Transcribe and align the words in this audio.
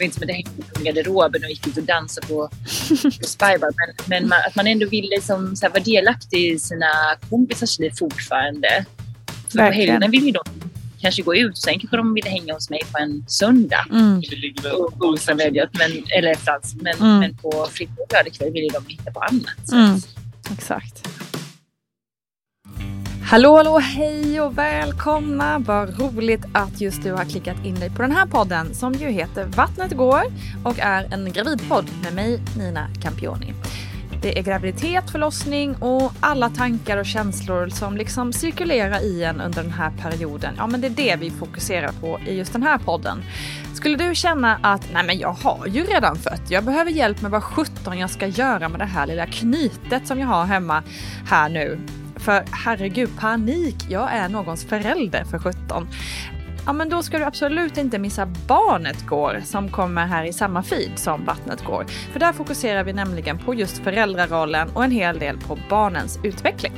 Var 0.00 0.04
inte 0.04 0.14
som 0.14 0.22
att 0.22 0.28
det 0.28 0.34
hängde 0.34 0.50
på 0.74 0.82
garderoben 0.84 1.44
och 1.44 1.50
gick 1.50 1.66
ut 1.66 1.76
och 1.76 1.82
dansade 1.82 2.26
på, 2.26 2.50
på 3.20 3.26
Spybar. 3.26 3.70
Men, 3.78 3.94
men 4.06 4.28
man, 4.28 4.38
att 4.46 4.56
man 4.56 4.66
ändå 4.66 4.88
ville 4.88 5.08
liksom, 5.08 5.56
så 5.56 5.66
här, 5.66 5.72
vara 5.72 5.82
delaktig 5.82 6.52
i 6.52 6.58
sina 6.58 7.16
kompisars 7.30 7.78
liv 7.78 7.92
fortfarande. 7.98 8.84
För 9.48 9.58
på 9.58 9.64
helgerna 9.64 10.08
vill 10.08 10.26
ju 10.26 10.32
de 10.32 10.42
kanske 11.00 11.22
gå 11.22 11.36
ut. 11.36 11.58
Sen 11.58 11.78
kanske 11.78 11.96
de 11.96 12.14
ville 12.14 12.30
hänga 12.30 12.54
hos 12.54 12.70
mig 12.70 12.80
på 12.92 12.98
en 12.98 13.24
söndag. 13.28 13.86
Mm. 13.90 14.22
Oserverat, 15.00 15.70
men, 15.72 16.04
eller 16.18 16.34
frans. 16.34 16.76
Men, 16.80 16.94
mm. 16.94 17.18
men 17.18 17.36
på 17.36 17.68
fritt 17.70 17.90
och 17.90 18.12
lördagkväll 18.12 18.52
ville 18.52 18.68
de 18.68 18.86
hitta 18.86 19.10
på 19.10 19.20
annat. 19.20 19.72
Mm. 19.72 20.00
Exakt. 20.52 21.08
Hallå, 23.30 23.56
hallå, 23.56 23.78
hej 23.78 24.40
och 24.40 24.58
välkomna! 24.58 25.58
Vad 25.58 26.00
roligt 26.00 26.44
att 26.52 26.80
just 26.80 27.02
du 27.02 27.12
har 27.12 27.24
klickat 27.24 27.64
in 27.64 27.74
dig 27.74 27.90
på 27.90 28.02
den 28.02 28.12
här 28.12 28.26
podden 28.26 28.74
som 28.74 28.92
ju 28.92 29.10
heter 29.10 29.44
Vattnet 29.44 29.92
går 29.92 30.22
och 30.64 30.78
är 30.78 31.14
en 31.14 31.32
gravidpodd 31.32 31.90
med 32.02 32.14
mig, 32.14 32.40
Nina 32.58 32.88
Campioni. 33.02 33.54
Det 34.22 34.38
är 34.38 34.42
graviditet, 34.42 35.10
förlossning 35.10 35.74
och 35.74 36.12
alla 36.20 36.50
tankar 36.50 36.96
och 36.96 37.06
känslor 37.06 37.68
som 37.68 37.96
liksom 37.96 38.32
cirkulerar 38.32 39.00
i 39.00 39.24
en 39.24 39.40
under 39.40 39.62
den 39.62 39.72
här 39.72 39.90
perioden. 39.90 40.54
Ja, 40.56 40.66
men 40.66 40.80
det 40.80 40.86
är 40.86 40.90
det 40.90 41.16
vi 41.20 41.30
fokuserar 41.30 41.92
på 42.00 42.20
i 42.26 42.34
just 42.38 42.52
den 42.52 42.62
här 42.62 42.78
podden. 42.78 43.22
Skulle 43.74 43.96
du 43.96 44.14
känna 44.14 44.58
att 44.62 44.92
nej 44.92 45.04
men 45.04 45.18
jag 45.18 45.32
har 45.32 45.66
ju 45.66 45.84
redan 45.84 46.16
fött, 46.16 46.50
jag 46.50 46.64
behöver 46.64 46.90
hjälp 46.90 47.22
med 47.22 47.30
vad 47.30 47.42
sjutton 47.42 47.98
jag 47.98 48.10
ska 48.10 48.26
göra 48.26 48.68
med 48.68 48.80
det 48.80 48.84
här 48.84 49.06
lilla 49.06 49.26
knytet 49.26 50.06
som 50.06 50.18
jag 50.18 50.26
har 50.26 50.44
hemma 50.44 50.82
här 51.26 51.48
nu 51.48 51.78
för 52.20 52.44
herregud, 52.52 53.10
panik, 53.18 53.76
jag 53.88 54.12
är 54.12 54.28
någons 54.28 54.64
förälder 54.64 55.24
för 55.24 55.38
17. 55.38 55.88
Ja, 56.66 56.72
men 56.72 56.88
då 56.88 57.02
ska 57.02 57.18
du 57.18 57.24
absolut 57.24 57.76
inte 57.76 57.98
missa 57.98 58.26
Barnet 58.26 59.06
går 59.06 59.42
som 59.44 59.68
kommer 59.68 60.06
här 60.06 60.24
i 60.24 60.32
samma 60.32 60.62
feed 60.62 60.98
som 60.98 61.24
Vattnet 61.24 61.64
går. 61.64 61.86
För 62.12 62.20
där 62.20 62.32
fokuserar 62.32 62.84
vi 62.84 62.92
nämligen 62.92 63.38
på 63.38 63.54
just 63.54 63.78
föräldrarollen 63.78 64.70
och 64.74 64.84
en 64.84 64.90
hel 64.90 65.18
del 65.18 65.38
på 65.38 65.58
barnens 65.68 66.18
utveckling. 66.22 66.72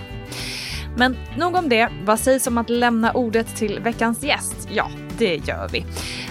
Men 0.97 1.17
nog 1.37 1.55
om 1.55 1.69
det. 1.69 1.89
Vad 2.05 2.21
sägs 2.21 2.47
om 2.47 2.59
att 2.59 2.71
lämna 2.71 3.13
ordet 3.13 3.57
till 3.57 3.81
veckans 3.81 4.23
gäst? 4.23 4.69
Ja, 4.71 4.91
det 5.19 5.37
gör 5.49 5.69
vi. 5.69 5.85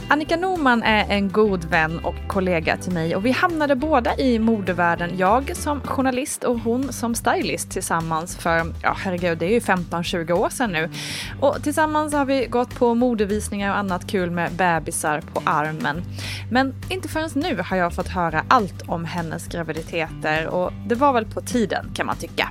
Annika 0.10 0.38
Norman 0.38 0.84
är 0.84 1.06
en 1.10 1.32
god 1.32 1.64
vän 1.64 2.00
och 2.00 2.16
kollega 2.28 2.78
till 2.78 2.92
mig 2.92 3.16
och 3.16 3.26
vi 3.26 3.32
hamnade 3.32 3.76
båda 3.76 4.18
i 4.18 4.40
modevärlden. 4.40 5.18
Jag 5.18 5.56
som 5.56 5.82
journalist 5.82 6.44
och 6.44 6.60
hon 6.60 6.94
som 6.94 7.16
stylist 7.16 7.72
tillsammans 7.72 8.38
för, 8.38 8.74
ja 8.84 8.96
herregud, 9.00 9.38
det 9.38 9.46
är 9.46 9.52
ju 9.52 9.60
15-20 9.60 10.32
år 10.32 10.50
sedan 10.50 10.72
nu. 10.72 10.90
Och 11.40 11.64
tillsammans 11.64 12.14
har 12.14 12.26
vi 12.26 12.46
gått 12.46 12.76
på 12.76 12.96
modevisningar 12.96 13.72
och 13.72 13.78
annat 13.78 14.08
kul 14.08 14.32
med 14.32 14.52
bebisar 14.52 15.22
på 15.34 15.42
armen. 15.46 16.04
Men 16.52 16.74
inte 16.90 17.08
förrän 17.08 17.30
nu 17.34 17.62
har 17.64 17.78
jag 17.78 17.94
fått 17.94 18.08
höra 18.08 18.46
allt 18.48 18.82
om 18.88 19.06
hennes 19.06 19.48
graviditeter 19.48 20.48
och 20.48 20.72
det 20.88 20.96
var 20.96 21.14
väl 21.14 21.26
på 21.26 21.42
tiden 21.42 21.86
kan 21.96 22.06
man 22.06 22.18
tycka. 22.18 22.50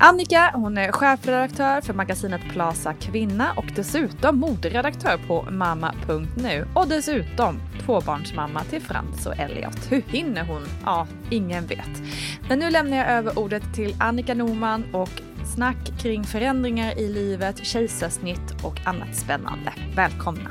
Annika 0.00 0.50
hon 0.54 0.78
är 0.78 0.92
chefredaktör 0.92 1.80
för 1.80 1.94
magasinet 1.94 2.40
Plaza 2.52 2.94
Kvinna 2.94 3.52
och 3.56 3.64
dessutom 3.76 4.38
moderedaktör 4.38 5.20
på 5.26 5.46
mamma.nu 5.50 6.66
och 6.74 6.88
dessutom 6.88 7.60
tvåbarnsmamma 7.84 8.64
till 8.64 8.82
Frans 8.82 9.26
och 9.26 9.38
Elliot. 9.38 9.92
Hur 9.92 10.02
hinner 10.02 10.44
hon? 10.44 10.62
Ja, 10.84 11.06
ingen 11.30 11.66
vet. 11.66 12.02
Men 12.48 12.58
nu 12.58 12.70
lämnar 12.70 12.96
jag 12.96 13.08
över 13.10 13.38
ordet 13.38 13.74
till 13.74 13.96
Annika 14.00 14.34
Norman 14.34 14.84
och 14.94 15.22
snack 15.54 16.00
kring 16.00 16.24
förändringar 16.24 16.98
i 16.98 17.08
livet, 17.08 17.64
kejsarsnitt 17.64 18.64
och 18.64 18.80
annat 18.84 19.16
spännande. 19.16 19.72
Välkomna! 19.96 20.50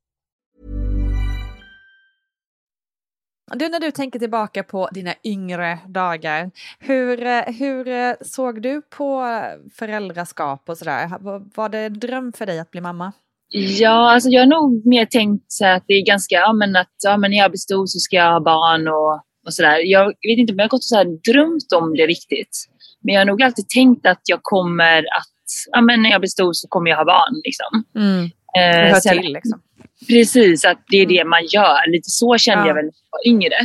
Du, 3.55 3.69
när 3.69 3.79
du 3.79 3.91
tänker 3.91 4.19
tillbaka 4.19 4.63
på 4.63 4.89
dina 4.91 5.13
yngre 5.23 5.79
dagar, 5.87 6.51
hur, 6.79 7.25
eh, 7.25 7.43
hur 7.43 7.87
eh, 7.87 8.13
såg 8.21 8.61
du 8.61 8.81
på 8.81 9.41
föräldraskap 9.73 10.69
och 10.69 10.77
sådär? 10.77 11.09
Var 11.55 11.69
det 11.69 11.79
en 11.79 11.99
dröm 11.99 12.33
för 12.33 12.45
dig 12.45 12.59
att 12.59 12.71
bli 12.71 12.81
mamma? 12.81 13.13
Ja, 13.53 14.11
alltså 14.11 14.29
jag 14.29 14.41
har 14.41 14.47
nog 14.47 14.85
mer 14.85 15.05
tänkt 15.05 15.45
så 15.47 15.65
att 15.65 15.83
det 15.87 15.93
är 15.93 16.05
ganska, 16.05 16.35
ja 16.35 16.53
men 16.53 16.75
att 16.75 16.93
ja, 17.03 17.17
men 17.17 17.31
när 17.31 17.37
jag 17.37 17.51
blir 17.51 17.57
stor 17.57 17.85
så 17.85 17.99
ska 17.99 18.15
jag 18.15 18.31
ha 18.31 18.39
barn 18.39 18.87
och, 18.87 19.13
och 19.45 19.53
sådär. 19.53 19.79
Jag 19.83 20.05
vet 20.05 20.37
inte 20.37 20.53
om 20.53 20.59
jag 20.59 20.65
har 20.65 20.69
gått 20.69 20.79
och 20.79 20.83
så 20.83 20.95
här 20.95 21.31
drömt 21.31 21.71
om 21.75 21.95
det 21.95 22.07
riktigt. 22.07 22.65
Men 23.03 23.13
jag 23.13 23.21
har 23.21 23.25
nog 23.25 23.43
alltid 23.43 23.69
tänkt 23.69 24.05
att 24.05 24.21
jag 24.23 24.39
kommer 24.41 24.97
att 24.97 25.31
ja, 25.71 25.81
men 25.81 26.01
när 26.01 26.09
jag 26.09 26.21
blir 26.21 26.29
stor 26.29 26.53
så 26.53 26.67
kommer 26.67 26.89
jag 26.89 26.97
ha 26.97 27.05
barn. 27.05 27.41
Liksom. 27.43 27.83
Mm. 27.95 28.29
Eh, 28.57 28.77
Det 28.77 28.89
hör 28.89 28.99
sen- 28.99 29.21
till 29.21 29.33
liksom. 29.33 29.61
Precis, 30.07 30.65
att 30.65 30.83
det 30.87 30.97
är 30.97 31.05
det 31.05 31.23
man 31.23 31.45
gör. 31.45 31.91
Lite 31.91 32.09
så 32.09 32.37
kände 32.37 32.63
Ja. 32.63 32.67
jag 32.67 32.75
väl 32.75 32.85
när 32.85 32.91
jag 32.91 33.11
var 33.11 33.27
yngre. 33.33 33.55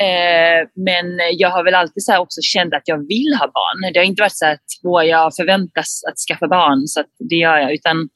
Eh, 0.00 0.68
men 0.86 1.06
jag 1.32 1.50
har 1.50 1.64
väl 1.64 1.74
alltid 1.74 2.04
så 2.04 2.18
också 2.18 2.40
känt 2.42 2.74
att 2.74 2.82
jag 2.84 2.98
vill 3.08 3.34
ha 3.40 3.46
barn. 3.46 3.92
Det 3.92 3.98
har 4.00 4.04
inte 4.04 4.22
varit 4.22 4.36
så 4.36 4.46
att 4.46 4.64
åh, 4.84 5.04
jag 5.04 5.34
förväntas 5.36 6.02
att 6.08 6.18
skaffa 6.28 6.48
barn, 6.48 6.86
så 6.86 7.02
det 7.30 7.36
gör 7.36 7.56
jag. 7.56 7.72
Utan 7.74 8.08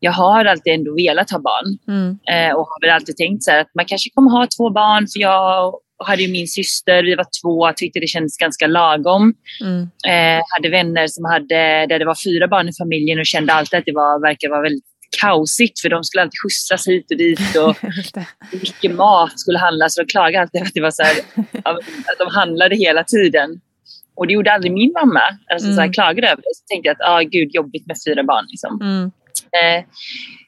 jag 0.00 0.12
har 0.12 0.44
alltid 0.44 0.72
ändå 0.74 0.94
velat 0.94 1.30
ha 1.30 1.38
barn. 1.38 1.68
Mm. 1.88 2.18
Eh, 2.32 2.54
och 2.56 2.66
har 2.66 2.80
väl 2.80 2.90
alltid 2.90 3.16
tänkt 3.16 3.42
så 3.42 3.52
att 3.52 3.70
man 3.74 3.84
kanske 3.84 4.10
kommer 4.14 4.30
ha 4.30 4.46
två 4.58 4.70
barn. 4.70 5.06
För 5.12 5.20
jag 5.20 5.72
hade 6.04 6.22
ju 6.22 6.32
min 6.32 6.46
syster, 6.48 7.02
vi 7.02 7.14
var 7.14 7.26
två, 7.42 7.72
tyckte 7.76 8.00
det 8.00 8.06
kändes 8.06 8.36
ganska 8.38 8.66
lagom. 8.66 9.34
Mm. 9.60 9.82
Eh, 10.12 10.42
hade 10.56 10.68
vänner 10.68 11.06
som 11.06 11.24
hade, 11.24 11.86
där 11.86 11.98
det 11.98 12.04
var 12.04 12.16
fyra 12.24 12.48
barn 12.48 12.68
i 12.68 12.72
familjen 12.82 13.18
och 13.18 13.26
kände 13.26 13.52
alltid 13.52 13.78
att 13.78 13.84
det 13.84 13.92
var, 13.92 14.20
verkar 14.20 14.48
vara 14.50 14.62
väldigt 14.62 14.84
kaosigt 15.20 15.80
för 15.80 15.88
de 15.88 16.04
skulle 16.04 16.22
alltid 16.22 16.38
skjutsas 16.42 16.88
hit 16.88 17.10
och 17.10 17.16
dit 17.16 17.56
och 17.56 17.76
det. 18.14 18.26
mycket 18.52 18.94
mat 18.94 19.40
skulle 19.40 19.58
handlas 19.58 19.98
och 19.98 20.04
de 20.06 20.10
klagade 20.12 20.42
alltid 20.42 20.62
att 20.62 20.74
det 20.74 20.80
var 20.80 20.90
så 20.90 21.02
här, 21.02 21.16
att 21.62 22.18
de 22.18 22.28
handlade 22.34 22.76
hela 22.76 23.04
tiden. 23.04 23.60
Och 24.16 24.26
det 24.26 24.32
gjorde 24.32 24.52
aldrig 24.52 24.72
min 24.72 24.92
mamma. 24.92 25.20
Alltså 25.52 25.66
så 25.68 25.74
här, 25.74 25.82
Mm. 25.82 25.92
klagade 25.92 26.26
över 26.28 26.36
det. 26.42 26.54
Så 26.56 26.64
tänkte 26.68 26.88
jag 26.88 26.94
att 26.94 27.08
ah, 27.10 27.20
gud 27.20 27.54
jobbigt 27.54 27.86
med 27.86 27.96
fyra 28.08 28.22
barn. 28.24 28.44
Liksom. 28.48 28.80
Mm. 28.82 29.04
Eh, 29.52 29.84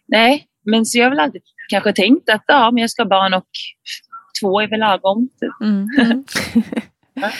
nej, 0.08 0.46
men 0.64 0.86
så 0.86 0.98
jag 0.98 1.04
har 1.04 1.10
väl 1.10 1.20
alltid 1.20 1.42
kanske 1.70 1.92
tänkt 1.92 2.30
att 2.30 2.44
ja, 2.46 2.70
men 2.70 2.80
jag 2.80 2.90
ska 2.90 3.02
ha 3.02 3.08
barn 3.08 3.34
och 3.34 3.46
två 4.40 4.60
är 4.60 4.68
väl 4.68 4.80
lagom. 4.80 5.28
Typ. 5.40 5.52
Mm. 5.62 5.88
Mm. 7.18 7.30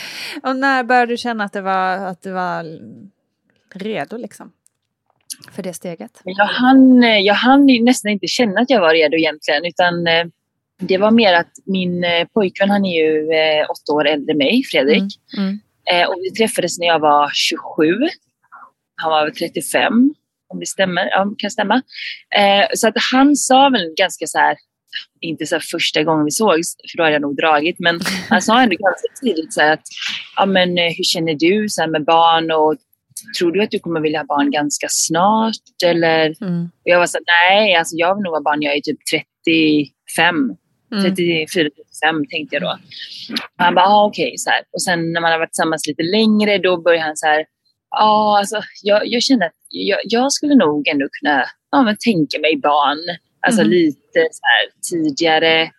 och 0.43 0.57
när 0.57 0.85
började 0.85 1.13
du 1.13 1.17
känna 1.17 1.45
att 1.45 1.53
det 1.53 1.61
var, 1.61 1.97
att 1.97 2.23
du 2.23 2.33
var 2.33 2.65
redo 3.75 4.17
liksom? 4.17 4.53
För 5.53 5.63
det 5.63 5.73
steget? 5.73 6.21
Jag 6.25 6.47
hann, 6.47 7.05
eh, 7.05 7.19
jag 7.19 7.35
hann 7.35 7.67
nästan 7.85 8.11
inte 8.11 8.27
känna 8.27 8.61
att 8.61 8.71
jag 8.71 8.81
var 8.81 8.95
redo 8.95 9.17
egentligen. 9.17 9.65
Utan 9.65 10.07
eh, 10.07 10.27
det 10.79 10.99
var 10.99 11.11
mer 11.11 11.35
att 11.35 11.53
min 11.67 12.05
eh, 12.05 12.27
pojkvän, 12.35 12.71
han 12.71 12.85
är 12.85 13.05
ju 13.05 13.29
åtta 13.65 13.93
år 13.93 14.07
äldre 14.07 14.33
än 14.33 14.39
mig, 14.39 14.63
Fredrik. 14.71 15.21
Mm. 15.37 15.61
Eh, 15.91 16.09
och 16.09 16.17
vi 16.23 16.31
träffades 16.31 16.79
när 16.79 16.87
jag 16.87 16.99
var 16.99 17.31
27. 17.35 17.95
Han 18.97 19.11
var 19.11 19.25
väl 19.25 19.35
35, 19.35 20.15
om 20.49 20.61
det 20.61 20.67
stämmer. 20.67 21.09
Ja, 21.11 21.35
kan 21.39 21.51
stämma. 21.51 21.83
Så 22.75 22.89
att 22.89 22.95
han 23.13 23.37
sa 23.37 23.69
väl 23.69 23.95
ganska 23.97 24.27
så 24.27 24.39
här, 24.39 24.57
inte 25.21 25.47
så 25.47 25.61
första 25.61 26.03
gången 26.03 26.25
vi 26.25 26.31
sågs, 26.31 26.77
för 26.91 26.97
då 26.97 27.03
hade 27.03 27.13
jag 27.13 27.23
nog 27.23 27.37
dragit, 27.37 27.77
men 27.79 28.01
han 28.29 28.43
sa 28.43 28.63
ändå 28.63 28.77
ganska 28.79 29.09
tidigt 29.23 29.55
så 29.55 29.61
här 29.61 29.73
att, 29.73 29.83
ja 30.37 30.47
men 30.47 30.69
hur 30.69 31.05
känner 31.05 31.35
du 31.35 31.69
så 31.69 31.81
här 31.81 31.89
med 31.89 32.05
barn 32.05 32.51
och 32.51 32.77
tror 33.39 33.53
du 33.53 33.63
att 33.63 33.71
du 33.71 33.79
kommer 33.79 34.01
vilja 34.01 34.19
ha 34.19 34.27
barn 34.27 34.51
ganska 34.51 34.87
snart 34.91 35.83
eller? 35.85 36.35
Mm. 36.45 36.71
Jag 36.83 36.99
var 36.99 37.07
så 37.07 37.19
nej, 37.27 37.75
alltså 37.75 37.97
jag 37.97 38.15
vill 38.15 38.23
nog 38.23 38.35
ha 38.35 38.43
barn 38.43 38.63
jag 38.63 38.77
är 38.77 38.81
typ 38.81 38.99
35. 39.11 40.35
Mm. 40.93 41.05
34, 41.05 41.47
35 42.03 42.27
tänkte 42.31 42.57
jag 42.57 42.63
då. 42.63 42.69
Och 43.33 43.65
han 43.65 43.75
bara, 43.75 43.87
ah, 43.87 44.07
okej. 44.07 44.35
så 44.39 44.51
här. 44.51 44.61
Och 44.73 44.83
sen 44.83 45.13
när 45.13 45.21
man 45.21 45.33
har 45.33 45.39
varit 45.39 45.53
tillsammans 45.53 45.87
lite 45.87 46.03
längre, 46.03 46.59
då 46.59 46.81
börjar 46.83 47.03
han 47.03 47.17
så 47.17 47.27
här, 47.27 47.45
ah, 47.91 48.39
alltså 48.39 48.61
jag, 48.83 49.07
jag 49.07 49.23
känner 49.23 49.47
att 49.47 49.53
jag, 49.69 49.99
jag 50.05 50.33
skulle 50.33 50.55
nog 50.55 50.89
ändå 50.89 51.07
kunna 51.21 51.45
ja, 51.71 51.83
men 51.83 51.97
tänka 51.97 52.39
mig 52.41 52.57
barn. 52.63 52.99
Alltså 53.47 53.63
Mhm. 53.63 53.71
lite 53.71 54.21
så 54.33 54.43
här 54.43 54.65
tidigare 54.91 55.71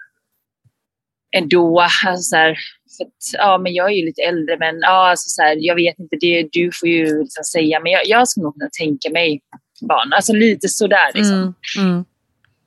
ändå. 1.37 1.81
Alltså 1.81 2.21
så 2.21 2.35
här, 2.35 2.57
för 2.97 3.03
att, 3.05 3.33
ja, 3.33 3.57
men 3.57 3.73
jag 3.73 3.91
är 3.91 3.95
ju 3.95 4.05
lite 4.05 4.21
äldre, 4.21 4.57
men 4.59 4.79
ja, 4.81 5.09
alltså 5.09 5.29
så 5.29 5.41
här, 5.41 5.57
jag 5.59 5.75
vet 5.75 5.99
inte, 5.99 6.15
det, 6.19 6.47
du 6.51 6.71
får 6.71 6.89
ju 6.89 7.19
liksom 7.19 7.43
säga, 7.43 7.79
men 7.79 7.91
jag, 7.91 8.01
jag 8.05 8.27
skulle 8.27 8.43
nog 8.43 8.53
kunna 8.53 8.69
tänka 8.79 9.09
mig 9.09 9.41
barn. 9.81 10.13
Alltså 10.13 10.33
lite 10.33 10.69
sådär 10.69 11.11
liksom. 11.13 11.53
Mm. 11.77 11.91
Mm. 11.91 12.05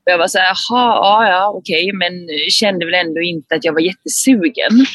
Jag 0.05 0.19
var 0.19 0.29
så 0.29 0.39
här, 0.39 0.47
jaha, 0.47 0.97
ja, 0.97 1.29
ja, 1.29 1.53
okej, 1.57 1.93
men 1.93 2.13
kände 2.51 2.87
väl 2.87 2.95
ändå 2.95 3.21
inte 3.21 3.55
att 3.55 3.65
jag 3.65 3.73
var 3.73 3.81
jättesugen. 3.81 4.87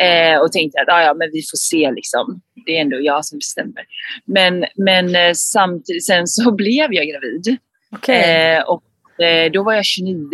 Eh, 0.00 0.40
och 0.40 0.52
tänkte 0.52 0.80
att 0.80 0.88
ja, 0.88 1.02
ja, 1.02 1.14
men 1.14 1.30
vi 1.32 1.42
får 1.50 1.56
se 1.56 1.90
liksom. 1.90 2.40
Det 2.66 2.76
är 2.76 2.80
ändå 2.80 3.00
jag 3.00 3.24
som 3.24 3.38
bestämmer. 3.38 3.84
Men, 4.24 4.64
men 4.76 5.14
eh, 5.16 5.32
samtidigt, 5.34 6.06
sen 6.06 6.26
så 6.26 6.52
blev 6.56 6.94
jag 6.94 7.06
gravid. 7.06 7.56
Okej. 7.92 8.54
Eh, 8.56 8.62
och 8.62 9.22
eh, 9.24 9.50
då 9.52 9.62
var 9.62 9.72
jag 9.72 9.84
29. 9.84 10.28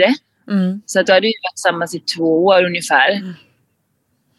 Mm. 0.50 0.82
Så 0.86 1.00
att 1.00 1.06
då 1.06 1.12
hade 1.12 1.26
vi 1.26 1.32
varit 1.42 1.56
tillsammans 1.56 1.94
i 1.94 2.00
två 2.00 2.44
år 2.44 2.64
ungefär. 2.64 3.10
Mm. 3.10 3.32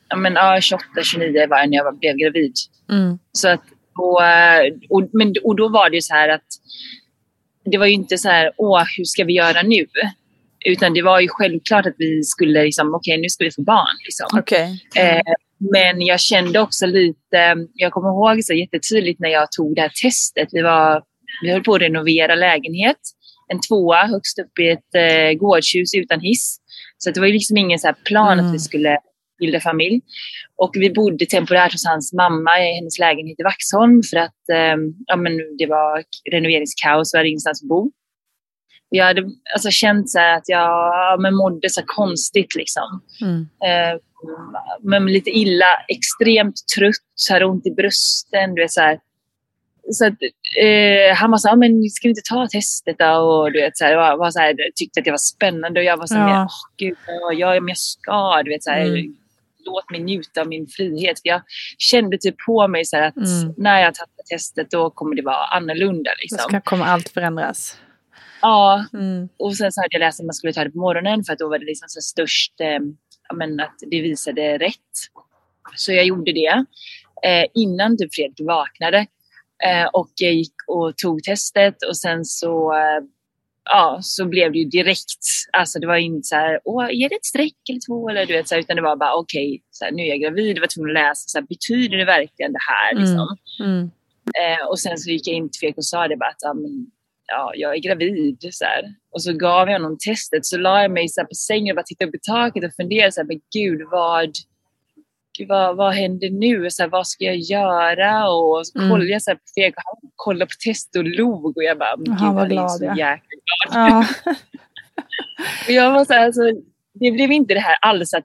Ja, 0.10 0.16
men 0.16 0.34
ja, 0.34 0.62
28, 0.62 0.84
29 1.04 1.48
var 1.50 1.58
jag 1.58 1.70
när 1.70 1.78
jag 1.78 1.98
blev 1.98 2.16
gravid. 2.16 2.54
Mm. 2.92 3.20
Så 3.32 3.48
att, 3.48 3.64
och, 3.98 4.26
eh, 4.26 4.74
och, 4.90 5.10
men, 5.14 5.34
och 5.44 5.56
då 5.56 5.70
var 5.70 5.90
det 5.90 5.96
ju 5.96 6.02
så 6.02 6.14
här 6.14 6.30
att 6.30 6.48
det 7.66 7.78
var 7.78 7.86
ju 7.86 7.94
inte 7.94 8.18
så 8.18 8.30
här, 8.30 8.52
åh, 8.58 8.84
hur 8.98 9.04
ska 9.04 9.24
vi 9.24 9.34
göra 9.34 9.62
nu? 9.62 9.86
Utan 10.66 10.94
det 10.94 11.02
var 11.02 11.20
ju 11.20 11.28
självklart 11.28 11.86
att 11.86 11.96
vi 11.98 12.24
skulle, 12.24 12.64
liksom, 12.64 12.94
okej, 12.96 13.18
nu 13.18 13.30
ska 13.30 13.44
vi 13.44 13.52
få 13.52 13.62
barn. 13.62 13.98
Liksom. 14.06 14.40
Okej. 14.40 14.84
Eh, 14.96 15.22
men 15.58 16.02
jag 16.02 16.20
kände 16.20 16.60
också 16.60 16.86
lite, 16.86 17.68
jag 17.74 17.92
kommer 17.92 18.10
ihåg 18.10 18.44
så 18.44 18.54
jättetydligt 18.54 19.20
när 19.20 19.30
jag 19.30 19.52
tog 19.52 19.76
det 19.76 19.82
här 19.82 19.92
testet. 20.04 20.50
Vi, 20.52 20.62
var, 20.62 21.04
vi 21.42 21.52
höll 21.52 21.64
på 21.64 21.76
att 21.76 21.82
renovera 21.82 22.36
lägenhet. 22.36 22.98
En 23.48 23.62
tvåa 23.62 24.06
högst 24.06 24.40
upp 24.40 24.60
i 24.60 24.70
ett 24.70 24.96
eh, 24.96 25.38
gårdshus 25.40 25.94
utan 25.96 26.20
hiss. 26.20 26.58
Så 26.98 27.12
det 27.12 27.20
var 27.20 27.28
ju 27.28 27.34
liksom 27.34 27.58
ingen 27.58 27.80
så 27.80 27.88
här 27.88 27.96
plan 28.06 28.40
Mm. 28.40 28.46
att 28.46 28.56
vi 28.56 28.60
skulle 28.60 28.98
bilda 29.40 29.60
familj. 29.60 30.02
Och 30.58 30.72
vi 30.74 30.90
bodde 30.90 31.26
temporärt 31.26 31.72
hos 31.72 31.86
hans 31.86 32.14
mamma 32.14 32.60
i 32.60 32.74
hennes 32.76 33.00
lägenhet 33.00 33.40
i 33.40 33.44
Vaxholm 33.44 34.02
för 34.10 34.18
att 34.18 34.50
eh, 34.52 34.76
ja, 35.06 35.16
men 35.16 35.58
det 35.58 35.66
var 35.66 36.04
renoveringskaos 36.32 37.14
och 37.14 37.18
jag 37.18 37.20
hade 37.20 37.30
ingenstans 37.30 37.64
att 37.64 37.70
bo. 37.70 37.92
Jag 38.90 39.06
hade 39.06 39.24
alltså, 39.54 39.70
känt 39.72 40.10
så 40.10 40.20
här 40.20 40.38
att 40.38 40.44
jag 40.50 40.60
ja, 40.60 41.18
men 41.20 41.36
mådde 41.36 41.70
så 41.70 41.80
här 41.80 41.86
konstigt 41.88 42.56
liksom. 42.56 43.02
Mm. 43.22 43.42
Eh, 43.42 44.00
men 44.82 45.06
lite 45.06 45.30
illa, 45.30 45.66
extremt 45.88 46.56
trött, 46.78 47.30
hade 47.30 47.46
ont 47.46 47.66
i 47.66 47.72
brösten. 47.72 48.56
Du 48.56 48.62
vet, 48.62 48.72
så 48.72 48.82
här. 48.82 49.00
Så 49.92 50.06
att, 50.06 50.14
eh, 50.64 51.16
han 51.16 51.32
var 51.32 51.38
så 51.38 51.48
här, 51.48 51.54
"Ja, 51.56 51.58
men 51.60 51.84
ska 51.90 52.08
vi 52.08 52.10
inte 52.10 52.30
ta 52.30 52.48
testet 52.48 52.96
då? 53.00 53.06
Och 53.16 53.52
du 53.52 53.62
vet, 53.62 53.78
så 53.78 53.86
här, 53.86 53.96
var, 53.96 54.18
var 54.18 54.32
så 54.32 54.40
här, 54.40 54.56
tyckte 54.76 55.00
att 55.00 55.06
det 55.06 55.12
var 55.12 55.18
spännande 55.18 55.80
och 55.80 55.84
jag 55.84 55.98
var 55.98 56.06
så 56.08 56.16
här, 56.16 56.30
Ja. 56.30 56.42
åh 56.44 56.76
gud, 56.78 56.98
ja, 57.08 57.34
ja, 57.34 57.60
men 57.62 57.68
jag 57.68 57.78
ska, 57.78 58.42
du 58.44 58.50
vet, 58.52 58.64
så 58.64 58.72
här, 58.72 58.86
Mm. 58.86 59.16
låt 59.66 59.90
mig 59.92 60.00
njuta 60.04 60.42
av 60.42 60.48
min 60.48 60.68
frihet. 60.68 61.22
För 61.22 61.30
jag 61.30 61.42
kände 61.78 62.18
typ 62.18 62.36
på 62.46 62.68
mig 62.68 62.86
så 62.86 62.98
att 62.98 63.16
Mm. 63.18 63.54
när 63.58 63.82
jag 63.82 63.96
tagit 63.96 64.12
testet 64.30 64.72
då 64.72 64.90
kommer 64.90 65.16
det 65.16 65.22
vara 65.22 65.46
annorlunda. 65.46 66.10
Då 66.12 66.16
Liksom. 66.22 66.38
ska, 66.50 66.62
kommer 66.62 66.86
allt 66.86 67.10
förändras. 67.10 67.78
Ja, 68.42 68.86
Mm. 68.94 69.30
och 69.40 69.56
sen 69.58 69.72
så 69.72 69.82
hade 69.82 69.90
jag 69.92 70.00
läst 70.00 70.20
att 70.20 70.26
man 70.26 70.34
skulle 70.34 70.54
ta 70.54 70.64
det 70.64 70.72
på 70.72 70.78
morgonen 70.78 71.24
för 71.24 71.34
att 71.34 71.40
då 71.40 71.50
var 71.50 71.60
det 71.60 71.66
liksom 71.66 71.86
så 71.90 72.02
störst, 72.02 72.54
eh, 72.62 72.80
men 73.36 73.60
att 73.60 73.76
det 73.92 74.02
visade 74.02 74.58
rätt. 74.58 74.94
Så 75.76 75.92
jag 75.94 76.06
gjorde 76.06 76.32
det 76.34 76.66
eh, 77.24 77.46
innan 77.54 77.98
typ 77.98 78.16
Fredrik 78.16 78.48
vaknade. 78.48 79.06
Eh, 79.66 79.88
och 79.94 80.12
jag 80.16 80.34
gick 80.34 80.56
och 80.68 80.98
tog 80.98 81.24
testet 81.24 81.84
och 81.90 81.98
sen 81.98 82.26
så, 82.26 82.74
eh, 82.74 83.02
ja, 83.66 84.00
så 84.02 84.26
blev 84.26 84.52
det 84.52 84.58
ju 84.58 84.66
direkt. 84.66 85.24
Alltså 85.54 85.80
det 85.80 85.88
var 85.88 85.96
inte 85.96 86.28
så 86.28 86.36
här, 86.36 86.60
Åh, 86.64 86.86
är 86.86 87.10
det 87.10 87.16
ett 87.16 87.26
streck 87.26 87.70
eller 87.70 87.80
två? 87.88 88.10
Eller, 88.10 88.26
du 88.26 88.34
vet, 88.34 88.48
så 88.48 88.56
här, 88.56 88.62
utan 88.62 88.76
det 88.76 88.82
var 88.82 88.96
bara 88.96 89.16
okej, 89.16 89.62
här, 89.82 89.92
nu 89.92 90.04
är 90.04 90.08
jag 90.08 90.20
gravid. 90.20 90.58
Jag 90.58 90.62
var 90.62 90.68
tvungen 90.68 90.98
att 90.98 91.04
läsa, 91.04 91.24
så 91.28 91.38
här, 91.38 91.46
betyder 91.46 91.98
det 91.98 92.06
verkligen 92.06 92.54
det 92.54 92.66
här? 92.72 92.92
Mm. 92.92 93.04
Liksom? 93.04 93.38
Mm. 93.60 93.92
Eh, 94.42 94.68
och 94.70 94.80
sen 94.80 94.98
så 94.98 95.10
gick 95.10 95.28
jag 95.28 95.36
in 95.36 95.50
till 95.50 95.60
Fredrik 95.60 95.78
och 95.78 95.86
sa 95.86 96.08
det 96.08 96.18
bara 96.18 96.30
att 96.30 96.56
ja, 97.28 97.52
jag 97.56 97.76
är 97.76 97.80
gravid. 97.80 98.38
Så 98.52 98.66
här. 98.66 98.84
Och 99.12 99.24
så 99.24 99.34
gav 99.34 99.70
jag 99.70 99.80
honom 99.80 99.98
testet. 99.98 100.46
Så 100.46 100.58
la 100.58 100.82
jag 100.82 100.92
mig 100.92 101.10
så 101.10 101.22
på 101.22 101.36
sängen 101.36 101.72
och 101.72 101.76
bara 101.76 101.84
tittade 101.84 102.10
upp 102.10 102.16
i 102.16 102.20
taket 102.20 102.64
och 102.64 102.76
funderade 102.76 103.12
så 103.12 103.22
här, 103.22 103.28
men 103.28 103.40
gud 103.54 103.82
vad, 103.92 104.32
vad, 105.50 105.76
vad 105.78 105.94
händer 105.94 106.30
nu? 106.30 106.70
Så 106.70 106.84
här, 106.84 106.90
vad 106.90 107.08
ska 107.08 107.24
jag 107.24 107.38
göra? 107.38 108.30
Och 108.30 108.68
så 108.68 108.80
Mm. 108.80 108.90
kollade 108.92 109.10
jag 109.12 109.22
så 109.22 109.32
här, 109.32 109.36
på 109.36 109.78
och 109.78 109.84
han 109.86 110.12
kollade 110.16 110.46
på 110.46 110.54
testet 110.66 111.00
och 111.00 111.06
log. 111.06 111.58
Och 111.58 111.64
jag 111.64 111.78
bara, 111.78 111.98
men 111.98 112.12
Han 112.14 112.36
var 112.36 112.48
glad, 112.48 112.72
så 112.72 112.86
ja. 112.86 112.90
jäkla 112.98 113.30
glad. 113.74 113.90
Ja. 113.92 114.06
Och 115.68 115.72
jag 115.72 115.92
var 115.92 116.06
så 116.06 116.14
här, 116.14 116.26
alltså, 116.26 116.42
det 117.00 117.12
blev 117.12 117.32
inte 117.32 117.54
det 117.54 117.60
här 117.60 117.78
alls 117.82 118.14
att 118.14 118.24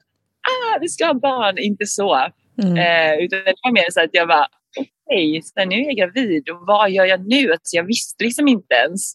ah, 0.51 0.77
vi 0.81 0.89
ska 0.89 1.05
ha 1.05 1.13
barn, 1.13 1.57
inte 1.57 1.85
så. 1.85 2.15
Mm. 2.63 2.77
Eh, 2.77 3.25
utan 3.25 3.39
det 3.45 3.53
var 3.63 3.71
mer 3.71 3.85
så 3.91 4.01
att 4.01 4.09
jag 4.13 4.27
bara, 4.27 4.47
okej, 4.77 5.41
så 5.43 5.65
nu 5.65 5.75
är 5.75 5.85
jag 5.85 5.95
gravid 5.97 6.49
och 6.49 6.57
vad 6.67 6.91
gör 6.91 7.05
jag 7.05 7.27
nu? 7.27 7.51
Alltså, 7.51 7.75
jag 7.77 7.83
visste 7.83 8.23
liksom 8.23 8.47
inte 8.47 8.73
ens. 8.73 9.13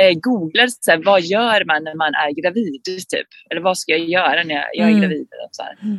Eh, 0.00 0.18
googlade 0.20 0.70
så 0.70 0.90
här, 0.90 1.02
vad 1.04 1.22
gör 1.22 1.64
man 1.64 1.84
när 1.84 1.94
man 1.94 2.14
är 2.14 2.42
gravid? 2.42 2.84
Typ? 2.84 3.26
Eller 3.50 3.60
vad 3.60 3.78
ska 3.78 3.92
jag 3.92 4.08
göra 4.08 4.42
när 4.44 4.54
jag, 4.54 4.64
jag 4.72 4.86
är 4.86 4.90
Mm. 4.90 5.00
gravid? 5.00 5.28
Och 5.44 5.48
så. 5.52 5.62
Mm. 5.82 5.98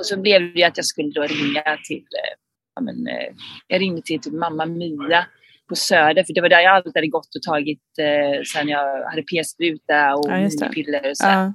Och 0.00 0.06
så 0.06 0.20
blev 0.20 0.54
det 0.54 0.64
att 0.64 0.76
jag 0.76 0.86
skulle 0.86 1.10
då 1.12 1.22
ringa 1.22 1.62
till, 1.88 1.96
eh, 2.22 2.34
ja, 2.74 2.80
men, 2.82 3.06
eh, 3.06 3.28
jag 3.66 3.80
ringde 3.80 4.02
till 4.02 4.20
typ 4.20 4.32
mamma 4.32 4.66
Mia 4.66 5.26
på 5.68 5.76
Söder, 5.76 6.24
för 6.24 6.34
det 6.34 6.40
var 6.40 6.48
där 6.48 6.60
jag 6.60 6.76
alltid 6.76 6.92
hade 6.94 7.06
gått 7.06 7.34
och 7.36 7.42
tagit 7.42 7.82
eh, 7.98 8.42
sen 8.52 8.68
jag 8.68 9.04
hade 9.10 9.22
p-spruta 9.22 10.14
och 10.14 10.30
Ja, 10.30 10.36
minipiller 10.36 11.10
och 11.10 11.16
så. 11.16 11.26
Ja. 11.26 11.52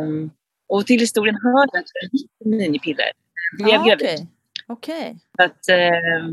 Mm. 0.00 0.30
Och 0.68 0.86
till 0.86 1.00
historien 1.00 1.36
hör 1.42 1.64
att 1.64 1.72
jag 2.02 2.10
gick 2.12 2.30
minipiller. 2.44 3.06
Blev 3.58 3.68
Ja, 3.68 3.84
gravid. 3.84 3.94
okej. 4.06 4.26
Okej. 4.66 5.16
Så 5.36 5.42
att, 5.42 5.68
eh, 5.68 6.28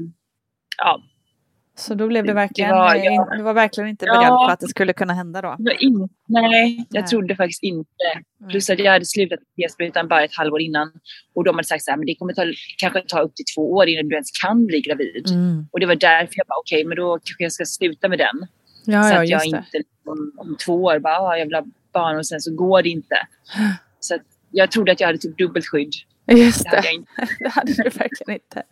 ja. 0.77 1.01
Så 1.75 1.93
då 1.93 2.07
blev 2.07 2.25
det 2.25 2.33
verkligen, 2.33 2.69
det 2.69 2.75
var, 2.75 2.95
ja. 2.95 3.35
du 3.37 3.43
var 3.43 3.53
verkligen 3.53 3.89
inte 3.89 4.05
beredd 4.05 4.23
ja, 4.23 4.45
på 4.47 4.51
att 4.51 4.59
det 4.59 4.67
skulle 4.67 4.93
kunna 4.93 5.13
hända 5.13 5.41
då? 5.41 5.57
In, 5.79 6.09
nej, 6.27 6.85
jag 6.89 7.01
nej. 7.01 7.03
trodde 7.03 7.35
faktiskt 7.35 7.63
inte. 7.63 7.89
Mm. 8.39 8.49
Plus 8.49 8.69
att 8.69 8.79
jag 8.79 8.91
hade 8.91 9.05
slutat 9.05 9.39
p-sprutan 9.39 10.07
bara 10.07 10.23
ett 10.23 10.35
halvår 10.35 10.61
innan. 10.61 10.91
Och 11.35 11.43
de 11.43 11.55
hade 11.55 11.67
sagt 11.67 11.89
att 11.89 12.01
det 12.05 12.15
kommer 12.15 12.33
ta, 12.33 12.43
kanske 12.77 13.01
ta 13.07 13.19
upp 13.19 13.35
till 13.35 13.45
två 13.55 13.71
år 13.71 13.87
innan 13.87 14.09
du 14.09 14.15
ens 14.15 14.31
kan 14.43 14.65
bli 14.65 14.81
gravid. 14.81 15.29
Mm. 15.29 15.67
Och 15.71 15.79
det 15.79 15.85
var 15.85 15.95
därför 15.95 16.33
jag 16.35 16.47
bara, 16.47 16.59
okej, 16.59 16.77
okay, 16.77 16.87
men 16.87 16.97
då 16.97 17.19
kanske 17.23 17.43
jag 17.43 17.51
ska 17.51 17.65
sluta 17.65 18.09
med 18.09 18.17
den. 18.17 18.47
Ja, 18.85 19.03
så 19.03 19.13
ja, 19.13 19.21
att 19.21 19.29
jag 19.29 19.45
inte 19.45 19.63
om, 20.05 20.31
om, 20.37 20.57
två 20.65 20.83
år 20.83 20.99
bara, 20.99 21.19
ah, 21.19 21.37
jag 21.37 21.45
vill 21.45 21.55
ha 21.55 21.65
barn 21.93 22.17
och 22.17 22.27
sen 22.27 22.41
så 22.41 22.55
går 22.55 22.81
det 22.81 22.89
inte. 22.89 23.15
Så 23.99 24.17
jag 24.51 24.71
trodde 24.71 24.91
att 24.91 24.99
jag 24.99 25.07
hade 25.07 25.17
typ 25.17 25.37
dubbelt 25.37 25.65
skydd. 25.65 25.93
Just 26.27 26.63
det. 26.63 26.81
Det 27.39 27.49
hade, 27.49 27.73
du 27.73 27.83
verkligen 27.83 28.33
inte. 28.33 28.63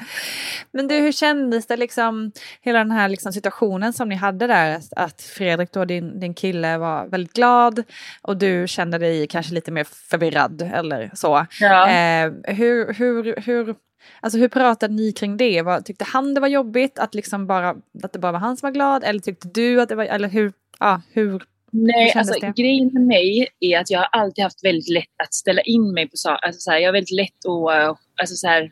Men 0.72 0.88
du, 0.88 0.96
hur 0.96 1.12
kändes 1.12 1.68
det 1.68 1.78
liksom, 1.78 2.32
hela 2.62 2.80
den 2.80 2.92
här 2.92 3.10
liksom 3.10 3.34
situationen 3.34 3.94
som 3.94 4.10
ni 4.10 4.16
hade 4.16 4.48
där? 4.48 4.82
Att 4.96 5.22
Fredrik, 5.22 5.72
då, 5.72 5.86
din, 5.86 6.20
din 6.20 6.34
kille, 6.34 6.78
var 6.78 7.08
väldigt 7.08 7.34
glad 7.34 7.84
och 8.22 8.38
du 8.38 8.68
kände 8.68 8.98
dig 8.98 9.28
kanske 9.28 9.54
lite 9.54 9.72
mer 9.72 9.84
förvirrad 9.84 10.62
eller 10.62 11.12
så. 11.14 11.46
Ja. 11.60 11.90
Eh, 11.90 12.32
hur, 12.44 12.94
hur, 12.94 13.36
hur, 13.42 13.76
alltså 14.20 14.40
hur 14.40 14.48
pratade 14.48 14.94
ni 14.94 15.12
kring 15.12 15.38
det? 15.38 15.62
Var, 15.62 15.82
tyckte 15.82 16.06
han 16.08 16.34
det 16.34 16.42
var 16.42 16.48
jobbigt 16.48 17.00
att, 17.00 17.16
liksom 17.16 17.48
bara, 17.48 17.76
att 18.04 18.14
det 18.14 18.20
bara 18.20 18.32
var 18.32 18.40
han 18.40 18.58
som 18.58 18.68
var 18.68 18.74
glad? 18.74 19.04
Eller 19.04 19.20
tyckte 19.20 19.48
du 19.48 19.82
att 19.82 19.90
det 19.90 19.96
var, 19.96 20.06
eller 20.06 20.30
hur, 20.30 20.54
ja, 20.80 21.02
hur 21.12 21.44
Nej, 21.72 22.14
alltså 22.16 22.40
det? 22.40 22.54
grejen 22.56 22.90
med 22.94 23.04
mig 23.04 23.48
är 23.60 23.80
att 23.80 23.90
jag 23.90 24.00
har 24.00 24.10
alltid 24.12 24.44
haft 24.44 24.66
väldigt 24.66 24.90
lätt 24.90 25.16
att 25.24 25.34
ställa 25.34 25.62
in 25.62 25.94
mig 25.94 26.10
på 26.10 26.18
saker. 26.18 26.46
Alltså, 26.46 26.60
så 26.60 26.72
här, 26.72 26.80
jag 26.80 26.88
har 26.88 26.94
väldigt 26.94 27.16
lätt 27.16 27.46
att... 27.46 27.98
Alltså, 28.22 28.36
så 28.36 28.48
här, 28.48 28.72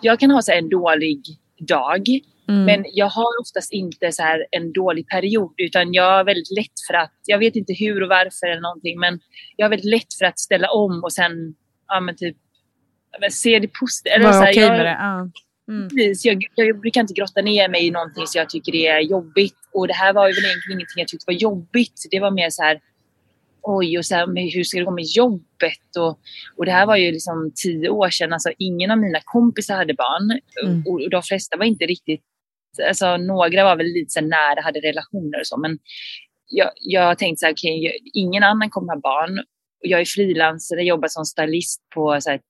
jag 0.00 0.20
kan 0.20 0.30
ha 0.30 0.42
så 0.42 0.52
här, 0.52 0.58
en 0.58 0.68
dålig 0.68 1.22
dag, 1.68 2.08
mm. 2.48 2.64
men 2.64 2.84
jag 2.92 3.08
har 3.08 3.40
oftast 3.40 3.72
inte 3.72 4.12
så 4.12 4.22
här, 4.22 4.46
en 4.50 4.72
dålig 4.72 5.08
period, 5.08 5.54
utan 5.56 5.92
jag 5.92 6.16
har 6.16 6.24
väldigt 6.24 6.50
lätt 6.56 6.78
för 6.90 6.94
att... 6.94 7.14
Jag 7.26 7.38
vet 7.38 7.56
inte 7.56 7.72
hur 7.72 8.02
och 8.02 8.08
varför 8.08 8.46
eller 8.46 8.62
någonting, 8.62 9.00
men 9.00 9.20
jag 9.56 9.64
har 9.64 9.70
väldigt 9.70 9.90
lätt 9.90 10.14
för 10.18 10.24
att 10.24 10.38
ställa 10.38 10.70
om 10.70 11.04
och 11.04 11.12
sen 11.12 11.54
ja, 11.88 12.00
men 12.00 12.16
typ, 12.16 12.36
se 13.30 13.58
det 13.58 13.68
positivt. 13.80 14.24
Vara 14.24 14.38
okej 14.38 14.64
okay 14.64 14.68
med 14.68 14.86
det. 14.86 14.98
Ja. 15.00 15.30
Mm. 15.72 15.88
Jag, 16.22 16.44
jag, 16.54 16.80
brukar 16.80 17.00
inte 17.00 17.14
grotta 17.14 17.42
ner 17.42 17.68
mig 17.68 17.86
i 17.86 17.90
någonting 17.90 18.26
som 18.26 18.38
jag 18.38 18.50
tycker 18.50 18.74
är 18.74 19.00
jobbigt. 19.00 19.58
Och 19.72 19.88
det 19.88 19.94
här 19.94 20.12
var 20.12 20.28
ju 20.28 20.34
väl 20.34 20.44
egentligen 20.44 20.78
ingenting 20.78 21.00
jag 21.00 21.08
tyckte 21.08 21.24
var 21.26 21.34
jobbigt. 21.34 22.06
Det 22.10 22.20
var 22.20 22.30
mer 22.30 22.50
så 22.50 22.62
här, 22.62 22.80
oj, 23.62 23.98
och 23.98 24.06
så 24.06 24.14
här, 24.14 24.54
hur 24.54 24.64
ska 24.64 24.78
det 24.78 24.84
gå 24.84 24.90
med 24.90 25.04
jobbet? 25.04 25.96
Och, 25.98 26.18
och 26.56 26.64
det 26.64 26.72
här 26.72 26.86
var 26.86 26.96
ju 26.96 27.12
liksom 27.12 27.52
tio 27.54 27.88
år 27.88 28.10
sedan. 28.10 28.32
Alltså, 28.32 28.50
ingen 28.58 28.90
av 28.90 28.98
mina 28.98 29.20
kompisar 29.24 29.76
hade 29.76 29.94
barn. 29.94 30.40
Mm. 30.64 30.82
Och, 30.86 30.92
och 30.92 31.10
de 31.10 31.22
flesta 31.22 31.56
var 31.56 31.64
inte 31.64 31.86
riktigt, 31.86 32.22
alltså 32.88 33.16
några 33.16 33.64
var 33.64 33.76
väl 33.76 33.86
lite 33.86 34.10
så 34.10 34.20
nära, 34.20 34.60
hade 34.62 34.80
relationer 34.80 35.40
och 35.40 35.46
så. 35.46 35.56
Men 35.56 35.78
jag, 36.48 36.70
jag 36.76 37.18
tänkte 37.18 37.40
så 37.40 37.46
här, 37.46 37.52
okay, 37.52 37.92
ingen 38.14 38.42
annan 38.42 38.70
kommer 38.70 38.92
ha 38.92 39.00
barn. 39.00 39.44
Jag 39.80 40.00
är 40.00 40.04
frilansare, 40.04 40.82
jobbar 40.82 41.08
som 41.08 41.24
stylist 41.24 41.80
på 41.94 42.20
så 42.20 42.30
här, 42.30 42.40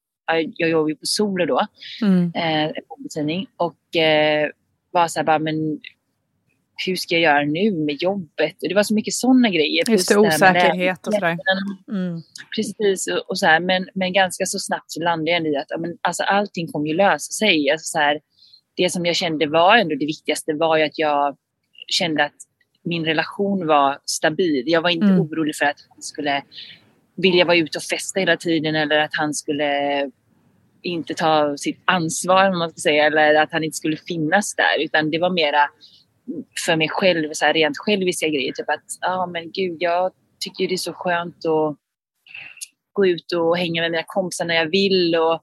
jag 0.57 0.71
jobbar 0.71 0.89
ju 0.89 0.95
på 0.95 1.07
Solo 1.07 1.47
då, 1.47 1.67
mm. 2.03 2.33
eh, 2.35 2.73
tidning 3.15 3.47
och 3.57 3.97
eh, 3.97 4.49
var 4.91 5.09
så 5.09 5.19
här 5.19 5.25
bara, 5.25 5.39
men 5.39 5.81
hur 6.87 6.97
ska 6.97 7.15
jag 7.15 7.23
göra 7.23 7.45
nu 7.45 7.73
med 7.73 8.03
jobbet? 8.03 8.63
Och 8.63 8.69
det 8.69 8.75
var 8.75 8.83
så 8.83 8.95
mycket 8.95 9.15
sådana 9.15 9.49
grejer. 9.49 9.91
Just 9.91 10.09
det, 10.09 10.17
osäkerhet 10.17 11.07
och 11.07 11.15
sådär. 11.15 11.37
Mm. 11.89 12.23
Precis, 12.57 13.07
och, 13.09 13.31
och, 13.31 13.39
så 13.39 13.47
här, 13.47 13.61
men, 13.61 13.89
men 13.95 14.13
ganska 14.13 14.47
så 14.47 14.59
snabbt 14.59 14.91
så 14.93 15.03
landade 15.03 15.31
jag 15.31 15.47
i 15.47 15.57
att 15.57 15.81
men, 15.81 15.99
alltså, 16.01 16.23
allting 16.23 16.73
kommer 16.73 16.87
ju 16.87 16.95
lösa 16.95 17.33
sig. 17.33 17.71
Alltså, 17.71 17.85
så 17.85 17.99
här, 17.99 18.21
det 18.77 18.91
som 18.91 19.07
jag 19.07 19.17
kände 19.17 19.47
var 19.47 19.77
ändå 19.77 19.95
det 19.95 20.07
viktigaste 20.07 20.55
var 20.55 20.77
ju 20.77 20.85
att 20.85 20.99
jag 20.99 21.37
kände 21.89 22.25
att 22.25 22.37
min 22.85 23.05
relation 23.05 23.67
var 23.67 23.99
stabil. 24.05 24.65
Jag 24.67 24.83
var 24.83 24.91
inte 24.91 25.07
mm. 25.07 25.21
orolig 25.21 25.57
för 25.57 25.65
att 25.65 25.87
han 25.89 26.03
skulle 26.03 26.43
vilja 27.17 27.45
vara 27.45 27.57
ute 27.57 27.79
och 27.79 27.83
festa 27.83 28.21
hela 28.21 28.37
tiden 28.37 28.75
eller 28.75 28.99
att 28.99 29.11
han 29.13 29.35
skulle 29.35 30.11
inte 30.83 31.15
ta 31.15 31.57
sitt 31.57 31.83
ansvar, 31.85 32.51
om 32.51 32.59
man 32.59 32.71
ska 32.71 32.81
säga, 32.81 33.07
eller 33.07 33.35
att 33.35 33.53
han 33.53 33.65
inte 33.65 33.77
skulle 33.77 33.97
finnas 33.97 34.55
där. 34.55 34.85
Utan 34.85 35.11
det 35.11 35.19
var 35.19 35.31
mera 35.31 35.71
för 36.67 36.77
mig 36.77 36.89
själv, 36.89 37.29
så 37.33 37.45
här, 37.45 37.55
rent 37.55 37.79
själviska 37.79 38.29
grejer. 38.29 38.53
Typ 38.53 38.69
att, 38.69 38.85
ja 39.01 39.17
ah, 39.17 39.27
men 39.27 39.53
gud, 39.53 39.77
jag 39.81 40.13
tycker 40.41 40.69
det 40.69 40.75
är 40.75 40.77
så 40.77 40.93
skönt 40.93 41.37
att 41.37 41.77
gå 42.93 43.07
ut 43.07 43.33
och 43.33 43.59
hänga 43.59 43.83
med 43.83 43.91
mina 43.91 44.05
kompisar 44.07 44.45
när 44.45 44.55
jag 44.55 44.71
vill. 44.71 45.17
Och, 45.17 45.41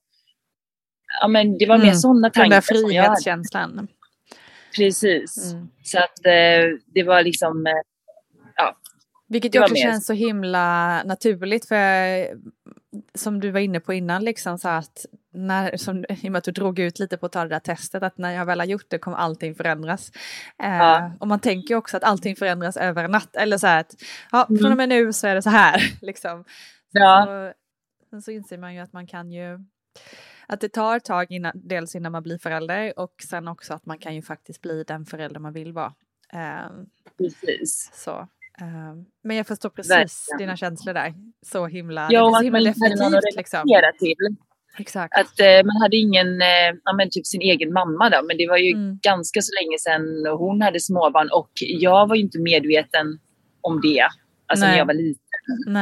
ja, 1.22 1.28
men 1.28 1.58
det 1.58 1.66
var 1.66 1.78
mer 1.78 1.84
mm. 1.84 1.96
sådana 1.96 2.30
tankar. 2.30 2.42
Den 2.42 2.50
där 2.50 2.62
frihetskänslan. 2.62 3.88
Precis. 4.76 5.52
Mm. 5.54 5.70
Så 5.84 5.98
att 5.98 6.26
eh, 6.26 6.78
det 6.94 7.04
var 7.04 7.24
liksom, 7.24 7.68
eh. 7.68 7.74
Vilket 9.30 9.56
ju 9.56 9.62
också 9.62 9.76
känns 9.76 10.06
så 10.06 10.14
himla 10.14 11.04
naturligt 11.04 11.66
för 11.66 11.78
som 13.14 13.40
du 13.40 13.52
var 13.52 13.60
inne 13.60 13.80
på 13.80 13.94
innan, 13.94 14.24
liksom 14.24 14.60
så 14.60 14.70
att 14.70 15.06
när, 15.32 15.78
som, 15.78 16.06
i 16.10 16.28
och 16.28 16.32
med 16.32 16.36
att 16.36 16.44
du 16.44 16.52
drog 16.52 16.80
ut 16.80 17.00
lite 17.00 17.18
på 17.18 17.26
att 17.26 17.32
ta 17.32 17.44
det 17.44 17.50
där 17.50 17.60
testet, 17.60 18.04
att 18.04 18.18
när 18.18 18.32
jag 18.32 18.46
väl 18.46 18.60
har 18.60 18.68
gjort 18.68 18.86
det 18.88 19.00
kommer 19.00 19.18
allting 19.18 19.56
förändras. 19.56 20.12
Eh, 20.64 20.78
ja. 20.78 21.12
Och 21.20 21.28
man 21.28 21.40
tänker 21.40 21.76
också 21.76 21.98
att 21.98 22.04
allting 22.04 22.36
förändras 22.36 22.78
över 22.78 23.04
en 23.04 23.12
natt, 23.12 23.36
eller 23.36 23.58
så 23.58 23.68
här 23.68 23.80
att 23.80 23.96
ja, 24.32 24.46
från 24.48 24.58
och 24.58 24.66
mm. 24.66 24.78
med 24.78 24.90
nu 24.90 25.14
så 25.14 25.28
är 25.28 25.36
det 25.36 25.42
så 25.42 25.50
här. 25.50 25.82
Liksom. 26.02 26.46
Ja. 26.92 27.26
Så, 27.26 27.54
sen 28.10 28.22
så 28.22 28.32
inser 28.32 28.58
man 28.58 28.74
ju 28.74 28.80
att 28.80 28.94
man 28.94 29.08
kan 29.08 29.32
ju 29.32 29.60
att 30.48 30.62
det 30.62 30.70
tar 30.70 30.98
ett 30.98 31.06
tag 31.06 31.32
innan, 31.32 31.52
dels 31.56 31.96
innan 31.96 32.12
man 32.12 32.24
blir 32.24 32.38
förälder 32.38 33.00
och 33.00 33.14
sen 33.30 33.48
också 33.48 33.74
att 33.74 33.86
man 33.86 33.98
kan 33.98 34.16
ju 34.16 34.22
faktiskt 34.22 34.62
bli 34.62 34.84
den 34.84 35.06
förälder 35.06 35.40
man 35.40 35.54
vill 35.54 35.74
vara. 35.74 35.94
Eh, 36.34 36.70
Precis. 37.18 37.92
Så. 37.94 38.28
Ehm, 38.62 39.06
men 39.24 39.38
jag 39.38 39.48
förstår 39.48 39.70
precis 39.70 39.92
Verkligen. 39.92 40.38
dina 40.38 40.58
känslor 40.58 40.94
där. 40.94 41.14
Så 41.46 41.68
himla, 41.68 42.08
ja, 42.12 42.26
det 42.26 42.36
så 42.36 42.44
himla 42.44 42.60
definitivt. 42.60 43.36
Liksom. 43.36 43.64
Till. 44.00 44.16
Exakt. 44.78 45.20
Att 45.20 45.40
eh, 45.40 45.66
man 45.66 45.82
hade 45.82 45.98
ingen, 45.98 46.42
eh, 46.42 46.72
ja, 46.84 46.94
men 46.94 47.10
typ 47.10 47.28
sin 47.28 47.42
egen 47.42 47.74
mamma 47.74 48.10
då, 48.10 48.22
men 48.28 48.38
det 48.38 48.48
var 48.48 48.58
ju 48.58 48.74
mm. 48.74 49.00
ganska 49.02 49.42
så 49.42 49.52
länge 49.62 49.78
sedan 49.80 50.38
hon 50.38 50.62
hade 50.62 50.80
småbarn 50.80 51.30
och 51.32 51.52
jag 51.56 52.08
var 52.08 52.16
ju 52.16 52.22
inte 52.22 52.40
medveten 52.40 53.20
om 53.62 53.82
det, 53.82 54.08
alltså 54.48 54.66
nej. 54.66 54.72
när 54.72 54.78
jag 54.78 54.86
var 54.86 54.94
liten. 54.94 55.76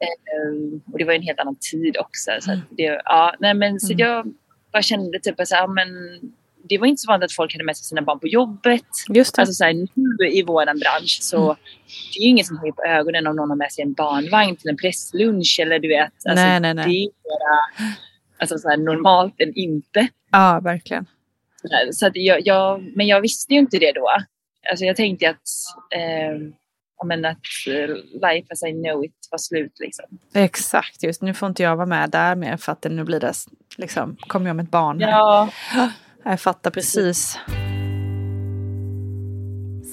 Eh, 0.00 0.92
och 0.92 0.98
det 0.98 1.04
var 1.04 1.12
en 1.12 1.22
helt 1.22 1.40
annan 1.40 1.56
tid 1.72 1.96
också. 1.98 2.30
Så 2.40 2.50
mm. 2.50 2.64
det, 2.70 3.00
ja, 3.04 3.34
nej, 3.40 3.54
men, 3.54 3.80
så 3.80 3.92
mm. 3.92 4.06
jag 4.06 4.34
bara 4.72 4.82
kände 4.82 5.18
typ 5.18 5.40
att 5.40 5.50
ja, 5.50 5.66
men, 5.66 5.88
det 6.68 6.78
var 6.78 6.86
inte 6.86 7.00
så 7.00 7.08
vanligt 7.10 7.24
att 7.24 7.32
folk 7.32 7.52
hade 7.52 7.64
med 7.64 7.76
sig 7.76 7.84
sina 7.84 8.02
barn 8.02 8.20
på 8.20 8.28
jobbet. 8.28 8.84
Just 9.08 9.36
det. 9.36 9.42
Alltså 9.42 9.52
så 9.52 9.64
här, 9.64 9.72
nu 9.72 10.28
i 10.28 10.42
vår 10.42 10.64
bransch 10.64 11.18
så 11.22 11.44
mm. 11.44 11.56
det 12.14 12.20
är 12.20 12.22
ju 12.22 12.28
ingen 12.28 12.44
som 12.44 12.58
höjer 12.58 12.72
på 12.72 12.82
ögonen 12.82 13.26
om 13.26 13.36
någon 13.36 13.50
har 13.50 13.56
med 13.56 13.72
sig 13.72 13.82
en 13.82 13.92
barnvagn 13.92 14.56
till 14.56 14.70
en 14.70 14.76
presslunch 14.76 15.58
eller 15.62 15.78
du 15.78 15.88
vet. 15.88 16.12
Alltså, 16.28 16.44
nej, 16.44 16.60
nej, 16.60 16.74
nej. 16.74 16.86
Det 16.86 17.04
är 17.04 17.10
bara 17.22 17.88
alltså, 18.38 18.58
så 18.58 18.68
här, 18.68 18.76
normalt 18.76 19.40
än 19.40 19.54
inte. 19.54 20.08
Ja, 20.30 20.60
verkligen. 20.62 21.06
Så 21.92 22.06
att 22.06 22.12
jag, 22.14 22.46
jag, 22.46 22.92
men 22.96 23.06
jag 23.06 23.20
visste 23.20 23.54
ju 23.54 23.58
inte 23.60 23.78
det 23.78 23.92
då. 23.92 24.08
Alltså 24.70 24.84
jag 24.84 24.96
tänkte 24.96 25.30
att, 25.30 25.48
eh, 25.94 26.40
men 27.06 27.24
att 27.24 27.38
eh, 27.66 27.94
life 28.30 28.46
as 28.50 28.62
I 28.62 28.72
know 28.72 29.04
it 29.04 29.28
var 29.30 29.38
slut. 29.38 29.76
Liksom. 29.80 30.04
Exakt, 30.34 31.02
just 31.02 31.22
nu 31.22 31.34
får 31.34 31.48
inte 31.48 31.62
jag 31.62 31.76
vara 31.76 31.86
med 31.86 32.10
där 32.10 32.34
mer 32.34 32.56
för 32.56 32.72
att 32.72 32.84
nu 32.84 33.04
blir 33.04 33.20
det, 33.20 33.32
liksom, 33.76 34.16
kommer 34.16 34.46
jag 34.46 34.56
med 34.56 34.64
ett 34.64 34.70
barn. 34.70 35.00
Ja. 35.00 35.48
Jag 36.24 36.40
fattar 36.40 36.70
precis. 36.70 37.38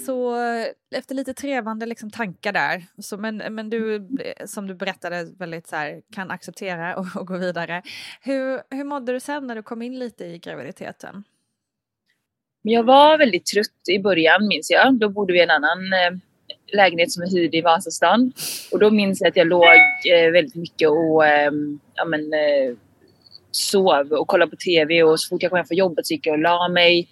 Så 0.05 0.35
efter 0.95 1.15
lite 1.15 1.33
trevande 1.33 1.85
liksom 1.85 2.11
tankar 2.11 2.53
där, 2.53 2.83
så, 3.01 3.17
men, 3.17 3.37
men 3.37 3.69
du 3.69 4.07
som 4.45 4.67
du 4.67 4.73
berättade 4.73 5.27
väldigt 5.37 5.67
så 5.67 5.75
här, 5.75 6.01
kan 6.15 6.31
acceptera 6.31 6.95
och, 6.95 7.05
och, 7.15 7.27
gå 7.27 7.37
vidare. 7.37 7.81
Hur, 8.21 8.61
hur 8.75 8.83
mådde 8.83 9.11
du 9.11 9.19
sen 9.19 9.47
när 9.47 9.55
du 9.55 9.63
kom 9.63 9.81
in 9.81 9.99
lite 9.99 10.25
i 10.25 10.37
graviditeten? 10.37 11.23
Jag 12.61 12.83
var 12.83 13.17
väldigt 13.17 13.45
trött 13.45 13.89
i 13.89 13.99
början 13.99 14.47
minns 14.47 14.69
jag. 14.69 14.99
Då 14.99 15.09
bodde 15.09 15.33
vi 15.33 15.39
i 15.39 15.43
en 15.43 15.49
annan 15.49 15.93
eh, 15.93 16.17
lägenhet 16.73 17.11
som 17.11 17.23
är 17.23 17.31
hyrd 17.31 17.55
i 17.55 17.61
Vasastan. 17.61 18.33
Och 18.71 18.79
då 18.79 18.91
minns 18.91 19.21
jag 19.21 19.29
att 19.29 19.35
jag 19.35 19.47
låg 19.47 19.65
eh, 20.13 20.31
väldigt 20.31 20.55
mycket 20.55 20.89
och 20.89 21.25
eh, 21.25 21.51
ja, 21.95 22.05
men, 22.05 22.33
eh, 22.33 22.75
sov 23.51 24.11
och 24.11 24.27
kollade 24.27 24.51
på 24.51 24.57
TV 24.57 25.03
och 25.03 25.19
så 25.19 25.29
fort 25.29 25.41
jag 25.41 25.51
kom 25.51 25.57
hem 25.57 25.65
från 25.65 25.77
jobbet 25.77 26.07
så 26.07 26.13
gick 26.13 26.27
jag 26.27 26.33
och 26.33 26.39
la 26.39 26.69
mig. 26.69 27.09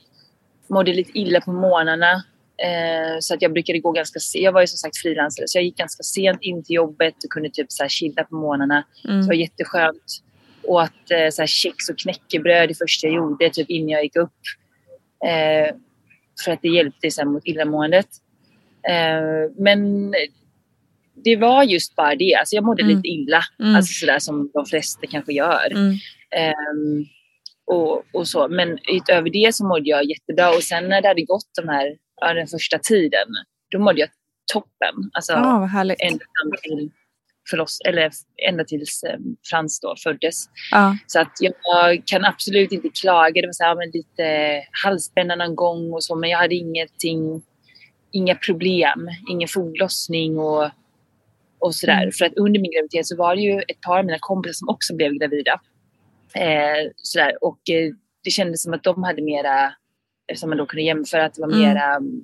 Mådde 0.67 0.93
lite 0.93 1.19
illa 1.19 1.41
på 1.41 1.51
morgnarna. 1.51 2.23
Eh, 2.63 3.19
så 3.19 3.33
att 3.33 3.41
jag 3.41 3.53
brukade 3.53 3.79
gå 3.79 3.91
ganska 3.91 4.19
sent. 4.19 4.43
Jag 4.43 4.51
var 4.51 4.61
ju 4.61 4.67
som 4.67 4.77
sagt 4.77 4.97
frilansare 4.97 5.47
så 5.47 5.57
jag 5.57 5.65
gick 5.65 5.77
ganska 5.77 6.03
sent 6.03 6.41
in 6.41 6.63
till 6.63 6.75
jobbet 6.75 7.15
och 7.23 7.29
kunde 7.29 7.49
typ 7.49 7.71
så 7.71 7.83
här 7.83 7.89
chilla 7.89 8.23
på 8.23 8.35
morgnarna. 8.35 8.83
Mm. 9.07 9.23
Så 9.23 9.29
det 9.29 9.35
var 9.35 9.41
jätteskönt. 9.41 10.23
Och 10.63 10.81
att 10.81 11.11
eh, 11.11 11.29
så 11.31 11.41
här 11.41 11.47
kex 11.47 11.89
och 11.89 11.97
knäckebröd 11.99 12.69
det 12.69 12.75
första 12.75 13.07
jag 13.07 13.15
gjorde 13.15 13.49
typ 13.49 13.69
innan 13.69 13.89
jag 13.89 14.03
gick 14.03 14.15
upp. 14.15 14.39
Eh, 15.25 15.75
för 16.45 16.51
att 16.51 16.61
det 16.61 16.67
hjälpte 16.67 17.11
så 17.11 17.21
här, 17.21 17.27
mot 17.27 17.47
illamåendet. 17.47 18.07
Eh, 18.89 19.51
men 19.57 20.11
det 21.23 21.35
var 21.35 21.63
just 21.63 21.95
bara 21.95 22.15
det. 22.15 22.35
Alltså 22.35 22.55
jag 22.55 22.63
mådde 22.63 22.83
mm. 22.83 22.95
lite 22.95 23.07
illa. 23.07 23.41
Mm. 23.59 23.75
Alltså 23.75 23.93
sådär 23.93 24.19
som 24.19 24.51
de 24.53 24.65
flesta 24.65 25.07
kanske 25.07 25.33
gör. 25.33 25.71
Mm. 25.71 25.95
Um, 26.73 27.05
och, 27.65 28.03
och, 28.13 28.27
så. 28.27 28.47
Men 28.47 28.79
utöver 28.91 29.29
det 29.29 29.55
så 29.55 29.67
mådde 29.67 29.89
jag 29.89 30.03
jättebra. 30.05 30.49
Och 30.49 30.63
sen 30.63 30.89
när 30.89 31.01
det 31.01 31.07
hade 31.07 31.23
gått 31.23 31.49
de 31.61 31.69
här 31.69 31.97
ja, 32.21 32.33
den 32.33 32.47
första 32.47 32.79
tiden, 32.79 33.27
då 33.71 33.79
mådde 33.79 33.99
jag 33.99 34.09
toppen. 34.53 34.95
Alltså, 35.13 35.33
Ja, 35.33 35.59
vad 35.59 35.69
härligt. 35.69 36.01
ända 36.01 36.57
till 36.61 36.91
förloss, 37.49 37.79
eller 37.87 38.11
ända 38.49 38.63
tills 38.63 39.03
eh, 39.03 39.19
Frans 39.49 39.79
då 39.79 39.95
föddes. 40.03 40.45
Ja. 40.71 40.97
Så 41.07 41.19
att 41.19 41.31
jag 41.39 42.03
kan 42.05 42.25
absolut 42.25 42.71
inte 42.71 42.89
klaga. 42.89 43.41
Det 43.41 43.47
var 43.47 43.53
så 43.53 43.63
här, 43.63 43.75
men 43.75 43.91
lite 43.93 44.63
halsbränna 44.83 45.35
någon 45.35 45.55
gång 45.55 45.93
och 45.93 46.03
så, 46.03 46.15
men 46.15 46.29
jag 46.29 46.37
hade 46.37 46.55
ingenting, 46.55 47.41
inga 48.11 48.35
problem, 48.35 49.09
ingen 49.29 49.47
foglossning 49.47 50.39
och, 50.39 50.69
och 51.59 51.75
sådär. 51.75 52.01
Mm. 52.01 52.11
För 52.11 52.25
att 52.25 52.33
under 52.35 52.59
min 52.59 52.71
graviditet 52.71 53.07
så 53.07 53.15
var 53.15 53.35
det 53.35 53.41
ju 53.41 53.59
ett 53.59 53.81
par 53.81 53.99
av 53.99 54.05
mina 54.05 54.17
kompisar 54.19 54.53
som 54.53 54.69
också 54.69 54.95
blev 54.95 55.13
gravida. 55.13 55.61
Eh, 56.33 56.91
sådär. 56.95 57.43
Och 57.43 57.69
eh, 57.69 57.91
det 58.23 58.29
kändes 58.29 58.63
som 58.63 58.73
att 58.73 58.83
de 58.83 59.03
hade 59.03 59.21
mera, 59.21 59.73
eftersom 60.27 60.49
man 60.49 60.57
då 60.57 60.65
kunde 60.65 60.83
jämföra, 60.83 61.25
att 61.25 61.33
det 61.33 61.41
var 61.41 61.47
Mm. 61.47 61.59
mera 61.59 61.95
mm. 61.95 62.23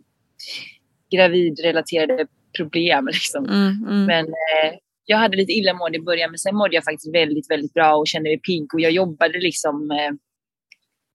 gravidrelaterade 1.11 2.27
problem. 2.57 3.05
Liksom. 3.13 3.45
Mm, 3.45 3.85
mm. 3.87 4.05
Men 4.05 4.25
eh, 4.25 4.73
jag 5.05 5.17
hade 5.17 5.37
lite 5.37 5.51
illamående 5.51 5.97
i 5.97 6.01
början 6.01 6.31
men 6.31 6.37
sen 6.37 6.55
mådde 6.55 6.75
jag 6.75 6.83
faktiskt 6.83 7.15
väldigt, 7.15 7.51
väldigt 7.51 7.73
bra 7.73 7.95
och 7.95 8.07
kände 8.07 8.29
mig 8.29 8.39
pigg 8.39 8.73
och 8.73 8.81
jag 8.81 8.91
jobbade 8.91 9.39
liksom 9.39 9.91
eh, 9.91 10.11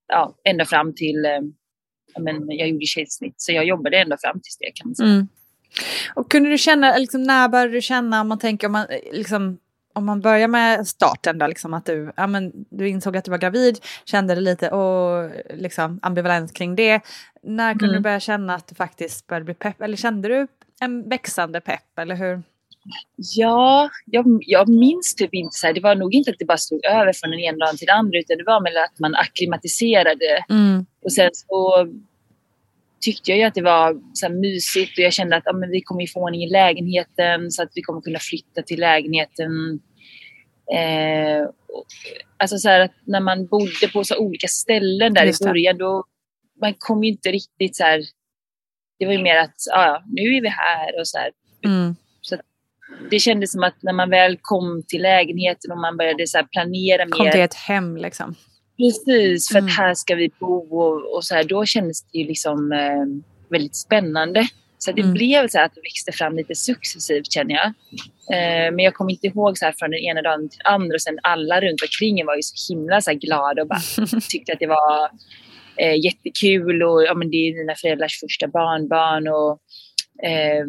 ja, 0.07 0.35
ända 0.43 0.65
fram 0.65 0.95
till, 0.95 1.25
eh, 1.25 1.41
men 2.19 2.51
jag 2.51 2.69
gjorde 2.69 2.85
kejsarsnitt 2.85 3.35
så 3.37 3.51
jag 3.51 3.65
jobbade 3.65 3.97
ända 3.97 4.17
fram 4.17 4.33
till 4.33 4.51
det 4.59 4.71
kan 4.75 4.87
man 4.87 4.95
säga. 4.95 5.09
Mm. 5.09 5.27
Och 6.15 6.31
kunde 6.31 6.49
du 6.49 6.57
känna, 6.57 6.97
liksom, 6.97 7.23
när 7.23 7.49
började 7.49 7.71
du 7.71 7.81
känna 7.81 8.21
om 8.21 8.27
man 8.27 8.39
tänker 8.39 8.67
om 8.67 8.73
man, 8.73 8.87
eh, 8.89 9.13
liksom, 9.13 9.57
om 9.93 10.05
man 10.05 10.21
börjar 10.21 10.47
med 10.47 10.87
starten 10.87 11.37
då, 11.37 11.47
liksom 11.47 11.73
att 11.73 11.85
du, 11.85 12.11
ja, 12.15 12.27
men, 12.27 12.51
du 12.69 12.89
insåg 12.89 13.17
att 13.17 13.25
du 13.25 13.31
var 13.31 13.37
gravid, 13.37 13.79
kände 14.05 14.35
det 14.35 14.41
lite 14.41 14.69
och 14.69 15.31
liksom 15.53 15.99
ambivalens 16.01 16.51
kring 16.51 16.75
det. 16.75 17.01
När 17.43 17.71
kunde 17.73 17.85
Mm. 17.85 17.95
du 17.95 17.99
börja 18.03 18.19
känna 18.19 18.55
att 18.55 18.67
du 18.67 18.75
faktiskt 18.75 19.27
började 19.27 19.45
bli 19.45 19.53
pepp? 19.53 19.81
Eller 19.81 19.97
kände 19.97 20.27
du 20.27 20.47
en 20.81 21.09
växande 21.09 21.61
pepp, 21.61 21.99
eller 21.99 22.15
hur? 22.15 22.43
Ja, 23.35 23.89
jag, 24.05 24.25
jag 24.41 24.69
minns 24.69 25.15
typ 25.15 25.33
inte 25.33 25.57
så 25.57 25.67
här, 25.67 25.73
det 25.73 25.81
var 25.81 25.95
nog 25.95 26.13
inte 26.13 26.31
att 26.31 26.39
det 26.39 26.45
bara 26.45 26.57
stod 26.57 26.85
över 26.85 27.13
från 27.13 27.31
den 27.31 27.39
ena 27.39 27.57
dagen 27.65 27.77
till 27.77 27.87
den 27.87 27.97
andra 27.97 28.19
utan 28.19 28.37
det 28.37 28.43
var 28.43 28.63
väl 28.63 28.77
att 28.77 28.99
man 28.99 29.15
akklimatiserade 29.15 30.45
Mm. 30.49 30.85
Och 31.03 31.13
sen 31.13 31.29
så 31.33 31.87
tyckte 33.01 33.31
jag 33.31 33.37
ju 33.37 33.43
att 33.43 33.53
det 33.53 33.61
var 33.61 34.01
så 34.13 34.29
mysigt 34.29 34.97
och 34.97 35.03
jag 35.03 35.13
kände 35.13 35.35
att 35.35 35.43
ja, 35.45 35.53
men 35.53 35.69
vi 35.69 35.81
kommer 35.81 36.01
ju 36.01 36.07
få 36.07 36.19
ordning 36.19 36.43
i 36.43 36.49
lägenheten 36.49 37.51
så 37.51 37.63
att 37.63 37.69
vi 37.75 37.81
kommer 37.81 38.01
kunna 38.01 38.19
flytta 38.19 38.61
till 38.61 38.79
lägenheten. 38.79 39.79
Eh, 40.73 41.49
alltså 42.37 42.57
så 42.57 42.69
att 42.69 42.91
när 43.05 43.19
man 43.19 43.47
bodde 43.47 43.87
på 43.93 44.03
så 44.03 44.17
olika 44.17 44.47
ställen 44.47 45.13
där 45.13 45.25
i 45.25 45.45
början 45.45 45.77
då 45.77 46.03
man 46.61 46.73
kom 46.77 47.03
ju 47.03 47.09
inte 47.09 47.31
riktigt 47.31 47.75
så 47.75 47.83
här. 47.83 48.03
Det 48.99 49.05
var 49.05 49.13
ju 49.13 49.21
mer 49.21 49.37
att 49.37 49.55
ja, 49.71 49.85
ja, 49.85 50.03
nu 50.07 50.35
är 50.35 50.41
vi 50.41 50.49
här 50.49 50.99
och 50.99 51.07
så 51.07 51.17
här. 51.17 51.31
Mm. 51.65 51.95
Det 53.09 53.19
kändes 53.19 53.51
som 53.51 53.63
att 53.63 53.83
när 53.83 53.93
man 53.93 54.09
väl 54.09 54.37
kom 54.41 54.83
till 54.87 55.01
lägenheten 55.01 55.71
och 55.71 55.77
man 55.77 55.97
började 55.97 56.27
så 56.27 56.47
planera 56.51 57.07
Kom 57.07 57.25
mer. 57.25 57.31
till 57.31 57.41
ett 57.41 57.53
hem 57.53 57.97
liksom. 57.97 58.35
Precis, 58.81 59.47
för 59.47 59.57
Mm. 59.57 59.65
att 59.67 59.77
här 59.77 59.93
ska 59.93 60.15
vi 60.15 60.29
bo 60.39 60.79
och, 60.79 61.15
och 61.15 61.23
så 61.23 61.35
här, 61.35 61.43
då 61.43 61.65
kändes 61.65 62.01
det 62.11 62.17
ju 62.17 62.27
liksom 62.27 62.71
eh, 62.71 63.05
väldigt 63.49 63.75
spännande. 63.75 64.47
Så 64.77 64.91
det 64.91 65.01
Mm. 65.01 65.13
blev 65.13 65.47
så 65.47 65.59
att 65.59 65.75
det 65.75 65.81
växte 65.81 66.11
fram 66.11 66.35
lite 66.35 66.55
successivt 66.55 67.31
känner 67.31 67.53
jag. 67.55 67.65
Eh, 68.35 68.71
men 68.71 68.79
jag 68.79 68.93
kommer 68.93 69.11
inte 69.11 69.27
ihåg 69.27 69.57
så 69.57 69.65
här 69.65 69.73
från 69.79 69.91
den 69.91 69.99
ena 69.99 70.21
dagen 70.21 70.49
till 70.49 70.59
den 70.63 70.73
andra 70.73 70.93
och 70.95 71.01
sen 71.01 71.19
alla 71.23 71.61
runt 71.61 71.81
omkring 71.81 72.25
var 72.25 72.35
ju 72.35 72.41
så 72.41 72.73
himla 72.73 73.01
så 73.01 73.11
glada 73.13 73.61
och 73.61 73.67
bara 73.67 73.81
tyckte 74.29 74.53
att 74.53 74.59
det 74.59 74.67
var 74.67 75.09
eh, 75.77 75.95
jättekul 76.05 76.83
och 76.83 77.03
ja, 77.03 77.13
men 77.13 77.31
det 77.31 77.37
är 77.37 77.53
dina 77.59 77.75
föräldrars 77.75 78.19
första 78.19 78.47
barnbarn 78.47 79.27
och 79.27 79.51
eh, 80.29 80.65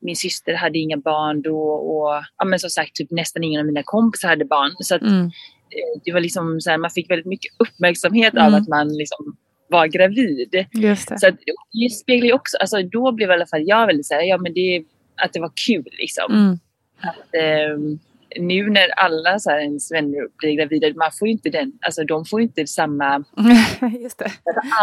min 0.00 0.16
syster 0.16 0.54
hade 0.54 0.78
inga 0.78 0.96
barn 0.96 1.42
då 1.42 1.58
och 1.68 2.22
ja, 2.38 2.44
men 2.44 2.58
som 2.58 2.70
sagt 2.70 2.94
typ 2.94 3.10
nästan 3.10 3.44
ingen 3.44 3.60
av 3.60 3.66
mina 3.66 3.82
kompisar 3.84 4.28
hade 4.28 4.44
barn. 4.44 4.70
Så 4.78 4.94
att, 4.94 5.02
Mm. 5.02 5.30
Eh, 5.78 6.00
det 6.04 6.12
var 6.12 6.20
liksom 6.20 6.60
så 6.60 6.70
här, 6.70 6.78
man 6.78 6.90
fick 6.90 7.10
väldigt 7.10 7.26
mycket 7.26 7.52
uppmärksamhet 7.58 8.32
Mm. 8.34 8.46
av 8.46 8.54
att 8.54 8.68
man 8.68 8.88
liksom 8.88 9.36
var 9.68 9.86
gravid. 9.86 10.66
Just 10.72 11.08
det. 11.08 11.18
Så 11.18 11.28
att, 11.28 11.34
det 11.72 11.90
speglar 11.90 12.26
ju 12.26 12.32
också, 12.32 12.56
alltså 12.56 12.82
då 12.82 13.12
blev 13.12 13.30
i 13.30 13.32
alla 13.32 13.46
fall 13.46 13.62
jag 13.68 13.86
väldigt 13.86 14.06
så 14.06 14.14
här, 14.14 14.22
ja 14.22 14.38
men 14.38 14.54
det, 14.54 14.84
att 15.22 15.32
det 15.32 15.40
var 15.40 15.52
kul 15.66 15.88
liksom. 15.98 16.32
Mm. 16.32 16.58
Att, 17.00 17.34
ehm, 17.34 17.98
nu 18.38 18.70
när 18.70 18.88
alla 18.88 19.38
så 19.38 19.50
här, 19.50 19.58
ens 19.60 19.92
vänner 19.92 20.28
blir 20.38 20.52
gravida, 20.56 20.88
man 20.94 21.10
får 21.18 21.28
inte 21.28 21.50
den, 21.50 21.72
alltså 21.86 22.04
de 22.04 22.24
får 22.24 22.40
inte 22.40 22.66
samma, 22.66 23.24
Just 24.02 24.18
det. 24.18 24.32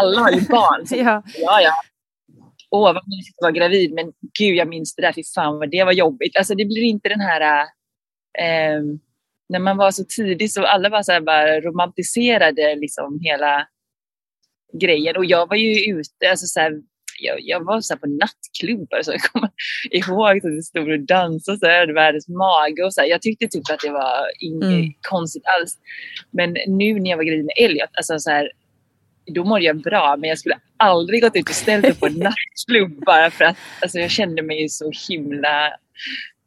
alla 0.00 0.20
har 0.20 0.30
ju 0.30 0.40
barn. 0.40 0.86
Så, 0.86 0.96
Ja. 0.98 1.22
ja, 1.38 1.60
ja. 1.60 1.72
Åh, 2.70 2.92
vad 2.94 3.08
mysigt 3.08 3.38
att 3.38 3.42
vara 3.42 3.52
gravid, 3.52 3.92
men 3.92 4.12
gud, 4.38 4.56
jag 4.56 4.68
minns 4.68 4.94
det 4.94 5.02
där, 5.02 5.12
fy 5.12 5.22
fan 5.34 5.58
vad 5.58 5.70
det 5.70 5.84
var 5.84 5.92
jobbigt. 5.92 6.36
Alltså 6.36 6.54
det 6.54 6.64
blir 6.64 6.82
inte 6.82 7.08
den 7.08 7.20
här, 7.20 7.60
äh, 8.38 8.80
när 9.48 9.58
man 9.58 9.76
var 9.76 9.90
så 9.90 10.04
tidig 10.16 10.50
så 10.50 10.64
alla 10.66 10.88
var 10.88 11.02
så 11.02 11.12
här 11.12 11.20
bara 11.20 11.60
romantiserade 11.60 12.74
liksom 12.76 13.20
hela 13.22 13.66
grejen. 14.80 15.16
Och 15.16 15.24
jag 15.24 15.48
var 15.48 15.56
ju 15.56 15.92
ute, 15.94 16.30
alltså 16.30 16.46
så 16.46 16.60
här, 16.60 16.72
jag, 17.20 17.38
jag 17.40 17.64
var 17.64 17.80
så 17.80 17.96
på 17.96 18.06
nattklubbar 18.06 19.02
så 19.02 19.12
jag 19.12 19.22
kommer 19.22 19.50
ihåg 19.90 20.36
att 20.36 20.44
vi 20.44 20.62
stod 20.62 20.90
och 20.90 21.00
dansade 21.00 21.58
så 21.58 21.66
här, 21.66 21.94
världens 21.94 22.28
mage 22.28 22.84
och 22.84 22.94
så 22.94 23.00
här. 23.00 23.08
Jag 23.08 23.22
tyckte 23.22 23.48
typ 23.48 23.70
att 23.70 23.80
det 23.80 23.90
var 23.90 24.26
inget 24.40 24.64
Mm. 24.64 24.92
konstigt 25.08 25.42
alls. 25.60 25.78
Men 26.30 26.56
nu 26.66 27.00
när 27.00 27.10
jag 27.10 27.16
var 27.16 27.24
gravid 27.24 27.44
med 27.44 27.54
Elliot, 27.60 27.90
alltså 27.92 28.18
så 28.18 28.30
här, 28.30 28.50
då 29.34 29.44
mådde 29.44 29.64
jag 29.64 29.82
bra 29.82 30.16
men 30.16 30.28
jag 30.28 30.38
skulle 30.38 30.58
aldrig 30.76 31.22
gått 31.22 31.36
ut 31.36 31.48
och 31.48 31.54
ställt 31.54 31.82
mig 31.82 31.94
på 31.94 32.08
nattklubb 32.24 33.04
bara 33.04 33.30
för 33.30 33.44
att 33.44 33.56
alltså, 33.82 33.98
jag 33.98 34.10
kände 34.10 34.42
mig 34.42 34.68
så 34.68 34.90
himla 35.08 35.72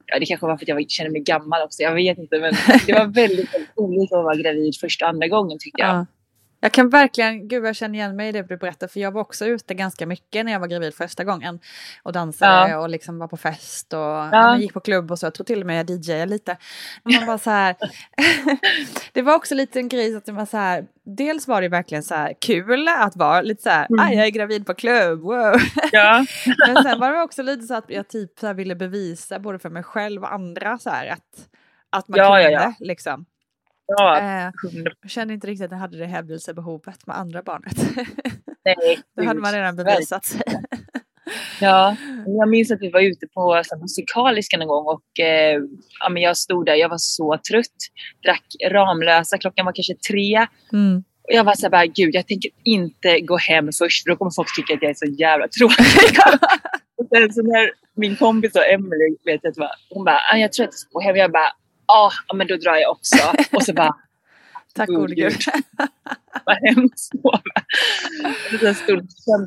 Ja, 0.07 0.19
det 0.19 0.25
kanske 0.25 0.45
var 0.45 0.57
för 0.57 0.63
att 0.63 0.67
jag 0.67 0.89
kände 0.89 1.11
mig 1.11 1.21
gammal 1.21 1.61
också, 1.61 1.81
jag 1.83 1.93
vet 1.93 2.17
inte. 2.17 2.39
Men 2.39 2.53
det 2.87 2.93
var 2.93 3.05
väldigt, 3.05 3.53
väldigt 3.53 3.77
roligt 3.77 4.13
att 4.13 4.23
vara 4.23 4.35
gravid 4.35 4.75
första 4.81 5.05
och 5.05 5.09
andra 5.09 5.27
gången 5.27 5.57
tyckte 5.59 5.81
jag. 5.81 6.05
Ja. 6.59 6.65
Jag 6.67 6.71
kan 6.71 6.89
verkligen, 6.89 7.47
gud 7.47 7.65
jag 7.65 7.75
känner 7.75 7.95
igen 7.99 8.15
mig 8.15 8.29
i 8.29 8.31
det 8.31 8.41
du 8.43 8.57
berättar 8.57 8.87
för 8.87 8.99
jag 8.99 9.11
var 9.11 9.21
också 9.21 9.45
ute 9.45 9.73
ganska 9.73 10.05
mycket 10.05 10.45
när 10.45 10.51
jag 10.51 10.59
var 10.59 10.67
gravid 10.67 10.93
första 10.95 11.23
gången. 11.23 11.59
Och 12.03 12.11
dansade 12.13 12.69
Ja. 12.69 12.77
och 12.79 12.89
liksom 12.89 13.19
var 13.19 13.27
på 13.27 13.37
fest 13.37 13.93
och 13.93 13.99
ja. 13.99 14.57
gick 14.57 14.73
på 14.73 14.79
klubb 14.79 15.11
och 15.11 15.19
så. 15.19 15.25
Jag 15.25 15.33
tror 15.33 15.45
till 15.45 15.59
och 15.61 15.67
med 15.67 15.79
jag 15.79 15.89
DJade 15.89 16.25
lite. 16.25 16.57
Man 17.03 17.25
var 17.25 17.37
så 17.37 17.49
här, 17.49 17.75
det 19.13 19.21
var 19.21 19.35
också 19.35 19.55
lite 19.55 19.79
en 19.79 19.89
grej 19.89 20.15
att 20.15 20.25
det 20.25 20.31
var 20.31 20.45
så 20.45 20.57
här, 20.57 20.85
dels 21.03 21.47
var 21.47 21.61
det 21.61 21.69
verkligen 21.69 22.03
så 22.03 22.15
här 22.15 22.33
kul 22.41 22.87
att 22.87 23.15
vara 23.15 23.41
lite 23.41 23.63
så 23.63 23.69
här, 23.69 23.87
Mm. 23.89 24.17
jag 24.17 24.25
är 24.27 24.31
gravid 24.31 24.65
på 24.65 24.73
klubb, 24.73 25.19
wow. 25.21 25.55
Ja. 25.91 26.25
Men 26.67 26.83
sen 26.83 26.99
var 26.99 27.11
det 27.11 27.21
också 27.21 27.41
lite 27.43 27.67
så 27.67 27.75
att 27.75 27.85
jag 27.87 28.07
typ 28.07 28.39
så 28.39 28.53
ville 28.53 28.75
bevisa 28.75 29.39
både 29.39 29.59
för 29.59 29.69
mig 29.69 29.83
själv 29.83 30.23
och 30.23 30.33
andra 30.33 30.77
så 30.77 30.89
här 30.89 31.07
att, 31.07 31.47
att 31.89 32.07
man 32.07 32.17
Ja, 32.19 32.25
kunde 32.25 32.41
ja, 32.51 32.61
ja. 32.61 32.73
liksom. 32.79 33.25
Ja, 33.87 34.19
Eh, 34.19 34.51
100 34.71 34.91
jag 35.01 35.11
kände 35.11 35.33
inte 35.33 35.47
riktigt 35.47 35.65
att 35.65 35.71
jag 35.71 35.77
hade 35.77 35.97
det 35.97 36.05
hävdelsebehovet 36.05 37.07
med 37.07 37.17
andra 37.17 37.41
barnet. 37.41 37.77
nej. 38.65 38.99
Då 39.17 39.23
hade 39.23 39.39
man 39.39 39.53
redan 39.53 39.75
bevisat 39.75 40.25
sig. 40.25 40.41
Ja, 41.61 41.95
jag 42.25 42.49
minns 42.49 42.71
att 42.71 42.81
vi 42.81 42.89
var 42.89 43.01
ute 43.01 43.27
på 43.27 43.63
musikaliska 43.81 44.57
någon 44.57 44.67
gång 44.67 44.85
och 44.85 45.19
eh, 45.19 45.61
ja, 45.99 46.09
men 46.09 46.23
jag 46.23 46.37
stod 46.37 46.65
där, 46.65 46.75
jag 46.75 46.89
var 46.89 46.97
så 46.97 47.37
trött. 47.49 47.75
Drack 48.23 48.45
Ramlösa, 48.69 49.37
klockan 49.37 49.65
var 49.65 49.73
kanske 49.73 49.95
tre. 49.95 50.47
Mm. 50.73 51.03
Och 51.23 51.33
jag 51.33 51.43
var 51.43 51.53
så 51.53 51.61
här, 51.61 51.69
bara, 51.69 51.85
gud 51.85 52.15
jag 52.15 52.27
tänker 52.27 52.51
inte 52.63 53.19
gå 53.19 53.37
hem 53.37 53.69
först 53.79 54.03
för 54.03 54.09
då 54.09 54.15
kommer 54.15 54.31
folk 54.35 54.55
tycka 54.55 54.73
att 54.73 54.81
jag 54.81 54.91
är 54.91 54.95
så 54.95 55.05
jävla 55.05 55.47
tråkig. 55.47 56.17
och 56.97 57.07
sen 57.09 57.33
så 57.33 57.41
när 57.41 57.71
min 57.95 58.15
kompis 58.15 58.55
och 58.55 58.65
Emily, 58.65 59.15
vet 59.25 59.41
jag, 59.43 59.69
hon 59.89 60.05
bara, 60.05 60.19
ah, 60.33 60.37
jag 60.37 60.53
tror 60.53 60.63
att 60.63 60.73
jag 60.73 60.79
ska 60.79 60.89
gå 60.91 61.01
hem. 61.01 61.15
Jag 61.15 61.31
bara, 61.31 61.51
ah, 61.87 62.11
ja 62.27 62.35
men 62.35 62.47
då 62.47 62.55
drar 62.55 62.75
jag 62.75 62.91
också. 62.91 63.17
Och 63.51 63.63
så 63.63 63.73
bara, 63.73 63.95
Tack 64.75 64.87
God 64.87 64.95
gode 64.97 65.15
gud. 65.15 65.33
vad 66.45 66.57
hemskt. 66.75 67.11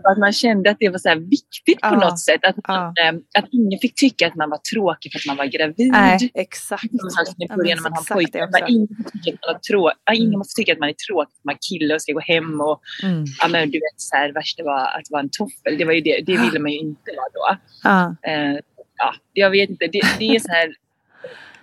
Att 0.04 0.18
man 0.18 0.32
kände 0.32 0.70
att 0.70 0.76
det 0.80 0.88
var 0.88 0.98
så 0.98 1.14
viktigt 1.14 1.80
på 1.80 1.94
något 1.94 2.18
sätt. 2.20 2.40
Att, 2.44 2.56
ja. 2.62 2.92
eh, 3.02 3.14
att 3.38 3.44
ingen 3.50 3.78
fick 3.78 3.94
tycka 3.94 4.26
att 4.26 4.34
man 4.34 4.50
var 4.50 4.58
tråkig 4.74 5.12
för 5.12 5.18
att 5.18 5.26
man 5.26 5.36
var 5.36 5.44
gravid. 5.46 5.90
Nej, 5.92 6.30
exakt. 6.34 6.84
I 6.84 7.48
början 7.48 7.78
när 7.78 7.82
man 7.82 7.92
har 7.92 8.14
pojkar. 8.14 8.40
man. 8.60 8.68
Ingen 8.68 8.88
tycka 9.24 9.30
att 9.30 9.52
man, 9.52 9.60
trå- 9.70 9.92
ingen 10.14 10.40
får 10.40 10.54
tycka 10.56 10.72
att 10.72 10.78
man 10.78 10.88
är 10.88 10.92
tråkig 10.92 11.32
för 11.32 11.40
att 11.40 11.44
man 11.44 11.54
är 11.54 11.58
kille 11.70 11.94
och 11.94 12.02
ska 12.02 12.12
gå 12.12 12.20
hem. 12.20 12.60
Och, 12.60 12.80
Mm. 13.02 13.24
ja, 13.40 13.48
men, 13.48 13.70
du 13.70 13.78
vet, 13.78 14.00
så 14.00 14.16
här, 14.16 14.32
värst 14.32 14.56
det 14.56 14.62
var 14.62 14.80
att 14.80 15.10
vara 15.10 15.22
en 15.22 15.30
toffel. 15.32 15.78
Det, 15.78 15.84
var 15.84 15.92
ju 15.92 16.00
det, 16.00 16.20
det 16.26 16.36
ville 16.36 16.58
man 16.58 16.70
ju 16.72 16.78
inte 16.78 17.10
vara 17.16 17.28
då. 17.34 17.58
Ja. 17.82 18.16
Eh, 18.30 18.58
ja, 18.96 19.14
jag 19.32 19.50
vet 19.50 19.70
inte. 19.70 19.86
Det, 19.86 20.00
det 20.18 20.36
är 20.36 20.40
så 20.40 20.48
här 20.52 20.74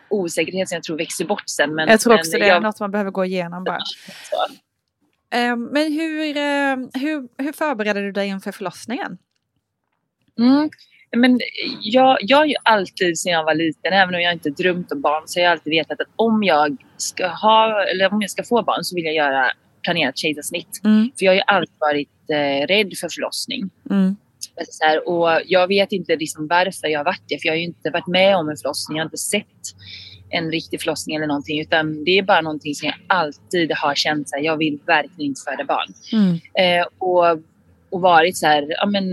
osäkerhet 0.09 0.69
som 0.69 0.75
jag 0.75 0.83
tror 0.83 0.97
växer 0.97 1.25
bort 1.25 1.43
sen. 1.49 1.75
Men, 1.75 1.89
Jag 1.89 1.99
tror 1.99 2.13
men 2.13 2.19
också 2.19 2.37
det 2.37 2.43
är 2.43 2.47
jag- 2.47 2.63
något 2.63 2.79
man 2.79 2.91
behöver 2.91 3.11
gå 3.11 3.25
igenom 3.25 3.63
bara. 3.63 3.79
så. 4.29 4.35
Eh, 5.37 5.55
Men 5.55 5.93
hur, 5.93 6.37
eh, 6.37 7.01
hur, 7.01 7.43
hur 7.43 7.51
förberedde 7.51 8.01
du 8.01 8.11
dig 8.11 8.27
inför 8.27 8.51
förlossningen? 8.51 9.17
Mm. 10.39 10.69
Men 11.17 11.39
jag, 11.81 12.17
jag 12.21 12.37
har 12.37 12.45
ju 12.45 12.55
alltid 12.63 13.19
sedan 13.19 13.31
jag 13.33 13.43
var 13.43 13.55
liten, 13.55 13.93
även 13.93 14.15
om 14.15 14.21
jag 14.21 14.33
inte 14.33 14.49
drömt 14.49 14.91
om 14.91 15.01
barn, 15.01 15.23
så 15.25 15.39
har 15.39 15.43
jag 15.43 15.51
alltid 15.51 15.71
vetat 15.71 16.01
att 16.01 16.07
om 16.15 16.43
jag 16.43 16.77
ska 16.97 17.27
ha, 17.27 17.83
eller 17.83 18.13
om 18.13 18.21
jag 18.21 18.31
ska 18.31 18.43
få 18.43 18.61
barn 18.63 18.83
så 18.83 18.95
vill 18.95 19.05
jag 19.05 19.13
göra 19.15 19.51
planerat 19.81 20.17
kejsarsnitt. 20.17 20.81
Mm. 20.83 21.11
För 21.19 21.25
jag 21.25 21.31
har 21.31 21.35
ju 21.35 21.41
alltid 21.47 21.75
varit 21.79 22.09
eh, 22.31 22.67
rädd 22.67 22.93
för 23.01 23.09
förlossning. 23.09 23.69
Mm. 23.89 24.15
Så 24.69 24.85
här, 24.85 25.09
och 25.09 25.41
jag 25.45 25.67
vet 25.67 25.91
inte 25.91 26.15
liksom 26.15 26.47
varför 26.47 26.87
jag 26.87 26.99
har 26.99 27.05
varit 27.05 27.23
det, 27.27 27.41
för 27.41 27.47
jag 27.47 27.53
har 27.53 27.57
ju 27.57 27.63
inte 27.63 27.89
varit 27.89 28.07
med 28.07 28.37
om 28.37 28.49
en 28.49 28.57
förlossning. 28.57 28.97
Jag 28.97 29.03
har 29.03 29.07
inte 29.07 29.17
sett 29.17 29.45
en 30.29 30.51
riktig 30.51 30.81
förlossning 30.81 31.15
eller 31.15 31.27
någonting, 31.27 31.61
utan 31.61 32.03
det 32.03 32.17
är 32.17 32.23
bara 32.23 32.41
någonting 32.41 32.75
som 32.75 32.85
jag 32.85 32.95
alltid 33.07 33.71
har 33.71 33.95
känt 33.95 34.29
så 34.29 34.35
här, 34.35 34.43
jag 34.43 34.57
vill 34.57 34.79
verkligen 34.85 35.29
inte 35.29 35.41
föda 35.51 35.63
barn. 35.65 35.93
Mm. 36.13 36.33
Eh, 36.81 36.87
och, 36.97 37.25
och 37.89 38.01
varit 38.01 38.37
så 38.37 38.47
här, 38.47 38.65
ja 38.69 38.85
men 38.85 39.03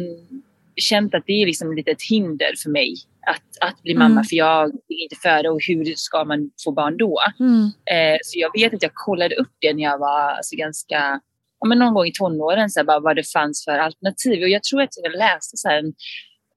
känt 0.76 1.14
att 1.14 1.22
det 1.26 1.32
är 1.32 1.46
liksom 1.46 1.72
lite 1.76 1.90
ett 1.90 2.02
hinder 2.10 2.52
för 2.62 2.70
mig 2.70 2.94
att, 3.26 3.68
att 3.70 3.82
bli 3.82 3.94
mamma, 3.94 4.10
Mm. 4.10 4.24
för 4.24 4.36
jag 4.36 4.66
vill 4.88 5.02
inte 5.02 5.16
föda 5.22 5.50
och 5.50 5.60
hur 5.68 5.92
ska 5.96 6.24
man 6.24 6.50
få 6.64 6.72
barn 6.72 6.96
då? 6.96 7.20
Mm. 7.40 7.64
Eh, 7.64 8.18
så 8.22 8.38
jag 8.38 8.50
vet 8.60 8.74
att 8.74 8.82
jag 8.82 8.94
kollade 8.94 9.34
upp 9.34 9.52
det 9.60 9.74
när 9.74 9.82
jag 9.82 9.98
var 9.98 10.30
alltså, 10.30 10.56
ganska, 10.56 11.20
ja, 11.64 11.68
men 11.68 11.78
någon 11.78 11.94
gång 11.94 12.06
i 12.06 12.12
tonåren, 12.12 12.70
så 12.70 12.80
här, 12.80 12.84
bara, 12.84 13.00
vad 13.00 13.16
det 13.16 13.32
fanns 13.32 13.64
för 13.64 13.78
alternativ. 13.78 14.42
Och 14.42 14.48
jag 14.48 14.62
tror 14.62 14.82
att 14.82 14.88
jag 15.02 15.12
läste 15.12 15.56
så 15.56 15.68
här, 15.68 15.78
en, 15.78 15.92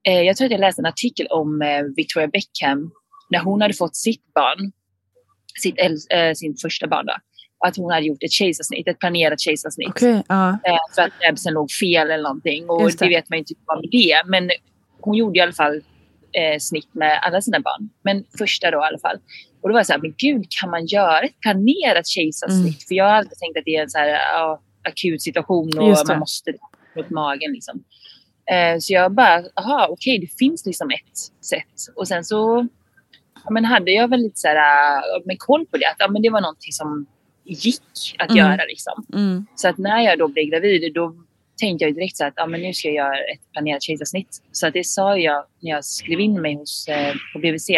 eh, 0.08 0.22
jag 0.22 0.38
tror 0.38 0.46
att 0.46 0.52
jag 0.52 0.60
läste 0.60 0.82
en 0.82 0.86
artikel 0.86 1.28
om 1.28 1.62
eh, 1.62 1.84
Victoria 1.96 2.28
Beckham 2.28 2.92
när 3.30 3.40
hon 3.40 3.62
hade 3.62 3.74
fått 3.74 3.96
sitt 3.96 4.34
barn, 4.34 4.72
sitt, 5.62 5.76
eh, 6.10 6.34
sin 6.36 6.56
första 6.62 6.88
barn 6.88 7.06
då. 7.06 7.14
Att 7.68 7.78
hon 7.78 7.92
hade 7.92 8.06
gjort 8.06 8.24
ett 8.24 8.32
kejsarsnitt, 8.32 8.88
ett 8.88 9.00
planerat 9.00 9.40
kejsarsnitt. 9.40 9.90
Okej, 9.90 10.24
ja. 10.28 10.50
Eh, 10.50 10.78
för 10.96 11.02
att 11.02 11.20
bebisen 11.20 11.54
låg 11.54 11.72
fel 11.72 12.12
eller 12.12 12.24
någonting. 12.24 12.70
Och 12.70 12.84
Just 12.84 13.00
det. 13.00 13.06
det. 13.06 13.10
vet 13.10 13.30
man 13.30 13.40
inte 13.40 13.54
vad 13.66 13.78
med 13.78 13.90
det. 13.92 14.22
Men 14.26 14.50
hon 15.02 15.16
gjorde 15.16 15.40
i 15.40 15.42
alla 15.42 15.54
fall 15.54 15.76
eh, 16.32 16.60
snitt 16.60 16.94
med 16.94 17.20
alla 17.22 17.42
sina 17.42 17.60
barn. 17.60 17.90
Men 18.04 18.24
första 18.38 18.72
då 18.72 18.78
i 18.78 18.88
alla 18.88 19.00
fall. 19.00 19.18
Och 19.62 19.70
då 19.70 19.74
var 19.74 19.80
jag 19.80 19.88
så 19.88 19.94
här, 19.94 20.00
men 20.00 20.14
gud 20.18 20.46
kan 20.60 20.70
man 20.70 20.86
göra 20.86 21.22
ett 21.22 21.40
planerat 21.42 22.08
kejsarsnitt? 22.08 22.82
Mm. 22.82 22.88
För 22.88 22.96
jag 22.96 23.06
har 23.06 23.12
alltid 23.12 23.38
tänkt 23.38 23.58
att 23.58 23.66
det 23.66 23.76
är 23.76 23.84
en 23.84 23.90
så 23.90 23.98
här, 23.98 24.08
ja, 24.08 24.62
akut 24.88 25.22
situation 25.22 25.78
och 25.80 25.98
man 26.08 26.20
måste 26.20 26.54
mot 26.96 27.10
magen 27.10 27.52
liksom. 27.52 27.84
Eh, 28.52 28.80
så 28.80 28.94
jag 28.94 29.12
bara, 29.12 29.44
aha 29.56 29.88
okej 29.90 30.20
det 30.20 30.38
finns 30.40 30.66
liksom 30.66 30.90
ett 30.90 31.46
sätt. 31.46 31.96
Och 31.96 32.08
sen 32.08 32.24
så 32.24 32.68
ja, 33.44 33.52
men 33.52 33.66
hade 33.66 33.92
jag 33.92 34.08
väl 34.08 34.20
lite 34.20 34.40
så 34.40 34.48
här, 34.48 35.02
men 35.26 35.38
koll 35.38 35.66
på 35.66 35.78
det. 35.78 35.86
Att 35.86 35.96
ja, 36.00 36.08
men 36.08 36.22
det 36.22 36.30
var 36.30 36.42
någonting 36.42 36.72
som 36.72 37.06
gick 37.44 38.16
att 38.18 38.30
Mm. 38.32 38.38
göra 38.38 38.66
liksom. 38.66 39.06
Mm. 39.14 39.46
Så 39.56 39.68
att 39.68 39.78
när 39.78 40.02
jag 40.02 40.20
då 40.20 40.28
blev 40.28 40.46
gravid, 40.46 40.94
då 40.94 41.16
tänkte 41.60 41.86
jag 41.86 41.96
direkt 41.96 42.18
så 42.18 42.26
att 42.26 42.34
ja, 42.36 42.46
men 42.46 42.62
nu 42.62 42.74
ska 42.74 42.88
jag 42.88 42.96
göra 42.96 43.18
ett 43.18 43.52
planerat 43.54 43.84
kejsarsnitt. 43.84 44.42
Så 44.52 44.68
att 44.68 44.74
det 44.74 44.84
sa 44.84 45.18
jag 45.18 45.46
när 45.60 45.72
jag 45.72 45.86
skrev 45.86 46.20
in 46.20 46.42
mig 46.42 46.56
hos, 46.56 46.88
eh, 46.88 47.14
på 47.34 47.40
BVC. 47.40 47.70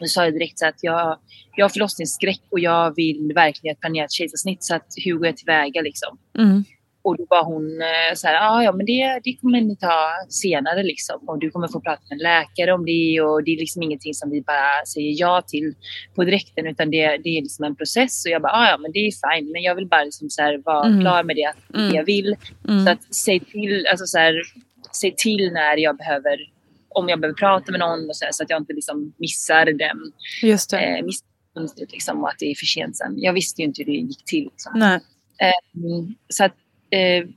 Då 0.00 0.06
sa 0.06 0.24
jag 0.24 0.34
direkt 0.34 0.58
så 0.58 0.66
att 0.66 0.82
jag, 0.82 1.18
jag 1.56 1.64
har 1.64 1.70
förlossningsskräck 1.70 2.42
och 2.50 2.60
jag 2.60 2.96
vill 2.96 3.32
verkligen 3.34 3.94
göra 3.94 4.04
ett 4.04 4.12
kejsarsnitt. 4.12 4.64
Så 4.64 4.74
att 4.74 4.86
hur 5.04 5.14
går 5.14 5.26
jag 5.26 5.36
tillväga 5.36 5.80
liksom? 5.82 6.18
Mm. 6.38 6.64
Och 7.02 7.16
då 7.16 7.26
var 7.30 7.44
hon 7.44 7.80
eh, 7.82 8.14
så 8.14 8.26
här, 8.26 8.34
ah, 8.50 8.62
ja 8.62 8.72
men 8.72 8.86
det, 8.86 9.20
det 9.24 9.36
kommer 9.36 9.60
ni 9.60 9.76
ta 9.76 10.10
senare 10.28 10.82
liksom. 10.82 11.28
Och 11.28 11.38
du 11.38 11.50
kommer 11.50 11.68
få 11.68 11.80
prata 11.80 12.02
med 12.10 12.16
en 12.16 12.22
läkare 12.22 12.72
om 12.72 12.84
det 12.84 13.20
och 13.20 13.44
det 13.44 13.50
är 13.50 13.58
liksom 13.58 13.82
ingenting 13.82 14.14
som 14.14 14.30
vi 14.30 14.42
bara 14.42 14.84
säger 14.94 15.14
ja 15.20 15.42
till 15.46 15.74
på 16.14 16.24
direkten 16.24 16.66
utan 16.66 16.90
det, 16.90 17.06
det 17.24 17.28
är 17.38 17.42
liksom 17.42 17.64
en 17.64 17.76
process. 17.76 18.24
Och 18.26 18.30
jag 18.30 18.42
bara, 18.42 18.52
ah, 18.52 18.70
ja 18.70 18.78
men 18.78 18.92
det 18.92 18.98
är 18.98 19.10
fine 19.36 19.52
men 19.52 19.62
jag 19.62 19.74
vill 19.74 19.86
bara 19.86 20.04
liksom 20.04 20.30
så 20.30 20.42
här 20.42 20.62
vara 20.64 20.86
Mm. 20.86 21.00
klar 21.00 21.22
med 21.22 21.36
det, 21.36 21.44
att 21.44 21.90
det 21.90 21.96
jag 21.96 22.04
vill. 22.04 22.36
Mm. 22.68 22.84
Så 22.86 22.92
att 22.92 23.14
säg 23.14 23.40
till, 23.40 23.86
alltså 23.90 24.06
så 24.06 24.18
här, 24.18 24.34
säg 25.00 25.14
till 25.16 25.52
när 25.52 25.76
jag 25.76 25.96
behöver, 25.96 26.38
om 26.88 27.08
jag 27.08 27.20
behöver 27.20 27.36
prata 27.36 27.70
med 27.72 27.80
någon 27.80 28.08
och 28.08 28.16
så, 28.16 28.24
här, 28.24 28.32
så 28.32 28.42
att 28.42 28.50
jag 28.50 28.60
inte 28.62 28.72
liksom 28.72 29.12
missar 29.16 29.64
den 29.66 30.12
Just 30.42 30.70
det. 30.70 30.78
eh, 30.78 31.04
missfönstret 31.04 31.92
liksom 31.92 32.22
och 32.22 32.28
att 32.28 32.38
det 32.38 32.50
är 32.50 32.54
för 32.54 32.66
sent 32.66 32.96
sen. 32.96 33.14
Jag 33.16 33.32
visste 33.32 33.62
ju 33.62 33.68
inte 33.68 33.82
hur 33.82 33.92
det 33.92 33.98
gick 33.98 34.24
till. 34.24 34.44
Liksom. 34.44 34.72
Nej. 34.78 35.00
Mm, 35.74 36.14
så 36.28 36.44
att, 36.44 36.54
eh, 36.90 37.28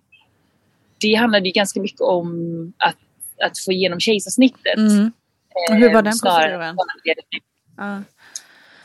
det 1.02 1.14
handlade 1.14 1.46
ju 1.46 1.52
ganska 1.52 1.82
mycket 1.82 2.02
om 2.02 2.74
att, 2.78 2.98
att 3.46 3.60
få 3.66 3.72
igenom 3.72 4.00
kejsarsnittet. 4.00 4.78
Mm. 4.78 5.12
Hur 5.72 5.94
var 5.94 6.02
den 6.02 6.14
snarare 6.14 6.74
proceduren? 6.74 6.76
Ja. 7.78 8.04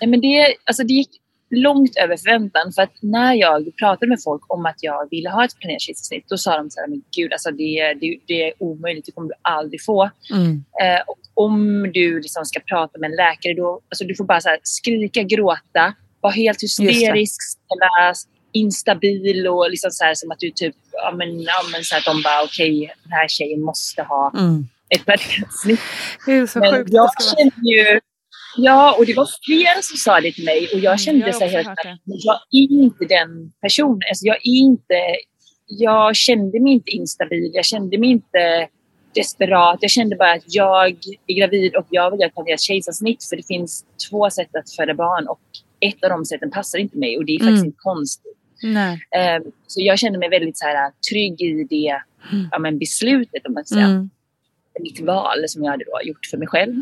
Nej, 0.01 0.11
men 0.11 0.21
det, 0.21 0.57
alltså 0.65 0.83
det 0.83 0.93
gick 0.93 1.11
långt 1.51 1.97
över 1.97 2.17
förväntan. 2.17 2.73
För 2.73 2.83
att 2.83 2.93
när 3.01 3.35
jag 3.35 3.77
pratade 3.77 4.09
med 4.09 4.19
folk 4.25 4.53
om 4.55 4.67
att 4.67 4.83
jag 4.83 5.11
ville 5.11 5.31
ha 5.31 5.45
ett 5.45 5.59
planerat 5.59 5.81
kejsarsnitt, 5.81 6.25
då 6.29 6.39
sa 6.39 6.57
de 6.57 6.71
så 6.71 6.81
här, 6.81 6.89
men 6.89 7.03
gud, 7.17 7.33
alltså 7.33 7.51
det, 7.51 7.95
det, 8.01 8.19
det 8.27 8.43
är 8.49 8.53
omöjligt, 8.59 9.07
det 9.07 9.13
kommer 9.13 9.29
du 9.29 9.35
aldrig 9.43 9.85
få. 9.85 10.11
Mm. 10.33 10.65
Eh, 10.83 11.01
och 11.07 11.19
om 11.35 11.83
du 11.95 12.21
liksom 12.21 12.45
ska 12.45 12.61
prata 12.61 12.99
med 12.99 13.11
en 13.11 13.17
läkare, 13.17 13.55
då, 13.55 13.81
alltså 13.89 14.05
du 14.05 14.15
får 14.15 14.25
bara 14.25 14.41
så 14.41 14.49
här, 14.49 14.59
skrika, 14.63 15.23
gråta, 15.23 15.95
vara 16.21 16.33
helt 16.33 16.63
hysterisk, 16.63 17.41
instabil 18.53 19.49
och 19.49 19.71
liksom 19.71 19.91
så 19.91 20.05
här, 20.05 20.15
som 20.15 20.31
att 20.31 20.39
du 20.39 20.51
typ, 20.51 20.75
ja 20.93 21.15
men, 21.17 21.41
ja, 21.43 21.63
men 21.73 21.85
så 21.85 21.95
här, 21.95 22.01
att 22.01 22.05
de 22.07 22.23
bara 22.23 22.43
okej, 22.45 22.95
den 23.03 23.13
här 23.13 23.29
tjejen 23.29 23.63
måste 23.63 24.03
ha 24.03 24.33
Mm. 24.39 24.67
ett 24.89 25.05
planerat 25.05 25.53
snitt. 25.63 25.81
Det 26.27 26.33
är 26.33 26.47
så 26.47 26.59
Men 26.59 26.73
sjukt. 26.75 26.91
jag 26.93 27.11
kände 27.23 27.71
ju... 27.71 28.01
Ja, 28.57 28.97
och 28.99 29.07
det 29.07 29.15
var 29.15 29.29
flera 29.47 29.83
som 29.83 29.97
sa 29.97 30.21
det 30.21 30.33
till 30.33 30.45
mig 30.45 30.69
och 30.73 30.79
jag 30.79 30.93
Mm, 30.93 30.99
kände 30.99 31.27
jag 31.27 31.35
så 31.35 31.45
helt 31.45 31.69
men 31.85 32.19
jag 32.25 32.35
är 32.51 32.73
inte 32.83 33.05
den 33.05 33.53
personen. 33.63 34.01
Alltså 34.11 34.27
jag 34.27 34.37
är 34.37 34.57
inte... 34.57 34.95
Jag 35.69 36.17
kände 36.17 36.61
mig 36.61 36.73
inte 36.73 36.91
instabil. 36.91 37.51
Jag 37.55 37.65
kände 37.65 37.99
mig 37.99 38.11
inte 38.11 38.69
desperat. 39.15 39.79
Jag 39.81 39.91
kände 39.91 40.17
bara 40.17 40.33
att 40.33 40.55
jag 40.55 40.87
är 41.27 41.35
gravid 41.35 41.77
och 41.77 41.87
jag 41.91 42.11
vill 42.11 42.21
göra 42.21 42.55
ett 42.55 42.61
kejsarsnitt 42.61 43.25
för 43.25 43.37
det 43.37 43.47
finns 43.47 43.85
två 44.11 44.31
sätt 44.31 44.57
att 44.57 44.71
föda 44.77 44.95
barn 44.95 45.29
och 45.29 45.41
ett 45.81 46.05
av 46.05 46.11
de 46.11 46.25
sätten 46.25 46.51
passar 46.51 46.79
inte 46.79 46.99
mig 46.99 47.19
och 47.19 47.25
det 47.25 47.33
är 47.33 47.39
faktiskt 47.39 47.57
Mm. 47.59 47.67
inte 47.67 47.79
konstigt. 47.79 48.37
Eh, 49.17 49.43
så 49.67 49.81
jag 49.81 49.99
kände 49.99 50.19
mig 50.19 50.29
väldigt 50.29 50.59
så 50.59 50.65
här, 50.67 50.91
trygg 51.11 51.41
i 51.43 51.65
det 51.71 52.01
ja, 52.51 52.59
men 52.59 52.79
beslutet 52.79 53.47
om 53.47 53.53
man 53.55 53.65
säga 53.67 53.85
Mm. 53.85 54.11
Mitt 54.81 55.01
val 55.01 55.49
som 55.49 55.65
jag 55.65 55.71
hade 55.71 55.85
då 55.85 56.01
gjort 56.09 56.27
för 56.31 56.37
mig 56.39 56.49
själv. 56.49 56.75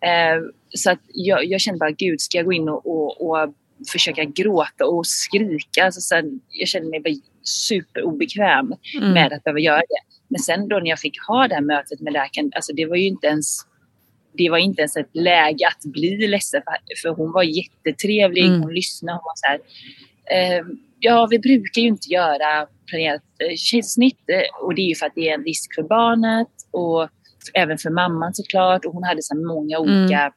Eh, 0.00 0.42
så 0.74 0.90
att 0.90 1.00
jag, 1.14 1.44
jag 1.44 1.60
kände 1.60 1.78
bara, 1.78 1.90
gud, 1.90 2.20
ska 2.20 2.38
jag 2.38 2.44
gå 2.46 2.52
in 2.52 2.68
och, 2.68 2.86
och, 2.86 3.30
och 3.30 3.54
försöka 3.92 4.24
gråta 4.24 4.86
och 4.86 5.06
skrika? 5.06 5.84
Alltså 5.84 6.00
sen, 6.00 6.40
jag 6.48 6.68
kände 6.68 6.90
mig 6.90 7.00
bara 7.00 7.14
superobekväm 7.42 8.72
Mm. 8.98 9.12
med 9.12 9.32
att 9.32 9.44
behöva 9.44 9.58
göra 9.60 9.78
det. 9.80 10.02
Men 10.28 10.38
sen 10.38 10.68
då 10.68 10.78
när 10.78 10.86
jag 10.90 10.98
fick 10.98 11.16
ha 11.28 11.48
det 11.48 11.54
här 11.54 11.62
mötet 11.62 12.00
med 12.00 12.12
läkaren, 12.12 12.50
alltså 12.54 12.72
det 12.72 12.86
var 12.86 12.96
ju 12.96 13.06
inte 13.06 13.26
ens 13.26 13.46
det 14.34 14.50
var 14.50 14.58
inte 14.58 14.80
ens 14.82 14.96
ett 14.96 15.10
läge 15.12 15.66
att 15.68 15.92
bli 15.92 16.26
ledsen 16.28 16.62
för, 16.64 16.76
för 17.02 17.14
hon 17.16 17.32
var 17.32 17.42
jättetrevlig, 17.42 18.44
Mm. 18.46 18.62
hon 18.62 18.74
lyssnade, 18.74 19.16
hon 19.18 19.22
var 19.24 19.34
så 19.36 19.46
här, 19.46 19.60
eh, 20.58 20.64
ja 20.98 21.26
vi 21.30 21.38
brukar 21.38 21.82
ju 21.82 21.88
inte 21.88 22.08
göra 22.12 22.66
planerat 22.86 23.22
eh, 23.38 23.54
kejsarsnitt 23.56 24.18
eh, 24.28 24.64
och 24.64 24.74
det 24.74 24.82
är 24.82 24.86
ju 24.88 24.94
för 24.94 25.06
att 25.06 25.14
det 25.14 25.28
är 25.28 25.34
en 25.34 25.44
risk 25.44 25.74
för 25.74 25.82
barnet 25.82 26.48
och 26.70 27.08
även 27.54 27.78
för 27.78 27.90
mamman 27.90 28.34
såklart 28.34 28.84
och 28.84 28.92
hon 28.92 29.04
hade 29.04 29.22
så 29.22 29.34
här 29.34 29.46
många 29.46 29.78
olika 29.78 30.32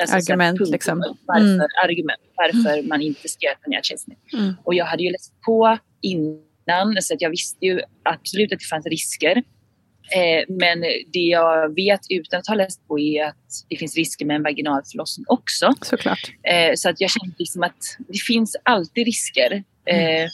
alltså, 0.00 0.06
så 0.06 0.12
här 0.12 0.16
Argument, 0.18 0.58
punkter 0.58 0.72
liksom. 0.72 1.16
Varför, 1.26 1.44
Mm. 1.54 1.66
argument 1.84 2.20
varför 2.36 2.88
man 2.88 3.00
inte 3.02 3.28
ska 3.28 3.46
göra 3.46 3.56
planerat 3.56 3.84
kejsarsnitt. 3.84 4.32
Mm. 4.32 4.54
Och 4.64 4.74
jag 4.74 4.84
hade 4.84 5.02
ju 5.02 5.10
läst 5.10 5.32
på 5.46 5.78
innan 6.02 6.96
så 7.02 7.14
att 7.14 7.20
jag 7.20 7.30
visste 7.30 7.66
ju 7.66 7.80
absolut 8.02 8.52
att 8.52 8.58
det 8.58 8.64
fanns 8.64 8.86
risker. 8.86 9.42
Eh, 10.16 10.44
men 10.48 10.80
det 11.12 11.18
jag 11.18 11.74
vet 11.74 12.00
utan 12.08 12.40
att 12.40 12.46
ha 12.46 12.54
läst 12.54 12.88
på 12.88 12.98
är 12.98 13.24
att 13.24 13.46
det 13.68 13.76
finns 13.76 13.96
risker 13.96 14.24
med 14.26 14.36
en 14.36 14.42
vaginal 14.42 14.82
förlossning 14.92 15.24
också. 15.28 15.72
Såklart. 15.82 16.32
Eh, 16.42 16.72
så 16.74 16.88
att 16.88 17.00
jag 17.00 17.10
kände 17.10 17.34
liksom 17.38 17.62
att 17.62 17.96
det 18.08 18.18
finns 18.18 18.56
alltid 18.62 19.06
risker. 19.06 19.52
Eh, 19.86 20.28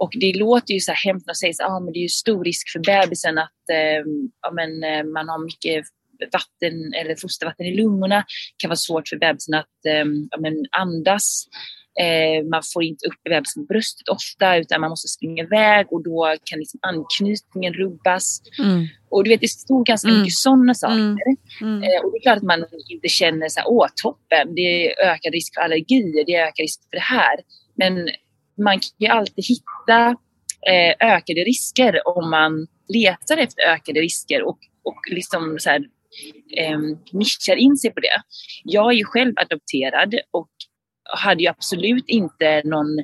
och 0.00 0.12
det 0.20 0.38
låter 0.38 0.74
ju 0.74 0.80
så 0.80 0.92
här 0.92 1.04
hemskt 1.04 1.30
att 1.30 1.36
säga 1.36 1.50
att 1.50 1.70
ah, 1.70 1.80
men 1.80 1.92
det 1.92 2.04
är 2.04 2.08
stor 2.08 2.44
risk 2.44 2.72
för 2.72 2.78
bebisen 2.78 3.38
att 3.38 3.64
eh, 3.72 4.02
ja, 4.42 4.50
men, 4.52 4.70
eh, 4.84 5.04
man 5.04 5.28
har 5.28 5.44
mycket 5.44 5.84
vatten 6.32 6.92
eller 7.00 7.16
fostervatten 7.16 7.66
i 7.66 7.74
lungorna. 7.76 8.16
Det 8.16 8.56
kan 8.56 8.68
vara 8.68 8.76
svårt 8.76 9.08
för 9.08 9.16
bebisen 9.16 9.54
att 9.54 9.78
eh, 9.86 10.06
ja, 10.30 10.38
men, 10.40 10.54
andas. 10.70 11.44
Eh, 12.00 12.44
man 12.44 12.62
får 12.72 12.82
inte 12.84 13.06
upp 13.06 13.22
bebisen 13.24 13.66
på 13.66 13.72
bröstet 13.72 14.08
ofta 14.08 14.56
utan 14.56 14.80
man 14.80 14.90
måste 14.90 15.08
springa 15.08 15.42
iväg 15.42 15.86
och 15.90 16.02
då 16.02 16.36
kan 16.44 16.58
liksom 16.58 16.80
anknytningen 16.82 17.72
rubbas. 17.74 18.40
Mm. 18.58 18.86
Och 19.10 19.24
du 19.24 19.30
vet, 19.30 19.40
det 19.40 19.48
stod 19.48 19.86
ganska 19.86 20.08
Mm. 20.08 20.20
mycket 20.20 20.34
sådana 20.34 20.74
saker. 20.74 20.94
Mm. 20.94 21.16
Mm. 21.60 21.82
Eh, 21.82 21.98
och 22.02 22.12
det 22.12 22.18
är 22.18 22.22
klart 22.22 22.36
att 22.36 22.42
man 22.52 22.64
inte 22.88 23.08
känner 23.08 23.48
så 23.48 23.60
här, 23.60 23.68
åh 23.68 23.86
toppen, 24.02 24.54
det 24.54 24.68
är 24.86 25.10
ökad 25.12 25.32
risk 25.32 25.54
för 25.54 25.60
allergier, 25.60 26.24
det 26.26 26.34
är 26.34 26.42
ökad 26.42 26.62
risk 26.62 26.80
för 26.90 26.96
det 26.96 27.08
här. 27.18 27.36
Men 27.74 28.08
man 28.64 28.74
kan 28.74 28.90
ju 28.98 29.06
alltid 29.06 29.44
hitta 29.44 30.16
eh, 30.70 31.14
ökade 31.14 31.40
risker 31.40 32.08
om 32.08 32.30
man 32.30 32.66
letar 32.88 33.36
efter 33.36 33.62
ökade 33.62 34.00
risker 34.00 34.42
och, 34.42 34.58
och 34.84 35.00
liksom 35.10 35.58
så 35.58 35.70
här, 35.70 35.84
eh, 36.56 36.78
nischar 37.12 37.56
in 37.56 37.76
sig 37.76 37.90
på 37.90 38.00
det. 38.00 38.22
Jag 38.64 38.92
är 38.92 38.96
ju 38.96 39.04
själv 39.04 39.32
adopterad 39.36 40.14
och 40.30 40.50
hade 41.12 41.42
ju 41.42 41.48
absolut 41.48 42.04
inte 42.08 42.62
någon 42.64 42.98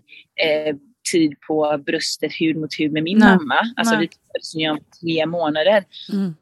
eh, 0.45 0.77
tid 1.13 1.35
på 1.49 1.83
bröstet 1.87 2.33
hud 2.41 2.57
mot 2.57 2.81
hud 2.81 2.93
med 2.93 3.03
min 3.03 3.19
Nej. 3.19 3.29
mamma. 3.29 3.59
Alltså 3.77 3.95
Nej. 3.95 4.01
vi 4.01 4.09
träffades 4.09 4.55
när 4.55 4.63
jag 4.63 4.73
var 4.73 4.81
tre 5.01 5.27
månader 5.27 5.85
Mm. 6.13 6.35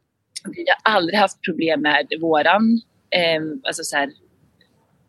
vi 0.57 0.65
har 0.69 0.93
aldrig 0.95 1.19
haft 1.19 1.43
problem 1.43 1.81
med 1.81 2.07
våran, 2.21 2.81
eh, 3.11 3.43
alltså 3.63 3.83
så 3.83 3.97
här, 3.97 4.11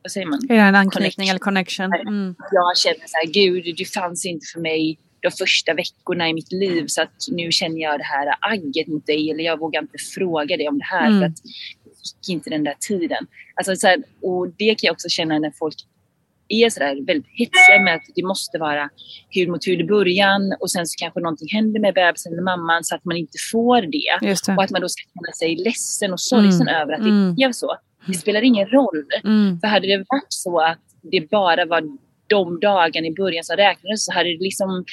vad 0.05 0.11
säger 0.11 0.27
man? 0.27 0.39
Det 0.47 0.55
en 0.55 0.75
anknytning 0.75 1.27
Connection. 1.27 1.29
eller 1.29 1.39
connection? 1.39 1.85
Mm. 1.93 2.35
Jag 2.51 2.77
känner 2.77 3.07
så 3.07 3.17
här, 3.23 3.27
gud, 3.33 3.75
du 3.77 3.85
fanns 3.85 4.25
inte 4.25 4.45
för 4.53 4.59
mig. 4.61 4.99
de 5.21 5.31
första 5.31 5.73
veckorna 5.73 6.29
i 6.29 6.33
mitt 6.33 6.51
liv 6.51 6.83
så 6.87 7.01
att 7.01 7.13
nu 7.31 7.51
känner 7.51 7.79
jag 7.81 7.99
det 7.99 8.03
här 8.03 8.27
agget 8.41 8.87
mot 8.87 9.05
dig 9.05 9.31
eller 9.31 9.43
jag 9.43 9.59
vågar 9.59 9.81
inte 9.81 9.97
fråga 10.15 10.57
dig 10.57 10.67
om 10.67 10.77
det 10.77 10.85
här 10.85 11.07
Mm. 11.07 11.19
för 11.19 11.25
att 11.27 11.37
jag 11.85 11.93
fick 12.03 12.29
inte 12.29 12.49
den 12.49 12.63
där 12.63 12.75
tiden. 12.89 13.23
Alltså, 13.55 13.75
så 13.75 13.87
här, 13.87 13.97
och 14.21 14.47
det 14.57 14.69
kan 14.69 14.87
jag 14.87 14.93
också 14.93 15.09
känna 15.09 15.39
när 15.39 15.51
folk 15.59 15.75
är 16.47 16.69
sådär 16.69 17.05
väldigt 17.07 17.31
hetsiga 17.39 17.79
med 17.85 17.95
att 17.95 18.01
det 18.15 18.23
måste 18.23 18.57
vara 18.57 18.89
hud 19.29 19.49
mot 19.49 19.67
hud 19.67 19.79
i 19.81 19.83
början 19.83 20.41
och 20.59 20.71
sen 20.71 20.87
så 20.87 20.95
kanske 20.97 21.19
någonting 21.19 21.47
händer 21.51 21.79
med 21.79 21.93
bebisen 21.93 22.33
eller 22.33 22.43
mamman 22.43 22.83
så 22.83 22.95
att 22.95 23.05
man 23.05 23.17
inte 23.17 23.37
får 23.51 23.81
det. 23.81 24.17
Det. 24.21 24.49
Och 24.57 24.63
att 24.63 24.71
man 24.71 24.81
då 24.81 24.89
ska 24.89 25.01
känna 25.13 25.31
sig 25.33 25.55
ledsen 25.55 26.13
och 26.13 26.19
sorgsen 26.21 26.67
över 26.67 26.93
att 26.93 26.99
Mm. 26.99 27.27
det 27.29 27.33
blev 27.35 27.51
så. 27.51 27.75
Det 28.07 28.13
spelar 28.13 28.41
ingen 28.41 28.67
roll. 28.67 29.05
Mm. 29.23 29.59
För 29.59 29.67
hade 29.67 29.87
det 29.87 29.97
varit 29.97 30.25
så 30.29 30.59
att 30.59 30.79
det 31.01 31.29
bara 31.29 31.65
var 31.65 31.83
de 32.27 32.59
dagarna 32.59 33.07
i 33.07 33.13
början 33.13 33.43
som 33.43 33.55
räknades 33.55 34.05
så 34.05 34.13
hade 34.13 34.29
det 34.29 34.43
liksom 34.43 34.85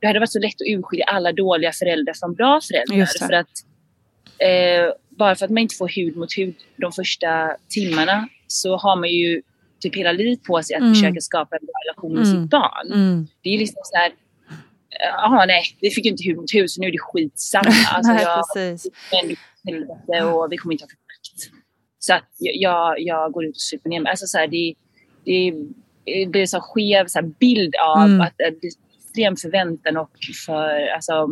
det 0.00 0.06
hade 0.06 0.18
varit 0.20 0.32
så 0.32 0.38
lätt 0.38 0.54
att 0.54 0.66
urskilja 0.78 1.04
alla 1.04 1.32
dåliga 1.32 1.72
föräldrar 1.72 2.14
från 2.14 2.34
bra 2.34 2.60
föräldrar. 2.60 2.96
För 3.26 3.32
att, 3.32 3.50
eh, 4.38 4.92
bara 5.08 5.34
för 5.34 5.44
att 5.44 5.50
man 5.50 5.58
inte 5.62 5.74
får 5.76 5.88
hud 5.88 6.16
mot 6.16 6.38
hud 6.38 6.54
de 6.76 6.92
första 6.92 7.56
timmarna 7.68 8.28
så 8.46 8.76
har 8.76 8.96
man 8.96 9.08
ju 9.08 9.42
typ 9.80 9.96
hela 9.96 10.12
livet 10.12 10.42
på 10.44 10.62
sig 10.62 10.76
att 10.76 10.80
Mm. 10.82 10.94
försöka 10.94 11.20
skapa 11.20 11.56
en 11.56 11.66
bra 11.66 11.72
relation 11.86 12.12
med 12.14 12.26
Mm. 12.26 12.42
sitt 12.42 12.50
barn. 12.50 12.92
Mm. 12.92 13.26
Det 13.42 13.50
är 13.54 13.58
liksom 13.58 13.80
så 13.84 13.96
här, 13.96 14.12
jaha 15.00 15.46
nej, 15.46 15.62
vi 15.80 15.90
fick 15.90 16.04
ju 16.04 16.10
inte 16.10 16.24
hud 16.24 16.36
mot 16.36 16.54
hud 16.54 16.70
så 16.70 16.80
nu 16.80 16.86
är 16.88 16.92
det 16.92 16.98
skitsamma. 16.98 17.64
Alltså, 17.94 18.12
Nej, 18.12 18.22
jag, 18.22 18.44
precis. 18.54 18.86
och 20.34 20.52
vi 20.52 20.56
kommer 20.56 20.72
inte 20.74 20.84
ha. 20.84 20.88
Så 22.06 22.14
att 22.14 22.30
jag, 22.38 23.00
jag 23.00 23.32
går 23.32 23.44
ut 23.44 23.56
och 23.56 23.60
super 23.60 23.88
ner 23.90 24.00
mig. 24.00 24.10
Alltså 24.10 24.26
så 24.26 24.38
här, 24.38 24.46
det, 24.46 24.74
det, 25.24 25.52
det 26.04 26.26
blir 26.26 26.40
en 26.40 26.48
så 26.48 26.60
skev 26.60 27.06
så 27.06 27.18
här 27.18 27.26
bild 27.40 27.74
av 27.76 28.04
Mm. 28.04 28.20
att 28.20 28.34
det 28.36 28.44
är 28.44 28.54
extrem 29.04 29.36
förväntan 29.36 29.96
och 29.96 30.10
för, 30.46 30.86
alltså, 30.94 31.28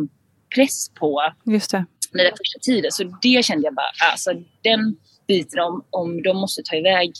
press 0.55 0.89
på 0.99 1.21
Just 1.45 1.71
det. 1.71 1.85
den 2.11 2.31
första 2.37 2.59
tiden. 2.61 2.91
Så 2.91 3.03
det 3.21 3.45
kände 3.45 3.67
jag 3.67 3.75
bara, 3.75 4.11
alltså 4.11 4.31
den 4.63 4.95
biten 5.27 5.59
om, 5.59 5.85
om 5.89 6.23
de 6.23 6.37
måste 6.37 6.61
ta 6.65 6.75
iväg 6.75 7.11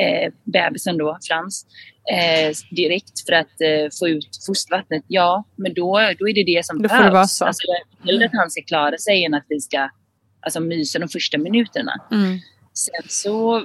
eh, 0.00 0.32
bebisen 0.44 0.98
då, 0.98 1.18
Frans, 1.28 1.66
eh, 2.12 2.52
direkt 2.70 3.26
för 3.26 3.32
att 3.32 3.60
eh, 3.60 3.88
få 3.98 4.08
ut 4.08 4.28
fostervattnet. 4.46 5.04
Ja, 5.08 5.44
men 5.56 5.74
då, 5.74 5.92
då 6.18 6.28
är 6.28 6.34
det 6.34 6.44
det 6.44 6.66
som 6.66 6.82
Då 6.82 6.88
får 6.88 7.04
det 7.04 7.10
vara 7.10 7.26
så. 7.26 7.44
Alltså, 7.44 7.62
jag 8.02 8.12
vill 8.12 8.24
att 8.24 8.30
han 8.32 8.50
ska 8.50 8.62
klara 8.62 8.98
sig 8.98 9.24
än 9.24 9.34
att 9.34 9.46
vi 9.48 9.60
ska 9.60 9.88
alltså, 10.40 10.60
mysa 10.60 10.98
de 10.98 11.08
första 11.08 11.38
minuterna. 11.38 11.92
Mm. 12.10 12.38
Sen 12.74 13.08
så 13.08 13.56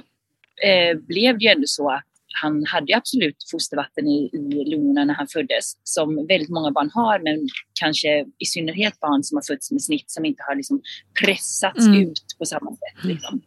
eh, 0.64 0.96
blev 1.08 1.38
det 1.38 1.44
ju 1.44 1.50
ändå 1.50 1.66
så 1.66 1.90
att 1.90 2.04
han 2.42 2.64
hade 2.66 2.96
absolut 2.96 3.36
fostervatten 3.50 4.06
i, 4.08 4.30
i 4.32 4.70
lungorna 4.70 5.04
när 5.04 5.14
han 5.14 5.26
föddes, 5.28 5.72
som 5.84 6.26
väldigt 6.26 6.48
många 6.48 6.70
barn 6.70 6.90
har, 6.94 7.18
men 7.18 7.48
kanske 7.80 8.24
i 8.38 8.44
synnerhet 8.46 9.00
barn 9.00 9.22
som 9.22 9.36
har 9.36 9.42
fötts 9.42 9.70
med 9.70 9.82
snitt 9.82 10.10
som 10.10 10.24
inte 10.24 10.42
har 10.46 10.54
liksom 10.56 10.82
pressats 11.24 11.86
Mm. 11.86 12.02
ut 12.02 12.22
på 12.38 12.44
samma 12.44 12.70
sätt. 12.70 13.04
Liksom. 13.04 13.40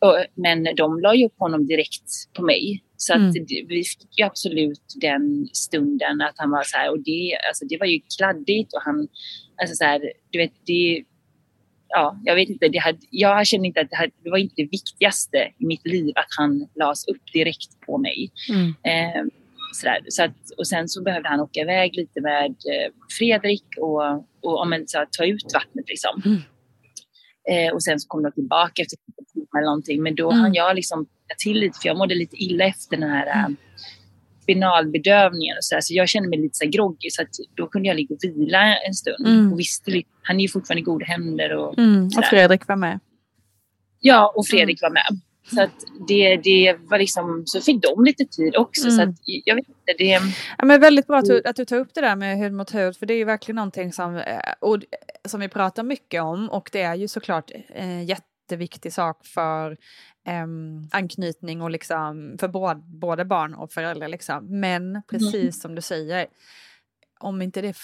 Och, 0.00 0.24
men 0.34 0.64
de 0.76 1.00
la 1.00 1.14
ju 1.14 1.26
upp 1.26 1.38
honom 1.38 1.66
direkt 1.66 2.10
på 2.36 2.42
mig. 2.42 2.84
Så 2.96 3.12
att 3.12 3.18
Mm. 3.36 3.46
vi 3.48 3.84
fick 3.84 4.18
ju 4.18 4.24
absolut 4.24 4.82
den 5.00 5.48
stunden 5.52 6.20
att 6.20 6.34
han 6.36 6.50
var 6.50 6.62
så 6.62 6.76
här, 6.76 6.90
och 6.90 7.00
det, 7.00 7.38
alltså, 7.48 7.64
det 7.64 7.76
var 7.78 7.86
ju 7.86 8.00
kladdigt 8.18 8.72
och 8.74 8.82
han, 8.82 9.08
alltså 9.62 9.74
så 9.76 9.84
här, 9.84 10.12
du 10.30 10.38
vet, 10.38 10.52
det, 10.66 11.04
ja, 11.88 12.20
jag 12.24 12.34
vet 12.34 12.48
inte, 12.48 12.68
det 12.68 12.78
hade, 12.78 12.98
jag 13.10 13.46
kände 13.46 13.66
inte 13.66 13.80
att 13.80 13.90
det, 13.90 13.96
hade, 13.96 14.12
det 14.24 14.30
var 14.30 14.38
inte 14.38 14.54
det 14.56 14.68
viktigaste 14.70 15.38
i 15.58 15.66
mitt 15.66 15.86
liv 15.86 16.12
att 16.16 16.28
han 16.38 16.68
lades 16.74 17.08
upp 17.08 17.32
direkt 17.32 17.80
på 17.86 17.98
mig. 17.98 18.30
Mm. 18.50 18.68
Eh, 18.68 19.24
sådär. 19.72 20.00
Så 20.08 20.22
att, 20.24 20.50
och 20.58 20.66
sen 20.66 20.88
så 20.88 21.02
behövde 21.02 21.28
han 21.28 21.40
åka 21.40 21.60
iväg 21.60 21.94
lite 21.96 22.20
med 22.20 22.46
eh, 22.46 22.92
Fredrik 23.18 23.64
och, 23.80 24.02
och 24.42 24.60
om 24.60 24.72
en, 24.72 24.88
så 24.88 24.98
att 25.02 25.12
ta 25.12 25.24
ut 25.24 25.44
vattnet 25.54 25.88
liksom. 25.88 26.22
Mm. 26.24 26.40
Eh, 27.50 27.72
och 27.74 27.82
sen 27.82 28.00
så 28.00 28.08
kom 28.08 28.22
de 28.22 28.32
tillbaka 28.32 28.82
efter 28.82 28.98
eller 29.58 29.66
någonting. 29.66 30.02
Men 30.02 30.14
då 30.14 30.30
Mm. 30.30 30.40
hann 30.40 30.54
jag 30.54 30.76
liksom 30.76 31.06
till 31.38 31.58
lite 31.60 31.78
för 31.82 31.88
jag 31.88 31.96
mådde 31.96 32.14
lite 32.14 32.36
illa 32.36 32.64
efter 32.64 32.96
den 32.96 33.10
här 33.10 33.26
äh, 33.26 33.48
spinalbedövningen 34.48 35.56
och 35.56 35.64
så, 35.64 35.74
där, 35.74 35.80
så 35.80 35.94
jag 35.94 36.08
kände 36.08 36.28
mig 36.28 36.38
lite 36.38 36.56
så 36.56 36.64
här 36.64 36.70
groggy 36.70 37.10
så 37.10 37.24
då 37.54 37.66
kunde 37.66 37.88
jag 37.88 37.96
ligga 37.96 38.14
och 38.14 38.24
vila 38.24 38.76
en 38.76 38.94
stund. 38.94 39.26
Mm. 39.26 39.52
Och 39.52 39.58
visste, 39.58 40.02
han 40.22 40.36
är 40.36 40.40
ju 40.40 40.48
fortfarande 40.48 40.80
i 40.80 40.84
goda 40.84 41.04
händer 41.04 41.56
och 41.56 41.78
Mm. 41.78 42.06
Och. 42.06 42.24
Fredrik 42.24 42.68
var 42.68 42.76
med. 42.76 43.00
Ja, 44.00 44.32
och 44.36 44.46
Fredrik 44.46 44.82
var 44.82 44.90
med. 44.90 45.20
Så 45.54 45.62
att 45.62 45.84
det, 46.08 46.36
det 46.36 46.76
var 46.80 46.98
liksom, 46.98 47.42
så 47.46 47.60
fick 47.60 47.82
de 47.82 48.04
lite 48.04 48.24
tid 48.24 48.56
också. 48.56 48.90
Så 48.90 49.02
Mm. 49.02 49.08
att 49.10 49.16
jag 49.24 49.54
vet 49.54 49.68
inte, 49.68 49.94
det... 49.98 50.20
Ja, 50.58 50.64
men 50.64 50.80
väldigt 50.80 51.06
bra 51.06 51.18
att 51.18 51.24
du, 51.24 51.42
att 51.44 51.56
du 51.56 51.64
tar 51.64 51.76
upp 51.76 51.94
det 51.94 52.00
där 52.00 52.16
med 52.16 52.38
hud 52.38 52.52
mot 52.52 52.74
hud, 52.74 52.96
för 52.96 53.06
det 53.06 53.14
är 53.14 53.18
ju 53.18 53.24
verkligen 53.24 53.56
någonting 53.56 53.92
som, 53.92 54.16
eh, 54.16 54.38
och, 54.60 54.78
som 55.28 55.40
vi 55.40 55.48
pratar 55.48 55.82
mycket 55.82 56.22
om 56.22 56.50
och 56.50 56.68
det 56.72 56.82
är 56.82 56.94
ju 56.94 57.08
såklart 57.08 57.50
en 57.68 58.06
jätteviktig 58.06 58.92
sak 58.92 59.26
för 59.26 59.76
em, 60.28 60.88
anknytning 60.92 61.62
och 61.62 61.70
liksom 61.70 62.36
för 62.40 62.48
både, 62.48 62.80
både 62.80 63.24
barn 63.24 63.54
och 63.54 63.72
föräldrar. 63.72 64.08
Liksom. 64.08 64.60
Men 64.60 65.02
precis 65.10 65.60
som 65.60 65.74
du 65.74 65.82
säger, 65.82 66.26
om 67.20 67.42
inte 67.42 67.60
det 67.60 67.76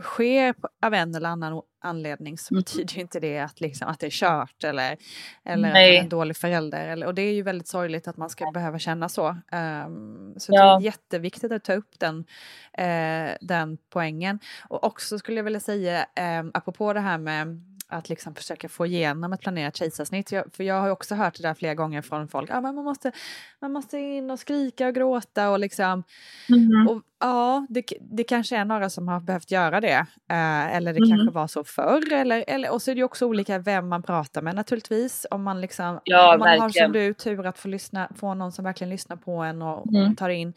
sker 0.00 0.54
av 0.82 0.94
en 0.94 1.14
eller 1.14 1.28
annan 1.28 1.62
anledning 1.84 2.38
så 2.38 2.54
Mm. 2.54 2.60
betyder 2.60 2.94
ju 2.94 3.00
inte 3.00 3.20
det 3.20 3.38
att, 3.38 3.60
liksom, 3.60 3.88
att 3.88 4.00
det 4.00 4.06
är 4.06 4.10
kört 4.10 4.64
eller, 4.64 4.96
eller 5.44 5.72
Nej. 5.72 5.96
är 5.96 6.02
en 6.02 6.08
dålig 6.08 6.36
förälder. 6.36 6.88
Eller, 6.88 7.06
och 7.06 7.14
det 7.14 7.22
är 7.22 7.32
ju 7.32 7.42
väldigt 7.42 7.68
sorgligt 7.68 8.08
att 8.08 8.16
man 8.16 8.30
ska 8.30 8.50
behöva 8.50 8.78
känna 8.78 9.08
så. 9.08 9.28
Um, 9.52 10.34
så 10.38 10.52
Ja. 10.54 10.64
det 10.64 10.80
är 10.82 10.84
jätteviktigt 10.84 11.52
att 11.52 11.64
ta 11.64 11.72
upp 11.74 11.98
den, 11.98 12.24
eh, 12.72 13.36
den 13.40 13.78
poängen. 13.90 14.38
Och 14.68 14.84
också 14.84 15.18
skulle 15.18 15.36
jag 15.36 15.44
vilja 15.44 15.60
säga, 15.60 16.06
um, 16.40 16.50
apropå 16.54 16.92
det 16.92 17.00
här 17.00 17.18
med 17.18 17.60
att 17.88 18.08
liksom 18.08 18.34
försöka 18.34 18.68
få 18.68 18.86
igenom 18.86 19.32
ett 19.32 19.40
planerat 19.40 19.76
kejsarsnitt. 19.76 20.32
Jag, 20.32 20.44
för 20.54 20.64
jag 20.64 20.80
har 20.80 20.90
också 20.90 21.14
hört 21.14 21.36
det 21.36 21.42
där 21.42 21.54
flera 21.54 21.74
gånger 21.74 22.02
från 22.02 22.28
folk. 22.28 22.50
Ah, 22.50 22.60
men 22.60 22.74
man, 22.74 22.84
måste, 22.84 23.12
man 23.60 23.72
måste 23.72 23.98
in 23.98 24.30
och 24.30 24.38
skrika 24.38 24.86
och 24.88 24.94
gråta 24.94 25.50
och 25.50 25.58
liksom 25.58 26.02
Mm. 26.48 26.88
och 26.88 27.02
ja, 27.20 27.66
det, 27.70 27.84
det 28.00 28.24
kanske 28.24 28.56
är 28.56 28.64
några 28.64 28.90
som 28.90 29.08
har 29.08 29.20
behövt 29.20 29.50
göra 29.50 29.80
det. 29.80 30.06
Eh, 30.30 30.74
eller 30.76 30.92
det 30.92 31.00
Mhm. 31.00 31.10
kanske 31.10 31.34
var 31.34 31.46
så 31.46 31.64
förr. 31.64 32.12
Eller, 32.12 32.44
eller, 32.48 32.70
och 32.72 32.82
så 32.82 32.90
är 32.90 32.94
det 32.94 33.04
också 33.04 33.26
olika 33.26 33.58
vem 33.58 33.88
man 33.88 34.02
pratar 34.02 34.42
med 34.42 34.54
naturligtvis. 34.54 35.26
Om 35.30 35.42
man, 35.42 35.60
liksom, 35.60 36.00
Ja, 36.04 36.34
om 36.34 36.38
man 36.38 36.48
har 36.60 36.68
som 36.68 36.92
du 36.92 37.14
tur 37.14 37.46
att 37.46 37.58
få, 37.58 37.68
lyssna, 37.68 38.08
få 38.16 38.34
någon 38.34 38.52
som 38.52 38.64
verkligen 38.64 38.90
lyssnar 38.90 39.16
på 39.16 39.32
en 39.32 39.62
och, 39.62 39.86
Mm. 39.86 40.10
och 40.12 40.18
tar 40.18 40.28
in. 40.28 40.54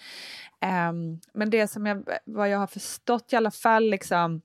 Ehm, 0.62 1.20
men 1.34 1.50
det 1.50 1.68
som 1.68 1.86
jag, 1.86 2.04
vad 2.26 2.50
jag 2.50 2.60
har 2.60 2.68
förstått 2.68 3.34
i 3.34 3.36
alla 3.36 3.52
fall 3.52 3.90
liksom 3.90 4.42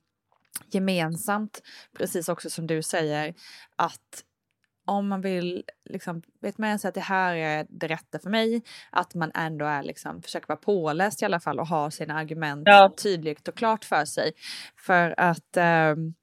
gemensamt, 0.71 1.61
precis 1.97 2.29
också 2.29 2.49
som 2.49 2.67
du 2.67 2.81
säger, 2.83 3.33
att 3.75 4.23
om 4.85 5.07
man 5.07 5.21
vill 5.21 5.63
liksom, 5.89 6.21
vet 6.41 6.57
med 6.57 6.81
sig 6.81 6.87
att 6.89 6.95
det 6.95 7.01
här 7.01 7.35
är 7.35 7.65
det 7.69 7.87
rätta 7.87 8.19
för 8.19 8.29
mig, 8.29 8.63
att 8.91 9.15
man 9.15 9.31
ändå 9.35 9.65
är 9.65 9.83
liksom, 9.83 10.21
försöker 10.21 10.47
vara 10.47 10.57
påläst 10.59 11.21
i 11.21 11.25
alla 11.25 11.39
fall 11.39 11.59
och 11.59 11.67
ha 11.67 11.91
sina 11.91 12.13
argument 12.13 12.63
Ja. 12.65 12.93
tydligt 13.03 13.47
och 13.47 13.55
klart 13.55 13.85
för 13.85 14.05
sig. 14.05 14.31
För 14.77 15.15
att 15.17 15.57
ehm, 15.57 16.13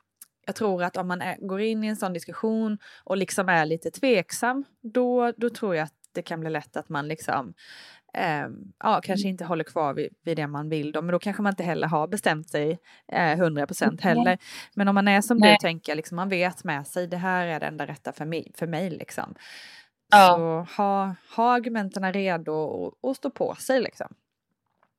jag 0.46 0.54
tror 0.54 0.82
att 0.82 0.96
om 0.96 1.08
man 1.08 1.22
är, 1.22 1.36
går 1.36 1.60
in 1.60 1.84
i 1.84 1.86
en 1.86 1.96
sån 1.96 2.12
diskussion 2.12 2.78
och 3.04 3.16
liksom 3.16 3.48
är 3.48 3.66
lite 3.66 3.90
tveksam, 3.90 4.64
då, 4.82 5.32
då 5.36 5.50
tror 5.50 5.76
jag 5.76 5.84
att 5.84 5.94
det 6.12 6.22
kan 6.22 6.40
bli 6.40 6.50
lätt 6.50 6.76
att 6.76 6.88
man 6.88 7.08
liksom 7.08 7.54
ehm, 8.14 8.52
ja, 8.78 9.00
kanske 9.04 9.28
inte 9.28 9.44
håller 9.44 9.64
kvar 9.64 9.94
vid, 9.94 10.08
vid 10.24 10.36
det 10.36 10.46
man 10.46 10.68
vill 10.68 10.92
då, 10.92 11.02
men 11.02 11.12
då 11.12 11.18
kanske 11.18 11.42
man 11.42 11.52
inte 11.52 11.62
heller 11.62 11.86
har 11.88 12.08
bestämt 12.08 12.48
sig 12.48 12.78
eh, 13.12 13.32
100 13.32 13.66
procent 13.66 14.00
heller. 14.00 14.38
Men 14.74 14.88
om 14.88 14.94
man 14.94 15.08
är 15.08 15.20
som 15.20 15.36
Nej. 15.38 15.50
du 15.52 15.56
tänker, 15.66 15.94
liksom, 15.94 16.16
man 16.16 16.28
vet 16.28 16.64
med 16.64 16.86
sig, 16.86 17.06
det 17.06 17.16
här 17.16 17.46
är 17.46 17.60
det 17.60 17.66
enda 17.66 17.86
rätta 17.86 18.12
för 18.12 18.24
mig, 18.24 18.52
för 18.54 18.66
mig 18.66 18.90
liksom. 18.90 19.34
Ja. 20.12 20.34
Så 20.36 20.82
ha, 20.82 21.14
ha 21.36 21.52
argumenten 21.54 22.12
redo 22.12 22.52
och, 22.52 22.94
och 23.00 23.16
stå 23.16 23.30
på 23.30 23.54
sig 23.54 23.80
liksom. 23.80 24.08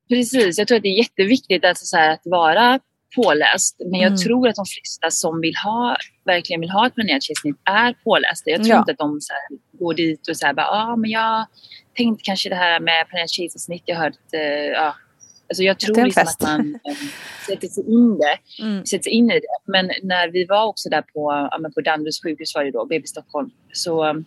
Precis, 0.08 0.58
jag 0.58 0.68
tror 0.68 0.76
att 0.76 0.82
det 0.82 0.88
är 0.88 0.98
jätteviktigt 0.98 1.64
alltså, 1.64 1.86
så 1.86 1.96
här, 1.96 2.10
att 2.10 2.20
vara 2.24 2.80
påläst. 3.16 3.76
Men 3.90 4.00
jag 4.00 4.06
Mm. 4.08 4.18
tror 4.18 4.48
att 4.48 4.54
de 4.56 4.64
flesta 4.66 5.10
som 5.10 5.40
vill 5.40 5.56
ha, 5.64 5.96
verkligen 6.24 6.60
vill 6.60 6.70
ha 6.70 6.86
ett 6.86 6.94
planerat 6.94 7.22
kejsarsnitt 7.22 7.56
är 7.64 7.94
pålästa. 8.04 8.50
Jag 8.50 8.58
tror 8.60 8.68
Ja. 8.70 8.78
inte 8.78 8.92
att 8.92 8.98
de 8.98 9.20
så 9.20 9.32
här, 9.32 9.58
går 9.78 9.94
dit 9.94 10.28
och 10.28 10.36
säger 10.36 10.54
ja 10.56 10.68
ah, 10.70 10.96
men 10.96 11.10
jag 11.10 11.46
tänkte 11.94 12.24
kanske 12.24 12.48
det 12.48 12.54
här 12.54 12.80
med 12.80 13.08
planerat 13.08 13.30
kejsarsnitt. 13.30 13.82
Jag 13.86 13.96
har 13.96 14.04
hört, 14.04 14.18
eh, 14.32 14.40
ja. 14.66 14.96
Alltså 15.48 15.62
jag 15.62 15.80
tror 15.80 16.04
liksom 16.04 16.24
fest. 16.24 16.42
att 16.42 16.48
man 16.48 16.74
eh, 16.74 16.96
sätter 17.46 17.68
sig 17.68 17.84
in 17.92 18.18
det. 18.18 18.62
Mm. 18.62 18.86
sätter 18.86 19.02
sig 19.02 19.12
in 19.12 19.30
i 19.30 19.34
det. 19.34 19.72
Men 19.72 19.90
när 20.02 20.28
vi 20.28 20.44
var 20.44 20.64
också 20.66 20.88
där 20.88 21.02
på, 21.02 21.48
ja, 21.50 21.70
på 21.74 21.80
Danderyds 21.80 22.22
sjukhus 22.22 22.54
var 22.54 22.64
det 22.64 22.70
då, 22.70 22.84
BB 22.84 23.06
Stockholm, 23.06 23.50
så 23.72 24.10
um, 24.10 24.24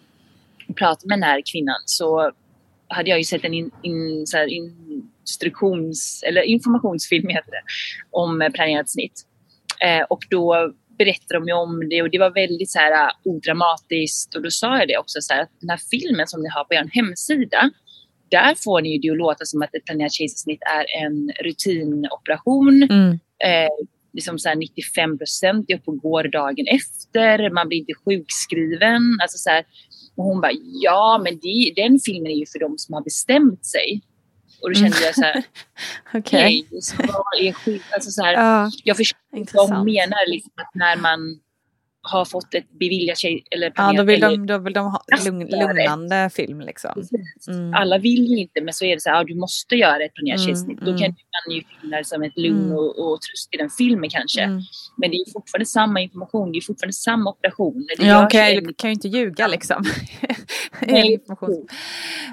pratade 0.76 1.08
med 1.08 1.18
den 1.18 1.24
här 1.24 1.42
kvinnan 1.52 1.82
så 1.86 2.32
hade 2.88 3.10
jag 3.10 3.18
ju 3.18 3.24
sett 3.24 3.44
en 3.44 3.54
in, 3.54 3.72
in, 3.82 4.28
så 4.28 4.38
här, 4.38 4.48
instruktions 4.48 6.24
eller 6.28 6.42
informationsfilm 6.42 7.30
heter 7.30 7.52
det, 7.52 7.62
om 8.12 8.42
eh, 8.42 8.50
planerat 8.50 8.90
snitt. 8.90 9.26
Eh, 9.80 10.02
och 10.02 10.26
då 10.30 10.74
berättade 10.98 11.40
de 11.40 11.48
ju 11.48 11.54
om 11.54 11.90
det 11.90 12.02
och 12.02 12.10
det 12.12 12.20
var 12.20 12.32
väldigt 12.32 12.72
så 12.72 12.80
här 12.80 12.92
uh, 12.92 13.12
odramatiskt 13.24 14.36
och 14.36 14.42
då 14.42 14.52
sa 14.52 14.78
jag 14.80 14.88
det 14.88 14.98
också 14.98 15.22
så 15.22 15.34
här 15.34 15.42
att 15.42 15.52
den 15.60 15.70
här 15.70 15.80
filmen 15.92 16.28
som 16.28 16.42
ni 16.42 16.50
har 16.50 16.64
på 16.64 16.74
er 16.74 16.90
hemsida 16.92 17.72
där 18.30 18.56
får 18.64 18.82
ni 18.82 18.90
ju 18.94 18.98
det 19.00 19.12
att 19.12 19.18
låta 19.18 19.46
som 19.46 19.62
att 19.62 19.76
ett 19.76 19.86
planerat 19.86 20.14
kejsarsnitt 20.14 20.62
är 20.62 21.06
en 21.06 21.32
rutinoperation 21.44 22.84
Mm. 22.84 23.20
Eh, 23.44 23.70
liksom 24.14 24.40
så 24.40 24.54
95 24.56 25.18
procent 25.18 25.70
är 25.70 25.76
uppe 25.76 25.92
och 25.92 25.98
går 25.98 26.24
dagen 26.24 26.66
efter. 26.68 27.50
Man 27.50 27.68
blir 27.68 27.78
inte 27.78 27.94
sjukskriven. 28.06 29.02
Alltså 29.22 29.38
så 29.38 29.50
här, 29.50 29.64
och 30.16 30.24
hon 30.24 30.42
bara, 30.42 30.52
ja 30.84 31.22
men 31.24 31.40
det, 31.42 31.74
den 31.76 32.00
filmen 32.06 32.32
är 32.32 32.36
ju 32.36 32.46
för 32.46 32.60
de 32.60 32.78
som 32.78 32.94
har 32.94 33.04
bestämt 33.04 33.66
sig. 33.66 34.02
Och 34.62 34.70
då 34.70 34.80
kände 34.80 35.00
jag 35.02 35.16
så 35.16 35.22
här, 35.22 35.44
Okej. 36.14 36.66
okay, 36.68 36.82
så 36.82 36.96
vad 36.98 37.42
är 37.42 37.54
skit? 37.54 37.84
Alltså 37.94 38.12
så 38.12 38.24
här, 38.24 38.34
Ja, 38.34 38.72
jag 38.84 38.98
förstår 38.98 39.20
vad 39.32 39.40
intressant. 39.40 39.70
hon 39.70 39.86
menar, 39.86 40.30
liksom, 40.30 40.52
att 40.56 40.76
när 40.76 40.96
man 40.96 41.40
har 42.12 42.26
fått 42.26 42.54
ett 42.54 42.72
beviljat 42.80 43.18
sig 43.18 43.44
eller 43.52 43.74
Ja, 43.76 43.94
då 43.94 44.04
vill, 44.04 44.20
de, 44.20 44.48
då 44.48 44.58
vill 44.58 44.74
de 44.74 44.86
ha 44.92 45.04
lugn, 45.26 45.48
lugnande 45.48 46.30
film 46.34 46.62
liksom. 46.62 47.04
Mm. 47.48 47.74
Alla 47.74 47.98
vill 47.98 48.26
ju 48.26 48.38
inte, 48.38 48.62
men 48.62 48.74
så 48.74 48.86
är 48.86 48.96
det 48.96 49.02
så 49.02 49.10
här, 49.10 49.18
ja, 49.18 49.24
du 49.24 49.36
måste 49.36 49.76
göra 49.76 50.04
ett 50.04 50.14
planerat 50.14 50.40
Mm, 50.40 50.48
kejsarsnitt. 50.48 50.80
Då 50.80 50.90
mm. 50.92 51.00
kan 51.02 51.16
man 51.48 51.56
ju 51.56 51.64
finna 51.82 52.04
som 52.04 52.24
ett 52.24 52.38
lugn 52.38 52.66
Mm. 52.66 52.78
och, 52.78 53.00
och 53.00 53.22
tröst 53.22 53.50
i 53.52 53.58
den 53.58 53.70
filmen 53.70 54.10
kanske. 54.10 54.42
Mm. 54.42 54.62
Men 54.98 55.12
det 55.12 55.18
är 55.18 55.32
fortfarande 55.34 55.66
samma 55.66 56.02
information, 56.02 56.52
det 56.52 56.58
är 56.58 56.62
fortfarande 56.62 56.94
samma 56.94 57.30
operation. 57.30 57.88
Det 57.98 58.06
Ja, 58.06 58.30
en- 58.30 58.64
du 58.64 58.74
kan 58.74 58.90
ju 58.90 58.94
inte 58.94 59.08
ljuga 59.08 59.48
liksom. 59.48 59.84
Nej. 60.82 61.20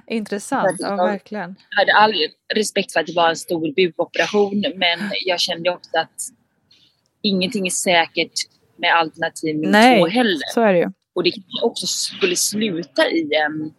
Intressant, 0.06 0.76
ja 0.80 0.88
Ja. 0.88 0.96
verkligen. 1.06 1.56
Jag 1.70 1.78
hade 1.78 1.92
all 1.92 2.14
respekt 2.54 2.92
för 2.92 3.00
att 3.00 3.06
det 3.06 3.12
var 3.16 3.28
en 3.28 3.36
stor 3.36 3.74
bukoperation, 3.74 4.64
men 4.76 4.98
jag 5.24 5.40
kände 5.40 5.70
också 5.70 5.90
att 5.98 6.14
ingenting 7.22 7.66
är 7.66 7.70
säkert 7.70 8.32
med 8.82 8.96
alternativ 8.96 9.56
nummer 9.56 9.72
Nej, 9.72 10.00
två 10.00 10.06
heller. 10.06 10.52
så 10.54 10.60
är 10.60 10.72
det 10.72 10.78
ju. 10.78 10.90
Och 11.14 11.22
det 11.24 11.30
kanske 11.30 11.66
också 11.66 11.86
skulle 11.86 12.36
sluta 12.36 13.10
i, 13.10 13.30
en, 13.34 13.74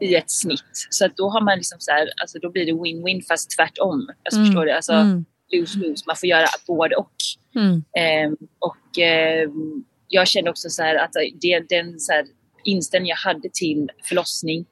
i 0.00 0.14
ett 0.14 0.30
snitt. 0.30 0.86
Så 0.90 1.06
att 1.06 1.16
då 1.16 1.28
har 1.28 1.40
man 1.40 1.56
liksom 1.56 1.80
så 1.80 1.92
här, 1.92 2.08
alltså 2.22 2.38
då 2.38 2.50
blir 2.50 2.66
det 2.66 2.72
win-win 2.72 3.22
fast 3.28 3.56
tvärtom. 3.56 4.08
Alltså 4.24 4.40
Mm, 4.40 4.46
förstår 4.46 4.66
du? 4.66 4.72
Alltså 4.72 4.92
mm. 4.92 5.24
lose-lose. 5.52 6.04
Man 6.06 6.16
får 6.16 6.28
göra 6.28 6.46
både 6.66 6.96
och. 6.96 7.12
Mm. 7.56 7.84
Ehm, 7.98 8.36
och 8.58 8.98
ehm, 8.98 9.84
jag 10.08 10.28
kände 10.28 10.50
också 10.50 10.68
så 10.70 10.82
här 10.82 10.94
att 10.94 11.12
det, 11.40 11.60
den 11.68 12.00
så 12.00 12.12
här, 12.12 12.24
inställning 12.64 13.08
jag 13.08 13.16
hade 13.16 13.48
till 13.52 13.90
förlossning 14.08 14.66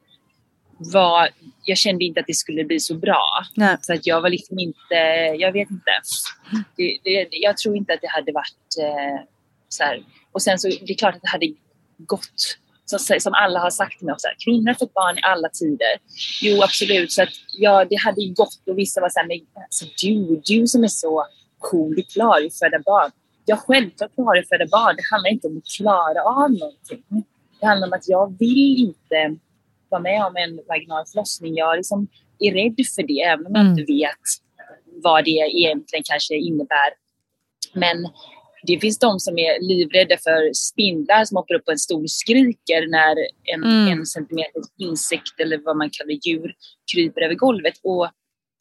var, 0.77 1.29
jag 1.65 1.77
kände 1.77 2.05
inte 2.05 2.19
att 2.19 2.27
det 2.27 2.33
skulle 2.33 2.63
bli 2.63 2.79
så 2.79 2.95
bra. 2.95 3.23
Nej. 3.55 3.77
Så 3.81 3.93
att 3.93 4.07
jag 4.07 4.21
var 4.21 4.29
liksom 4.29 4.59
inte, 4.59 4.95
jag 5.39 5.51
vet 5.51 5.71
inte. 5.71 5.91
Det, 6.77 6.97
det, 7.03 7.27
jag 7.31 7.57
tror 7.57 7.77
inte 7.77 7.93
att 7.93 8.01
det 8.01 8.07
hade 8.07 8.31
varit 8.31 8.77
eh, 8.81 9.32
så 9.73 9.83
här. 9.83 10.03
Och 10.31 10.41
sen 10.41 10.59
så, 10.59 10.67
det 10.67 10.93
är 10.93 10.97
klart 10.97 11.15
att 11.15 11.21
det 11.21 11.27
hade 11.29 11.47
gått. 11.97 12.57
Så, 12.85 13.19
som 13.19 13.33
alla 13.33 13.59
har 13.59 13.69
sagt 13.69 13.97
till 13.97 14.05
mig 14.05 14.13
också, 14.13 14.27
kvinnor 14.45 14.67
har 14.67 14.73
fått 14.73 14.93
barn 14.93 15.17
i 15.17 15.21
alla 15.23 15.49
tider. 15.49 15.93
Jo, 16.41 16.61
absolut. 16.63 17.11
Så 17.11 17.23
att, 17.23 17.29
ja, 17.57 17.85
det 17.85 17.95
hade 17.95 18.21
ju 18.21 18.33
gått 18.33 18.61
och 18.67 18.77
vissa 18.77 19.01
var 19.01 19.09
så 19.09 19.19
här, 19.19 19.27
men 19.27 19.39
alltså, 19.63 19.85
du, 20.01 20.41
du 20.45 20.67
som 20.67 20.83
är 20.83 20.87
så 20.87 21.25
cool, 21.59 21.95
du 21.95 22.03
klarar 22.03 22.39
ju 22.39 22.47
att 22.47 22.59
föda 22.59 22.79
barn. 22.85 23.11
Ja, 23.45 23.55
självklart 23.57 24.13
klarar 24.15 24.35
jag 24.35 24.41
att 24.43 24.49
föda 24.49 24.65
barn. 24.71 24.95
Det 24.95 25.03
handlar 25.11 25.29
inte 25.31 25.47
om 25.47 25.57
att 25.57 25.67
klara 25.77 26.21
av 26.23 26.51
någonting. 26.51 27.25
Det 27.59 27.65
handlar 27.65 27.87
om 27.87 27.93
att 27.93 28.07
jag 28.09 28.37
vill 28.39 28.77
inte 28.77 29.35
vara 29.89 30.01
med 30.01 30.25
om 30.25 30.35
en 30.35 30.59
vaginal 30.67 31.05
förlossning. 31.05 31.55
Jag 31.55 31.77
liksom 31.77 32.07
är 32.39 32.51
rädd 32.53 32.85
för 32.95 33.03
det, 33.03 33.21
även 33.21 33.45
om 33.45 33.51
jag 33.55 33.61
Mm. 33.61 33.71
inte 33.79 33.93
vet 33.93 34.23
vad 35.03 35.25
det 35.25 35.31
egentligen 35.31 36.03
kanske 36.03 36.35
innebär. 36.35 36.89
Men 37.73 37.97
det 38.67 38.79
finns 38.79 38.99
de 38.99 39.19
som 39.19 39.37
är 39.37 39.61
livrädda 39.61 40.17
för 40.17 40.53
spindlar 40.53 41.25
som 41.25 41.37
hoppar 41.37 41.55
upp 41.55 41.65
på 41.65 41.71
en 41.71 41.77
stol 41.77 42.03
och 42.03 42.11
skriker 42.11 42.87
när 42.91 43.15
en, 43.53 43.63
Mm. 43.63 43.99
en 43.99 44.05
centimeter 44.05 44.61
insekt 44.79 45.39
eller 45.39 45.57
vad 45.57 45.77
man 45.77 45.89
kallar 45.89 46.27
djur 46.27 46.53
kryper 46.93 47.21
över 47.21 47.35
golvet. 47.35 47.73
Och, 47.83 48.03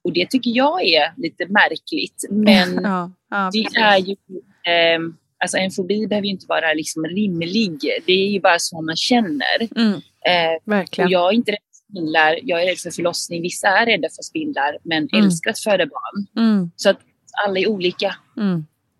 och 0.04 0.12
det 0.14 0.30
tycker 0.30 0.50
jag 0.50 0.84
är 0.84 1.12
lite 1.16 1.46
märkligt. 1.46 2.24
Men 2.30 2.74
ja, 2.82 3.10
ja, 3.30 3.50
det 3.52 3.78
är 3.80 3.98
ju, 3.98 4.16
ehm, 4.68 5.16
alltså 5.44 5.56
en 5.56 5.70
fobi 5.70 6.06
behöver 6.06 6.26
ju 6.26 6.32
inte 6.32 6.46
vara 6.48 6.72
liksom 6.74 7.04
rimlig. 7.04 7.78
Det 8.06 8.12
är 8.12 8.28
ju 8.28 8.40
bara 8.40 8.58
så 8.58 8.82
man 8.82 8.96
känner. 8.96 9.58
Mm, 9.76 10.00
Eh, 10.26 10.58
verkligen. 10.64 11.06
och 11.06 11.12
jag 11.12 11.28
är 11.28 11.34
inte 11.34 11.50
rädd 11.52 11.58
för 11.70 11.92
spindlar, 11.92 12.38
jag 12.42 12.62
är 12.62 12.66
rädd 12.66 12.78
för 12.78 12.90
förlossning. 12.90 13.42
Vissa 13.42 13.68
är 13.68 13.86
rädda 13.86 14.08
för 14.16 14.22
spindlar 14.22 14.78
men 14.82 15.08
Mm. 15.12 15.24
älskar 15.24 15.50
att 15.50 15.58
föda 15.58 15.86
barn. 15.86 16.26
Mm, 16.46 16.70
Så 16.76 16.90
att 16.90 16.98
alla 17.46 17.58
är 17.60 17.68
olika. 17.68 18.16
mm. 18.36 18.66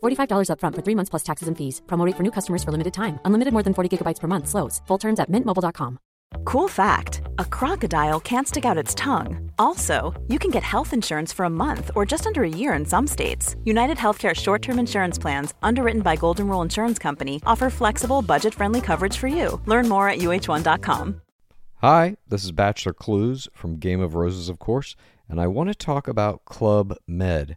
$45 0.00 0.48
upfront 0.52 0.74
for 0.76 0.82
three 0.82 0.94
months 0.94 1.10
plus 1.10 1.22
taxes 1.22 1.48
and 1.48 1.56
fees. 1.58 1.82
Promo 1.86 2.06
rate 2.06 2.16
for 2.16 2.22
new 2.22 2.30
customers 2.38 2.62
for 2.64 2.72
limited 2.72 2.94
time. 2.94 3.18
Unlimited 3.24 3.52
more 3.52 3.62
than 3.62 3.74
40 3.74 3.96
gigabytes 3.96 4.20
per 4.20 4.28
month. 4.28 4.48
Slows. 4.48 4.80
Full 4.86 4.98
terms 4.98 5.20
at 5.20 5.30
mintmobile.com. 5.30 5.98
Cool 6.44 6.68
fact 6.68 7.22
a 7.38 7.44
crocodile 7.44 8.20
can't 8.20 8.46
stick 8.46 8.64
out 8.64 8.78
its 8.78 8.94
tongue. 8.94 9.50
Also, 9.58 10.14
you 10.28 10.38
can 10.38 10.50
get 10.50 10.62
health 10.62 10.92
insurance 10.92 11.32
for 11.32 11.44
a 11.44 11.50
month 11.50 11.90
or 11.94 12.06
just 12.06 12.26
under 12.26 12.44
a 12.44 12.48
year 12.48 12.72
in 12.72 12.86
some 12.86 13.06
states. 13.06 13.56
United 13.64 13.96
Healthcare 13.96 14.34
short 14.34 14.62
term 14.62 14.78
insurance 14.78 15.18
plans, 15.18 15.54
underwritten 15.62 16.02
by 16.02 16.16
Golden 16.16 16.48
Rule 16.48 16.62
Insurance 16.62 16.98
Company, 16.98 17.40
offer 17.44 17.70
flexible, 17.70 18.22
budget 18.22 18.54
friendly 18.54 18.80
coverage 18.80 19.16
for 19.16 19.28
you. 19.28 19.60
Learn 19.66 19.88
more 19.88 20.08
at 20.08 20.18
uh1.com. 20.18 21.20
Hi, 21.82 22.16
this 22.28 22.44
is 22.44 22.52
Bachelor 22.52 22.92
Clues 22.92 23.48
from 23.54 23.78
Game 23.78 24.00
of 24.00 24.14
Roses, 24.14 24.48
of 24.48 24.58
course, 24.58 24.96
and 25.28 25.40
I 25.40 25.46
want 25.46 25.68
to 25.70 25.74
talk 25.74 26.08
about 26.08 26.44
Club 26.44 26.94
Med. 27.06 27.56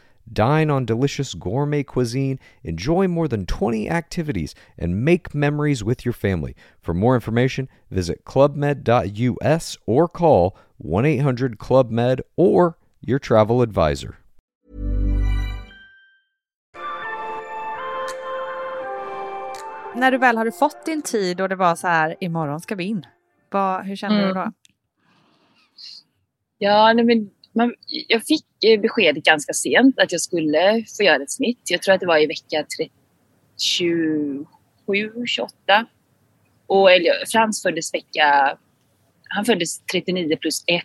Dine 0.31 0.69
on 0.69 0.85
delicious 0.85 1.33
gourmet 1.33 1.83
cuisine, 1.83 2.39
enjoy 2.63 3.07
more 3.07 3.27
than 3.27 3.45
20 3.45 3.89
activities, 3.89 4.55
and 4.77 5.03
make 5.05 5.33
memories 5.35 5.83
with 5.83 6.05
your 6.05 6.13
family. 6.13 6.55
For 6.81 6.93
more 6.93 7.15
information, 7.15 7.67
visit 7.89 8.23
clubmed.us 8.25 9.77
or 9.85 10.07
call 10.07 10.57
1 10.77 11.05
800 11.05 11.57
Club 11.59 11.91
Med 11.91 12.21
or 12.37 12.77
your 13.01 13.19
travel 13.19 13.61
advisor. 13.61 14.17
När 19.95 20.11
du 20.11 20.17
väl 20.17 20.37
hade 20.37 20.51
fått 20.51 20.85
din 20.85 21.01
tid 21.01 21.41
och 21.41 21.49
det 21.49 21.55
var 21.55 21.75
så 21.75 21.87
här, 21.87 22.15
imorgon 22.19 22.59
ska 22.59 22.75
vi 22.75 22.83
in. 22.83 23.05
Vad, 23.49 23.85
hur 23.85 23.95
kände 23.95 24.17
Mm. 24.17 24.27
du 24.27 24.33
då? 24.33 24.51
Ja, 26.57 26.93
nej, 26.93 27.05
men 27.05 27.29
man, 27.53 27.73
jag 28.07 28.23
fick 28.25 28.45
eh, 28.65 28.81
beskedet 28.81 29.23
ganska 29.23 29.53
sent 29.53 29.99
att 29.99 30.11
jag 30.11 30.21
skulle 30.21 30.85
få 30.97 31.03
göra 31.03 31.23
ett 31.23 31.31
snitt. 31.31 31.59
Jag 31.69 31.81
tror 31.81 31.95
att 31.95 31.99
det 31.99 32.07
var 32.07 32.17
i 32.17 32.27
vecka 32.27 32.65
30, 32.77 32.91
27, 33.57 34.45
28. 35.27 35.85
Och 36.67 36.89
Frans 37.31 37.61
föddes 37.61 37.93
vecka... 37.93 38.57
Han 39.33 39.45
föddes 39.45 39.85
39 39.85 40.37
plus 40.37 40.63
1 40.67 40.83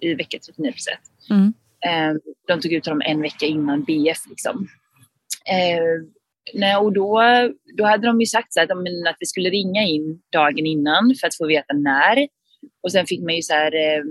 i 0.00 0.14
vecka 0.14 0.38
39 0.38 0.72
plus 0.72 0.86
1. 0.86 0.98
Mm. 1.30 1.52
Eh, 1.86 2.20
de 2.46 2.60
tog 2.60 2.72
ut 2.72 2.86
honom 2.86 3.02
en 3.04 3.22
vecka 3.22 3.46
innan 3.46 3.84
BF. 3.84 4.18
Liksom. 4.28 4.68
Eh, 5.46 6.06
nej, 6.54 6.76
och 6.76 6.92
då, 6.92 7.22
då 7.76 7.84
hade 7.84 8.06
de 8.06 8.20
ju 8.20 8.26
sagt 8.26 8.52
så 8.52 8.60
här, 8.60 8.72
att, 8.72 8.82
men, 8.82 9.06
att 9.06 9.16
vi 9.20 9.26
skulle 9.26 9.50
ringa 9.50 9.82
in 9.82 10.20
dagen 10.32 10.66
innan 10.66 11.14
för 11.20 11.26
att 11.26 11.36
få 11.36 11.46
veta 11.46 11.74
när. 11.74 12.28
Och 12.82 12.92
sen 12.92 13.06
fick 13.06 13.22
man 13.22 13.36
ju 13.36 13.42
så 13.42 13.52
här... 13.52 14.02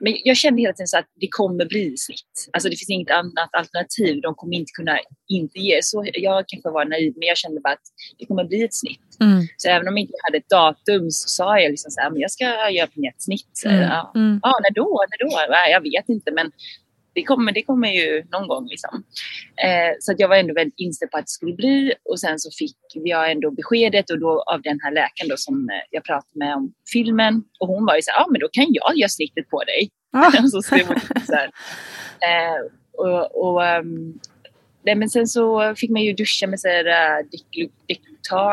Men 0.00 0.16
jag 0.24 0.36
kände 0.36 0.62
hela 0.62 0.72
tiden 0.72 0.86
så 0.88 0.98
att 0.98 1.06
det 1.20 1.28
kommer 1.30 1.64
bli 1.64 1.96
snitt. 1.96 2.48
Alltså 2.52 2.68
det 2.68 2.76
finns 2.76 2.90
inget 2.90 3.10
annat 3.10 3.50
alternativ. 3.52 4.20
De 4.20 4.34
kommer 4.34 4.56
inte 4.56 4.72
kunna 4.76 4.98
inte 5.28 5.58
ge. 5.58 5.78
Så 5.82 6.04
jag 6.14 6.44
kanske 6.48 6.70
var 6.70 6.84
naiv, 6.84 7.12
men 7.16 7.28
jag 7.28 7.36
kände 7.36 7.60
bara 7.60 7.72
att 7.72 7.86
det 8.18 8.26
kommer 8.26 8.44
bli 8.44 8.62
ett 8.64 8.74
snitt. 8.74 9.16
Mm. 9.20 9.46
Så 9.56 9.68
även 9.68 9.88
om 9.88 9.96
jag 9.96 10.00
inte 10.00 10.18
hade 10.26 10.38
ett 10.38 10.48
datum 10.48 11.10
så 11.10 11.28
sa 11.28 11.60
jag 11.60 11.70
liksom 11.70 11.90
så 11.90 12.00
här, 12.00 12.10
men 12.10 12.20
jag 12.20 12.30
ska 12.30 12.44
göra 12.44 12.88
ett 13.14 13.22
snitt. 13.22 13.62
Mm. 13.64 13.80
Ja, 13.80 14.12
Mm. 14.14 14.40
ja, 14.42 14.52
när 14.62 14.74
då? 14.74 15.04
När 15.10 15.18
då? 15.30 15.70
Jag 15.70 15.80
vet 15.80 16.08
inte, 16.08 16.30
men 16.32 16.52
det 17.12 17.22
kommer, 17.22 17.52
det 17.52 17.62
kommer 17.62 17.88
ju 17.88 18.24
någon 18.32 18.48
gång. 18.48 18.66
Liksom. 18.68 19.04
Eh, 19.64 19.94
så 20.00 20.12
att 20.12 20.20
jag 20.20 20.28
var 20.28 20.36
ändå 20.36 20.54
väldigt 20.54 20.78
inställd 20.78 21.10
på 21.10 21.18
att 21.18 21.24
det 21.24 21.30
skulle 21.30 21.54
bli. 21.54 21.94
Och 22.10 22.20
sen 22.20 22.38
så 22.38 22.50
fick 22.58 22.76
jag 22.94 23.30
ändå 23.30 23.50
beskedet 23.50 24.10
och 24.10 24.18
då 24.18 24.42
av 24.42 24.62
den 24.62 24.78
här 24.82 24.92
läkaren 24.92 25.28
då 25.28 25.36
som 25.36 25.70
eh, 25.70 25.76
jag 25.90 26.04
pratade 26.04 26.38
med 26.38 26.54
om 26.54 26.72
filmen. 26.92 27.44
Och 27.60 27.68
hon 27.68 27.86
var 27.86 27.96
ju 27.96 28.02
så 28.02 28.10
här, 28.10 28.20
ja 28.20 28.26
men 28.30 28.40
då 28.40 28.48
kan 28.48 28.66
jag 28.68 28.96
göra 28.96 29.08
snittet 29.08 29.48
på 29.50 29.64
dig. 29.64 29.90
Ah. 30.12 30.42
så 30.52 30.62
skrev 30.62 30.86
hon 30.86 31.00
så 31.26 31.34
här. 31.34 31.50
Eh, 32.28 32.60
och, 32.92 33.44
och, 33.44 33.66
ehm, 33.66 34.18
nej, 34.82 34.94
men 34.94 35.08
sen 35.08 35.26
så 35.26 35.74
fick 35.76 35.90
man 35.90 36.02
ju 36.02 36.12
duscha 36.12 36.46
med 36.46 36.60
så 36.60 36.68
här, 36.68 36.86
uh, 36.86 37.26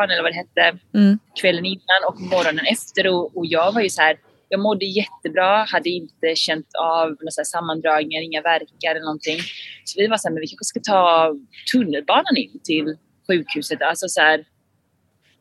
eller 0.02 0.22
vad 0.22 0.32
det 0.32 0.36
hette 0.36 0.78
Mm. 0.94 1.18
kvällen 1.40 1.64
innan 1.64 2.02
och 2.08 2.20
morgonen 2.20 2.66
efter. 2.66 3.06
Och, 3.06 3.36
och 3.36 3.46
jag 3.46 3.72
var 3.72 3.80
ju 3.80 3.90
så 3.90 4.02
här, 4.02 4.16
jag 4.48 4.60
mådde 4.60 4.84
jättebra, 4.84 5.64
hade 5.64 5.90
inte 5.90 6.34
känt 6.34 6.66
av 6.80 7.08
några 7.08 7.44
sammandragningar, 7.44 8.22
inga 8.22 8.42
värkar 8.42 8.90
eller 8.90 9.04
någonting. 9.10 9.38
Så 9.84 10.00
vi 10.00 10.06
var 10.06 10.16
så 10.16 10.28
här, 10.28 10.34
men 10.34 10.40
vi 10.40 10.46
kanske 10.46 10.64
ska 10.64 10.80
ta 10.80 11.34
tunnelbanan 11.72 12.36
in 12.36 12.60
till 12.64 12.96
sjukhuset. 13.26 13.82
Alltså 13.82 14.08
så 14.08 14.20
här, 14.20 14.44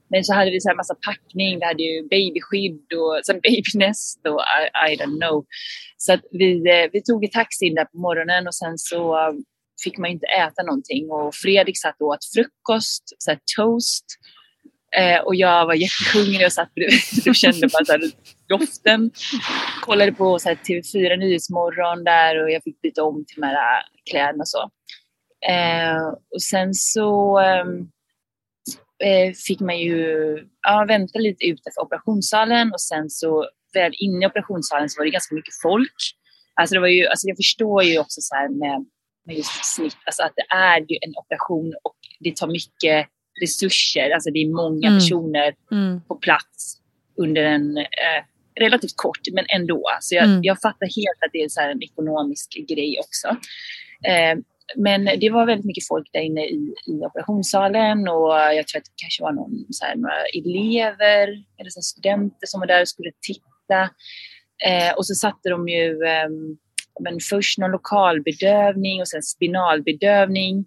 men 0.10 0.24
så 0.24 0.34
hade 0.34 0.52
vi 0.52 0.62
så 0.62 0.70
här 0.70 0.76
massa 0.76 0.96
packning, 0.96 1.60
vi 1.60 1.66
hade 1.66 1.84
ju 1.84 2.04
babyskydd 2.04 2.88
och 2.94 3.20
så 3.24 3.34
babynest 3.34 4.20
och 4.28 4.42
I, 4.62 4.92
I 4.92 4.98
don't 4.98 5.20
know. 5.22 5.46
Så 5.98 6.14
att 6.14 6.22
vi, 6.32 6.52
eh, 6.70 6.90
vi 6.94 7.04
tog 7.04 7.26
i 7.26 7.28
taxi 7.28 7.66
in 7.66 7.76
där 7.76 7.86
på 7.86 7.98
morgonen 7.98 8.48
och 8.48 8.56
sen 8.56 8.78
så 8.78 9.34
fick 9.84 9.98
man 9.98 10.10
ju 10.10 10.14
inte 10.14 10.28
äta 10.28 10.64
någonting 10.64 11.12
och 11.12 11.36
Fredrik 11.36 11.82
satt 11.82 12.02
och 12.02 12.08
åt 12.08 12.26
frukost, 12.36 13.04
så 13.18 13.32
här 13.32 13.40
toast. 13.56 14.06
Eh, 14.98 15.20
och 15.20 15.36
jag 15.36 15.66
var 15.66 15.74
jättehungrig 15.74 16.46
och 16.46 16.54
satt 16.54 16.74
bredvid 16.74 17.28
och 17.28 17.36
kände 17.36 17.68
bara 17.68 17.86
så 17.86 17.92
här, 17.92 18.02
doften. 18.48 19.12
Kollade 19.82 20.12
på 20.12 20.40
så 20.40 20.50
här, 20.50 20.56
TV4 20.56 21.18
Nyhetsmorgon 21.18 22.04
där 22.04 22.44
och 22.44 22.52
jag 22.52 22.64
fick 22.64 22.82
byta 22.82 23.04
om 23.04 23.26
till 23.28 23.42
de 23.42 23.48
här 23.48 23.54
äh, 23.54 23.84
kläderna 24.12 24.42
och 24.42 24.48
så. 24.48 24.70
Eh, 25.50 26.08
och 26.34 26.42
sen 26.42 26.74
så 26.74 27.40
ehm, 27.40 27.88
eh, 29.04 29.34
fick 29.48 29.60
man 29.60 29.80
ju 29.80 30.38
ja, 30.62 30.86
vänta 30.88 31.20
lite 31.20 31.46
utanför 31.46 31.82
operationssalen 31.82 32.72
och 32.74 32.82
sen 32.82 33.10
så 33.10 33.50
väl 33.74 33.94
inne 34.00 34.26
i 34.26 34.28
operationssalen 34.28 34.90
så 34.90 35.00
var 35.00 35.06
det 35.06 35.12
ganska 35.12 35.36
mycket 35.36 35.62
folk. 35.62 35.96
Alltså 36.54 36.76
det 36.76 36.82
var 36.82 36.88
ju, 36.88 37.08
alltså 37.08 37.28
jag 37.28 37.38
förstår 37.38 37.84
ju 37.84 38.00
också 38.00 38.22
så 38.22 38.36
här 38.36 38.50
med, 38.50 38.86
med 39.26 39.36
just 39.36 39.66
snitt, 39.66 39.98
alltså 40.06 40.24
att 40.24 40.34
det 40.36 40.56
är 40.56 40.80
ju 40.80 40.98
en 41.02 41.14
operation 41.16 41.74
och 41.84 41.98
det 42.20 42.36
tar 42.36 42.48
mycket 42.48 43.08
resurser, 43.42 44.10
alltså 44.10 44.30
det 44.32 44.40
är 44.40 44.48
många 44.56 44.88
Mm. 44.88 45.00
personer 45.00 45.56
Mm. 45.72 46.02
på 46.02 46.16
plats 46.16 46.78
under 47.18 47.44
en 47.44 47.78
eh, 47.78 48.22
relativt 48.60 48.96
kort, 48.96 49.20
men 49.34 49.46
ändå. 49.50 49.84
Så 50.02 50.16
jag, 50.16 50.24
Mm. 50.26 50.40
jag 50.44 50.62
fattar 50.62 50.86
helt 50.86 51.24
att 51.26 51.32
det 51.34 51.42
är 51.44 51.50
så 51.50 51.62
en 51.62 51.84
ekonomisk 51.84 52.58
grej 52.70 53.00
också. 53.00 53.28
Eh, 54.10 54.38
men 54.76 55.06
det 55.20 55.30
var 55.30 55.46
väldigt 55.46 55.66
mycket 55.66 55.88
folk 55.88 56.10
där 56.14 56.20
inne 56.20 56.46
i, 56.46 56.74
i 56.88 56.92
operationssalen 56.92 58.08
och 58.08 58.32
jag 58.34 58.68
tror 58.68 58.80
att 58.80 58.86
det 58.86 58.92
kanske 58.96 59.24
var 59.24 59.32
någon, 59.32 59.66
så 59.70 59.86
här, 59.86 59.96
några 59.96 60.26
elever 60.34 61.28
eller 61.60 61.70
så 61.70 61.82
studenter 61.82 62.48
som 62.48 62.60
var 62.60 62.68
där 62.68 62.82
och 62.82 62.88
skulle 62.88 63.12
titta. 63.28 63.82
Eh, 64.66 64.94
och 64.98 65.06
så 65.06 65.16
satte 65.16 65.50
de 65.50 65.68
ju 65.70 66.04
ehm, 66.04 66.58
men 67.00 67.20
först 67.20 67.58
någon 67.58 67.72
lokalbedövning 67.72 69.02
och 69.02 69.08
sen 69.08 69.22
spinalbedövning. 69.24 70.66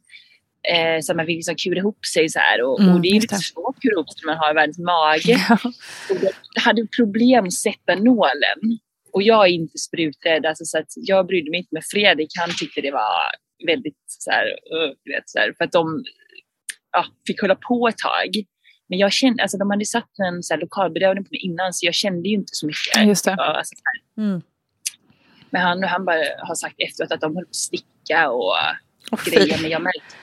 Eh, 0.62 1.00
så 1.00 1.14
man 1.14 1.26
fick 1.26 1.36
liksom 1.36 1.54
kura 1.54 1.78
ihop 1.78 2.06
sig 2.06 2.28
så 2.28 2.38
här. 2.38 2.62
Och, 2.62 2.80
Mm, 2.80 2.94
och 2.94 3.00
det 3.00 3.08
är 3.08 3.14
just 3.14 3.32
lite 3.32 3.42
svårt 3.42 3.76
att 3.76 3.82
kura 3.82 3.92
ihop 3.92 4.10
sig 4.10 4.20
när 4.26 4.32
man 4.34 4.38
har 4.44 4.54
världens 4.54 4.78
mage. 4.78 5.36
Ja. 5.48 5.58
Och 6.10 6.16
jag 6.54 6.62
hade 6.62 6.86
problem 6.86 7.44
att 7.44 7.52
sätta 7.52 7.94
nålen. 7.94 8.60
Och 9.12 9.22
jag 9.22 9.46
är 9.46 9.52
inte 9.52 9.78
spruträdd, 9.78 10.46
alltså, 10.46 10.64
så 10.64 10.78
att 10.78 10.92
jag 10.94 11.26
brydde 11.26 11.50
mig 11.50 11.58
inte 11.58 11.74
med 11.74 11.84
Fredrik. 11.84 12.28
Han 12.40 12.50
tyckte 12.58 12.80
det 12.80 12.90
var 12.90 13.12
väldigt 13.66 14.02
så 14.06 14.30
här, 14.30 14.46
uh, 14.46 14.92
vet, 15.14 15.30
så 15.30 15.38
här, 15.38 15.54
för 15.58 15.64
att 15.64 15.72
de 15.72 16.04
ja, 16.92 17.04
fick 17.26 17.40
hålla 17.40 17.54
på 17.54 17.88
ett 17.88 17.98
tag. 17.98 18.44
Men 18.88 18.98
jag 18.98 19.12
kände, 19.12 19.42
alltså 19.42 19.58
de 19.58 19.70
hade 19.70 19.84
satt 19.84 20.18
en 20.18 20.42
så 20.42 20.54
här, 20.54 20.60
lokalbedövning 20.60 21.24
på 21.24 21.28
mig 21.30 21.40
innan 21.40 21.72
så 21.72 21.86
jag 21.86 21.94
kände 21.94 22.28
ju 22.28 22.34
inte 22.34 22.52
så 22.52 22.66
mycket. 22.66 23.06
Just 23.06 23.24
det. 23.24 23.34
Ja, 23.38 23.44
alltså. 23.44 23.74
Mm. 24.18 24.42
Men 25.50 25.62
han, 25.62 25.82
han 25.84 26.04
bara 26.04 26.22
har 26.38 26.54
sagt 26.54 26.74
efteråt 26.78 27.12
att 27.12 27.20
de 27.20 27.36
höll 27.36 27.44
på 27.44 27.50
att 27.50 27.54
sticka 27.54 28.30
och 28.30 28.54
fy. 29.24 29.30
grejer, 29.30 29.58
men 29.62 29.70
jag 29.70 29.82
märkte. 29.82 30.14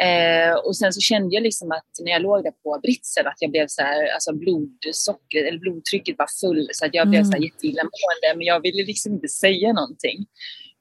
Eh, 0.00 0.54
och 0.54 0.76
sen 0.76 0.92
så 0.92 1.00
kände 1.00 1.34
jag 1.34 1.42
liksom 1.42 1.72
att 1.72 1.86
när 2.04 2.12
jag 2.12 2.22
låg 2.22 2.44
där 2.44 2.50
på 2.62 2.78
britsen 2.82 3.26
att 3.26 3.36
jag 3.38 3.50
blev 3.50 3.66
så 3.68 3.82
här, 3.82 4.14
alltså 4.14 4.32
blodsocker, 4.32 5.44
eller 5.48 5.58
blodtrycket 5.58 6.14
var 6.18 6.26
full 6.40 6.68
så 6.72 6.86
att 6.86 6.94
jag 6.94 7.08
blev 7.08 7.20
Mm. 7.20 7.30
så 7.30 7.36
här 7.36 7.44
jätteillamående 7.44 8.28
men 8.36 8.46
jag 8.46 8.60
ville 8.60 8.82
liksom 8.84 9.12
inte 9.12 9.28
säga 9.28 9.72
någonting. 9.72 10.26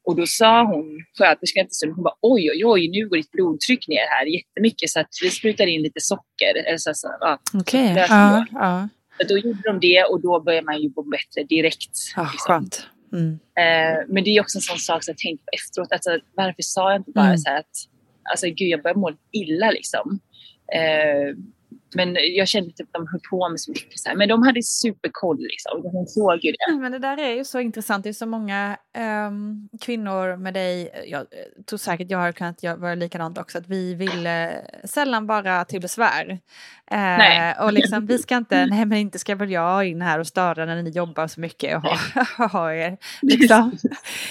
Och 0.03 0.15
då 0.15 0.25
sa 0.25 0.63
hon, 0.65 0.85
sköterskan 1.17 1.61
efter 1.63 1.73
stunden, 1.73 1.95
hon 1.95 2.03
bara 2.03 2.15
oj 2.21 2.51
oj 2.51 2.65
oj 2.65 2.89
nu 2.89 3.09
går 3.09 3.17
ditt 3.17 3.31
blodtryck 3.31 3.87
ner 3.87 4.05
här 4.09 4.25
jättemycket 4.25 4.89
så 4.89 4.99
att 4.99 5.09
vi 5.23 5.29
sprutar 5.29 5.67
in 5.67 5.81
lite 5.81 5.99
socker. 6.01 6.55
Eller 6.67 6.77
så, 6.77 6.91
så, 6.93 7.07
ja. 7.19 7.39
Okej, 7.53 7.93
Lös 7.95 8.09
ja, 8.09 8.45
då. 8.51 8.57
ja. 8.59 8.89
Då 9.29 9.37
gjorde 9.37 9.61
de 9.65 9.79
det 9.79 10.03
och 10.03 10.21
då 10.21 10.39
började 10.39 10.65
man 10.65 10.81
ju 10.81 10.91
må 10.95 11.01
bättre 11.03 11.43
direkt. 11.49 11.89
ja 12.15 12.21
liksom. 12.31 12.37
skönt. 12.39 12.87
Mm. 13.13 13.31
Eh, 13.33 14.05
men 14.07 14.23
det 14.23 14.29
är 14.29 14.41
också 14.41 14.57
en 14.57 14.61
sån 14.61 14.77
sak 14.77 15.03
som 15.03 15.11
jag 15.11 15.17
tänkt 15.17 15.45
på 15.45 15.49
efteråt. 15.53 15.91
Alltså, 15.91 16.19
varför 16.35 16.61
sa 16.61 16.91
jag 16.91 16.99
inte 16.99 17.11
bara 17.11 17.25
Mm. 17.25 17.37
så 17.37 17.49
här 17.49 17.59
att 17.59 17.75
alltså, 18.31 18.47
gud, 18.47 18.69
jag 18.69 18.81
börjar 18.81 18.95
må 18.95 19.11
illa 19.31 19.71
liksom. 19.71 20.19
Eh, 20.73 21.35
men 21.95 22.15
jag 22.35 22.47
kände 22.47 22.69
typ 22.71 22.87
att 22.87 22.93
de 22.93 23.07
höll 23.07 23.19
på 23.29 23.49
med 23.49 23.59
så 23.59 23.71
mycket. 23.71 23.99
Så 23.99 24.09
här. 24.09 24.15
Men 24.15 24.29
de 24.29 24.43
hade 24.43 24.63
superkoll 24.63 25.37
liksom. 25.39 25.81
Hon 25.91 26.07
såg 26.07 26.39
ju 26.45 26.51
det. 26.51 26.75
Men 26.79 26.91
det 26.91 26.99
där 26.99 27.17
är 27.19 27.35
ju 27.35 27.43
så 27.45 27.59
intressant. 27.59 28.03
Det 28.03 28.09
är 28.09 28.13
så 28.13 28.25
många 28.25 28.77
ehm, 28.97 29.69
kvinnor 29.81 30.37
med 30.37 30.53
dig. 30.53 30.89
Jag 31.07 31.25
tror 31.69 31.77
säkert 31.79 32.11
jag 32.11 32.17
har 32.17 32.31
kunnat 32.31 32.63
vara 32.77 32.95
likadant 32.95 33.37
också. 33.37 33.57
Att 33.57 33.67
vi 33.67 33.95
vill 33.95 34.27
eh, 34.27 34.47
sällan 34.83 35.27
vara 35.27 35.65
till 35.65 35.81
besvär. 35.81 36.39
Nej. 36.91 37.55
Och 37.59 37.73
liksom 37.73 38.05
vi 38.05 38.17
ska 38.17 38.37
inte, 38.37 38.65
nej 38.65 38.85
men 38.85 38.97
inte 38.97 39.19
ska 39.19 39.35
väl 39.35 39.51
jag 39.51 39.85
in 39.87 40.01
här 40.01 40.19
och 40.19 40.27
störa 40.27 40.65
när 40.65 40.83
ni 40.83 40.89
jobbar 40.89 41.27
så 41.27 41.39
mycket 41.39 41.75
och 41.75 41.81
ha, 41.81 42.47
ha 42.47 42.73
er. 42.73 42.97
Liksom. 43.21 43.77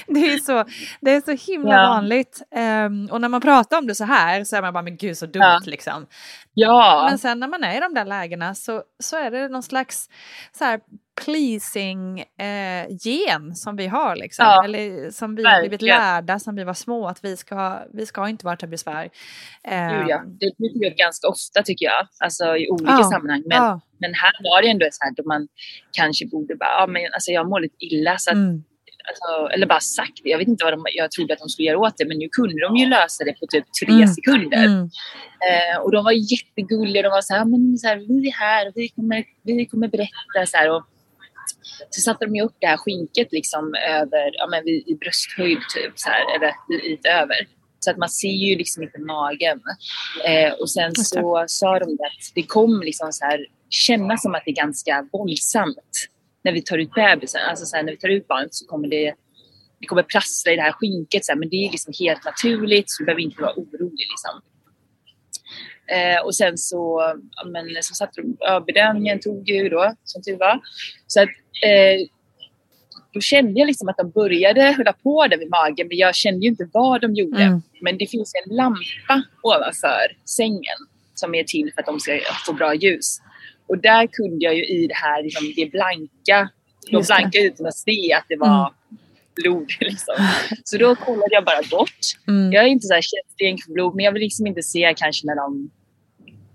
Det 0.07 0.21
är 0.21 0.39
så, 0.39 0.65
det 1.01 1.11
är 1.11 1.21
så 1.21 1.53
himla 1.53 1.71
Ja. 1.75 1.89
vanligt. 1.89 2.43
Ehm, 2.55 3.09
och 3.13 3.21
när 3.21 3.29
man 3.29 3.41
pratar 3.41 3.79
om 3.79 3.87
det 3.87 3.95
så 3.95 4.05
här 4.05 4.45
så 4.45 4.57
är 4.57 4.63
man 4.63 4.73
bara, 4.73 4.83
men 4.83 4.97
gud 4.97 5.19
så 5.19 5.27
dumt 5.27 5.43
Ja. 5.43 5.61
liksom. 5.65 6.07
Ja, 6.55 7.07
Men 7.11 7.19
sen 7.19 7.41
när 7.41 7.49
man 7.51 7.65
är 7.65 7.77
i 7.77 7.81
de 7.81 7.95
där 7.95 8.05
lägena 8.05 8.55
så, 8.55 8.83
så 8.99 9.17
är 9.17 9.31
det 9.31 9.49
någon 9.49 9.63
slags 9.63 10.11
så 10.53 10.65
här 10.65 10.81
pleasing 11.25 12.21
eh, 12.21 12.87
gen 12.91 13.55
som 13.55 13.77
vi 13.77 13.87
har 13.87 14.17
liksom. 14.17 14.45
Ja, 14.45 14.65
Eller 14.65 15.11
som 15.11 15.35
vi 15.35 15.45
har 15.45 15.61
blivit 15.61 15.83
lärda 15.83 16.39
som 16.39 16.57
vi 16.57 16.65
var 16.65 16.75
små 16.75 17.09
att 17.09 17.25
vi 17.25 17.37
ska, 17.37 17.79
vi 17.93 18.07
ska 18.07 18.29
inte 18.29 18.45
vara 18.47 18.57
till 18.57 18.69
besvär. 18.69 19.11
Eh, 19.65 20.05
ja. 20.09 20.23
det 20.41 20.51
tycker 20.51 20.85
jag 20.85 20.95
ganska 20.97 21.29
ofta 21.29 21.63
tycker 21.63 21.87
jag. 21.87 22.07
Alltså 22.21 22.57
i 22.57 22.69
olika 22.71 22.93
Ja, 22.93 23.05
sammanhang. 23.05 23.43
Men, 23.47 23.57
ja. 23.59 23.81
men 23.99 24.15
här 24.15 24.33
var 24.43 24.63
det 24.63 24.69
ändå 24.69 24.87
så 24.93 25.05
här 25.05 25.13
då 25.17 25.23
man 25.29 25.49
kanske 25.93 26.27
borde 26.27 26.57
bara, 26.57 26.69
ja 26.81 26.87
men 26.87 27.03
alltså 27.13 27.31
jag 27.31 27.49
mår 27.49 27.61
lite 27.61 27.77
illa 27.85 28.19
så 28.19 28.31
att 28.31 28.37
Mm, 28.37 28.65
Alltså, 29.11 29.55
eller 29.55 29.67
bara 29.67 29.81
sagt 29.81 30.21
det. 30.23 30.31
Jag 30.31 30.39
vet 30.39 30.49
inte 30.49 30.65
vad 30.65 30.73
de, 30.73 30.85
jag 30.95 31.11
trodde 31.11 31.33
att 31.35 31.41
de 31.41 31.49
skulle 31.49 31.69
göra 31.69 31.79
åt 31.79 31.95
det, 31.99 32.05
men 32.09 32.19
nu 32.19 32.29
kunde 32.33 32.61
de 32.67 32.77
ju 32.77 32.87
lösa 32.89 33.25
det 33.25 33.33
på 33.41 33.47
typ 33.47 33.65
tre 33.81 33.95
Mm. 33.95 34.09
sekunder. 34.09 34.65
Mm. 34.65 34.83
Eh, 35.49 35.77
och 35.83 35.93
de 35.93 36.05
var 36.05 36.13
jättegulliga. 36.13 37.03
De 37.03 37.09
var 37.09 37.23
så 37.23 37.35
här, 37.35 37.45
men 37.45 37.79
så 37.79 37.87
här 37.89 37.97
vi 37.97 38.29
är 38.29 38.33
här 38.33 38.67
och 38.69 38.73
vi 38.77 38.89
kommer, 38.89 39.25
vi 39.43 39.67
kommer 39.67 39.89
berätta. 39.89 40.47
Så, 40.47 40.57
här, 40.57 40.71
och 40.71 40.83
så 41.91 42.01
satte 42.01 42.25
de 42.27 42.35
ju 42.37 42.43
upp 42.43 42.57
det 42.61 42.67
här 42.67 42.77
skinket 42.77 43.29
liksom 43.33 43.75
över, 43.89 44.31
ja, 44.33 44.47
men 44.51 44.69
i 44.69 44.97
brösthöjd 45.01 45.59
typ, 45.75 45.93
så 45.95 46.09
här, 46.11 46.37
eller 46.37 46.53
lite 46.89 47.09
över. 47.09 47.37
Så 47.85 47.91
att 47.91 47.97
man 47.97 48.09
ser 48.09 48.29
ju 48.29 48.57
liksom 48.57 48.83
inte 48.83 48.99
magen. 48.99 49.61
Eh, 50.25 50.53
och 50.53 50.71
sen 50.71 50.95
så 50.95 51.45
sa 51.47 51.79
de 51.79 51.85
att 51.85 52.33
det 52.35 52.43
kommer 52.43 52.85
liksom 52.85 53.13
så 53.13 53.25
här, 53.25 53.47
kännas 53.71 54.23
som 54.23 54.35
att 54.35 54.43
det 54.45 54.51
är 54.51 54.55
ganska 54.55 55.09
våldsamt 55.13 56.09
när 56.45 56.53
vi 56.53 56.63
tar 56.63 56.79
ut 56.79 56.95
bebisen. 56.95 57.41
Alltså 57.51 57.67
så 57.67 57.77
här, 57.77 57.83
när 57.83 57.93
vi 57.93 57.99
tar 57.99 58.09
ut 58.09 58.29
barnet 58.29 58.55
så 58.55 58.67
kommer 58.67 58.89
det 58.89 59.15
det 59.81 59.87
kommer 59.87 60.03
prassla 60.03 60.53
i 60.53 60.57
det 60.57 60.63
här 60.63 60.73
skinket, 60.73 61.25
så 61.25 61.33
här, 61.33 61.39
men 61.39 61.49
det 61.49 61.57
är 61.57 61.71
liksom 61.71 61.95
helt 61.99 62.25
naturligt 62.25 62.91
så 62.91 63.03
du 63.03 63.05
behöver 63.05 63.23
inte 63.23 63.43
vara 63.43 63.53
orolig. 63.53 64.07
Liksom. 64.11 64.43
Eh, 65.87 66.25
och 66.25 66.35
sen 66.35 66.59
så, 66.59 67.15
ja, 67.37 67.45
men, 67.49 67.83
så 67.83 67.95
satte 67.95 68.21
de, 68.21 68.37
ja, 68.41 68.65
bedömningen 68.67 69.21
tog 69.21 69.49
ju 69.49 69.69
då, 69.69 69.95
som 70.05 70.23
tur 70.23 70.37
var. 70.39 70.61
Så 71.07 71.23
att, 71.23 71.29
eh, 71.67 72.07
då 73.13 73.21
kände 73.21 73.61
jag 73.61 73.67
liksom 73.67 73.89
att 73.89 73.97
de 73.97 74.11
började 74.11 74.75
hålla 74.77 74.93
på 74.93 75.27
där 75.27 75.37
vid 75.37 75.51
magen, 75.51 75.89
men 75.89 75.97
jag 75.97 76.15
kände 76.15 76.41
ju 76.41 76.49
inte 76.49 76.69
vad 76.73 77.01
de 77.01 77.15
gjorde. 77.15 77.43
Mm. 77.43 77.63
Men 77.81 77.99
det 77.99 78.07
finns 78.07 78.33
en 78.35 78.57
lampa 78.57 79.23
ovanför 79.43 80.17
sängen 80.25 80.79
som 81.15 81.35
är 81.35 81.45
till 81.45 81.73
för 81.75 81.81
att 81.81 81.87
de 81.87 82.01
ska 82.01 82.21
få 82.47 82.53
bra 82.53 82.75
ljus. 82.75 83.21
Och 83.71 83.79
där 83.79 84.07
kunde 84.07 84.45
jag 84.45 84.55
ju 84.55 84.65
i 84.65 84.87
det 84.87 84.95
här, 84.95 85.23
liksom, 85.23 85.53
det 85.57 85.71
blanka, 85.71 86.51
de 86.91 87.03
blanka 87.03 87.39
ytorna 87.39 87.71
se 87.71 88.13
att 88.13 88.25
det 88.29 88.37
var 88.37 88.75
blod. 89.35 89.71
Liksom. 89.81 90.15
Så 90.65 90.79
då 90.79 90.95
kollade 90.95 91.35
jag 91.35 91.45
bara 91.45 91.63
bort. 91.71 92.01
Mm. 92.29 92.53
Jag 92.53 92.65
är 92.65 92.69
inte 92.69 92.87
så 92.87 92.95
här 92.95 93.03
känslig 93.03 93.65
för 93.65 93.73
blod, 93.73 93.97
men 93.97 94.05
jag 94.05 94.13
vill 94.13 94.23
liksom 94.23 94.47
inte 94.47 94.63
se 94.63 94.95
kanske 94.97 95.27
när 95.27 95.37
de 95.37 95.71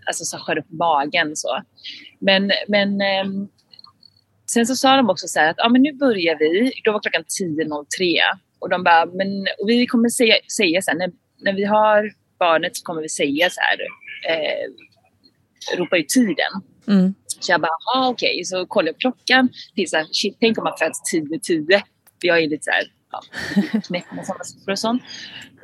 alltså, 0.05 0.23
så 0.25 0.37
skär 0.37 0.57
upp 0.57 0.71
magen. 0.71 1.35
Så. 1.35 1.61
Men, 2.19 2.51
men 2.67 3.01
ehm, 3.01 3.47
sen 4.51 4.65
så 4.65 4.75
sa 4.75 4.95
de 4.95 5.09
också 5.09 5.27
så 5.27 5.39
här 5.39 5.49
att 5.49 5.59
ah, 5.59 5.69
men 5.69 5.81
nu 5.81 5.93
börjar 5.93 6.35
vi. 6.39 6.71
Då 6.83 6.91
var 6.91 6.99
klockan 6.99 7.23
10.03 7.41 8.17
och 8.59 8.69
de 8.69 8.83
bara, 8.83 9.05
men 9.05 9.47
och 9.59 9.69
vi 9.69 9.87
kommer 9.87 10.09
säga, 10.09 10.35
säga 10.57 10.81
här, 10.87 10.95
när, 10.95 11.11
när 11.41 11.53
vi 11.53 11.63
har 11.65 12.11
barnet 12.39 12.75
så 12.75 12.83
kommer 12.83 13.01
vi 13.01 13.09
säga 13.09 13.49
så 13.49 13.61
här, 13.61 13.77
eh, 14.29 14.65
ropa 15.77 15.97
ut 15.97 16.09
tiden. 16.09 16.51
Mm. 16.87 17.13
Så 17.39 17.51
jag 17.51 17.61
bara, 17.61 17.71
ah, 17.95 18.09
okej. 18.09 18.45
Så 18.45 18.65
kollade 18.65 18.89
jag 18.89 18.99
klockan. 18.99 19.49
Här, 19.93 20.05
shit, 20.11 20.37
tänk 20.39 20.57
om 20.57 20.63
man 20.63 20.77
föds 20.79 21.13
10-10. 21.13 21.81
För 22.21 22.27
jag 22.27 22.43
är 22.43 22.49
lite 22.49 22.63
så 22.63 22.71
här, 22.71 22.83
ja, 23.11 23.21
knäpp 23.87 24.11
med 24.11 24.25
sådana 24.25 24.43
siffror 24.43 24.71
och 24.71 24.79
sånt. 24.79 25.03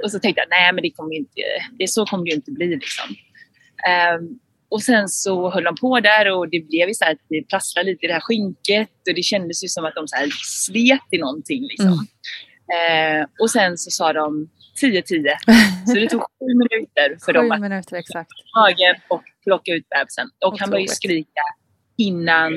Och 0.03 0.11
så 0.11 0.19
tänkte 0.19 0.41
jag, 0.41 0.49
nej 0.49 0.73
men 0.73 0.81
det 0.81 0.91
kommer 0.91 1.15
inte, 1.15 1.41
det, 1.79 1.87
så 1.87 2.05
kommer 2.05 2.23
det 2.23 2.29
ju 2.29 2.35
inte 2.35 2.51
bli 2.51 2.67
liksom. 2.67 3.15
Ehm, 3.87 4.39
och 4.69 4.83
sen 4.83 5.07
så 5.09 5.51
höll 5.51 5.63
de 5.63 5.75
på 5.75 5.99
där 5.99 6.31
och 6.31 6.49
det 6.49 6.59
blev 6.59 6.87
ju 6.87 6.93
så 6.93 7.05
här 7.05 7.11
att 7.11 7.25
det 7.29 7.43
prasslade 7.49 7.91
lite 7.91 8.05
i 8.05 8.07
det 8.07 8.13
här 8.13 8.21
skinket 8.21 8.89
och 9.09 9.15
det 9.15 9.23
kändes 9.23 9.63
ju 9.63 9.67
som 9.67 9.85
att 9.85 9.95
de 9.95 10.07
så 10.07 10.15
här 10.15 10.29
slet 10.65 11.07
i 11.11 11.17
någonting 11.17 11.61
liksom. 11.61 12.07
Ehm, 12.79 13.27
och 13.39 13.51
sen 13.51 13.77
så 13.77 13.91
sa 13.91 14.13
de 14.13 14.49
10-10. 14.81 15.03
Så 15.87 15.93
det 15.93 16.07
tog 16.07 16.21
sju 16.21 16.47
minuter 16.47 17.25
för 17.25 17.33
dem 17.33 17.51
att 17.51 17.61
minuter 17.61 17.95
exakt. 17.95 18.31
magen 18.55 18.95
och 19.07 19.23
plocka 19.43 19.73
ut 19.73 19.89
bebisen. 19.89 20.29
Och 20.45 20.59
han 20.59 20.69
började 20.69 20.91
skrika 20.91 21.41
innan 21.97 22.51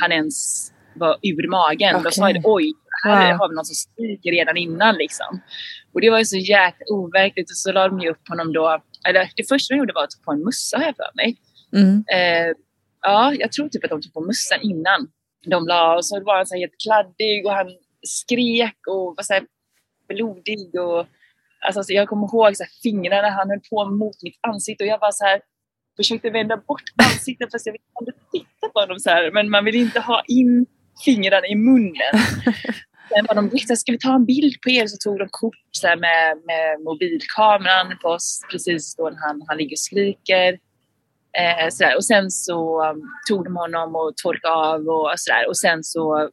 han 0.00 0.12
ens 0.12 0.70
var 0.94 1.18
ur 1.22 1.48
magen. 1.48 1.92
Då 1.92 1.98
Okej. 1.98 2.12
sa 2.12 2.30
jag 2.30 2.40
oj, 2.44 2.72
här 3.04 3.30
Wow. 3.30 3.38
har 3.38 3.48
vi 3.48 3.54
någon 3.54 3.64
som 3.64 3.74
skriker 3.74 4.30
redan 4.30 4.56
innan 4.56 4.94
liksom. 4.94 5.40
Och 5.92 6.00
det 6.00 6.10
var 6.10 6.18
ju 6.18 6.24
så 6.24 6.36
jäkla 6.36 6.86
overkligt 6.90 7.50
och 7.50 7.56
så 7.56 7.72
la 7.72 7.88
de 7.88 8.00
ju 8.00 8.10
upp 8.10 8.28
honom 8.28 8.52
då. 8.52 8.82
Eller 9.08 9.30
det 9.36 9.48
första 9.48 9.74
de 9.74 9.78
gjorde 9.78 9.92
var 9.92 10.04
att 10.04 10.10
ta 10.10 10.24
på 10.24 10.32
en 10.32 10.44
mössa 10.44 10.78
har 10.78 10.84
jag 10.84 10.96
för 10.96 11.10
mig. 11.14 11.36
Mm. 11.72 12.04
Eh, 12.14 12.52
ja, 13.02 13.34
jag 13.34 13.52
tror 13.52 13.68
typ 13.68 13.84
att 13.84 13.90
de 13.90 14.02
tog 14.02 14.12
på 14.12 14.20
mössan 14.20 14.58
innan 14.62 15.08
de 15.46 15.66
la 15.66 15.96
och 15.96 16.06
så 16.06 16.24
var 16.24 16.36
han 16.36 16.46
så 16.46 16.54
här 16.54 16.60
helt 16.60 16.80
kladdig 16.84 17.46
och 17.46 17.52
han 17.52 17.66
skrek 18.06 18.78
och 18.86 19.14
var 19.16 19.22
så 19.22 19.32
här 19.32 19.44
blodig 20.08 20.80
och 20.80 21.06
alltså 21.66 21.82
så 21.82 21.92
jag 21.92 22.08
kommer 22.08 22.26
ihåg 22.26 22.56
så 22.56 22.62
här, 22.62 22.70
fingrarna 22.82 23.30
han 23.30 23.50
höll 23.50 23.60
på 23.70 23.84
mot 23.84 24.22
mitt 24.22 24.38
ansikte 24.40 24.84
och 24.84 24.88
jag 24.88 24.98
var 24.98 25.12
så 25.12 25.24
här 25.24 25.40
försökte 25.96 26.30
vända 26.30 26.56
bort 26.56 26.82
ansiktet 27.04 27.52
fast 27.52 27.66
jag 27.66 27.72
ville 27.72 27.84
inte 28.00 28.12
titta 28.32 28.68
på 28.72 28.80
honom 28.80 28.98
så 28.98 29.10
här 29.10 29.30
men 29.30 29.50
man 29.50 29.64
vill 29.64 29.74
inte 29.74 30.00
ha 30.00 30.22
in 30.28 30.66
fingrarna 31.04 31.46
i 31.46 31.54
munnen. 31.54 32.14
Sen 33.08 33.26
var 33.28 33.34
de 33.34 33.48
direkt 33.48 33.78
ska 33.78 33.92
vi 33.92 33.98
ta 33.98 34.14
en 34.14 34.24
bild 34.24 34.60
på 34.60 34.70
er? 34.70 34.86
Så 34.86 34.96
tog 34.96 35.18
de 35.18 35.28
kort 35.30 35.54
så 35.70 35.86
här, 35.86 35.96
med, 35.96 36.36
med 36.44 36.80
mobilkameran 36.84 37.98
på 38.02 38.08
oss 38.08 38.40
precis 38.50 38.96
då 38.96 39.04
han, 39.04 39.42
han 39.48 39.56
ligger 39.56 39.74
och 39.74 39.78
skriker. 39.78 40.58
Eh, 41.38 41.68
så 41.70 41.84
där. 41.84 41.96
Och 41.96 42.04
sen 42.04 42.30
så 42.30 42.90
um, 42.90 43.02
tog 43.28 43.44
de 43.44 43.56
honom 43.56 43.96
och 43.96 44.16
torkade 44.16 44.54
av 44.54 44.88
och 44.88 45.12
sådär. 45.16 45.48
Och 45.48 45.58
sen 45.58 45.84
så 45.84 46.30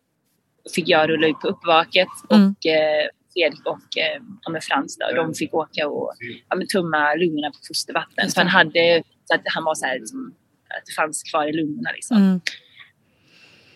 fick 0.76 0.90
jag 0.90 1.10
rulla 1.10 1.28
ut 1.28 1.40
på 1.40 1.48
uppvaket 1.48 2.08
Mm. 2.32 2.50
och 2.50 2.66
eh, 2.66 3.08
Fredrik 3.34 3.66
och 3.66 3.98
eh, 3.98 4.22
ja, 4.42 4.60
Frans 4.62 4.98
då, 4.98 5.16
de 5.16 5.34
fick 5.34 5.54
åka 5.54 5.88
och 5.88 6.14
ja, 6.50 6.58
tumma 6.74 7.16
lungorna 7.16 7.52
på 7.52 7.58
fostervatten. 7.68 8.30
För 8.30 8.42
han 8.42 8.48
hade, 8.48 9.04
så 9.32 9.36
att 9.36 9.42
han 9.46 9.64
var 9.64 9.76
så 9.76 9.86
här, 9.86 10.00
liksom, 10.00 10.36
att 10.78 10.86
det 10.86 10.94
fanns 10.94 11.24
kvar 11.24 11.48
i 11.48 11.54
lungorna 11.54 11.92
liksom. 11.92 12.18
Mm. 12.18 12.42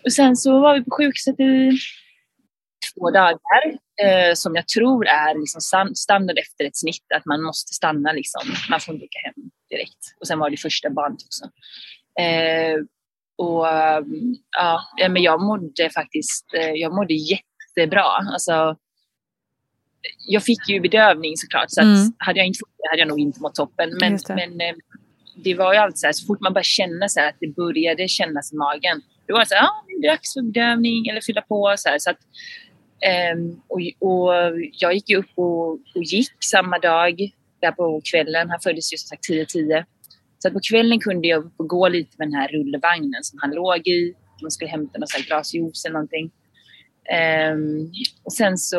Och 0.05 0.13
sen 0.13 0.35
så 0.35 0.59
var 0.59 0.77
vi 0.77 0.83
på 0.83 0.91
sjukhuset 0.91 1.39
i 1.39 1.71
två 2.93 3.11
dagar 3.11 3.63
eh, 4.03 4.33
som 4.33 4.55
jag 4.55 4.67
tror 4.67 5.07
är 5.07 5.39
liksom 5.39 5.61
stan- 5.61 5.95
standard 5.95 6.37
efter 6.37 6.65
ett 6.65 6.77
snitt, 6.77 7.05
att 7.15 7.25
man 7.25 7.43
måste 7.43 7.73
stanna 7.73 8.11
liksom. 8.11 8.41
Man 8.69 8.79
får 8.79 8.93
inte 8.93 9.05
åka 9.05 9.19
hem 9.23 9.49
direkt. 9.69 9.99
Och 10.19 10.27
sen 10.27 10.39
var 10.39 10.49
det 10.49 10.57
första 10.57 10.89
barnet 10.89 11.19
också. 11.25 11.43
Eh, 12.21 12.75
och 13.37 13.65
ja, 14.57 14.81
ja, 14.97 15.09
men 15.09 15.23
jag 15.23 15.41
mådde 15.41 15.89
faktiskt, 15.89 16.45
eh, 16.53 16.69
jag 16.71 16.93
mådde 16.95 17.13
jättebra. 17.13 18.03
Alltså, 18.33 18.77
jag 20.27 20.43
fick 20.43 20.69
ju 20.69 20.79
bedövning 20.79 21.37
såklart, 21.37 21.65
så 21.69 21.81
Mm. 21.81 22.13
hade 22.17 22.39
jag 22.39 22.47
inte 22.47 22.57
fått 22.59 22.69
det 22.77 22.89
hade 22.89 22.99
jag 23.01 23.07
nog 23.07 23.19
inte 23.19 23.41
mått 23.41 23.55
toppen. 23.55 23.89
Men, 23.99 24.19
men 24.27 24.61
eh, 24.61 24.75
det 25.35 25.55
var 25.55 25.73
ju 25.73 25.79
alltid 25.79 25.99
så 25.99 26.07
här, 26.07 26.13
så 26.13 26.25
fort 26.25 26.41
man 26.41 26.53
började 26.53 26.67
känna 26.67 27.09
så 27.09 27.19
här, 27.19 27.29
att 27.29 27.37
det 27.39 27.55
började 27.55 28.07
kännas 28.07 28.53
i 28.53 28.55
magen, 28.55 29.01
då 29.27 29.33
var 29.33 29.39
det 29.39 29.45
så 29.45 29.55
här, 29.55 29.63
ah, 29.63 29.83
nu 29.87 29.93
är 29.93 30.01
det 30.01 30.07
dags 30.07 30.33
för 30.33 30.41
bedövning 30.41 31.07
eller 31.07 31.21
fylla 31.21 31.41
på. 31.41 31.75
Så 31.77 31.89
här, 31.89 31.99
så 31.99 32.09
att, 32.09 32.19
um, 33.35 33.61
och, 33.67 33.79
och 34.09 34.33
jag 34.71 34.93
gick 34.93 35.09
ju 35.09 35.17
upp 35.17 35.31
och, 35.35 35.71
och 35.71 36.03
gick 36.03 36.43
samma 36.43 36.79
dag, 36.79 37.31
där 37.61 37.71
på 37.71 38.01
kvällen. 38.11 38.49
Han 38.49 38.59
föddes 38.59 38.93
ju 38.93 38.97
som 38.97 39.07
sagt 39.07 39.29
10.10. 39.29 39.85
Så 40.39 40.47
att 40.47 40.53
på 40.53 40.59
kvällen 40.69 40.99
kunde 40.99 41.27
jag 41.27 41.51
gå 41.57 41.87
lite 41.87 42.15
med 42.17 42.27
den 42.27 42.33
här 42.33 42.47
rullvagnen 42.47 43.23
som 43.23 43.39
han 43.41 43.51
låg 43.51 43.87
i. 43.87 44.13
Man 44.41 44.51
skulle 44.51 44.71
hämta 44.71 44.99
något 44.99 45.09
så 45.09 45.17
här 45.17 45.25
glas 45.25 45.53
juice 45.53 45.85
eller 45.85 45.93
någonting. 45.93 46.31
Ehm, 47.11 47.91
och 48.23 48.33
sen 48.33 48.57
så, 48.57 48.77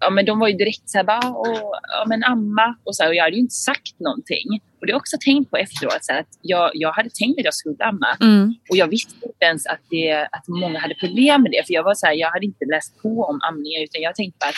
ja 0.00 0.10
men 0.10 0.24
de 0.24 0.38
var 0.38 0.48
ju 0.48 0.56
direkt 0.56 0.90
så 0.90 0.98
här 0.98 1.04
bara, 1.04 1.20
Åh, 1.24 1.70
ja 1.82 2.04
men 2.06 2.24
amma 2.24 2.76
och 2.84 2.96
så 2.96 3.02
här, 3.02 3.10
och 3.10 3.14
jag 3.14 3.24
hade 3.24 3.36
ju 3.36 3.42
inte 3.42 3.54
sagt 3.54 4.00
någonting. 4.00 4.60
Och 4.80 4.86
det 4.86 4.92
har 4.92 4.94
jag 4.94 5.00
också 5.00 5.16
tänkt 5.24 5.50
på 5.50 5.56
efteråt, 5.56 6.04
så 6.04 6.12
här, 6.12 6.20
att 6.20 6.38
jag, 6.42 6.70
jag 6.74 6.92
hade 6.92 7.10
tänkt 7.10 7.38
att 7.38 7.44
jag 7.44 7.54
skulle 7.54 7.84
amma. 7.84 8.16
Mm. 8.20 8.54
Och 8.70 8.76
jag 8.76 8.86
visste 8.86 9.14
inte 9.26 9.44
ens 9.44 9.66
att, 9.66 9.80
det, 9.90 10.28
att 10.32 10.48
många 10.48 10.78
hade 10.78 10.94
problem 10.94 11.42
med 11.42 11.50
det. 11.50 11.66
För 11.66 11.74
jag 11.74 11.82
var 11.82 11.94
så 11.94 12.06
här, 12.06 12.14
jag 12.14 12.30
hade 12.30 12.46
inte 12.46 12.64
läst 12.64 13.02
på 13.02 13.24
om 13.24 13.40
amningar 13.48 13.82
utan 13.82 14.02
jag 14.02 14.14
tänkte 14.14 14.38
bara 14.40 14.48
att 14.48 14.54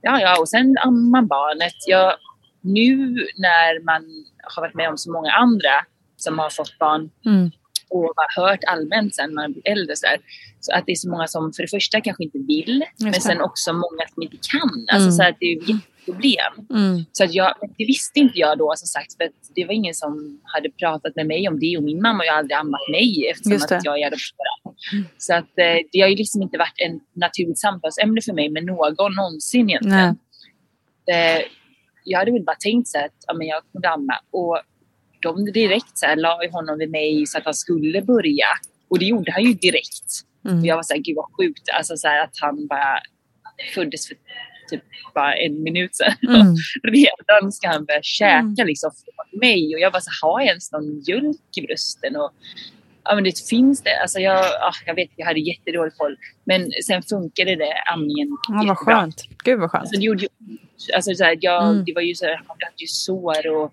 ja, 0.00 0.20
ja, 0.20 0.40
och 0.40 0.48
sen 0.48 0.76
ammar 0.78 1.10
man 1.10 1.26
barnet. 1.26 1.74
Jag, 1.86 2.14
nu 2.60 2.96
när 3.36 3.84
man 3.84 4.02
har 4.54 4.62
varit 4.62 4.74
med 4.74 4.88
om 4.88 4.98
så 4.98 5.12
många 5.12 5.30
andra 5.32 5.74
som 6.16 6.38
har 6.38 6.50
fått 6.50 6.78
barn 6.78 7.10
Mm. 7.26 7.50
Och 7.90 8.12
har 8.16 8.42
hört 8.42 8.60
allmänt 8.66 9.14
sen 9.14 9.34
man 9.34 9.52
blir 9.52 9.68
äldre 9.68 9.96
så, 9.96 10.06
här, 10.06 10.18
så 10.60 10.72
att 10.72 10.86
det 10.86 10.92
är 10.92 10.96
så 10.96 11.10
många 11.10 11.26
som 11.26 11.52
för 11.52 11.62
det 11.62 11.68
första 11.68 12.00
kanske 12.00 12.24
inte 12.24 12.38
vill 12.38 12.84
men 13.02 13.14
sen 13.14 13.40
också 13.40 13.72
många 13.72 14.04
som 14.14 14.22
inte 14.22 14.36
kan. 14.50 14.86
Alltså 14.92 15.08
Mm. 15.08 15.12
så 15.12 15.22
att 15.22 15.36
det 15.40 15.46
är 15.46 15.56
ett 15.56 15.82
problem. 16.04 16.66
Mm. 16.70 17.04
Så 17.12 17.24
att 17.24 17.34
jag, 17.34 17.54
det 17.78 17.84
visste 17.84 18.20
inte 18.20 18.38
jag 18.38 18.58
då 18.58 18.72
som 18.76 18.86
sagt 18.86 19.16
för 19.16 19.30
det 19.54 19.64
var 19.64 19.72
ingen 19.72 19.94
som 19.94 20.40
hade 20.42 20.70
pratat 20.70 21.16
med 21.16 21.26
mig 21.26 21.48
om 21.48 21.60
det 21.60 21.76
och 21.76 21.82
min 21.82 22.02
mamma 22.02 22.18
har 22.18 22.24
ju 22.24 22.30
aldrig 22.30 22.56
ammat 22.56 22.80
mig 22.90 23.26
eftersom 23.30 23.76
att 23.76 23.84
jag 23.84 24.00
är 24.00 24.06
adopterad. 24.06 24.76
Så 25.18 25.34
att 25.34 25.58
eh, 25.58 25.78
det 25.92 26.00
har 26.00 26.08
ju 26.08 26.16
liksom 26.16 26.42
inte 26.42 26.58
varit 26.58 26.80
en 26.86 27.00
naturligt 27.12 27.58
samtalsämne 27.58 28.20
för 28.20 28.32
mig 28.32 28.48
med 28.48 28.64
någon 28.64 29.14
någonsin 29.16 29.70
egentligen. 29.70 30.18
Eh, 31.12 31.42
jag 32.04 32.18
hade 32.18 32.32
väl 32.32 32.44
bara 32.44 32.56
tänkt 32.56 32.88
så 32.88 32.98
att 32.98 33.14
ja, 33.26 33.34
men 33.34 33.46
jag 33.46 33.62
kunde 33.72 33.88
amma 33.88 34.18
och 34.30 34.60
de 35.20 35.44
direkt 35.52 35.98
så 35.98 36.06
här, 36.06 36.16
la 36.16 36.40
honom 36.52 36.78
vid 36.78 36.90
mig 36.90 37.26
så 37.26 37.38
att 37.38 37.44
han 37.44 37.54
skulle 37.54 38.02
börja 38.02 38.46
och 38.90 38.98
det 38.98 39.04
gjorde 39.04 39.32
han 39.32 39.44
ju 39.44 39.52
direkt. 39.54 40.10
Mm. 40.44 40.58
Och 40.60 40.66
jag 40.66 40.76
var 40.76 40.82
så 40.82 40.94
här, 40.94 41.00
gud 41.00 41.16
vad 41.16 41.26
sjukt 41.36 41.68
alltså 41.78 41.96
så 41.96 42.08
här, 42.08 42.24
att 42.24 42.34
han 42.40 42.66
bara 42.66 43.00
föddes 43.74 44.08
för 44.08 44.16
typ 44.70 44.82
bara 45.14 45.34
en 45.36 45.62
minut 45.62 45.96
sedan. 45.96 46.12
Mm. 46.28 46.54
Redan 46.82 47.52
ska 47.52 47.68
han 47.68 47.84
börja 47.84 48.02
käka 48.02 48.38
Mm. 48.38 48.66
liksom 48.66 48.90
från 48.90 49.38
mig 49.40 49.74
och 49.74 49.80
jag 49.80 49.90
var 49.90 50.00
så 50.00 50.10
har 50.26 50.40
jag 50.40 50.48
ens 50.48 50.72
någon 50.72 50.96
mjölk 50.96 51.56
i 51.56 51.62
brösten? 51.62 52.16
Och, 52.16 52.30
ja, 53.04 53.14
men 53.14 53.24
det 53.24 53.38
finns 53.48 53.82
det. 53.82 54.00
Alltså 54.02 54.18
jag, 54.18 54.44
ja, 54.44 54.72
jag 54.86 54.94
vet, 54.94 55.08
jag 55.16 55.26
hade 55.26 55.40
jättedålig 55.40 55.92
koll. 55.96 56.16
Men 56.44 56.70
sen 56.86 57.02
funkade 57.02 57.56
det 57.56 57.72
amningen 57.92 58.28
Ja, 58.48 58.64
vad 58.66 58.78
skönt. 58.78 59.22
Gud 59.44 59.58
vad 59.60 59.70
skönt. 59.70 59.80
Alltså, 59.82 59.96
det, 60.00 60.04
gjorde, 60.04 60.26
alltså, 60.94 61.14
så 61.14 61.24
här, 61.24 61.38
jag, 61.40 61.68
Mm. 61.70 61.84
det 61.84 61.92
var 61.94 62.02
ju 62.02 62.14
så 62.14 62.24
här, 62.24 62.32
jag 62.32 62.66
hade 62.66 62.76
ju 62.80 62.86
sår 62.86 63.46
och 63.46 63.72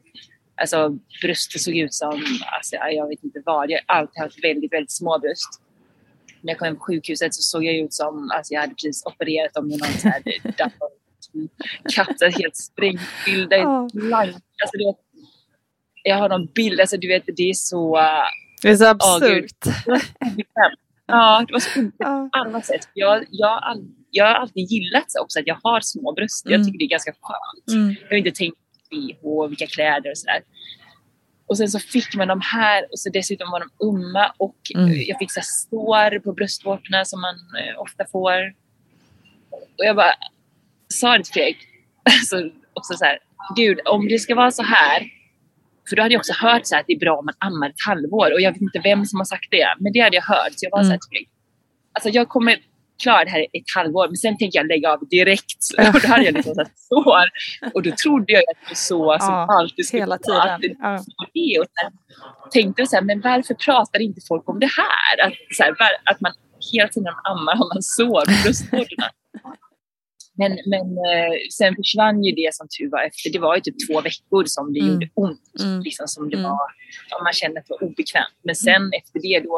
alltså, 0.62 0.90
bröstet 1.22 1.62
såg 1.62 1.76
ut 1.78 1.94
som, 1.94 2.24
alltså, 2.58 2.76
jag 2.76 3.08
vet 3.08 3.24
inte 3.24 3.42
vad. 3.46 3.70
Jag 3.72 3.80
har 3.88 3.96
alltid 3.96 4.22
haft 4.22 4.44
väldigt, 4.44 4.74
väldigt 4.74 4.92
små 4.92 5.20
bröst. 5.20 5.62
När 6.42 6.52
jag 6.54 6.60
kom 6.60 6.66
hem 6.66 6.76
på 6.78 6.84
sjukhuset 6.84 7.34
så 7.34 7.42
såg 7.42 7.64
jag 7.66 7.76
ut 7.76 7.94
som, 7.94 8.32
alltså 8.36 8.54
jag 8.54 8.62
hade 8.62 8.74
precis 8.74 9.06
opererat 9.06 9.58
om 9.58 9.68
någon 9.68 9.80
så 10.00 10.08
här 10.10 10.22
katt, 11.96 12.36
helt 12.40 12.56
sprängfyllda, 12.56 13.88
blank. 13.94 14.30
Alltså, 14.36 14.78
vet, 14.78 14.96
jag 16.04 16.16
har 16.18 16.30
någon 16.30 16.46
bild, 16.46 16.80
alltså 16.80 16.98
du 16.98 17.08
vet 17.08 17.24
det 17.26 17.50
är 17.50 17.54
så... 17.54 17.98
äh, 17.98 18.04
Det 18.62 18.70
är 18.70 18.76
så 18.76 18.84
gud. 18.86 18.92
absurt. 19.02 19.66
obekvämt. 20.22 20.80
Ja, 21.08 21.44
det 21.48 21.54
var 21.54 21.60
så 21.60 21.80
obekvämt 21.80 22.32
på 22.32 22.40
alla 22.40 22.62
sätt. 22.62 22.90
Jag, 22.94 23.26
jag, 23.32 23.62
jag 24.12 24.26
har 24.26 24.34
alltid 24.34 24.72
gillat 24.72 25.04
så 25.08 25.22
också 25.22 25.40
att 25.40 25.48
jag 25.48 25.58
har 25.64 25.80
små 25.82 26.14
bröst. 26.14 26.46
Jag 26.46 26.54
Mm. 26.54 26.66
tycker 26.68 26.80
det 26.80 26.86
är 26.86 26.90
ganska 26.90 27.12
skönt. 27.22 27.78
Mm. 27.82 27.96
Jag 28.02 28.10
har 28.10 28.18
inte 28.18 28.32
tänkt 28.32 28.58
bh, 28.92 29.48
vilka 29.50 29.68
kläder 29.68 30.10
och 30.12 30.18
sådär. 30.18 30.42
Och 31.48 31.58
sen 31.58 31.68
så 31.68 31.80
fick 31.80 32.16
man 32.16 32.28
de 32.28 32.42
här 32.42 32.84
och 32.92 33.00
så 33.00 33.10
dessutom 33.10 33.52
var 33.52 33.60
de 33.60 33.70
umma 33.86 34.34
och 34.38 34.56
Mm. 34.76 34.94
jag 35.08 35.18
fick 35.20 35.32
så 35.32 35.42
sår 35.44 36.20
på 36.20 36.34
bröstvårtorna 36.34 37.06
som 37.06 37.22
man 37.22 37.36
eh, 37.36 37.82
ofta 37.82 38.06
får. 38.12 38.54
Och 39.52 39.86
jag 39.86 39.96
bara 39.96 40.14
sa 40.94 41.18
det 41.18 41.24
till 41.24 41.34
Fredrik, 41.34 41.58
alltså, 42.04 42.36
också 42.74 42.94
så 42.94 43.06
här, 43.06 43.20
gud 43.56 43.80
om 43.86 44.08
det 44.08 44.20
ska 44.20 44.36
vara 44.36 44.52
så 44.52 44.64
här, 44.64 45.04
för 45.90 45.96
då 45.96 46.02
hade 46.02 46.14
jag 46.14 46.20
också 46.20 46.34
hört 46.34 46.66
så 46.66 46.76
här 46.76 46.82
att 46.82 46.88
det 46.88 46.94
är 46.94 47.00
bra 47.00 47.18
om 47.18 47.26
man 47.26 47.36
ammar 47.40 47.70
ett 47.70 47.86
halvår 47.88 48.34
och 48.34 48.42
jag 48.42 48.52
vet 48.52 48.62
inte 48.62 48.80
vem 48.84 49.06
som 49.06 49.20
har 49.20 49.26
sagt 49.26 49.48
det, 49.52 49.68
men 49.80 49.94
det 49.94 50.00
hade 50.00 50.16
jag 50.16 50.24
hört. 50.24 50.52
Så 50.52 50.66
jag 50.66 50.72
var 50.72 50.80
så 50.80 50.84
här 50.84 50.90
Mm. 50.92 51.00
till 51.00 51.10
Fredrik, 51.10 51.30
alltså 51.94 52.10
jag 52.10 52.30
kommer 52.30 52.58
klara 53.04 53.24
det 53.24 53.30
här 53.32 53.40
i 53.42 53.60
ett 53.60 53.64
halvår, 53.76 54.08
men 54.08 54.16
sen 54.18 54.38
tänker 54.38 54.60
jag 54.60 54.68
lägga 54.68 54.90
av 54.94 55.08
direkt. 55.10 55.62
Och 55.78 55.84
då 56.02 56.08
hade 56.08 56.24
jag 56.24 56.34
liksom 56.34 56.54
så 56.56 56.62
här 56.62 56.70
sår. 56.76 57.26
Och 57.74 57.84
då 57.84 57.92
trodde 58.04 58.34
jag 58.34 58.40
att 58.40 58.60
det 58.62 58.68
var 58.70 58.76
så 58.76 59.18
som 59.26 59.34
Ja, 59.34 59.60
alltid 59.60 59.86
skulle 59.88 60.02
hela 60.02 60.18
tiden. 60.18 60.40
att 60.42 60.62
det 60.62 60.76
Ja. 60.80 61.04
det. 61.34 61.60
Och 61.60 61.66
här, 61.76 61.92
tänkte 62.52 62.86
så 62.88 62.96
här, 62.96 63.04
men 63.04 63.22
varför 63.22 63.54
pratar 63.54 64.02
inte 64.02 64.22
folk 64.28 64.50
om 64.50 64.60
det 64.60 64.70
här? 64.82 65.28
Att, 65.28 65.34
så 65.58 65.64
här, 65.64 65.72
att 66.04 66.22
man 66.22 66.32
hela 66.74 66.90
tiden 66.90 67.14
ammar 67.24 67.56
har 67.56 67.74
man 67.74 67.82
sår 67.84 68.26
på 68.26 68.44
bröstvårtorna. 68.44 69.10
Men, 70.38 70.52
men 70.52 70.88
eh, 71.08 71.34
sen 71.58 71.76
försvann 71.76 72.24
ju 72.24 72.32
det 72.36 72.50
som 72.56 72.68
tur 72.80 72.90
var 72.92 73.04
efter. 73.04 73.32
Det 73.34 73.40
var 73.40 73.56
ju 73.56 73.62
typ 73.62 73.76
två 73.88 74.02
veckor 74.02 74.44
som 74.46 74.74
det 74.74 74.80
Mm. 74.80 74.92
gjorde 74.94 75.10
ont. 75.14 75.42
Mm. 75.64 75.80
Liksom, 75.82 76.08
som 76.08 76.30
det 76.30 76.38
Mm. 76.38 76.50
var, 76.52 77.24
man 77.24 77.34
kände 77.34 77.60
att 77.60 77.66
det 77.68 77.74
var 77.80 77.84
obekvämt. 77.84 78.36
Men 78.44 78.56
sen 78.56 78.82
efter 79.00 79.20
det 79.22 79.40
då, 79.40 79.56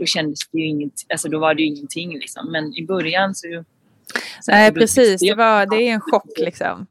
då 0.00 0.06
kändes 0.06 0.38
det 0.52 0.58
ju 0.58 0.66
inget, 0.66 0.92
alltså 1.12 1.28
då 1.28 1.38
var 1.38 1.54
det 1.54 1.62
ju 1.62 1.68
ingenting. 1.68 2.18
Liksom. 2.18 2.52
Men 2.52 2.74
i 2.76 2.86
början 2.86 3.34
så... 3.34 3.64
så 4.40 4.50
Nej, 4.52 4.72
precis. 4.72 5.20
Det, 5.20 5.34
var, 5.34 5.66
det 5.66 5.76
är 5.88 5.92
en 5.92 6.00
chock 6.00 6.38
liksom. 6.38 6.86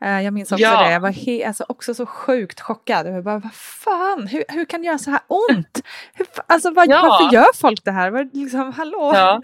Eh, 0.00 0.20
Jag 0.22 0.34
minns 0.34 0.52
också 0.52 0.62
Ja. 0.62 0.82
det. 0.86 0.92
Jag 0.92 1.00
var 1.00 1.10
he- 1.10 1.46
alltså, 1.46 1.64
också 1.68 1.94
så 1.94 2.06
sjukt 2.06 2.60
chockad. 2.60 3.06
Jag 3.06 3.24
bara, 3.24 3.38
vad 3.38 3.54
fan, 3.54 4.26
hur, 4.26 4.44
hur 4.48 4.64
kan 4.64 4.80
det 4.80 4.86
göra 4.86 4.98
så 4.98 5.10
här 5.10 5.20
ont? 5.26 5.80
Hur, 6.14 6.26
alltså, 6.46 6.70
vad, 6.70 6.88
Ja. 6.90 7.02
Varför 7.20 7.34
gör 7.36 7.54
folk 7.54 7.84
det 7.84 7.90
här? 7.92 8.10
Vad- 8.10 8.36
Liksom, 8.36 8.72
hallå? 8.72 9.10
Ja. 9.14 9.42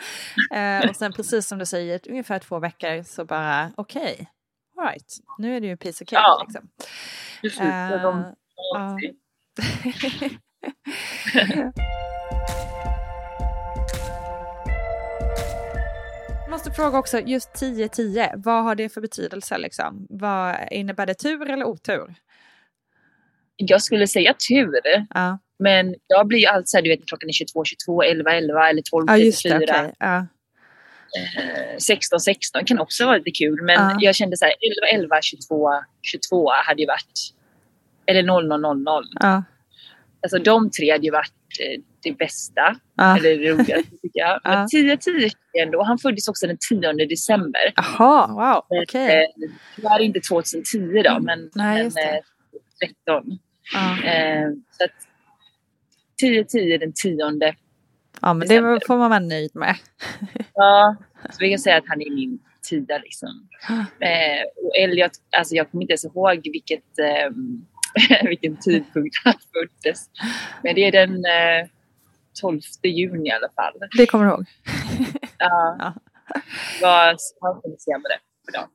Eh, 0.58 0.90
och 0.90 0.96
sen 0.96 1.12
precis 1.12 1.46
som 1.48 1.58
du 1.58 1.66
säger, 1.66 2.00
ungefär 2.08 2.38
två 2.38 2.58
veckor 2.58 3.02
så 3.02 3.24
bara, 3.24 3.70
okej, 3.76 4.28
all 4.78 4.84
right, 4.86 5.12
nu 5.38 5.56
är 5.56 5.60
det 5.60 5.66
ju 5.66 5.76
piece 5.76 6.04
of 6.04 6.08
cake. 6.10 6.22
Ja. 6.22 6.44
Liksom. 6.46 6.68
Precis, 7.42 7.60
Eh, 7.60 8.96
måste 16.58 16.70
fråga 16.70 16.98
också, 16.98 17.20
just 17.20 17.50
10-10, 17.52 18.30
vad 18.36 18.64
har 18.64 18.74
det 18.74 18.88
för 18.88 19.00
betydelse? 19.00 19.58
Liksom? 19.58 20.06
Vad, 20.10 20.56
innebär 20.70 21.06
det 21.06 21.14
tur 21.14 21.50
eller 21.50 21.64
otur? 21.64 22.14
Jag 23.56 23.82
skulle 23.82 24.06
säga 24.06 24.34
tur. 24.48 24.80
Ja, 25.14 25.38
Men 25.58 25.94
jag 26.06 26.26
blir 26.26 26.38
ju 26.38 26.46
alltid 26.46 26.68
så 26.68 26.76
här, 26.76 26.82
du 26.82 26.90
vet 26.90 27.06
klockan 27.06 27.28
är 27.28 27.32
22, 27.32 27.64
22, 27.64 28.02
11, 28.02 28.32
11 28.32 28.68
eller 28.70 28.82
12, 28.82 29.04
ja 29.08 29.16
just 29.16 29.42
det. 29.42 29.50
34. 29.50 29.74
okej. 29.80 29.94
Ja. 29.98 30.16
Eh, 30.18 31.78
16, 31.78 32.20
16 32.20 32.64
kan 32.64 32.78
också 32.78 33.06
vara 33.06 33.16
lite 33.16 33.30
kul. 33.30 33.62
Men 33.62 33.74
Ja. 33.90 33.96
jag 34.00 34.14
kände 34.14 34.36
så 34.36 34.44
här 34.44 34.54
11, 34.92 35.02
11, 35.02 35.22
22, 35.22 35.70
22 36.02 36.50
hade 36.50 36.80
ju 36.80 36.86
varit... 36.86 37.34
Eller 38.06 38.22
00, 38.22 38.60
00. 38.60 39.04
Ja. 39.20 39.42
Alltså 40.22 40.38
de 40.38 40.70
tre 40.70 40.92
hade 40.92 41.04
ju 41.04 41.10
varit 41.12 41.32
det 42.02 42.12
bästa. 42.12 42.76
Ja. 42.96 43.16
Eller 43.18 43.36
det 43.38 43.50
roligaste 43.52 43.90
tycker 43.90 44.20
jag. 44.20 44.40
Ja. 44.44 44.50
Men 44.58 44.68
10, 44.68 44.96
10 44.96 45.30
ändå. 45.62 45.82
Han 45.82 45.98
föddes 45.98 46.28
också 46.28 46.46
den 46.46 46.56
10 46.70 46.92
december. 47.06 47.72
Jaha, 47.76 48.26
wow, 48.26 48.82
okej. 48.82 49.22
Eh, 49.22 49.48
Det 49.76 49.82
var 49.82 49.98
inte 49.98 50.20
2010 50.20 51.02
då, 51.04 51.18
men, 51.20 51.50
Nej, 51.54 51.82
men 51.82 51.90
det. 51.90 52.02
eh, 52.02 52.20
13. 53.06 53.38
Ja. 53.74 54.02
Eh, 54.10 54.48
så 54.70 54.84
att 54.84 54.90
10, 56.20 56.44
10 56.44 56.78
den 56.78 56.92
10 56.92 57.16
ja, 58.20 58.34
men 58.34 58.38
det 58.48 58.54
december. 58.54 58.80
får 58.86 58.96
man 58.98 59.10
vara 59.10 59.20
nöjd 59.20 59.50
med. 59.54 59.76
Ja, 60.54 60.96
så 61.30 61.36
vi 61.40 61.50
kan 61.50 61.58
säga 61.58 61.76
att 61.76 61.84
han 61.88 62.00
är 62.02 62.10
min 62.14 62.38
tia 62.68 62.98
liksom. 62.98 63.48
Eh, 64.00 64.42
och 64.64 64.76
Elliot, 64.76 65.10
alltså 65.36 65.54
jag 65.54 65.70
kommer 65.70 65.82
inte 65.82 65.92
ens 65.92 66.04
ihåg 66.04 66.40
vilket, 66.52 66.98
eh, 66.98 67.30
vilken 68.28 68.56
tidpunkt 68.56 69.16
han 69.24 69.34
föddes. 69.52 70.10
Men 70.62 70.74
det 70.74 70.84
är 70.84 70.92
den 70.92 71.24
eh, 71.24 71.68
12 72.40 72.60
juni 72.84 73.28
i 73.28 73.32
alla 73.32 73.48
fall. 73.56 73.72
Det 73.96 74.06
kommer 74.06 74.24
du 74.24 74.30
ihåg? 74.30 74.46
Ja. 75.38 75.76
Ja. 75.78 75.94
Vad 76.82 77.20
ska 77.20 77.60
vi 77.64 77.76
säga 77.78 77.98
med 77.98 78.10
det 78.10 78.20
för 78.44 78.52
dag? 78.52 78.68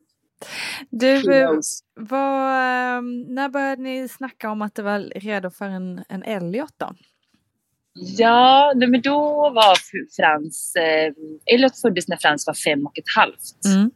Du, 0.89 1.34
eh, 1.34 1.49
vad, 1.95 2.51
ehm, 2.97 3.22
när 3.22 3.49
började 3.49 3.82
ni 3.82 4.09
snacka 4.09 4.49
om 4.49 4.61
att 4.61 4.76
det 4.76 4.82
var 4.82 4.99
redo 4.99 5.49
för 5.49 5.66
en, 5.66 6.03
en 6.09 6.24
Elliot 6.24 6.74
då? 6.78 6.95
Ja, 7.93 8.74
men 8.76 9.01
då 9.01 9.49
var 9.49 9.78
Frans... 10.16 10.76
Eh, 10.76 11.14
Elliot 11.53 11.82
föddes 11.82 12.07
när 12.07 12.18
Frans 12.18 12.47
var 12.47 12.53
fem 12.53 12.86
och 12.86 12.97
ett 12.97 13.16
halvt. 13.16 13.66
Mm. 13.76 13.91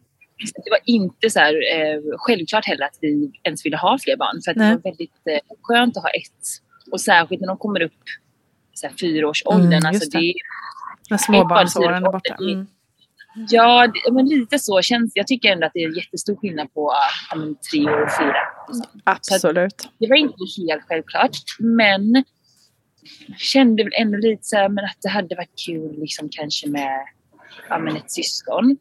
Så 0.46 0.62
Det 0.66 0.70
var 0.70 0.80
inte 0.86 1.30
så 1.30 1.40
här, 1.40 1.54
eh, 1.54 2.02
självklart 2.18 2.66
heller 2.66 2.86
att 2.86 2.98
vi 3.02 3.32
ens 3.44 3.66
ville 3.66 3.78
ha 3.78 3.98
fler 4.02 4.18
barn. 4.18 4.42
För 4.46 4.52
att 4.52 4.58
det 4.58 4.70
var 4.76 4.92
väldigt 4.92 5.22
eh, 5.26 5.56
skönt 5.62 5.98
att 5.98 6.04
ha 6.04 6.10
ett. 6.10 6.46
Och 6.92 7.02
särskilt 7.02 7.42
när 7.42 7.48
de 7.48 7.58
kommer 7.58 7.82
upp 7.82 8.04
så 8.74 8.88
här, 8.88 8.94
fyraårsåldern. 9.02 9.74
Mm, 9.74 9.86
alltså 9.86 10.10
det. 10.10 10.20
det, 10.20 10.34
När 11.10 11.18
småbarnsåren 11.18 12.06
är 12.06 12.12
borta. 12.12 12.36
Mm. 12.40 12.68
ja, 13.50 13.88
det, 13.88 14.12
men 14.12 14.26
lite 14.26 14.60
så 14.60 14.82
känns 14.82 15.12
Jag 15.16 15.28
tycker 15.28 15.52
ändå 15.52 15.66
att 15.66 15.74
det 15.74 15.84
är 15.84 15.98
jättestor 15.98 16.36
skillnad 16.36 16.74
på 16.74 16.94
men, 17.36 17.56
tre 17.72 17.84
år 17.84 18.02
och 18.02 18.12
fyra. 18.20 18.38
Absolut. 19.04 19.90
Det 20.00 20.08
var 20.08 20.16
inte 20.16 20.38
helt 20.58 20.84
självklart. 20.88 21.38
Men 21.60 22.24
kände 23.38 23.84
väl 23.84 23.94
ändå 23.96 24.18
lite 24.18 24.44
så 24.44 24.56
här, 24.56 24.70
men 24.70 24.86
att 24.86 24.98
det 25.02 25.10
hade 25.10 25.36
varit 25.36 25.54
kul 25.66 26.00
liksom 26.00 26.30
kanske 26.32 26.70
med 26.70 27.08
ja, 27.70 27.80
men 27.80 27.96
ett 27.96 28.12
syskon. 28.12 28.78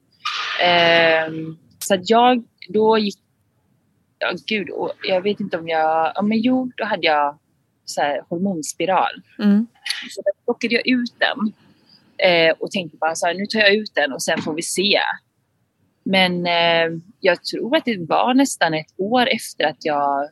Ehm, 0.63 1.59
så 1.79 1.95
att 1.95 2.11
jag 2.11 2.45
då 2.69 2.99
gick... 2.99 3.19
Ja, 4.19 4.33
gud, 4.47 4.69
jag 5.03 5.21
vet 5.21 5.41
inte 5.41 5.59
om 5.59 5.69
jag... 5.69 6.13
Ja, 6.15 6.23
men 6.23 6.41
jo, 6.41 6.71
då 6.77 6.85
hade 6.85 7.07
jag 7.07 7.39
så 7.85 8.01
här, 8.01 8.23
hormonspiral. 8.29 9.23
Mm. 9.39 9.67
Så 10.11 10.23
då 10.23 10.31
plockade 10.45 10.75
jag 10.75 10.87
ut 10.87 11.15
den 11.19 11.53
eh, 12.19 12.55
och 12.59 12.71
tänkte 12.71 12.97
bara 12.97 13.15
så 13.15 13.27
här, 13.27 13.35
nu 13.35 13.47
tar 13.47 13.61
jag 13.61 13.75
ut 13.75 13.95
den 13.95 14.13
och 14.13 14.23
sen 14.23 14.43
får 14.43 14.55
vi 14.55 14.63
se. 14.63 14.99
Men 16.05 16.47
eh, 16.47 16.99
jag 17.21 17.45
tror 17.45 17.77
att 17.77 17.85
det 17.85 18.07
var 18.09 18.35
nästan 18.35 18.75
ett 18.75 18.95
år 18.97 19.27
efter 19.27 19.65
att 19.65 19.85
jag 19.85 20.29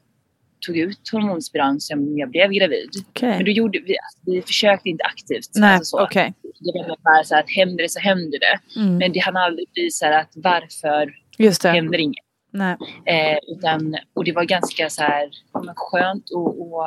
tog 0.67 0.77
ut 0.77 1.09
hormonspiralen 1.12 1.81
som 1.81 2.19
jag 2.19 2.31
blev 2.31 2.51
gravid. 2.51 2.91
Okej. 3.09 3.29
Men 3.29 3.45
då 3.45 3.51
gjorde 3.51 3.79
vi, 3.79 3.97
vi 4.27 4.43
försökte 4.43 4.89
inte 4.89 5.05
aktivt. 5.05 5.51
Nej, 5.55 5.75
alltså 5.75 5.97
så. 5.97 6.05
okej. 6.05 6.35
Det 6.43 6.89
var 6.89 6.97
bara 7.15 7.25
så 7.25 7.37
att 7.37 7.51
händer 7.51 7.83
det 7.83 7.89
så 7.89 8.01
händer 8.01 8.39
det. 8.39 8.81
Mm. 8.81 8.99
Men 8.99 9.12
det 9.12 9.21
hann 9.21 9.37
aldrig 9.37 9.69
bli 9.75 9.91
så 9.91 10.05
här 10.05 10.21
att 10.21 10.33
varför 10.35 11.15
Just 11.39 11.62
det. 11.62 11.69
händer 11.69 11.99
inget. 11.99 12.25
Nej. 12.51 12.77
Eh, 13.07 13.39
utan, 13.57 13.97
och 14.15 14.25
det 14.25 14.33
var 14.33 14.45
ganska 14.45 14.91
så 14.91 15.03
här, 15.03 15.31
skönt 15.77 16.31
och, 16.31 16.62
och 16.62 16.87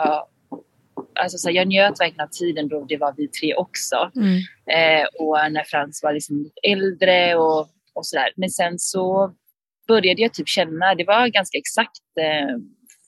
alltså 1.19 1.38
så 1.38 1.47
här, 1.47 1.55
jag 1.55 1.67
njöt 1.67 1.99
verkligen 1.99 2.23
av 2.23 2.30
tiden 2.30 2.67
då 2.67 2.86
det 2.89 2.97
var 2.97 3.13
vi 3.17 3.28
tre 3.28 3.55
också. 3.55 4.11
Mm. 4.15 4.38
Eh, 4.71 5.05
och 5.19 5.51
när 5.51 5.63
Frans 5.63 6.03
var 6.03 6.13
liksom 6.13 6.38
lite 6.38 6.59
äldre 6.63 7.36
och, 7.36 7.59
och 7.93 8.05
sådär. 8.05 8.32
Men 8.36 8.49
sen 8.49 8.80
så 8.80 9.34
började 9.88 10.21
jag 10.21 10.34
typ 10.34 10.47
känna, 10.47 10.95
det 10.95 11.03
var 11.03 11.28
ganska 11.28 11.57
exakt 11.57 12.01
eh, 12.19 12.57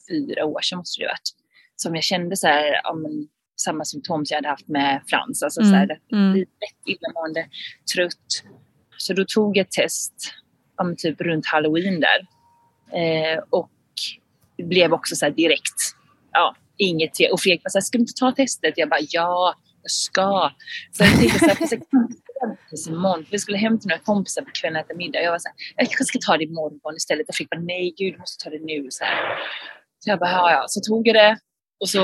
fyra 0.10 0.46
år 0.46 0.62
sedan 0.62 0.78
måste 0.78 1.02
det 1.02 1.06
ha 1.08 1.12
varit, 1.12 1.30
som 1.76 1.96
jag 1.96 2.04
kände 2.04 2.36
så 2.38 2.48
här, 2.48 2.82
ja, 2.84 2.94
men, 2.94 3.28
samma 3.62 3.86
symptom 3.86 4.26
som 4.26 4.36
jag 4.36 4.38
hade 4.38 4.50
haft 4.50 4.68
med 4.68 5.02
Frans. 5.10 5.44
Alltså 5.44 5.62
så 5.62 5.74
här, 5.76 6.00
Mm. 6.12 6.34
lite 6.34 6.52
lätt 6.52 6.98
illamående, 6.98 7.48
trött. 7.96 8.44
Så 8.98 9.14
då 9.14 9.26
tog 9.26 9.58
jag 9.58 9.64
ett 9.66 9.72
test 9.72 10.14
ja, 10.78 10.84
men 10.84 10.96
typ 10.96 11.22
runt 11.22 11.46
halloween 11.48 12.00
där. 12.00 12.28
Eh, 13.00 13.40
och 13.50 13.72
blev 14.64 14.94
också 14.94 15.16
så 15.16 15.26
här 15.26 15.32
direkt, 15.32 15.80
ja, 16.32 16.56
inget. 16.78 17.12
Och 17.32 17.42
Fredrik 17.42 17.62
var 17.64 17.70
så 17.70 17.78
här, 17.78 17.84
ska 17.84 17.98
du 17.98 18.02
inte 18.02 18.14
ta 18.20 18.32
testet? 18.32 18.74
Jag 18.78 18.90
bara, 18.90 19.00
ja, 19.10 19.56
jag 19.82 19.92
ska. 19.92 20.52
Så 20.92 21.04
jag 21.04 21.20
tänkte 21.20 21.40
så 21.40 21.46
här, 21.46 21.82
imorgon. 22.90 23.26
Vi 23.32 23.40
skulle 23.40 23.58
hem 23.58 23.80
till 23.80 23.88
några 23.90 24.02
kompisar 24.02 24.42
på 24.42 24.52
kvällen 24.52 24.76
och 24.76 24.86
äta 24.86 24.98
middag. 24.98 25.22
Jag 25.22 25.32
var 25.32 25.40
så 25.40 25.50
här, 25.50 25.56
jag 25.76 25.88
kanske 25.88 26.04
ska 26.06 26.20
ta 26.22 26.38
det 26.38 26.44
imorgon 26.44 26.96
istället. 26.96 27.26
Jag 27.28 27.36
fick 27.36 27.50
bara, 27.50 27.62
nej 27.62 27.94
gud, 27.98 28.14
du 28.14 28.18
måste 28.20 28.44
ta 28.44 28.50
det 28.50 28.60
nu. 28.66 28.88
Så, 28.90 29.04
här. 29.04 29.38
Så 30.00 30.10
jag 30.10 30.20
bara, 30.20 30.32
ja, 30.32 30.52
ja. 30.52 30.66
Så 30.68 30.80
tog 30.82 31.08
jag 31.08 31.16
det. 31.16 31.38
Och 31.80 31.90
så, 31.90 32.00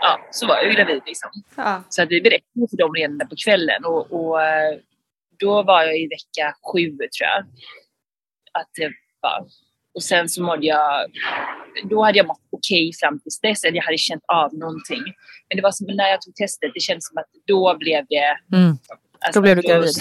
ja, 0.00 0.28
så 0.30 0.46
var 0.46 0.56
jag 0.56 0.64
ju 0.66 0.72
gravid 0.72 1.02
liksom. 1.06 1.30
Ja. 1.56 1.82
Så 1.88 2.02
att 2.02 2.10
vi 2.10 2.20
berättade 2.20 2.68
för 2.70 2.76
dem 2.76 2.94
redan 2.94 3.28
på 3.28 3.36
kvällen. 3.44 3.84
Och, 3.84 4.12
och 4.12 4.42
eh, 4.42 4.78
då 5.38 5.62
var 5.62 5.82
jag 5.82 5.96
i 6.00 6.08
vecka 6.08 6.54
sju 6.72 6.88
tror 6.90 7.28
jag. 7.28 7.38
Att 8.60 8.68
det 8.76 8.92
var. 9.20 9.46
Och 9.94 10.02
sen 10.02 10.28
så 10.28 10.42
mådde 10.42 10.66
jag, 10.66 11.10
då 11.90 12.02
hade 12.04 12.18
jag 12.18 12.26
mått 12.26 12.40
okej 12.50 12.92
fram 13.00 13.20
tills 13.20 13.40
dess, 13.40 13.64
eller 13.64 13.76
jag 13.76 13.84
hade 13.84 13.98
känt 13.98 14.24
av 14.28 14.54
någonting. 14.54 15.02
Men 15.48 15.56
det 15.56 15.62
var 15.62 15.70
som 15.70 15.86
när 15.86 16.08
jag 16.08 16.20
tog 16.22 16.34
testet, 16.34 16.70
det 16.74 16.80
kändes 16.80 17.06
som 17.08 17.18
att 17.18 17.26
då 17.46 17.76
blev 17.78 18.04
det... 18.08 18.36
Mm. 18.56 18.76
alltså, 19.20 19.40
Då 19.40 19.42
blev 19.42 19.56
du 19.56 19.62
då- 19.62 19.68
gravid. 19.68 19.94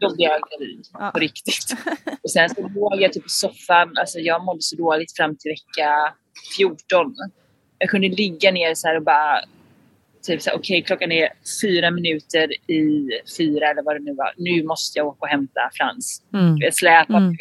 Då 0.00 0.14
blev 0.16 0.30
jag 0.30 0.40
gravid, 0.50 0.86
Ja. 0.92 1.10
på 1.10 1.18
riktigt. 1.18 1.64
Och 2.22 2.30
sen 2.30 2.50
så 2.50 2.68
låg 2.68 3.00
jag 3.02 3.12
typ 3.12 3.26
i 3.26 3.28
soffan, 3.28 3.92
alltså 3.98 4.18
jag 4.18 4.44
mådde 4.44 4.62
så 4.62 4.76
dåligt 4.76 5.16
fram 5.16 5.36
till 5.36 5.50
vecka 5.50 6.14
14. 6.56 7.14
Jag 7.78 7.90
kunde 7.90 8.08
ligga 8.08 8.50
ner 8.50 8.74
så 8.74 8.88
här 8.88 8.96
och 8.96 9.02
bara 9.02 9.40
typ 10.22 10.42
så 10.42 10.50
här, 10.50 10.56
okej 10.56 10.82
klockan 10.82 11.12
är 11.12 11.28
fyra 11.62 11.90
minuter 11.90 12.70
i 12.70 13.10
fyra 13.38 13.70
eller 13.70 13.82
vad 13.82 13.96
det 13.96 14.04
nu 14.04 14.14
var. 14.14 14.32
Nu 14.36 14.62
måste 14.62 14.98
jag 14.98 15.06
åka 15.06 15.18
och 15.20 15.28
hämta 15.28 15.60
Frans. 15.72 16.22
Mm. 16.34 16.56
Jag 16.56 16.74
släpar 16.74 17.16
Mm. 17.16 17.36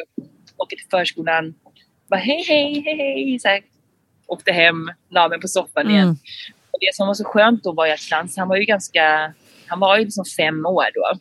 åker 0.57 0.77
till 0.77 0.87
förskolan. 0.91 1.53
Bara 2.09 2.19
hej, 2.19 2.43
hej, 2.47 2.81
hej, 2.85 2.97
hej. 2.97 3.39
Så 3.39 3.47
här, 3.47 3.61
åkte 4.27 4.51
hem, 4.51 4.91
la 5.09 5.29
mig 5.29 5.39
på 5.39 5.47
soffan 5.47 5.89
igen. 5.89 6.03
Mm. 6.03 6.15
Och 6.71 6.79
det 6.81 6.95
som 6.95 7.07
var 7.07 7.13
så 7.13 7.23
skönt 7.23 7.63
då 7.63 7.71
var 7.73 7.85
ju 7.85 7.91
att 7.91 7.99
Frans, 7.99 8.37
han 8.37 8.47
var 8.47 8.57
ju 8.57 8.65
ganska, 8.65 9.33
han 9.67 9.79
var 9.79 9.97
ju 9.97 10.05
liksom 10.05 10.25
fem 10.37 10.65
år 10.65 10.85
då. 10.93 11.19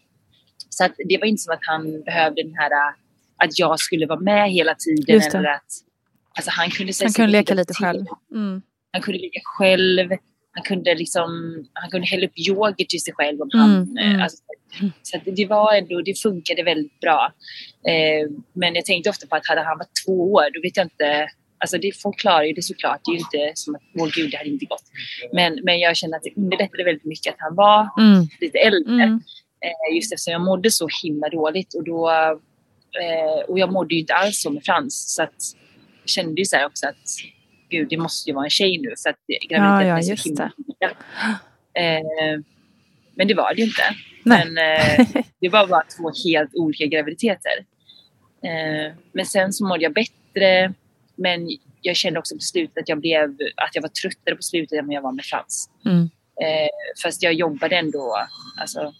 Så 0.68 0.85
att 0.85 0.93
det 1.09 1.18
var 1.18 1.27
inte 1.27 1.43
som 1.43 1.55
att 1.55 1.61
han 1.62 2.03
behövde 2.03 2.43
den 2.43 2.55
här, 2.55 2.70
att 3.37 3.59
jag 3.59 3.79
skulle 3.81 4.07
vara 4.07 4.20
med 4.20 4.51
hela 4.51 4.74
tiden. 4.74 5.16
Eller 5.39 5.51
att, 5.51 5.72
alltså 6.37 6.51
han 6.51 6.70
kunde, 6.70 6.93
Han 7.03 7.12
kunde 7.12 7.32
leka 7.32 7.55
lite 7.55 7.74
själv. 7.74 8.05
Mm. 8.34 8.62
Han 8.93 9.03
kunde 9.03 9.18
leka 9.20 9.41
själv. 9.45 10.11
Han 10.53 10.62
kunde, 10.64 10.95
liksom, 10.95 11.30
han 11.72 11.91
kunde 11.91 12.07
hälla 12.07 12.26
upp 12.26 12.39
yoghurt 12.49 12.89
till 12.89 13.03
sig 13.03 13.14
själv. 13.14 13.41
Om 13.41 13.51
Mm, 13.55 13.61
han, 13.66 13.99
eh, 13.99 14.11
mm. 14.11 14.22
Alltså, 14.22 14.37
så 15.03 15.16
att 15.16 15.22
det 15.37 15.47
var 15.47 15.74
ändå, 15.74 16.03
det 16.03 16.14
funkade 16.20 16.62
väldigt 16.62 17.01
bra. 17.01 17.32
Eh, 17.89 18.30
men 18.53 18.74
jag 18.74 18.84
tänkte 18.84 19.11
ofta 19.11 19.26
på 19.26 19.37
att 19.37 19.47
hade 19.49 19.62
han 19.62 19.78
varit 19.78 19.91
två 20.07 20.32
år, 20.32 20.45
då 20.55 20.61
vet 20.62 20.76
jag 20.76 20.87
inte. 20.87 21.28
Alltså 21.59 21.78
det 21.78 21.97
folk 22.03 22.18
klarar 22.20 22.43
ju 22.43 22.53
det 22.53 22.62
såklart. 22.62 23.01
Det 23.05 23.11
är 23.11 23.12
ju 23.14 23.18
inte 23.18 23.53
som 23.55 23.74
att, 23.74 23.82
åh 23.95 24.09
gud, 24.16 24.30
det 24.30 24.37
hade 24.37 24.51
inte 24.51 24.64
gått. 24.66 24.84
Men, 25.32 25.61
men 25.62 25.78
jag 25.78 25.97
kände 25.97 26.16
att 26.16 26.22
det 26.22 26.41
underlättade 26.41 26.84
väldigt 26.84 27.05
mycket 27.05 27.32
att 27.34 27.41
han 27.41 27.55
var 27.55 27.89
Mm. 27.99 28.26
lite 28.41 28.59
äldre. 28.59 28.93
Mm. 29.03 29.20
Eh, 29.64 29.97
just 29.97 30.12
eftersom 30.12 30.32
jag 30.32 30.41
mådde 30.41 30.70
så 30.70 30.89
himla 31.03 31.28
dåligt. 31.28 31.74
Och, 31.74 31.84
då, 31.84 32.11
eh, 33.03 33.45
och 33.49 33.59
jag 33.59 33.72
mådde 33.72 33.95
ju 33.95 34.01
inte 34.01 34.14
alls 34.14 34.43
så 34.43 34.51
med 34.51 34.64
Frans. 34.64 35.14
Så 35.14 35.22
att 35.22 35.34
kände 36.07 36.41
ju 36.41 36.45
så 36.45 36.57
här 36.57 36.67
också 36.67 36.87
att 36.87 37.05
gud, 37.71 37.89
det 37.89 37.97
måste 37.97 38.31
ju 38.31 38.35
vara 38.35 38.45
en 38.45 38.51
tjej 38.51 38.79
nu. 38.79 38.95
För 39.03 39.11
att 39.11 39.17
graviditeten 39.49 39.89
ja, 39.89 39.99
är 39.99 40.17
så 40.17 40.29
himla. 40.29 40.53
Eh, 41.75 42.41
men 43.15 43.29
det 43.29 43.35
var 43.35 43.55
det 43.55 43.61
ju 43.61 43.67
inte. 43.67 43.83
Nej. 44.25 44.45
Men 44.45 44.59
eh, 44.59 45.23
det 45.41 45.49
var 45.49 45.67
bara 45.67 45.83
två 45.99 46.13
helt 46.25 46.55
olika 46.55 46.87
graviditeter. 46.87 47.65
Eh, 48.43 48.95
men 49.13 49.27
sen 49.27 49.53
så 49.53 49.67
mådde 49.67 49.83
jag 49.83 49.95
bättre. 49.95 50.75
Men 51.17 51.49
jag 51.81 51.97
kände 51.97 52.19
också 52.19 52.35
på 52.35 52.41
slutet 52.41 52.79
att 52.79 52.89
jag, 52.89 53.01
blev, 53.01 53.37
att 53.57 53.75
jag 53.75 53.83
var 53.83 53.89
tröttare 53.89 54.37
på 54.37 54.43
slutet 54.43 54.79
än 54.79 54.91
jag 54.91 55.03
var 55.03 55.13
med 55.13 55.25
Frans. 55.25 55.71
Mm. 55.85 56.03
Eh, 56.43 56.69
fast 57.03 57.23
jag 57.23 57.35
jobbade 57.35 57.77
ändå. 57.77 58.17
Alltså, 58.61 58.93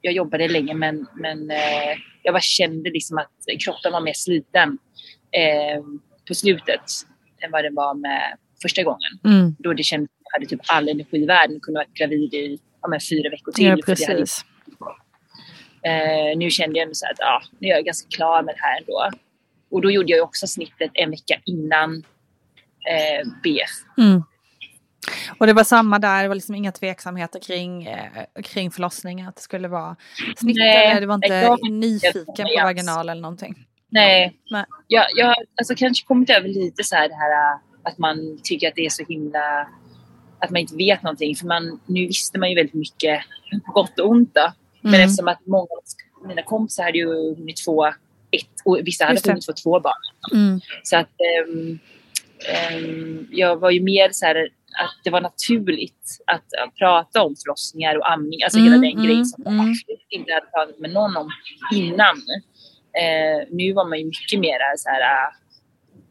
jag 0.00 0.12
jobbade 0.12 0.48
länge 0.48 0.74
men, 0.74 1.06
men 1.14 1.50
eh, 1.50 1.96
jag 2.22 2.34
bara 2.34 2.40
kände 2.40 2.90
liksom 2.90 3.18
att 3.18 3.64
kroppen 3.64 3.92
var 3.92 4.00
mer 4.00 4.12
sliten 4.12 4.78
eh, 5.30 5.82
på 6.28 6.34
slutet 6.34 6.80
än 7.40 7.50
vad 7.50 7.64
den 7.64 7.74
var 7.74 7.94
med 7.94 8.36
första 8.62 8.82
gången. 8.82 9.12
Mm. 9.24 9.56
Då 9.58 9.72
det 9.72 9.82
kändes 9.82 10.10
som 10.10 10.18
jag 10.24 10.38
hade 10.38 10.46
typ 10.46 10.60
all 10.66 10.88
energi 10.88 11.16
i 11.22 11.26
världen. 11.26 11.60
Kunde 11.60 11.80
varit 11.80 11.94
gravid 11.94 12.34
i 12.34 12.58
ja, 12.82 12.88
men 12.88 13.00
fyra 13.00 13.30
veckor 13.30 13.52
till. 13.52 13.64
Ja, 13.64 13.70
det 13.70 13.82
hade- 13.82 13.82
precis. 13.82 14.44
Eh, 15.82 16.38
nu 16.38 16.50
kände 16.50 16.78
jag 16.78 16.82
ändå 16.82 16.94
så 16.94 17.06
att 17.06 17.18
ja, 17.18 17.42
nu 17.58 17.68
är 17.68 17.72
jag 17.72 17.84
ganska 17.84 18.08
klar 18.08 18.42
med 18.42 18.54
det 18.54 18.60
här 18.60 18.78
ändå. 18.80 19.10
Och 19.70 19.80
då 19.82 19.90
gjorde 19.90 20.12
jag 20.12 20.24
också 20.24 20.46
snittet 20.46 20.90
en 20.94 21.10
vecka 21.10 21.40
innan 21.44 21.94
eh, 22.90 23.28
BF. 23.42 23.70
Mm. 23.98 24.22
Och 25.38 25.46
det 25.46 25.52
var 25.52 25.64
samma 25.64 25.98
där, 25.98 26.22
det 26.22 26.28
var 26.28 26.34
liksom 26.34 26.54
inga 26.54 26.72
tveksamheter 26.72 27.40
kring, 27.40 27.86
eh, 27.86 28.06
kring 28.44 28.70
förlossningen, 28.70 29.28
att 29.28 29.36
det 29.36 29.42
skulle 29.42 29.68
vara 29.68 29.96
snitt 30.36 30.56
Nej, 30.56 30.86
eller 30.86 31.00
det 31.00 31.06
var 31.06 31.14
inte 31.14 31.28
jag- 31.28 31.70
nyfiken 31.70 32.46
på 32.56 32.62
vaginal 32.64 33.08
eller 33.08 33.22
någonting. 33.22 33.54
Nej, 33.88 34.36
Nej. 34.50 34.64
Jag, 34.88 35.06
jag 35.14 35.26
har 35.26 35.44
alltså 35.60 35.74
kanske 35.74 36.06
kommit 36.06 36.30
över 36.30 36.48
lite 36.48 36.84
så 36.84 36.96
här 36.96 37.08
det 37.08 37.14
här 37.14 37.52
äh, 37.52 37.58
att 37.82 37.98
man 37.98 38.38
tycker 38.42 38.68
att 38.68 38.74
det 38.74 38.86
är 38.86 38.90
så 38.90 39.04
himla 39.08 39.68
att 40.38 40.50
man 40.50 40.56
inte 40.56 40.76
vet 40.76 41.02
någonting. 41.02 41.36
För 41.36 41.46
man, 41.46 41.80
nu 41.86 42.06
visste 42.06 42.38
man 42.38 42.48
ju 42.50 42.54
väldigt 42.54 42.74
mycket 42.74 43.20
på 43.66 43.72
gott 43.72 43.98
och 43.98 44.10
ont. 44.10 44.34
Då. 44.34 44.52
Men 44.80 44.94
Mm. 44.94 45.04
eftersom 45.06 45.28
att 45.28 45.46
många 45.46 45.62
av 45.62 46.28
mina 46.28 46.42
kompisar 46.42 46.84
hade 46.84 46.98
ju 46.98 47.34
hunnit 47.34 47.60
få 47.60 47.86
ett 48.30 48.46
och 48.64 48.78
vissa 48.84 49.04
hade 49.04 49.20
hunnit 49.24 49.46
få 49.46 49.52
två 49.52 49.80
barn. 49.80 50.02
Mm. 50.32 50.60
Så 50.82 50.96
att 50.96 51.10
ehm, 51.48 51.78
ehm, 52.48 53.28
jag 53.30 53.56
var 53.56 53.70
ju 53.70 53.82
mer 53.82 54.10
så 54.12 54.26
här 54.26 54.36
att 54.78 55.04
det 55.04 55.10
var 55.10 55.20
naturligt 55.20 56.18
att, 56.26 56.52
äh, 56.52 56.70
prata 56.78 57.22
om 57.22 57.36
förlossningar 57.36 57.98
och 57.98 58.12
amning. 58.12 58.42
Alltså 58.42 58.58
hela 58.58 58.76
Mm, 58.76 58.80
den 58.80 58.90
mm, 58.92 59.04
grejen 59.06 59.26
som 59.26 59.42
jag 59.44 59.52
mm. 59.52 59.70
absolut 59.70 60.06
inte 60.08 60.32
hade 60.32 60.46
pratat 60.46 60.78
med 60.78 60.90
någon 60.92 61.16
om 61.16 61.30
innan. 61.74 62.22
Eh, 63.02 63.46
nu 63.50 63.72
var 63.72 63.88
man 63.88 63.98
ju 63.98 64.04
mycket 64.04 64.40
mer 64.40 64.58
så 64.76 64.88
här... 64.88 65.00
äh, 65.00 65.28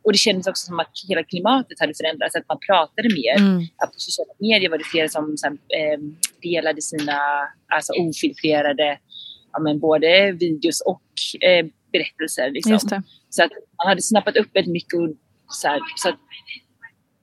och 0.04 0.12
det 0.12 0.18
kändes 0.18 0.48
också 0.48 0.66
som 0.66 0.80
att 0.80 0.92
hela 1.10 1.24
klimatet 1.24 1.80
hade 1.80 1.94
förändrats, 1.94 2.36
att 2.36 2.48
man 2.48 2.60
pratade 2.68 3.10
mer. 3.22 3.38
Mm. 3.38 3.58
Att 3.78 3.92
på 3.94 4.00
sociala 4.00 4.34
medier 4.40 4.70
var 4.70 4.78
det 4.78 4.84
fler 4.84 5.08
som 5.08 5.38
så 5.38 5.48
här, 5.48 5.54
eh, 5.54 6.00
delade 6.42 6.82
sina 6.82 7.20
alltså, 7.68 7.94
ofiltrerade 7.94 8.98
ja, 9.52 9.60
men 9.60 9.80
både 9.80 10.32
videos 10.32 10.82
och 10.82 11.02
eh, 11.48 11.66
berättelser. 11.92 12.52
Liksom. 12.52 12.80
Så 13.30 13.44
att 13.44 13.52
man 13.78 13.88
hade 13.88 14.02
snappat 14.02 14.38
upp 14.38 14.56
väldigt 14.56 14.72
mycket. 14.72 14.94
Och, 15.00 15.10
så, 15.50 15.68
här, 15.68 15.80
så 15.96 16.10
att, 16.10 16.16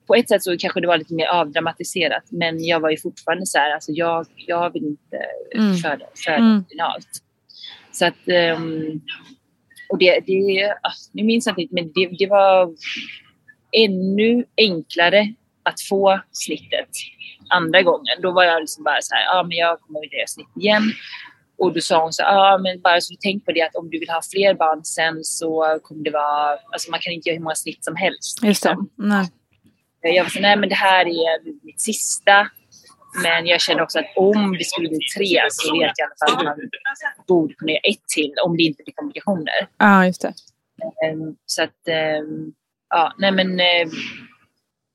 på 0.07 0.15
ett 0.15 0.29
sätt 0.29 0.43
så 0.43 0.57
kanske 0.57 0.81
det 0.81 0.87
var 0.87 0.97
lite 0.97 1.13
mer 1.13 1.27
avdramatiserat. 1.27 2.23
Men 2.31 2.65
jag 2.65 2.79
var 2.79 2.89
ju 2.89 2.97
fortfarande 2.97 3.45
så 3.45 3.57
här, 3.57 3.71
alltså 3.73 3.91
jag, 3.91 4.25
jag 4.35 4.73
vill 4.73 4.83
inte 4.83 5.17
Mm. 5.55 5.75
föda, 5.77 6.05
föda 6.25 6.37
Mm. 6.37 6.63
vaginalt. 6.63 7.07
Så 7.91 8.05
att, 8.05 8.27
ehm, 8.27 9.01
och 9.93 9.99
det, 9.99 10.19
det 10.27 10.73
ah, 10.83 10.91
nu 11.11 11.23
minns 11.23 11.47
jag 11.47 11.59
inte, 11.59 11.75
men 11.75 11.91
det, 11.95 12.05
det 12.19 12.27
var 12.27 12.73
ännu 13.71 14.45
enklare 14.57 15.33
att 15.63 15.81
få 15.81 16.19
snittet 16.31 16.89
andra 17.49 17.81
gången. 17.81 18.21
Då 18.21 18.31
var 18.31 18.43
jag 18.43 18.61
liksom 18.61 18.83
bara 18.83 19.01
så 19.01 19.15
här, 19.15 19.23
ja 19.23 19.39
ah, 19.39 19.43
men 19.43 19.57
jag 19.57 19.79
kommer 19.81 19.99
att 19.99 20.13
göra 20.13 20.27
snitt 20.27 20.57
igen. 20.59 20.83
Och 21.57 21.73
då 21.73 21.81
sa 21.81 22.03
hon 22.03 22.13
så 22.13 22.21
ja 22.21 22.53
ah, 22.53 22.57
men 22.57 22.81
bara 22.81 23.01
så 23.01 23.13
tänk 23.19 23.45
på 23.45 23.51
det 23.51 23.61
att 23.61 23.75
om 23.75 23.89
du 23.89 23.99
vill 23.99 24.09
ha 24.09 24.21
fler 24.31 24.53
barn 24.53 24.83
sen 24.83 25.23
så 25.23 25.79
kommer 25.83 26.03
det 26.03 26.11
vara, 26.11 26.57
alltså 26.71 26.91
man 26.91 26.99
kan 26.99 27.13
inte 27.13 27.29
göra 27.29 27.37
hur 27.37 27.43
många 27.43 27.55
snitt 27.55 27.85
som 27.85 27.95
helst. 27.95 28.43
Just 28.43 28.63
det. 28.63 28.69
liksom. 28.69 28.89
Nej. 28.97 29.25
Jag 30.15 30.23
var 30.23 30.29
så 30.29 30.39
nej 30.39 30.57
men 30.57 30.69
det 30.69 30.75
här 30.75 31.05
är 31.05 31.65
mitt 31.65 31.81
sista. 31.81 32.47
Men 33.23 33.45
jag 33.45 33.61
känner 33.61 33.81
också 33.81 33.99
att 33.99 34.05
om 34.15 34.57
det 34.57 34.65
skulle 34.65 34.89
bli 34.89 34.99
tre 35.17 35.39
så 35.51 35.73
vet 35.73 35.91
jag 35.95 36.07
i 36.07 36.09
alla 36.09 36.37
fall 36.37 36.47
att 36.47 36.57
man 36.57 36.69
borde 37.27 37.53
kunna 37.53 37.71
göra 37.71 37.79
ett 37.83 38.07
till 38.15 38.33
om 38.45 38.57
det 38.57 38.63
inte 38.63 38.83
blir 38.83 38.93
komplikationer. 38.93 39.67
Ja, 39.77 40.05
just 40.05 40.21
det. 40.21 40.33
Ehm, 41.05 41.35
så 41.45 41.63
att, 41.63 41.87
ehm, 41.87 42.53
ja, 42.89 43.13
nej 43.17 43.31
men 43.31 43.59
eh, 43.59 43.87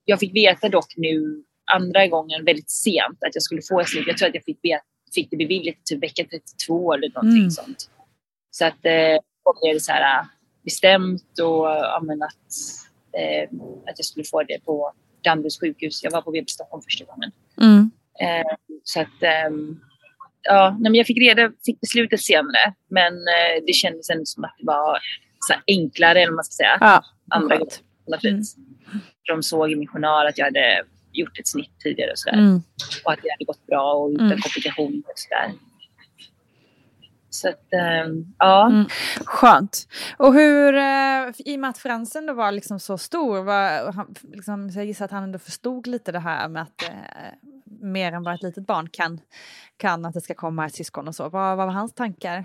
jag 0.05 0.19
fick 0.21 0.35
veta 0.35 0.69
dock 0.69 0.95
nu 0.97 1.43
andra 1.73 2.07
gången 2.07 2.45
väldigt 2.45 2.71
sent 2.71 3.19
att 3.27 3.35
jag 3.35 3.43
skulle 3.43 3.62
få 3.62 3.81
ett 3.81 3.89
snitt. 3.89 4.07
Jag 4.07 4.19
tror 4.19 4.29
att 4.29 4.35
jag 4.35 4.45
fick, 4.45 4.59
vet, 4.62 4.83
fick 5.14 5.31
det 5.31 5.37
beviljat 5.37 5.77
typ 5.85 6.03
vecka 6.03 6.25
32 6.25 6.93
eller 6.95 7.09
någonting 7.14 7.39
Mm. 7.39 7.51
sånt. 7.51 7.91
Så 8.51 8.64
att 8.64 8.85
eh, 8.87 9.16
då 9.45 9.55
blev 9.62 9.75
det 9.75 9.81
så 9.81 9.93
här 9.93 10.21
äh, 10.21 10.27
bestämt 10.64 11.39
och 11.43 11.66
ja, 11.66 12.01
men 12.03 12.23
att, 12.23 12.53
eh, 13.19 13.49
att 13.87 13.99
jag 13.99 14.05
skulle 14.05 14.25
få 14.25 14.43
det 14.43 14.64
på 14.64 14.93
Danderyds 15.25 15.61
sjukhus. 15.61 16.03
Jag 16.05 16.11
var 16.11 16.23
på 16.23 16.31
BB 16.31 16.47
Stockholm 16.49 16.83
första 16.83 17.05
gången. 17.05 17.33
Mm. 17.61 17.91
Eh, 18.23 18.57
så 18.85 19.01
att, 19.01 19.23
ehm, 19.23 19.81
ja, 20.43 20.77
men 20.81 20.95
jag 20.95 21.07
fick 21.07 21.19
reda, 21.19 21.53
fick 21.66 21.81
beslutet 21.81 22.21
senare. 22.21 22.75
Men 22.91 23.12
eh, 23.12 23.64
det 23.66 23.73
kändes 23.73 24.11
ändå 24.11 24.23
som 24.25 24.45
att 24.45 24.55
det 24.59 24.66
var 24.66 24.99
så 25.41 25.55
enklare, 25.66 26.23
eller 26.23 26.33
man 26.33 26.45
ska 26.45 26.53
säga. 26.53 26.77
Ja, 26.81 27.03
andra 27.31 27.57
gången. 27.57 27.73
För 28.21 29.33
De 29.35 29.43
såg 29.43 29.73
i 29.73 29.77
min 29.77 29.89
journal 29.89 30.27
att 30.27 30.39
jag 30.39 30.45
hade 30.45 30.83
gjort 31.12 31.39
ett 31.39 31.49
snitt 31.49 31.81
tidigare 31.83 32.11
och 32.11 32.19
sådär. 32.19 32.39
Mm. 32.39 32.62
Och 33.05 33.12
att 33.12 33.19
det 33.23 33.31
hade 33.31 33.45
gått 33.45 33.66
bra 33.66 33.93
och 33.93 34.11
utan 34.11 34.27
Mm. 34.27 34.39
komplikationer 34.41 34.99
och 35.07 35.12
sådär. 35.19 35.53
Så 37.31 37.49
att, 37.49 37.73
ehm, 37.73 38.35
ja. 38.39 38.66
Mm. 38.66 38.87
Skönt. 39.25 39.89
Och 40.16 40.35
hur, 40.35 40.75
eh, 40.75 41.29
i 41.39 41.57
och 41.57 41.61
med 41.61 41.71
att 41.71 41.79
Fransen 41.79 42.27
då 42.27 42.33
var 42.33 42.53
liksom 42.53 42.81
så 42.81 42.99
stor, 42.99 43.43
var, 43.43 43.93
han, 43.93 44.14
liksom, 44.33 44.71
så 44.71 44.79
jag 44.79 44.87
gissar 44.87 45.05
att 45.05 45.11
han 45.11 45.23
ändå 45.23 45.39
förstod 45.39 45.87
lite 45.87 46.12
det 46.12 46.19
här 46.19 46.49
med, 46.49 46.62
att, 46.62 46.83
eh, 46.83 47.47
mer 47.93 48.12
än 48.12 48.22
vad 48.22 48.34
ett 48.34 48.43
litet 48.43 48.66
barn 48.66 48.89
kan, 48.89 49.20
kan 49.76 50.05
att 50.05 50.14
det 50.14 50.20
ska 50.20 50.34
komma 50.34 50.66
ett 50.66 50.74
syskon 50.74 51.09
och 51.09 51.14
så. 51.14 51.22
Vad, 51.22 51.57
vad 51.57 51.66
var 51.66 51.74
hans 51.74 51.95
tankar? 51.95 52.45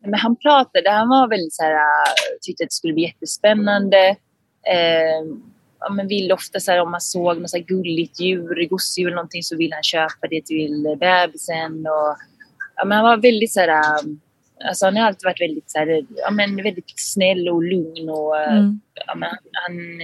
Men 0.00 0.14
han 0.14 0.36
pratade, 0.36 0.90
han 0.90 1.08
var 1.08 1.28
väldigt 1.28 1.54
så 1.54 1.62
här, 1.62 1.74
äh, 1.74 1.78
tyckte 2.42 2.64
att 2.64 2.70
det 2.70 2.74
skulle 2.74 2.94
bli 2.94 3.02
jättespännande. 3.02 4.16
Eh, 4.66 5.26
ja, 5.80 5.92
men 5.92 6.08
vill 6.08 6.32
ofta 6.32 6.60
så 6.60 6.70
här, 6.72 6.80
om 6.80 6.90
man 6.90 7.00
såg 7.00 7.40
något 7.40 7.50
så 7.50 7.58
gulligt 7.58 8.20
djur, 8.20 8.68
gosedjur 8.68 9.06
eller 9.06 9.16
någonting 9.16 9.42
så 9.42 9.56
vill 9.56 9.72
han 9.72 9.82
köpa 9.82 10.26
det 10.30 10.46
till 10.46 10.96
bebisen. 11.00 11.86
Och, 11.86 12.16
ja, 12.76 12.84
men 12.84 12.96
han 12.96 13.04
var 13.04 13.16
väldigt 13.16 13.52
så 13.52 13.60
här, 13.60 13.68
äh, 13.68 14.04
alltså 14.68 14.84
han 14.84 14.96
har 14.96 15.06
alltid 15.06 15.24
varit 15.24 15.40
väldigt, 15.40 15.70
så 15.70 15.78
här, 15.78 16.06
ja, 16.16 16.30
men 16.30 16.56
väldigt 16.56 16.92
snäll 16.96 17.48
och 17.48 17.62
lugn 17.62 18.08
och 18.08 18.38
äh, 18.38 18.56
mm. 18.56 18.80
ja, 19.06 19.14
men 19.14 19.28
han, 19.28 19.38
han 19.52 20.00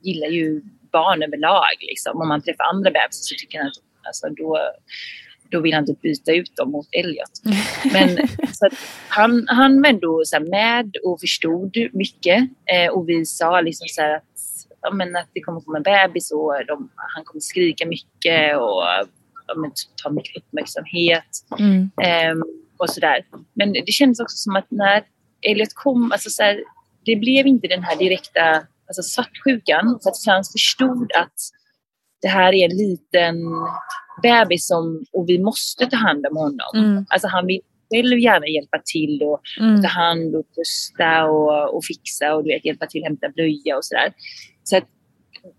gillar 0.00 0.28
ju 0.28 0.62
barn 0.98 1.22
överlag. 1.22 1.76
Liksom. 1.80 2.20
Om 2.22 2.28
man 2.28 2.42
träffar 2.42 2.64
andra 2.64 2.90
bebisar 2.90 3.24
så 3.30 3.34
tycker 3.38 3.58
han 3.58 3.66
att 3.66 4.06
alltså, 4.08 4.26
då, 4.28 4.48
då 5.50 5.60
vill 5.60 5.74
han 5.74 5.82
inte 5.82 6.00
byta 6.02 6.32
ut 6.32 6.56
dem 6.56 6.70
mot 6.70 6.88
Elliot. 6.92 7.34
Men 7.92 8.08
så 8.52 8.68
han, 9.08 9.46
han 9.48 9.82
var 9.82 9.88
ändå 9.88 10.22
så 10.24 10.40
med 10.40 10.96
och 11.04 11.20
förstod 11.20 11.76
mycket 11.92 12.38
eh, 12.72 12.88
och 12.92 13.08
vi 13.08 13.26
sa 13.26 13.60
liksom 13.60 13.86
så 13.88 14.02
att, 14.02 14.34
ja, 14.82 14.90
men 14.90 15.16
att 15.16 15.28
det 15.32 15.40
kommer 15.40 15.60
komma 15.60 15.76
en 15.76 15.82
bebis 15.82 16.32
och 16.32 16.52
de, 16.66 16.90
han 16.96 17.24
kommer 17.24 17.40
skrika 17.40 17.86
mycket 17.86 18.56
och 18.56 18.82
ja, 19.46 19.54
men, 19.56 19.70
ta 20.02 20.10
mycket 20.10 20.36
uppmärksamhet. 20.36 21.30
Mm. 21.58 21.90
Eh, 22.02 22.34
och 22.76 22.90
sådär. 22.90 23.26
Men 23.54 23.72
det 23.72 23.92
kändes 23.92 24.20
också 24.20 24.36
som 24.36 24.56
att 24.56 24.70
när 24.70 25.04
Elliot 25.42 25.74
kom, 25.74 26.12
alltså 26.12 26.30
så 26.30 26.42
här, 26.42 26.62
det 27.04 27.16
blev 27.16 27.46
inte 27.46 27.68
den 27.68 27.82
här 27.82 27.96
direkta 27.96 28.66
alltså 28.88 29.02
svartsjukan. 29.02 29.98
För 30.02 30.10
att 30.10 30.24
Frans 30.24 30.52
förstod 30.52 31.12
att 31.12 31.34
det 32.22 32.28
här 32.28 32.52
är 32.54 32.64
en 32.70 32.76
liten 32.76 33.36
bebis 34.22 34.66
som, 34.66 35.04
och 35.12 35.28
vi 35.28 35.38
måste 35.38 35.86
ta 35.86 35.96
hand 35.96 36.26
om 36.26 36.36
honom. 36.36 36.72
Mm. 36.74 37.06
Alltså 37.08 37.28
han 37.28 37.46
vill 37.46 37.60
själv 37.90 38.18
gärna 38.18 38.46
hjälpa 38.46 38.82
till 38.84 39.22
och 39.22 39.40
mm. 39.60 39.82
ta 39.82 39.88
hand 39.88 40.34
och 40.34 40.44
trösta 40.54 41.24
och, 41.24 41.76
och 41.76 41.84
fixa 41.84 42.34
och 42.34 42.44
du 42.44 42.48
vet, 42.50 42.64
hjälpa 42.64 42.86
till 42.86 43.02
att 43.02 43.08
hämta 43.08 43.28
blöja 43.28 43.76
och 43.76 43.84
sådär. 43.84 44.12
Så 44.64 44.76
att 44.76 44.84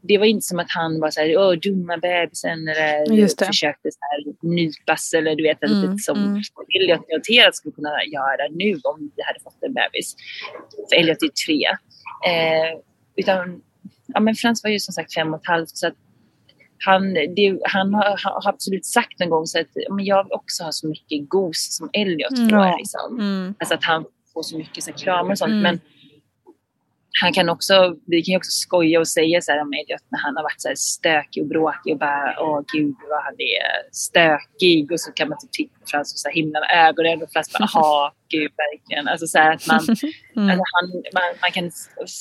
det 0.01 0.17
var 0.17 0.25
inte 0.25 0.45
som 0.45 0.59
att 0.59 0.71
han 0.71 0.99
var 0.99 1.11
så 1.11 1.21
här, 1.21 1.37
åh 1.37 1.53
dumma 1.53 1.97
bebisen 1.97 2.67
eller 2.67 3.45
försökte 3.45 3.89
så 3.91 3.99
här, 4.01 4.49
nypas 4.55 5.13
eller 5.13 5.35
du 5.35 5.43
vet, 5.43 5.63
mm, 5.63 5.81
lite 5.81 5.97
som 5.97 6.17
mm. 6.17 6.41
Elliot 6.75 7.05
noterat 7.17 7.55
skulle 7.55 7.73
kunna 7.73 7.89
göra 8.11 8.47
nu 8.51 8.79
om 8.83 9.11
vi 9.15 9.23
hade 9.23 9.39
fått 9.43 9.63
en 9.63 9.73
bebis. 9.73 10.15
För 10.89 10.95
Elliot 10.95 11.23
är 11.23 11.45
tre. 11.45 11.65
Eh, 12.31 12.79
utan 13.17 13.61
ja, 14.07 14.19
men 14.19 14.35
Frans 14.35 14.63
var 14.63 14.71
ju 14.71 14.79
som 14.79 14.93
sagt 14.93 15.13
fem 15.13 15.33
och 15.33 15.39
ett 15.39 15.47
halvt 15.47 15.77
så 15.77 15.91
han, 16.85 17.13
det, 17.13 17.59
han 17.63 17.93
har, 17.93 18.19
har, 18.23 18.49
absolut 18.49 18.85
sagt 18.85 19.21
en 19.21 19.29
gång 19.29 19.45
så 19.45 19.59
att 19.59 19.67
men 19.89 20.05
jag 20.05 20.31
också 20.31 20.63
ha 20.63 20.71
så 20.71 20.87
mycket 20.87 21.29
gos 21.29 21.67
som 21.77 21.89
Elliot 21.93 22.37
mm. 22.37 22.49
får. 22.49 22.77
Liksom. 22.77 23.19
Mm. 23.19 23.55
Alltså 23.59 23.75
att 23.75 23.83
han 23.83 24.05
får 24.33 24.43
så 24.43 24.57
mycket 24.57 24.83
så 24.83 24.91
kramar 24.91 25.31
och 25.31 25.37
sånt. 25.37 25.49
Mm. 25.49 25.61
Men 25.61 25.79
han 27.21 27.33
kan 27.33 27.49
också, 27.49 27.95
vi 28.05 28.23
kan 28.23 28.31
ju 28.31 28.37
också 28.37 28.51
skoja 28.51 28.99
och 28.99 29.07
säga 29.07 29.41
så 29.41 29.51
här 29.51 29.61
om 29.61 29.73
Elliot 29.73 30.05
när 30.09 30.19
han 30.19 30.35
har 30.35 30.43
varit 30.43 30.61
så 30.61 30.67
här 30.67 30.75
stökig 30.75 31.43
och 31.43 31.49
bråkig 31.49 31.93
och 31.93 31.99
bara 31.99 32.35
åh 32.39 32.61
gud 32.73 32.95
vad 33.09 33.23
han 33.23 33.33
är 33.33 33.91
stökig 33.91 34.91
och 34.91 34.99
så 34.99 35.11
kan 35.11 35.29
man 35.29 35.37
typ 35.37 35.51
titta 35.51 35.79
på 35.79 35.85
Frans 35.91 36.21
så 36.23 36.29
himla 36.29 36.59
med 36.59 36.87
ögonen 36.87 37.23
och 37.23 37.29
Frans 37.33 37.53
bara 37.53 37.69
jaha 37.73 38.11
gud 38.29 38.51
verkligen. 38.65 39.07
Alltså 39.07 39.27
så 39.27 39.39
att 39.39 39.67
man, 39.67 39.79
mm. 40.35 40.49
alltså 40.49 40.63
han, 40.75 40.85
man, 41.17 41.23
man, 41.41 41.51
kan 41.51 41.71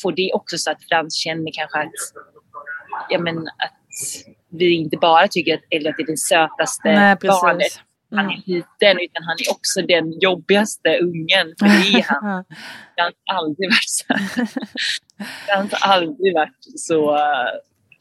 få 0.02 0.10
det 0.10 0.30
också 0.34 0.58
så 0.58 0.70
att 0.70 0.82
Frans 0.88 1.14
känner 1.14 1.50
kanske 1.52 1.78
att, 1.78 1.98
ja 3.08 3.18
men 3.18 3.38
att 3.38 3.78
vi 4.50 4.74
inte 4.74 4.96
bara 4.96 5.28
tycker 5.28 5.54
att 5.54 5.64
Elliot 5.70 5.98
är 5.98 6.06
det 6.06 6.18
sötaste 6.18 6.88
Nej, 6.88 7.16
barnet. 7.22 7.80
Han 8.10 8.30
är 8.30 8.42
liten 8.46 8.98
utan 9.00 9.22
han 9.24 9.36
är 9.46 9.50
också 9.50 9.82
den 9.82 10.20
jobbigaste 10.20 10.98
ungen. 10.98 11.54
För 11.58 11.66
det 11.66 11.98
är 11.98 12.04
han. 12.08 12.44
Han 12.98 13.12
har 13.26 13.36
aldrig 13.36 13.70
varit 13.70 13.88
så, 13.88 14.14
han 15.48 15.68
har 15.72 15.94
aldrig 15.94 16.34
varit 16.34 16.64
så 16.76 17.18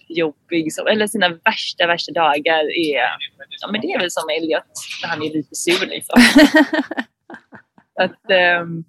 jobbig. 0.07 0.73
Som, 0.73 0.87
eller 0.87 1.07
sina 1.07 1.29
värsta, 1.29 1.87
värsta 1.87 2.11
dagar 2.11 2.63
är, 2.63 2.97
ja, 3.61 3.71
men 3.71 3.81
det 3.81 3.87
är 3.87 3.99
väl 3.99 4.11
som 4.11 4.29
Elliot 4.29 4.63
när 5.01 5.09
han 5.09 5.23
är 5.23 5.33
lite 5.33 5.55
sur. 5.55 5.85
Liksom. 5.85 6.21
att, 7.99 8.61
um, 8.61 8.85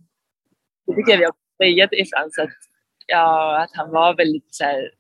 det 0.87 0.95
tycker 0.95 1.13
jag 1.13 1.19
vi 1.19 1.25
har 1.25 1.33
säga 1.57 1.89
till 1.89 2.07
Frans 2.15 2.39
att, 2.39 2.57
ja, 3.07 3.63
att 3.63 3.71
han 3.73 3.91
var 3.91 4.17
väldigt 4.17 4.55
så 4.55 4.65
här, 4.65 4.91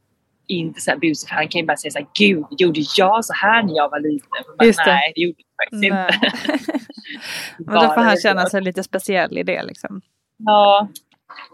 inte 0.48 0.80
så 0.80 0.90
här 0.90 0.98
busig, 0.98 1.28
för 1.28 1.36
han 1.36 1.48
kan 1.48 1.60
ju 1.60 1.66
bara 1.66 1.76
säga 1.76 1.90
så 1.90 1.98
här, 1.98 2.08
gud, 2.18 2.44
gjorde 2.50 2.80
jag 2.96 3.24
så 3.24 3.32
här 3.32 3.62
när 3.62 3.76
jag 3.76 3.90
var 3.90 4.00
liten? 4.00 4.56
Bara, 4.58 4.66
Just 4.66 4.84
det. 4.84 4.92
Nej, 4.92 5.12
det 5.14 5.20
gjorde 5.20 5.38
jag 5.38 5.64
faktiskt 5.64 5.92
Nej. 5.92 6.08
inte. 6.12 6.84
Men 7.58 7.74
då 7.74 7.94
får 7.94 8.00
han 8.00 8.16
känna 8.16 8.46
sig 8.46 8.62
lite 8.62 8.82
speciell 8.82 9.38
i 9.38 9.42
det 9.42 9.62
liksom. 9.62 10.00
Ja, 10.38 10.88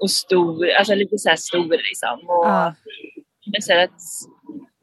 och 0.00 0.10
stor, 0.10 0.70
alltså 0.70 0.94
lite 0.94 1.18
så 1.18 1.28
här 1.28 1.36
stor 1.36 1.70
liksom. 1.70 2.18
Och, 2.28 2.46
ja. 2.46 2.74
men 3.52 3.62
så 3.62 3.78
att, 3.78 4.00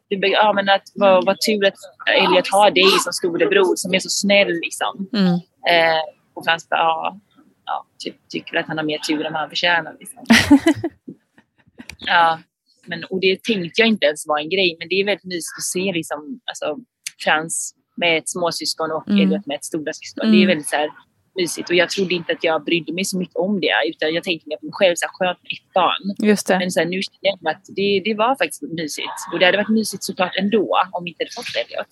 ja, 0.07 0.53
men 0.53 0.70
att 0.70 0.84
vad, 0.95 1.26
vad 1.26 1.41
tur 1.41 1.66
att 1.68 1.74
Elliot 2.07 2.47
har 2.51 2.72
dig 2.72 2.89
som 3.03 3.14
storebror 3.14 3.76
som 3.76 3.93
är 3.93 3.99
så 3.99 4.10
snäll 4.10 4.47
liksom. 4.47 5.07
Mm. 5.14 5.34
Eh, 5.70 6.01
och 6.34 6.45
Frans 6.45 6.70
bara, 6.70 6.80
ja, 6.80 7.20
ja, 7.66 7.86
typ, 7.97 8.16
tycker 8.30 8.57
att 8.57 8.68
han 8.68 8.78
har 8.78 8.86
mer 8.86 8.97
tur 8.97 9.26
än 9.26 9.34
vad 9.34 9.41
han 9.41 9.49
förtjänar. 9.49 9.95
Liksom. 9.99 10.26
ja, 11.97 12.39
men, 12.89 13.03
och 13.03 13.19
det 13.19 13.43
tänkte 13.43 13.81
jag 13.81 13.87
inte 13.87 14.05
ens 14.05 14.27
var 14.27 14.39
en 14.39 14.49
grej, 14.49 14.75
men 14.79 14.89
det 14.89 14.95
är 14.95 15.05
väldigt 15.05 15.31
mysigt 15.33 15.57
att 15.59 15.71
se 15.75 15.91
liksom, 15.99 16.19
alltså, 16.51 16.77
Frans 17.23 17.75
med 17.97 18.17
ett 18.17 18.29
småsyskon 18.29 18.91
och 18.91 19.07
mm. 19.07 19.19
Elliot 19.21 19.45
med 19.45 19.55
ett 19.55 19.65
stora 19.65 19.93
syskon. 19.93 20.25
Mm. 20.25 20.35
Det 20.35 20.43
är 20.43 20.47
väldigt 20.47 20.69
så 20.69 20.75
här, 20.75 20.89
mysigt 21.35 21.69
och 21.69 21.75
jag 21.75 21.89
trodde 21.89 22.13
inte 22.15 22.31
att 22.33 22.43
jag 22.43 22.63
brydde 22.63 22.93
mig 22.93 23.05
så 23.05 23.17
mycket 23.17 23.35
om 23.35 23.59
det 23.59 23.73
utan 23.89 24.13
jag 24.13 24.23
tänkte 24.23 24.49
mer 24.49 24.57
på 24.57 24.65
mig 24.65 24.73
själv, 24.73 24.95
så 24.95 25.05
här, 25.05 25.11
skönt 25.13 25.39
med 25.43 25.51
ett 25.57 25.73
barn. 25.73 26.27
Just 26.29 26.47
det. 26.47 26.59
Men 26.59 26.71
så 26.71 26.79
här, 26.79 26.87
nu 26.87 27.01
känner 27.01 27.37
jag 27.41 27.51
att 27.53 27.65
det, 27.75 28.01
det 28.05 28.13
var 28.13 28.35
faktiskt 28.35 28.61
mysigt 28.61 29.19
och 29.33 29.39
det 29.39 29.45
hade 29.45 29.57
varit 29.57 29.69
mysigt 29.79 30.03
såklart 30.03 30.35
ändå 30.39 30.63
om 30.91 31.03
vi 31.03 31.09
inte 31.09 31.23
hade 31.23 31.35
fått 31.35 31.55
Elliot. 31.61 31.91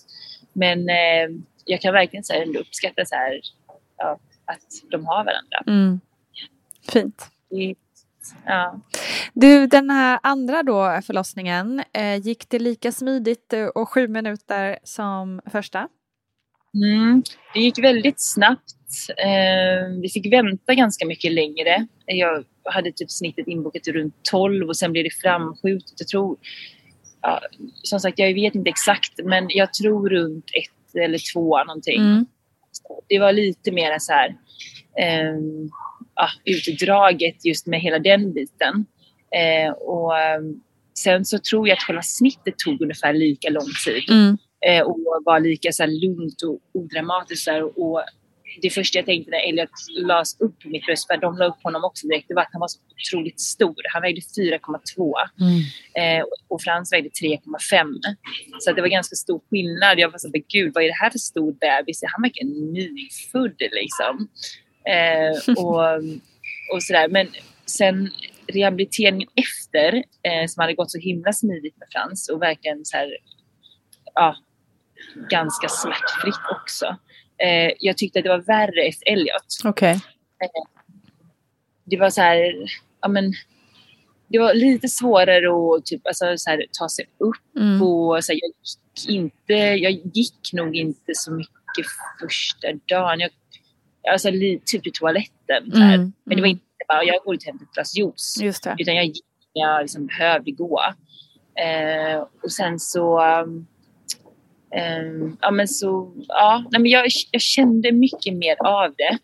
Men 0.53 0.89
eh, 0.89 1.27
jag 1.65 1.81
kan 1.81 1.93
verkligen 1.93 2.23
så 2.23 2.33
här, 2.33 2.41
ändå 2.41 2.59
uppskatta 2.59 3.05
så 3.05 3.15
här, 3.15 3.41
ja, 3.97 4.19
att 4.45 4.91
de 4.91 5.05
har 5.05 5.23
varandra. 5.25 5.57
Mm. 5.67 5.99
Fint. 6.91 7.27
Det, 7.49 7.75
Ja. 8.45 8.79
Du, 9.33 9.67
den 9.67 9.89
här 9.89 10.19
andra 10.23 10.63
då 10.63 10.99
förlossningen, 11.05 11.83
eh, 11.93 12.15
gick 12.15 12.49
det 12.49 12.59
lika 12.59 12.91
smidigt 12.91 13.53
och 13.75 13.89
sju 13.89 14.07
minuter 14.07 14.79
som 14.83 15.41
första? 15.51 15.87
Mm, 16.83 17.23
det 17.53 17.59
gick 17.59 17.79
väldigt 17.79 18.21
snabbt. 18.21 18.73
Eh, 19.17 20.01
vi 20.01 20.09
fick 20.09 20.33
vänta 20.33 20.73
ganska 20.73 21.05
mycket 21.05 21.31
längre. 21.31 21.87
Jag 22.05 22.45
hade 22.63 22.91
typ 22.91 23.11
snittet 23.11 23.47
inbokat 23.47 23.87
runt 23.87 24.15
12 24.31 24.67
och 24.67 24.77
sen 24.77 24.91
blev 24.91 25.03
det 25.03 25.13
framskjutet. 25.21 25.93
Jag 25.97 26.07
tror, 26.07 26.37
ja, 27.21 27.41
som 27.83 27.99
sagt, 27.99 28.19
jag 28.19 28.33
vet 28.33 28.55
inte 28.55 28.69
exakt, 28.69 29.19
men 29.23 29.45
jag 29.49 29.73
tror 29.73 30.09
runt 30.09 30.45
ett 30.45 30.95
eller 31.03 31.33
två 31.33 31.63
någonting. 31.63 32.01
Mm. 32.01 32.25
Det 33.09 33.19
var 33.19 33.33
lite 33.33 33.71
mer 33.71 33.99
så 33.99 34.13
här. 34.13 34.29
Eh, 34.99 35.35
ja, 36.17 36.29
utdraget 36.45 37.45
just 37.45 37.67
med 37.67 37.81
hela 37.81 37.99
den 37.99 38.33
biten. 38.33 38.85
Eh, 39.35 39.71
och 39.71 40.19
ehm, 40.19 40.61
sen 40.97 41.25
så 41.25 41.39
tror 41.39 41.67
jag 41.67 41.75
att 41.75 41.83
själva 41.83 42.01
snittet 42.01 42.57
tog 42.57 42.81
ungefär 42.81 43.13
lika 43.13 43.49
lång 43.49 43.71
tid. 43.85 44.09
Mm. 44.09 44.37
Eh, 44.65 44.81
och 44.81 44.97
var 45.25 45.39
lika 45.39 45.71
så 45.71 45.83
här, 45.83 45.89
lugnt 45.89 46.41
och 46.41 46.59
odramatiskt. 46.81 47.47
Och, 47.47 47.91
och 47.91 48.03
det 48.61 48.69
första 48.69 48.99
jag 48.99 49.05
tänkte 49.05 49.31
när 49.31 49.49
Elliot 49.49 49.69
lades 49.97 50.41
upp 50.41 50.59
på 50.59 50.69
mitt 50.69 50.85
bröst, 50.85 51.07
för 51.07 51.17
de 51.17 51.37
la 51.37 51.45
upp 51.45 51.63
honom 51.63 51.83
också 51.83 52.07
direkt, 52.07 52.27
det 52.27 52.33
var 52.33 52.41
att 52.41 52.49
han 52.51 52.59
var 52.59 52.67
så 52.67 52.79
otroligt 52.95 53.41
stor. 53.41 53.75
Han 53.93 54.01
vägde 54.01 54.21
4,2 54.21 55.13
mm. 55.39 56.19
eh, 56.19 56.25
och 56.47 56.61
Frans 56.61 56.93
vägde 56.93 57.09
3,5. 57.09 57.85
Så 58.59 58.71
det 58.71 58.81
var 58.81 58.87
ganska 58.87 59.15
stor 59.15 59.41
skillnad. 59.49 59.99
Jag 59.99 60.11
var 60.11 60.17
så 60.17 60.31
gud 60.53 60.71
vad 60.73 60.83
är 60.83 60.87
det 60.87 61.01
här 61.01 61.09
för 61.09 61.19
stor 61.19 61.51
bebis? 61.51 62.03
Han 62.03 62.21
verkar 62.21 62.45
nyfödd 62.73 63.61
liksom. 63.71 64.27
Eh, 64.89 65.53
och, 65.57 65.81
och 66.73 66.83
sådär. 66.83 67.07
Men 67.07 67.27
sen 67.65 68.09
rehabiliteringen 68.47 69.27
efter, 69.35 69.95
eh, 69.97 70.47
som 70.47 70.61
hade 70.61 70.73
gått 70.73 70.91
så 70.91 70.99
himla 70.99 71.33
smidigt 71.33 71.77
med 71.77 71.87
Frans 71.91 72.29
och 72.29 72.41
verkligen 72.41 72.85
så 72.85 72.97
här, 72.97 73.17
ja, 74.13 74.35
ganska 75.29 75.69
smärtfritt 75.69 76.61
också. 76.61 76.85
Eh, 77.37 77.71
jag 77.79 77.97
tyckte 77.97 78.19
att 78.19 78.23
det 78.23 78.29
var 78.29 78.41
värre 78.41 78.81
efter 78.81 79.11
Elliot. 79.11 79.65
Okay. 79.65 79.93
Eh, 79.93 80.63
det 81.83 81.97
var 81.97 82.09
så 82.09 82.21
här, 82.21 82.53
ja 83.01 83.07
men, 83.07 83.33
det 84.27 84.39
var 84.39 84.53
lite 84.53 84.87
svårare 84.87 85.77
att 85.77 85.85
typ, 85.85 86.07
alltså, 86.07 86.37
så 86.37 86.49
här, 86.49 86.65
ta 86.79 86.89
sig 86.89 87.05
upp 87.17 87.57
mm. 87.57 87.81
och 87.81 88.23
så 88.23 88.31
här, 88.31 88.39
jag 88.41 88.51
gick 88.63 89.09
inte, 89.09 89.53
jag 89.53 89.91
gick 89.91 90.53
nog 90.53 90.75
inte 90.75 91.11
så 91.15 91.31
mycket 91.31 91.85
första 92.19 92.67
dagen. 92.87 93.19
Jag 93.19 93.29
alltså, 94.11 94.29
typ 94.65 94.83
till 94.83 94.91
toaletten. 94.93 95.71
Så 95.71 95.81
mm. 95.81 96.13
Men 96.23 96.35
det 96.35 96.41
var 96.41 96.49
inte 96.49 96.63
bara, 96.87 97.03
jag 97.03 97.23
går 97.23 97.35
ut 97.35 97.41
och 97.41 97.45
hämtar 97.45 97.65
ett 97.65 97.73
glas 97.73 97.97
juice. 97.97 98.37
Utan 98.79 98.95
jag 98.95 99.05
gick 99.05 99.25
när 99.55 99.61
jag 99.61 99.81
liksom 99.81 100.07
behövde 100.07 100.51
gå. 100.51 100.81
Eh, 101.59 102.19
och 102.43 102.51
sen 102.51 102.79
så, 102.79 103.19
Um, 105.01 105.37
ja, 105.41 105.51
men 105.51 105.67
så, 105.67 106.13
ja, 106.27 106.63
nej, 106.71 106.81
men 106.81 106.91
jag, 106.91 107.05
jag 107.31 107.41
kände 107.41 107.91
mycket 107.91 108.33
mer 108.33 108.55
av 108.67 108.93
det. 108.97 109.17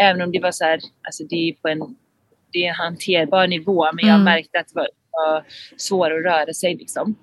Även 0.00 0.22
om 0.22 0.32
det 0.32 0.40
var 0.40 0.50
så 0.50 0.64
här, 0.64 0.80
alltså 1.06 1.24
det 1.24 1.36
är 1.48 1.52
på 1.52 1.68
en, 1.68 1.80
det 2.52 2.64
är 2.64 2.68
en 2.68 2.74
hanterbar 2.74 3.46
nivå, 3.46 3.92
men 3.92 4.06
jag 4.06 4.14
Mm. 4.14 4.24
märkte 4.24 4.58
att 4.60 4.68
det 4.68 4.74
var, 4.74 4.88
var 5.10 5.44
svårare 5.76 6.18
att 6.18 6.24
röra 6.24 6.54
sig. 6.54 6.74
Liksom. 6.74 7.14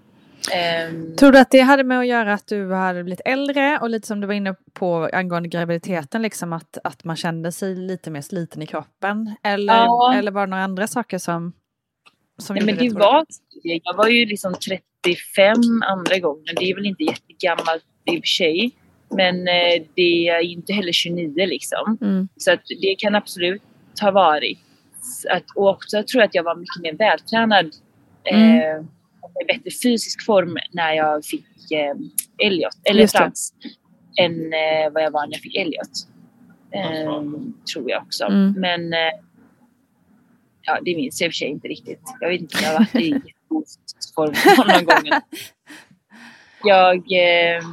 Ehm, 0.54 1.16
Tror 1.16 1.32
du 1.32 1.40
att 1.40 1.52
det 1.52 1.60
hade 1.60 1.84
med 1.84 2.00
att 2.00 2.08
göra 2.08 2.34
att 2.34 2.48
du 2.48 2.74
hade 2.74 3.04
blivit 3.04 3.22
äldre 3.26 3.80
och 3.80 3.90
lite 3.90 4.08
som 4.08 4.22
du 4.22 4.28
var 4.28 4.34
inne 4.34 4.56
på 4.74 5.10
angående 5.14 5.50
graviditeten, 5.50 6.22
liksom 6.22 6.54
att, 6.54 6.78
att 6.84 7.04
man 7.04 7.16
kände 7.16 7.52
sig 7.52 7.76
lite 7.76 8.12
mer 8.12 8.22
sliten 8.22 8.62
i 8.62 8.68
kroppen? 8.68 9.36
Eller, 9.44 9.74
Ja. 9.74 10.14
eller 10.16 10.32
var 10.32 10.48
det 10.48 10.50
några 10.50 10.64
andra 10.64 10.88
saker 10.88 11.18
som, 11.18 11.54
som 12.38 12.56
Nej, 12.56 12.66
men 12.66 12.78
det 12.78 12.90
var 12.90 13.26
Jag 13.64 13.96
var 13.98 14.08
ju 14.08 14.26
liksom 14.26 14.54
35 14.54 15.54
andra 15.86 16.20
gången. 16.20 16.56
Det 16.60 16.70
är 16.72 16.76
väl 16.76 16.86
inte 16.86 17.04
jättegammalt 17.04 17.84
i 18.06 18.12
och 18.12 18.22
för 18.22 18.28
sig. 18.28 18.72
Men 19.10 19.48
eh, 19.48 19.84
det 19.96 20.28
är 20.28 20.42
inte 20.42 20.74
heller 20.74 20.92
29 20.92 21.46
liksom. 21.46 21.98
Mm. 22.02 22.28
Så 22.38 22.52
att 22.52 22.62
det 22.82 22.96
kan 22.98 23.16
absolut 23.16 23.62
ha 24.02 24.12
varit. 24.12 24.60
Att, 25.30 25.44
och 25.56 25.70
också 25.70 26.04
tror 26.04 26.22
jag 26.22 26.28
att 26.28 26.36
jag 26.36 26.44
var 26.44 26.56
mycket 26.56 26.82
mer 26.82 26.94
vältränad. 26.94 27.72
Mm. 28.24 28.60
Eh, 28.60 28.86
i 29.42 29.46
bättre 29.46 29.72
fysisk 29.84 30.26
form 30.26 30.58
när 30.72 30.94
jag 30.94 31.26
fick 31.26 31.72
eh, 31.72 32.48
Elliot. 32.48 32.76
Eller. 32.90 33.08
Frans. 33.08 33.54
Än 34.22 34.54
eh, 34.54 34.92
vad 34.92 35.04
jag 35.04 35.12
var 35.12 35.28
när 35.28 35.34
jag 35.34 35.42
fick 35.42 35.56
Elliot. 35.56 35.92
Eh, 36.72 37.24
tror 37.74 37.92
jag 37.92 38.04
också. 38.04 38.26
Mm. 38.26 38.52
Men 38.58 38.94
eh, 38.94 39.14
ja, 40.62 40.80
det 40.86 40.96
minns 40.96 41.22
jag 41.22 41.28
i 41.28 41.30
och 41.30 41.34
för 41.34 41.38
sig 41.38 41.48
inte 41.48 41.68
riktigt. 41.68 42.02
Jag 42.20 42.30
vet 42.30 42.42
inte 42.42 42.58
om 42.58 42.64
jag 42.64 42.72
har 42.72 42.80
varit 42.80 42.96
i 42.96 43.10
jättegod 43.10 43.66
fysisk 43.66 44.16
form 44.16 44.34
någon 44.68 44.86
gång. 44.86 45.22
Jag, 46.64 46.96
eh, 46.96 47.64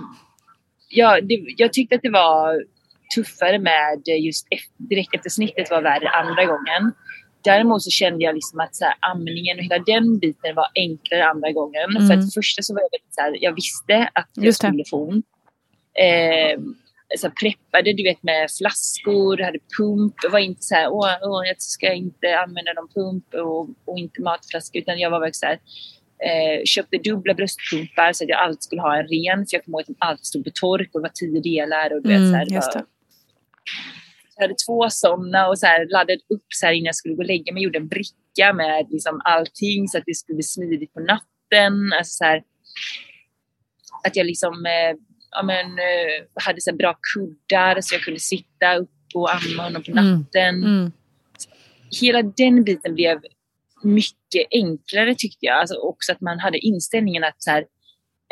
ja, 0.88 1.20
det, 1.20 1.44
jag 1.56 1.72
tyckte 1.72 1.94
att 1.94 2.02
det 2.02 2.10
var 2.10 2.64
tuffare 3.14 3.58
med 3.58 4.02
just 4.06 4.46
direkt 4.76 5.14
efter 5.14 5.30
snittet 5.30 5.70
var 5.70 5.82
värre 5.82 6.08
andra 6.08 6.44
gången. 6.44 6.92
Däremot 7.44 7.82
så 7.82 7.90
kände 7.90 8.24
jag 8.24 8.34
liksom 8.34 8.60
att 8.60 8.76
så 8.76 8.84
här, 8.84 8.94
amningen 9.00 9.58
och 9.58 9.64
hela 9.64 9.78
den 9.78 10.18
biten 10.18 10.54
var 10.54 10.66
enklare 10.74 11.26
andra 11.26 11.52
gången. 11.52 11.90
Mm. 11.90 12.08
För 12.08 12.14
att 12.14 12.24
för 12.24 12.40
första 12.40 12.62
så 12.62 12.74
var 12.74 12.80
jag 12.80 12.90
väldigt 12.92 13.14
så 13.14 13.20
här, 13.20 13.36
jag 13.40 13.54
visste 13.54 14.10
att 14.12 14.30
jag 14.34 14.54
skulle 14.54 14.84
få 14.90 15.08
ont. 15.08 15.26
Eh, 15.94 16.60
så 17.18 17.26
här, 17.26 17.34
preppade 17.34 17.92
du 17.92 18.02
vet 18.02 18.22
med 18.22 18.50
flaskor, 18.58 19.38
hade 19.38 19.58
pump. 19.78 20.14
Jag 20.22 20.30
var 20.30 20.38
inte 20.38 20.62
så 20.62 20.74
här, 20.74 20.88
åh, 20.88 21.16
åh 21.22 21.46
jag 21.46 21.62
ska 21.62 21.92
inte 21.92 22.38
använda 22.38 22.72
någon 22.72 22.88
pump 22.88 23.34
och, 23.34 23.68
och 23.84 23.98
inte 23.98 24.22
matflaska. 24.22 24.78
Utan 24.78 24.98
jag 24.98 25.10
var 25.10 25.20
verkligen 25.20 25.34
så 25.34 25.46
här, 25.46 25.58
eh, 26.28 26.64
köpte 26.64 26.98
dubbla 26.98 27.34
bröstpumpar 27.34 28.12
så 28.12 28.24
att 28.24 28.28
jag 28.28 28.40
alltid 28.40 28.62
skulle 28.62 28.82
ha 28.82 28.96
en 28.96 29.06
ren. 29.06 29.46
För 29.46 29.56
jag 29.56 29.64
kommer 29.64 29.78
ihåg 29.78 29.80
att 29.80 29.86
de 29.86 29.96
alltid 29.98 30.26
stod 30.26 30.44
på 30.44 30.50
tork 30.54 30.90
och 30.92 31.00
det 31.00 31.08
var 31.08 31.12
tio 31.14 31.40
delar. 31.40 31.92
Och 31.92 32.02
du 32.02 32.08
vet, 32.08 32.30
så 32.30 32.36
här, 32.36 32.84
Mm, 34.42 34.48
jag 34.48 34.48
hade 34.48 34.54
två 34.66 34.90
sådana 34.90 35.48
och 35.48 35.58
så 35.58 35.66
här, 35.66 35.86
laddade 35.90 36.20
upp 36.34 36.46
så 36.48 36.66
här 36.66 36.72
innan 36.72 36.86
jag 36.86 36.94
skulle 36.94 37.14
gå 37.14 37.22
och 37.22 37.26
lägga 37.26 37.52
mig. 37.52 37.62
Gjorde 37.62 37.78
en 37.78 37.88
bricka 37.88 38.52
med 38.54 38.86
liksom 38.90 39.20
allting 39.24 39.88
så 39.88 39.98
att 39.98 40.04
det 40.06 40.14
skulle 40.14 40.36
bli 40.36 40.42
smidigt 40.42 40.92
på 40.94 41.00
natten. 41.00 41.92
Alltså 41.98 42.12
så 42.12 42.24
här, 42.24 42.42
att 44.04 44.16
jag 44.16 44.26
liksom 44.26 44.66
eh, 44.66 44.96
ja, 45.30 45.42
men, 45.42 45.66
eh, 45.66 46.24
hade 46.34 46.60
så 46.60 46.74
bra 46.74 46.98
kuddar 47.14 47.80
så 47.80 47.94
jag 47.94 48.02
kunde 48.02 48.20
sitta 48.20 48.76
upp 48.76 48.90
och 49.14 49.34
amma 49.34 49.62
honom 49.62 49.82
på 49.82 49.90
Mm. 49.90 50.04
natten. 50.04 50.64
Mm. 50.64 50.92
Hela 52.00 52.22
den 52.22 52.64
biten 52.64 52.94
blev 52.94 53.20
mycket 53.82 54.46
enklare 54.50 55.14
tyckte 55.14 55.46
jag. 55.46 55.58
Alltså 55.60 55.74
också 55.76 56.12
att 56.12 56.20
man 56.20 56.38
hade 56.38 56.58
inställningen 56.58 57.24
att 57.24 57.42
så 57.42 57.50
här, 57.50 57.60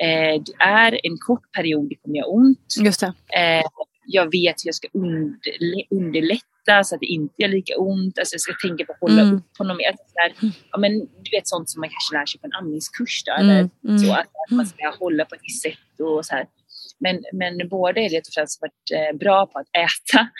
eh, 0.02 0.42
det 0.42 0.52
är 0.64 1.00
en 1.06 1.18
kort 1.18 1.52
period 1.56 1.88
det 1.88 1.94
kommer 1.94 2.16
göra 2.16 2.26
ont. 2.26 2.74
Just 2.84 3.00
det. 3.00 3.06
Eh, 3.38 3.62
jag 4.12 4.24
vet 4.24 4.56
hur 4.64 4.68
jag 4.68 4.74
ska 4.74 4.88
underlätta 5.90 6.84
så 6.84 6.94
att 6.94 7.00
det 7.00 7.06
inte 7.06 7.34
gör 7.42 7.48
lika 7.48 7.76
ont. 7.78 8.18
Alltså 8.18 8.34
jag 8.34 8.40
ska 8.40 8.68
tänka 8.68 8.84
på 8.84 8.92
att 8.92 9.00
hålla 9.00 9.22
Mm. 9.22 9.34
upp 9.36 9.58
honom. 9.58 9.78
Alltså 9.88 10.04
så 10.06 10.18
här, 10.22 10.52
ja, 10.70 10.78
men, 10.78 10.98
du 10.98 11.30
vet 11.36 11.48
sånt 11.48 11.70
som 11.70 11.80
man 11.80 11.90
kanske 11.90 12.14
lär 12.16 12.26
sig 12.26 12.40
på 12.40 12.46
en 12.46 12.52
amningskurs. 12.52 13.24
Då, 13.24 13.32
Mm, 13.32 13.50
eller 13.50 13.70
mm. 13.84 13.98
så, 13.98 14.12
att, 14.12 14.18
att 14.20 14.50
man 14.50 14.66
ska 14.66 14.94
hålla 14.98 15.24
på 15.24 15.34
ett 15.34 15.40
visst 15.44 15.62
sätt. 15.62 16.00
Och 16.00 16.26
så 16.26 16.34
här. 16.34 16.46
Men, 16.98 17.24
men 17.32 17.68
båda 17.68 18.00
Elliot 18.00 18.26
och 18.26 18.34
Frans 18.34 18.58
har 18.60 18.68
varit 18.68 19.12
eh, 19.12 19.18
bra 19.18 19.46
på 19.46 19.58
att 19.58 19.68
äta. 19.86 20.28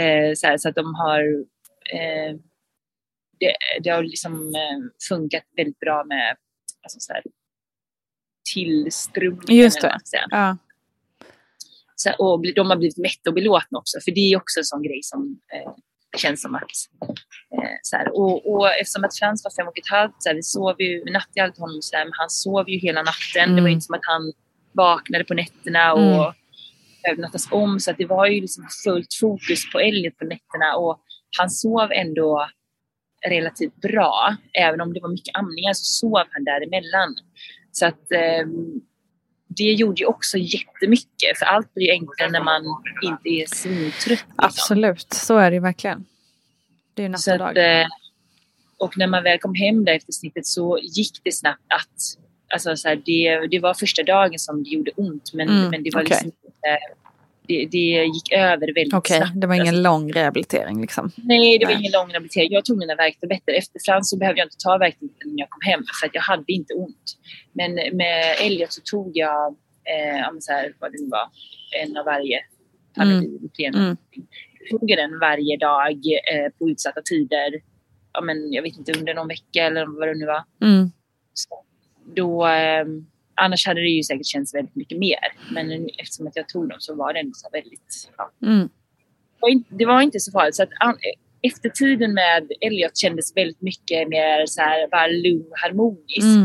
Eh, 0.00 0.32
så, 0.34 0.46
här, 0.46 0.56
så 0.58 0.68
att 0.68 0.74
de 0.74 0.94
har... 0.94 1.20
Eh, 1.94 2.32
det, 3.40 3.54
det 3.82 3.90
har 3.90 4.02
liksom 4.02 4.32
eh, 4.54 4.78
funkat 5.08 5.42
väldigt 5.56 5.78
bra 5.78 6.04
med 6.04 6.36
alltså, 6.82 7.00
så 7.00 7.12
här, 7.12 7.22
tillströmningen. 8.54 9.64
Just 9.64 9.80
det. 9.80 9.98
Ja. 10.30 10.56
Och 12.18 12.42
de 12.54 12.70
har 12.70 12.76
blivit 12.76 12.98
mätta 12.98 13.30
och 13.30 13.34
belåtna 13.34 13.78
också. 13.78 13.98
För 14.04 14.10
det 14.12 14.20
är 14.32 14.36
också 14.36 14.60
en 14.60 14.64
sån 14.64 14.82
grej 14.82 15.00
som 15.02 15.40
eh, 15.54 15.72
känns 16.16 16.42
som 16.42 16.54
att... 16.54 16.62
Eh, 17.54 17.76
så 17.82 17.96
här, 17.96 18.08
och, 18.18 18.52
och 18.52 18.68
eftersom 18.70 19.04
att 19.04 19.18
Frans 19.18 19.44
var 19.44 19.50
fem 19.62 19.68
och 19.68 19.78
ett 19.78 19.88
halvt, 19.90 20.14
så 20.18 20.28
här, 20.28 20.36
vi 20.36 20.42
sov 20.42 20.74
ju, 20.78 21.04
nattade 21.04 21.44
alltid 21.44 21.60
honom 21.60 21.82
så 21.82 21.96
här, 21.96 22.04
men 22.04 22.12
han 22.16 22.30
sov 22.30 22.68
ju 22.70 22.78
hela 22.78 23.02
natten. 23.02 23.48
Det 23.56 23.62
var 23.62 23.68
Mm. 23.68 23.72
inte 23.72 23.86
som 23.86 23.94
att 23.94 24.06
han 24.06 24.32
vaknade 24.72 25.24
på 25.24 25.34
nätterna 25.34 25.92
och 25.92 26.00
Mm. 26.00 26.32
behövde 27.02 27.22
nattas 27.22 27.48
om. 27.52 27.80
Så 27.80 27.90
att 27.90 27.96
det 27.98 28.06
var 28.06 28.26
ju 28.26 28.40
liksom 28.40 28.64
fullt 28.84 29.14
fokus 29.20 29.72
på 29.72 29.80
Elliot 29.80 30.18
på 30.18 30.24
nätterna. 30.24 30.76
Och 30.76 31.00
han 31.38 31.50
sov 31.50 31.92
ändå 31.92 32.48
relativt 33.26 33.74
bra. 33.76 34.36
Även 34.52 34.80
om 34.80 34.92
det 34.94 35.00
var 35.00 35.08
mycket 35.08 35.36
amningar 35.36 35.72
så 35.72 35.84
sov 35.84 36.22
han 36.30 36.44
däremellan. 36.44 37.14
Så 37.72 37.86
att 37.86 38.12
ehm, 38.12 38.80
det 39.56 39.72
gjorde 39.72 40.00
ju 40.00 40.06
också 40.06 40.38
jättemycket. 40.38 41.38
För 41.38 41.46
allt 41.46 41.74
blir 41.74 41.86
ju 41.86 41.92
enklare 41.92 42.30
när 42.30 42.42
man 42.42 42.62
inte 43.02 43.28
är 43.28 43.46
svintrött. 43.46 44.06
Liksom. 44.06 44.32
Absolut, 44.36 45.12
så 45.12 45.36
är 45.36 45.50
det 45.50 45.54
ju 45.54 45.60
verkligen. 45.60 46.04
Det 46.94 47.02
är 47.02 47.04
ju 47.04 47.08
natt 47.08 47.26
och 47.26 47.32
att, 47.32 47.54
dag. 47.54 47.80
eh, 47.80 47.86
och 48.78 48.98
när 48.98 49.06
man 49.06 49.22
väl 49.22 49.38
kom 49.38 49.54
hem 49.54 49.84
där 49.84 49.92
efter 49.92 50.12
snittet 50.12 50.46
så 50.46 50.78
gick 50.82 51.20
det 51.24 51.32
snabbt 51.32 51.62
att... 51.68 52.16
Alltså 52.52 52.76
så 52.76 52.88
här, 52.88 53.02
det, 53.06 53.46
det 53.50 53.58
var 53.58 53.74
första 53.74 54.02
dagen 54.02 54.38
som 54.38 54.62
det 54.64 54.70
gjorde 54.70 54.90
ont 54.96 55.32
men, 55.34 55.48
Mm, 55.48 55.70
men 55.70 55.82
det 55.82 55.94
var 55.94 56.02
okej. 56.02 56.08
liksom 56.10 56.26
inte... 56.26 56.78
Det, 57.50 57.66
det 57.66 58.04
gick 58.16 58.32
över 58.32 58.74
väldigt 58.74 58.94
Okej, 58.94 59.16
snabbt. 59.16 59.40
det 59.40 59.46
var 59.46 59.54
ingen 59.54 59.68
Alltså, 59.68 59.82
lång 59.82 60.12
rehabilitering 60.12 60.80
liksom. 60.80 61.10
nej, 61.16 61.58
det 61.58 61.64
var 61.64 61.72
nej. 61.72 61.80
ingen 61.80 61.92
lång 61.92 62.08
rehabilitering. 62.10 62.52
Jag 62.52 62.64
tog 62.64 62.78
mina 62.78 62.94
värktabletter. 62.94 63.52
Efter 63.52 63.80
Frans 63.86 64.10
så 64.10 64.16
behövde 64.18 64.40
jag 64.40 64.46
inte 64.46 64.56
ta 64.64 64.78
värktabletter 64.78 65.26
när 65.26 65.38
jag 65.38 65.50
kom 65.50 65.60
hem 65.70 65.80
för 66.00 66.06
att 66.06 66.14
jag 66.14 66.22
hade 66.22 66.52
inte 66.52 66.74
ont. 66.74 67.06
Men 67.52 67.74
med 67.74 68.36
Elliot 68.40 68.72
så 68.72 68.80
tog 68.84 69.10
jag, 69.14 69.46
eh, 69.94 70.26
så 70.40 70.52
här, 70.52 70.74
vad 70.80 70.92
det 70.92 70.98
nu 71.02 71.08
var, 71.08 71.26
en 71.82 71.96
av 71.96 72.04
varje. 72.04 72.40
Mm. 72.96 73.96
Jag 74.60 74.80
tog 74.80 74.88
den 74.88 75.18
varje 75.18 75.56
dag 75.56 75.96
eh, 76.32 76.50
på 76.58 76.70
utsatta 76.70 77.02
tider. 77.02 77.50
Ja, 78.12 78.20
men 78.20 78.52
jag 78.52 78.62
vet 78.62 78.78
inte, 78.78 78.92
under 78.98 79.14
någon 79.14 79.28
vecka 79.28 79.64
eller 79.66 79.98
vad 79.98 80.08
det 80.08 80.14
nu 80.14 80.26
var. 80.26 80.44
Mm. 80.62 80.90
Så 81.34 81.64
då, 82.14 82.46
eh, 82.46 82.84
annars 83.40 83.66
hade 83.66 83.80
det 83.80 83.88
ju 83.88 84.02
säkert 84.02 84.26
känts 84.26 84.54
väldigt 84.54 84.76
mycket 84.76 84.98
mer. 84.98 85.18
Men 85.50 85.88
eftersom 85.98 86.26
att 86.26 86.36
jag 86.36 86.48
tog 86.48 86.68
dem 86.68 86.76
så 86.80 86.94
var 86.94 87.12
det 87.12 87.20
ändå 87.20 87.32
så 87.34 87.48
väldigt... 87.52 88.10
Ja. 88.16 88.30
Mm. 88.46 88.68
Det, 89.68 89.86
var 89.86 90.00
inte, 90.00 90.20
så 90.20 90.32
farligt. 90.32 90.56
Så 90.56 90.62
att, 90.62 90.68
an, 90.80 90.96
efter 91.42 91.68
tiden 91.68 92.14
med 92.14 92.52
Elliot 92.60 92.98
kändes 92.98 93.36
väldigt 93.36 93.62
mycket 93.62 94.08
mer 94.08 94.46
så 94.46 94.60
här, 94.60 94.88
bara 94.88 95.06
lugn 95.06 95.52
harmonisk. 95.62 96.20
Mm. 96.20 96.44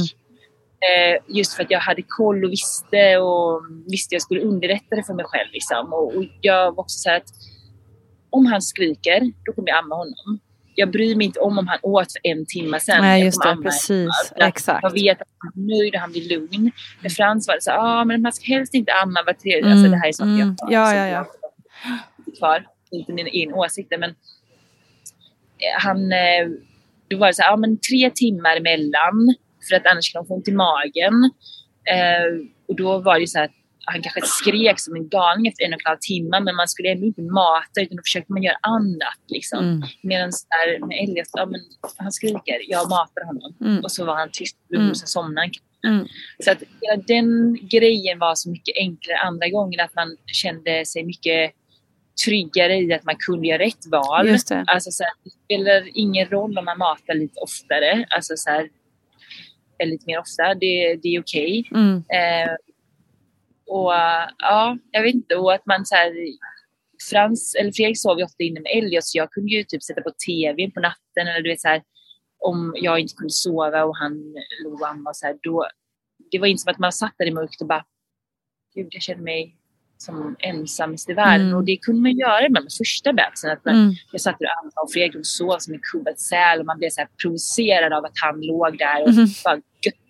Eh, 0.86 1.22
just 1.28 1.54
för 1.54 1.64
att 1.64 1.72
jag 1.72 1.80
hade 1.80 2.02
koll 2.08 2.46
och 2.46 2.52
visste 2.52 3.18
och 3.18 3.62
visste 3.92 4.16
jag 4.16 4.22
skulle 4.22 4.42
underlätta 4.42 4.96
det 4.96 5.04
för 5.04 5.14
mig 5.14 5.26
själv. 5.26 5.50
Liksom. 5.54 5.94
Och, 5.94 6.16
och 6.16 6.24
jag 6.42 6.76
var 6.76 6.84
också 6.84 6.98
så 6.98 7.10
här 7.10 7.18
att 7.18 7.30
om 8.30 8.46
han 8.46 8.62
skriker, 8.62 9.32
då 9.46 9.54
kommer 9.54 9.70
jag 9.70 9.78
amma 9.78 9.96
honom. 9.96 10.40
Jag 10.76 10.92
bryr 10.92 11.16
mig 11.16 11.26
inte 11.26 11.40
om 11.40 11.58
om 11.58 11.68
han 11.68 11.80
åt 11.82 12.12
för 12.12 12.22
en 12.24 12.46
timme 12.46 12.80
sen. 12.80 13.02
Nej, 13.02 13.26
just 13.26 13.44
det, 13.44 13.58
precis. 13.64 14.10
För 14.34 14.42
att 14.42 14.48
Exakt. 14.48 14.84
Jag 14.84 14.92
vet 14.92 15.22
att 15.22 15.28
han 15.38 15.64
är 15.64 15.68
nöjd 15.68 15.96
och 15.96 16.02
han 16.02 16.12
blir 16.12 16.30
lugn. 16.30 16.72
Med 17.02 17.12
Frans 17.12 17.48
var 17.48 17.56
det 17.56 17.62
så 17.62 17.72
här, 17.72 17.78
ah, 17.78 18.06
men 18.06 18.22
man 18.22 18.34
ska 18.34 18.46
helst 18.46 18.74
inte 18.74 18.94
amma 18.94 19.24
var 19.26 19.34
tredje. 19.34 19.60
Mm, 19.60 19.72
Alltså, 19.72 19.92
det 19.92 19.98
här 19.98 20.08
är 20.08 20.12
sånt 20.12 20.42
mm. 20.42 20.56
jag 20.70 20.80
har. 20.80 20.94
Ja, 20.94 21.08
ja, 21.08 21.08
ja. 21.08 21.26
Kvar. 22.38 22.68
Inte 22.92 23.14
mina 23.14 23.30
egna 23.30 23.56
åsikter 23.56 23.98
men 23.98 24.10
eh, 24.10 24.16
han, 25.80 26.12
eh, 26.12 26.48
då 27.08 27.18
var 27.18 27.28
det 27.28 27.34
så 27.34 27.42
här, 27.42 27.50
ja 27.50 27.58
men 27.58 27.78
tre 27.78 28.12
timmar 28.16 28.58
emellan 28.58 29.36
för 29.70 29.76
att 29.76 29.86
annars 29.86 30.14
kan 30.14 30.24
de 30.24 30.28
få 30.28 30.36
ont 30.36 30.48
i 30.48 30.52
magen. 30.52 31.32
Eh, 31.94 32.48
och 32.68 32.76
då 32.76 33.00
var 33.00 33.20
det 33.20 33.28
så 33.28 33.38
här 33.38 33.46
att 33.46 33.65
han 33.86 34.02
kanske 34.02 34.22
skrek 34.22 34.80
som 34.80 34.96
en 34.96 35.10
galning 35.10 35.48
efter 35.48 35.66
en 35.66 35.74
och 35.74 35.80
en 35.82 35.86
halv 35.86 35.98
timme 36.02 36.40
men 36.40 36.56
man 36.56 36.68
skulle 36.68 36.90
ändå 36.92 37.06
inte 37.06 37.22
mata 37.22 37.82
utan 37.82 37.98
då 37.98 38.02
försökte 38.06 38.34
man 38.34 38.44
göra 38.44 38.58
annat. 38.62 39.22
Liksom. 39.28 39.60
Mm. 39.60 39.82
Medan 40.04 40.32
där 40.50 40.88
med 40.88 40.98
Elias, 41.04 41.30
ja, 41.34 41.46
men 41.46 41.62
han 41.98 42.12
skriker, 42.12 42.58
jag 42.68 42.90
matar 42.90 43.26
honom. 43.26 43.56
Mm. 43.62 43.84
Och 43.84 43.92
så 43.92 44.06
var 44.06 44.16
han 44.16 44.30
tyst 44.32 44.58
och 44.70 44.76
Mm. 44.76 44.96
så 44.96 45.08
somnade 45.08 45.42
han. 45.42 45.52
Mm. 45.94 46.08
Så 46.40 46.52
att 46.52 46.64
hela 46.82 47.04
den 47.08 47.58
grejen 47.68 48.20
var 48.20 48.36
så 48.36 48.50
mycket 48.50 48.78
enklare 48.78 49.18
andra 49.18 49.50
gången. 49.50 49.80
Att 49.80 49.96
man 49.96 50.18
kände 50.26 50.86
sig 50.86 51.04
mycket 51.06 51.52
tryggare 52.26 52.76
i 52.78 52.94
att 52.94 53.04
man 53.04 53.16
kunde 53.20 53.48
göra 53.48 53.60
rätt 53.60 53.86
val. 53.92 54.28
Just 54.28 54.48
det. 54.50 54.64
Alltså 54.68 54.92
så 54.92 55.04
här, 55.04 55.12
det 55.24 55.30
spelar 55.30 55.90
ingen 55.94 56.28
roll 56.30 56.58
om 56.58 56.66
man 56.66 56.78
matar 56.78 57.14
lite 57.14 57.40
oftare. 57.40 58.06
Alltså 58.10 58.34
så 58.38 58.50
här, 58.50 58.70
eller 59.80 59.92
lite 59.92 60.04
mer 60.08 60.20
ofta. 60.20 60.54
Det, 60.54 60.96
det 61.04 61.16
är 61.16 61.22
okej. 61.22 61.68
Mm. 61.72 61.96
Eh, 61.98 62.52
och 63.68 63.94
ja, 64.38 64.78
jag 64.92 65.02
vet 65.04 65.16
inte. 65.16 65.36
Och 65.36 65.54
att 65.54 65.66
man 65.66 65.86
så 65.86 65.96
här, 65.96 66.12
Frans, 67.10 67.56
eller 67.56 67.72
Fredrik 67.72 68.02
sov 68.02 68.18
ju 68.20 68.24
ofta 68.24 68.44
inne 68.44 68.60
med 68.60 68.72
Elliot 68.76 69.04
så 69.04 69.18
jag 69.18 69.32
kunde 69.32 69.52
ju 69.52 69.64
typ 69.64 69.84
sätta 69.84 70.02
på 70.02 70.12
tv 70.28 70.72
på 70.72 70.80
natten 70.80 71.28
eller 71.28 71.42
du 71.42 71.50
vet 71.50 71.62
så 71.62 71.68
här, 71.68 71.84
om 72.40 72.74
jag 72.78 73.00
inte 73.00 73.16
kunde 73.16 73.34
sova 73.34 73.84
och 73.84 73.98
han 73.98 74.36
låg 74.64 74.82
och 74.82 74.88
ammade 74.88 75.16
så 75.16 75.26
här, 75.26 75.38
då, 75.44 75.68
det 76.32 76.40
var 76.40 76.48
inte 76.48 76.62
som 76.62 76.72
att 76.72 76.80
man 76.80 76.92
satt 76.92 77.14
där 77.18 77.26
i 77.26 77.32
mörkret 77.32 77.62
och 77.62 77.68
bara, 77.68 77.86
gud 78.76 78.88
jag 78.92 79.02
känner 79.02 79.24
mig 79.24 79.56
som 79.98 80.36
ensamast 80.40 81.10
i 81.10 81.14
världen. 81.14 81.46
Mm. 81.48 81.58
Och 81.58 81.64
det 81.66 81.78
kunde 81.78 82.02
man 82.02 82.18
göra 82.18 82.50
med 82.50 82.64
första 82.78 83.14
bebisen. 83.14 83.52
Att 83.52 83.66
man, 83.66 83.76
Mm. 83.76 83.94
Jag 84.12 84.22
satt 84.22 84.40
där 84.40 84.46
och 84.46 84.60
ammade 84.62 84.76
och 84.84 84.92
Fredrik 84.92 85.16
och 85.16 85.28
sov 85.28 85.58
som 85.60 85.74
en 85.74 85.80
kubbad 85.92 86.20
säl 86.20 86.60
och 86.60 86.66
man 86.66 86.78
blev 86.78 86.90
så 86.90 87.02
här 87.02 87.10
provocerad 87.22 87.94
av 87.94 88.06
att 88.06 88.14
han 88.22 88.42
låg 88.42 88.78
där 88.78 89.04
och 89.04 89.10
Mhm. 89.14 89.28
bara 89.44 89.62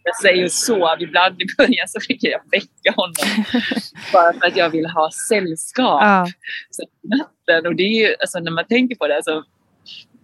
göttade 0.05 0.21
sig 0.35 0.43
och 0.43 0.51
sov. 0.51 1.01
Ibland 1.01 1.41
i 1.41 1.45
början 1.57 1.87
så 1.87 1.99
fick 1.99 2.23
jag 2.23 2.39
väcka 2.51 2.91
honom 2.95 3.45
bara 4.13 4.33
för 4.33 4.47
att 4.47 4.55
jag 4.57 4.69
ville 4.69 4.89
ha 4.89 5.09
sällskap 5.29 6.01
Ja. 6.01 6.27
så 6.69 6.83
natten. 7.03 7.65
Och 7.67 7.75
det 7.75 7.83
är 7.83 8.07
ju, 8.09 8.15
alltså 8.19 8.39
när 8.39 8.51
man 8.51 8.65
tänker 8.67 8.95
på 8.95 9.07
det, 9.07 9.15
alltså, 9.15 9.43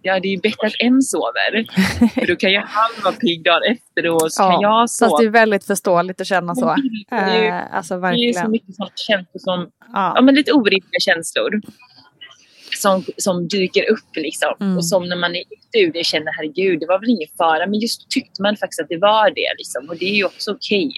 ja 0.02 0.20
det 0.20 0.28
är 0.28 0.30
ju 0.30 0.40
bättre 0.40 0.66
att 0.66 0.74
en 0.78 1.02
sover. 1.02 1.66
För 2.20 2.26
då 2.26 2.36
kan 2.36 2.50
ju 2.52 2.58
han 2.58 2.90
vara 3.04 3.14
pigg 3.14 3.44
dagen 3.44 3.62
efter 3.66 4.10
och 4.10 4.32
så 4.32 4.42
kan 4.42 4.52
Ja, 4.52 4.62
jag 4.80 4.90
sova. 4.90 5.10
Fast 5.10 5.20
det 5.20 5.26
är 5.26 5.30
väldigt 5.30 5.64
förståeligt 5.64 6.20
att 6.20 6.26
känna 6.26 6.54
så. 6.54 6.76
Det 7.10 7.16
är 7.16 7.42
ju- 7.42 7.48
Eh, 7.48 7.76
alltså 7.76 7.94
Det 7.94 7.98
är 7.98 8.00
så 8.00 8.00
verkligen. 8.00 8.50
mycket 8.50 8.74
sånt 8.74 8.98
känslor 8.98 9.38
som, 9.40 9.70
Ja. 9.92 10.12
ja 10.16 10.20
men 10.22 10.34
lite 10.34 10.52
orimliga 10.52 11.00
känslor. 11.00 11.60
Som, 12.82 13.04
som 13.16 13.48
dyker 13.48 13.90
upp 13.90 14.16
liksom. 14.16 14.54
Mm. 14.60 14.76
Och 14.76 14.86
som 14.86 15.08
när 15.08 15.16
man 15.16 15.34
är 15.34 15.40
ute 15.40 15.78
ur 15.78 15.92
det 15.92 16.04
känner 16.06 16.32
herregud 16.36 16.80
det 16.80 16.86
var 16.86 17.00
väl 17.00 17.10
ingen 17.10 17.28
fara. 17.38 17.66
Men 17.66 17.80
just 17.80 18.10
tyckte 18.10 18.42
man 18.42 18.56
faktiskt 18.56 18.80
att 18.80 18.88
det 18.88 18.98
var 18.98 19.30
det 19.30 19.50
liksom. 19.58 19.88
Och 19.88 19.96
det 19.96 20.04
är 20.04 20.14
ju 20.14 20.24
också 20.24 20.52
okej. 20.52 20.92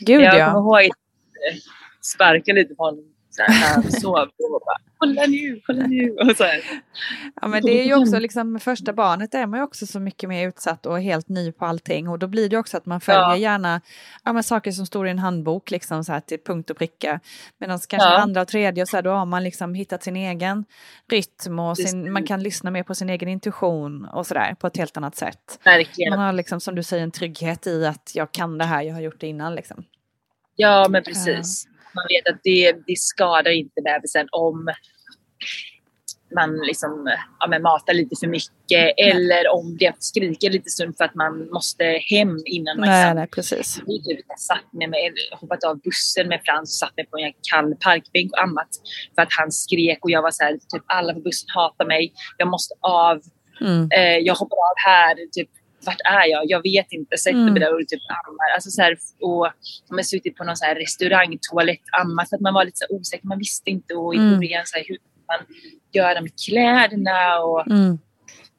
Gud 0.00 0.20
jag 0.20 0.38
ja. 0.38 0.46
kommer 0.46 0.60
ihåg 0.60 0.90
att 0.90 0.98
jag 1.50 1.56
sparkade 2.14 2.60
lite 2.60 2.74
på 2.74 2.84
honom 2.84 3.04
så 3.46 3.52
här, 3.52 3.60
när 3.60 3.82
han 3.82 3.92
sov. 3.92 4.12
Och 4.12 4.60
bara, 4.66 4.78
kolla 4.98 5.22
nu, 5.26 5.60
kolla 5.66 5.86
nu. 5.86 6.10
Och 6.10 6.36
så 6.36 6.44
här. 6.44 6.60
Ja, 7.40 7.48
men 7.48 7.62
det 7.62 7.80
är 7.80 7.84
ju 7.84 7.94
också 7.94 8.18
liksom 8.18 8.52
med 8.52 8.62
första 8.62 8.92
barnet 8.92 9.34
är 9.34 9.46
man 9.46 9.58
ju 9.58 9.64
också 9.64 9.86
så 9.86 10.00
mycket 10.00 10.28
mer 10.28 10.48
utsatt 10.48 10.86
och 10.86 11.00
helt 11.00 11.28
ny 11.28 11.52
på 11.52 11.64
allting 11.64 12.08
och 12.08 12.18
då 12.18 12.26
blir 12.26 12.48
det 12.48 12.56
också 12.56 12.76
att 12.76 12.86
man 12.86 13.00
följer 13.00 13.20
Ja. 13.22 13.36
gärna 13.36 13.80
ja, 14.24 14.32
men 14.32 14.42
saker 14.42 14.72
som 14.72 14.86
står 14.86 15.06
i 15.06 15.10
en 15.10 15.18
handbok 15.18 15.70
liksom 15.70 16.04
så 16.04 16.12
här 16.12 16.20
till 16.20 16.38
punkt 16.46 16.70
och 16.70 16.76
pricka. 16.78 17.20
Medan 17.58 17.78
kanske 17.88 18.08
Ja. 18.08 18.18
andra 18.18 18.40
och 18.40 18.48
tredje 18.48 18.82
och 18.82 18.88
så 18.88 18.96
här, 18.96 19.02
då 19.02 19.10
har 19.10 19.26
man 19.26 19.44
liksom 19.44 19.74
hittat 19.74 20.02
sin 20.02 20.16
egen 20.16 20.64
rytm 21.10 21.58
och 21.58 21.76
sin, 21.78 22.12
man 22.12 22.26
kan 22.26 22.42
lyssna 22.42 22.70
mer 22.70 22.82
på 22.82 22.94
sin 22.94 23.10
egen 23.10 23.28
intuition 23.28 24.04
och 24.04 24.26
sådär 24.26 24.54
på 24.60 24.66
ett 24.66 24.76
helt 24.76 24.96
annat 24.96 25.16
sätt. 25.16 25.58
Verkligen. 25.64 26.10
Man 26.10 26.18
har 26.18 26.32
liksom 26.32 26.60
som 26.60 26.74
du 26.74 26.82
säger 26.82 27.02
en 27.02 27.10
trygghet 27.10 27.66
i 27.66 27.86
att 27.86 28.12
jag 28.14 28.32
kan 28.32 28.58
det 28.58 28.64
här, 28.64 28.82
jag 28.82 28.94
har 28.94 29.00
gjort 29.00 29.20
det 29.20 29.26
innan 29.26 29.54
liksom. 29.54 29.84
Ja, 30.56 30.86
men 30.90 31.02
precis. 31.02 31.66
Man 31.98 32.06
vet 32.08 32.34
att 32.34 32.40
det, 32.44 32.72
det 32.86 32.98
skadar 32.98 33.50
inte 33.50 33.80
bebisen 33.84 34.28
om 34.32 34.68
man 36.34 36.56
liksom, 36.66 37.10
ja, 37.40 37.46
men 37.48 37.62
matar 37.62 37.94
lite 37.94 38.16
för 38.20 38.26
mycket 38.26 38.94
eller 38.96 39.48
om 39.52 39.76
det 39.78 39.94
skriker 39.98 40.50
lite 40.50 40.70
stund 40.70 40.96
för 40.96 41.04
att 41.04 41.14
man 41.14 41.50
måste 41.50 41.84
hem 41.84 42.36
innan 42.44 42.80
man 42.80 42.88
Nej, 42.88 43.14
nej, 43.14 43.26
precis. 43.26 43.80
Jag 43.86 44.04
typ 44.04 44.26
satt 44.38 44.72
med 44.72 44.90
mig, 44.90 45.12
hoppat 45.40 45.64
av 45.64 45.80
bussen 45.80 46.28
med 46.28 46.40
Frans 46.44 46.70
och 46.74 46.86
satt 46.86 46.96
mig 46.96 47.06
på 47.06 47.18
en 47.18 47.32
kall 47.52 47.74
parkbänk 47.74 48.32
och 48.32 48.42
ammat 48.42 48.68
för 49.14 49.22
att 49.22 49.32
han 49.38 49.52
skrek 49.52 49.98
och 50.04 50.10
jag 50.10 50.22
var 50.22 50.30
så 50.30 50.44
här, 50.44 50.52
typ 50.52 50.82
alla 50.86 51.14
på 51.14 51.20
bussen 51.20 51.48
hatar 51.54 51.86
mig, 51.86 52.12
jag 52.36 52.48
måste 52.48 52.74
av, 52.80 53.20
Mm. 53.60 53.88
eh, 53.96 54.18
jag 54.18 54.34
hoppar 54.34 54.56
av 54.56 54.74
här, 54.86 55.14
typ 55.32 55.48
vart 55.88 56.00
är 56.04 56.26
jag? 56.34 56.42
Jag 56.54 56.62
vet 56.62 56.92
inte. 56.92 57.16
Sätter 57.16 57.38
Mm. 57.38 57.52
mig 57.52 57.60
där 57.60 57.74
och 57.74 57.88
typ 57.88 58.02
ammar. 58.26 58.48
Alltså 58.54 58.70
så 58.70 58.82
här, 58.82 58.92
och 59.28 59.46
man 59.96 60.04
suttit 60.04 60.36
på 60.36 60.44
någon 60.44 60.56
så 60.56 60.64
här 60.64 60.74
restaurangtoalett 60.74 61.80
ammat 62.02 62.28
för 62.28 62.36
att 62.36 62.40
man 62.48 62.54
var 62.54 62.64
lite 62.64 62.86
osäker. 62.90 63.26
Man 63.26 63.38
visste 63.38 63.70
inte 63.70 63.94
och 63.94 64.14
i 64.14 64.18
Mm. 64.18 64.36
början 64.38 64.62
så 64.66 64.76
här, 64.78 64.84
hur 64.88 64.98
man 65.30 65.40
göra 65.92 66.20
med 66.20 66.32
kläderna 66.46 67.38
och 67.40 67.66
Mm. 67.66 67.98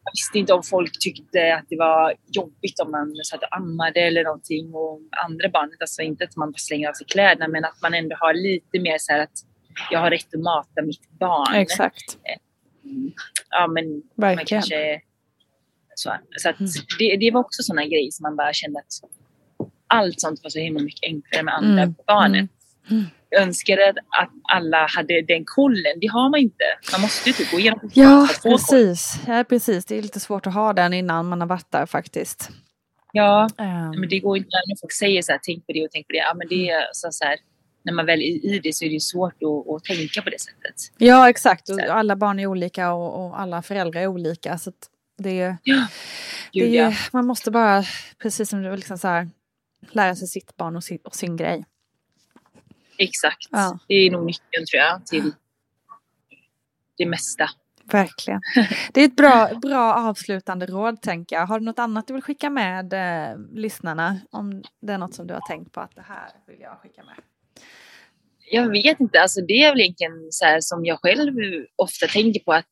jag 0.06 0.12
visste 0.14 0.40
inte 0.40 0.54
om 0.54 0.64
folk 0.64 1.00
tyckte 1.00 1.56
att 1.56 1.66
det 1.70 1.78
var 1.78 2.14
jobbigt 2.28 2.80
om 2.80 2.92
man 2.92 3.16
satt 3.30 3.44
och 3.44 3.56
ammade 3.58 4.00
eller 4.02 4.24
någonting 4.24 4.74
och 4.74 5.00
andra 5.26 5.50
barnet, 5.50 5.82
alltså 5.82 6.02
inte 6.02 6.24
att 6.24 6.36
man 6.36 6.52
bara 6.52 6.58
slänger 6.58 6.90
av 6.90 6.94
sig 6.94 7.08
kläderna 7.08 7.48
men 7.48 7.66
att 7.66 7.82
man 7.82 7.94
ändå 7.94 8.16
har 8.20 8.34
lite 8.34 8.80
mer 8.80 8.98
så 9.00 9.12
här 9.14 9.20
att 9.20 9.38
jag 9.92 10.00
har 10.00 10.10
rätt 10.12 10.34
att 10.36 10.42
mata 10.42 10.82
mitt 10.82 11.10
barn. 11.20 11.56
Exakt. 11.56 12.18
Ja 13.50 13.68
men 13.68 13.86
man 13.90 14.04
Verkligen. 14.16 14.46
kanske 14.62 15.02
så, 16.00 16.14
så 16.38 16.50
att 16.50 16.60
Mm. 16.60 16.72
det, 17.00 17.18
det 17.18 17.32
var 17.32 17.40
också 17.42 17.64
sådana 17.64 17.86
grejer 17.86 18.12
som 18.12 18.24
man 18.24 18.36
bara 18.36 18.54
kände 18.54 18.80
att 18.80 18.86
allt 19.88 20.20
sånt 20.22 20.40
var 20.44 20.50
så 20.50 20.60
himla 20.60 20.82
mycket 20.84 21.04
enklare 21.04 21.44
med 21.44 21.54
andra 21.54 21.82
Mm. 21.84 21.96
barnet. 22.08 22.50
Mm. 22.90 23.04
Jag 23.30 23.42
önskade 23.44 23.90
att 23.90 24.30
alla 24.54 24.88
hade 24.96 25.22
den 25.22 25.46
kollen. 25.46 26.00
Det 26.02 26.08
har 26.08 26.30
man 26.30 26.40
inte. 26.40 26.64
Man 26.92 27.02
måste 27.02 27.30
ju 27.30 27.34
typ 27.34 27.52
gå 27.52 27.60
igenom 27.60 27.80
Ja, 27.94 28.28
koll. 28.42 28.52
precis. 28.52 29.14
ja, 29.28 29.44
precis. 29.50 29.86
Det 29.86 29.98
är 29.98 30.02
lite 30.02 30.20
svårt 30.20 30.48
att 30.48 30.54
ha 30.54 30.74
den 30.74 30.94
innan 30.94 31.26
man 31.30 31.42
har 31.42 31.48
varit 31.48 31.72
där 31.72 31.86
faktiskt. 31.86 32.50
Ja, 33.14 33.50
Ehm, 33.58 33.90
men 34.00 34.10
det 34.10 34.20
går 34.20 34.38
inte 34.38 34.50
när 34.68 34.76
folk 34.82 34.92
säger 34.94 35.22
så 35.22 35.32
här, 35.32 35.40
tänk 35.44 35.66
på 35.66 35.74
det 35.74 35.84
och 35.86 35.92
tänk 35.92 36.08
på 36.08 36.14
det. 36.14 36.18
Ja, 36.18 36.34
men 36.36 36.48
det 36.48 36.70
är 36.70 36.82
så, 36.92 37.08
så 37.12 37.26
här, 37.26 37.38
när 37.84 37.94
man 37.94 38.06
väl 38.06 38.20
är 38.20 38.46
i 38.46 38.60
det 38.64 38.74
så 38.76 38.86
är 38.86 38.90
det 38.90 39.02
svårt 39.02 39.34
att, 39.44 39.76
att 39.76 39.84
tänka 39.84 40.22
på 40.22 40.30
det 40.30 40.42
sättet. 40.42 40.76
Ja, 40.98 41.30
exakt. 41.30 41.70
Alla 41.90 42.16
barn 42.16 42.40
är 42.40 42.46
olika 42.48 42.94
och, 42.94 43.26
och 43.26 43.40
alla 43.40 43.62
föräldrar 43.62 44.02
är 44.02 44.08
olika. 44.08 44.58
Så 44.58 44.72
det, 45.24 45.58
Ja, 45.64 45.88
det 46.54 46.60
gud 46.60 46.74
ja. 46.74 46.94
man 47.12 47.26
måste 47.26 47.52
bara, 47.52 47.84
precis 48.18 48.50
som 48.50 48.64
du 48.64 48.76
liksom 48.76 48.98
så 48.98 49.08
här, 49.08 49.30
lära 49.92 50.16
sig 50.16 50.28
sitt 50.28 50.58
barn 50.58 50.76
och 50.76 50.84
sin, 50.84 51.00
och 51.04 51.16
sin 51.16 51.38
grej. 51.38 51.66
Exakt. 52.98 53.48
Ja. 53.52 53.80
Det 53.88 53.94
är 53.94 54.12
nog 54.12 54.26
nyckeln 54.26 54.66
tror 54.66 54.82
jag 54.82 55.06
till 55.06 55.32
det 56.98 57.06
mesta. 57.06 57.50
Verkligen. 57.92 58.42
Det 58.94 59.02
är 59.02 59.06
ett 59.06 59.16
bra, 59.16 59.50
bra 59.62 59.94
avslutande 59.94 60.66
råd 60.66 61.02
tänker 61.02 61.36
jag. 61.36 61.46
Har 61.46 61.60
du 61.60 61.66
något 61.66 61.80
annat 61.80 62.08
du 62.08 62.14
vill 62.14 62.24
skicka 62.24 62.50
med 62.50 62.94
eh, 62.94 63.38
lyssnarna? 63.54 64.20
Om 64.32 64.64
det 64.82 64.94
är 64.94 64.98
något 64.98 65.14
som 65.14 65.28
du 65.28 65.34
har 65.34 65.48
tänkt 65.48 65.72
på 65.72 65.80
att 65.80 65.96
det 65.96 66.06
här 66.08 66.30
vill 66.48 66.60
jag 66.60 66.80
skicka 66.80 67.04
med. 67.04 67.16
Jag 68.52 68.70
vet 68.70 69.00
inte, 69.00 69.22
alltså 69.22 69.42
det 69.42 69.64
är 69.64 69.72
väl 69.72 69.80
egentligen 69.80 70.28
så 70.32 70.46
här 70.46 70.62
som 70.62 70.86
jag 70.86 71.00
själv 71.00 71.34
ofta 71.76 72.08
tänker 72.08 72.40
på 72.40 72.54
att 72.54 72.72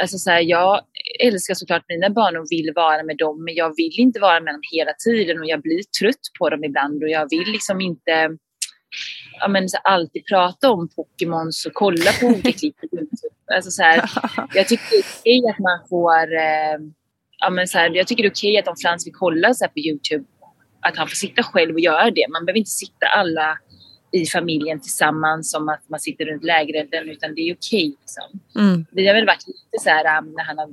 Alltså 0.00 0.18
så 0.18 0.30
här, 0.30 0.40
jag 0.40 0.80
älskar 1.20 1.54
såklart 1.54 1.84
mina 1.88 2.10
barn 2.10 2.36
och 2.36 2.46
vill 2.50 2.72
vara 2.74 3.02
med 3.02 3.16
dem 3.16 3.44
men 3.44 3.54
jag 3.54 3.76
vill 3.76 4.00
inte 4.00 4.20
vara 4.20 4.40
med 4.40 4.54
dem 4.54 4.60
hela 4.72 4.92
tiden 5.04 5.38
och 5.38 5.46
jag 5.46 5.62
blir 5.62 5.82
trött 6.00 6.24
på 6.38 6.50
dem 6.50 6.64
ibland 6.64 7.02
och 7.02 7.08
jag 7.08 7.30
vill 7.30 7.52
liksom 7.52 7.80
inte 7.80 8.36
ja, 9.40 9.48
men, 9.48 9.68
så 9.68 9.78
alltid 9.84 10.26
prata 10.26 10.70
om 10.70 10.88
Pokémons 10.96 11.66
och 11.66 11.74
kolla 11.74 12.10
på 12.20 12.26
olika 12.26 12.52
klipp. 12.52 12.76
Alltså 13.54 13.70
så 13.70 13.82
här, 13.82 14.10
jag 14.54 14.68
tycker 14.68 14.84
det 14.90 14.96
är 14.96 15.04
okej 15.20 15.50
att 15.50 15.58
man 15.58 15.78
får 15.88 16.34
eh, 16.34 16.78
ja, 17.38 17.50
men 17.50 17.68
så 17.68 17.78
här, 17.78 17.90
jag 17.94 18.06
tycker 18.06 18.22
det 18.22 18.28
är 18.28 18.30
okej 18.30 18.58
att 18.58 18.68
om 18.68 18.76
Frans 18.82 19.06
vill 19.06 19.14
kolla 19.14 19.54
så 19.54 19.64
här 19.64 19.72
på 19.72 19.78
Youtube 19.78 20.24
att 20.80 20.96
han 20.96 21.08
får 21.08 21.14
sitta 21.14 21.42
själv 21.42 21.74
och 21.74 21.80
göra 21.80 22.10
det. 22.10 22.26
Man 22.28 22.44
behöver 22.44 22.58
inte 22.58 22.70
sitta 22.70 23.06
alla 23.06 23.58
i 24.12 24.26
familjen 24.26 24.80
tillsammans 24.80 25.50
som 25.50 25.68
att 25.68 25.88
man 25.88 26.00
sitter 26.00 26.24
runt 26.24 26.44
lägerelden 26.44 27.08
utan 27.08 27.34
det 27.34 27.40
är 27.40 27.54
okej. 27.54 27.96
Liksom. 28.00 28.40
Mm. 28.56 28.86
Vi 28.90 29.06
har 29.06 29.14
väl 29.14 29.26
varit 29.26 29.46
lite 29.46 29.84
så 29.84 29.90
här 29.90 30.18
um, 30.18 30.32
när 30.36 30.44
han 30.44 30.58
har 30.58 30.68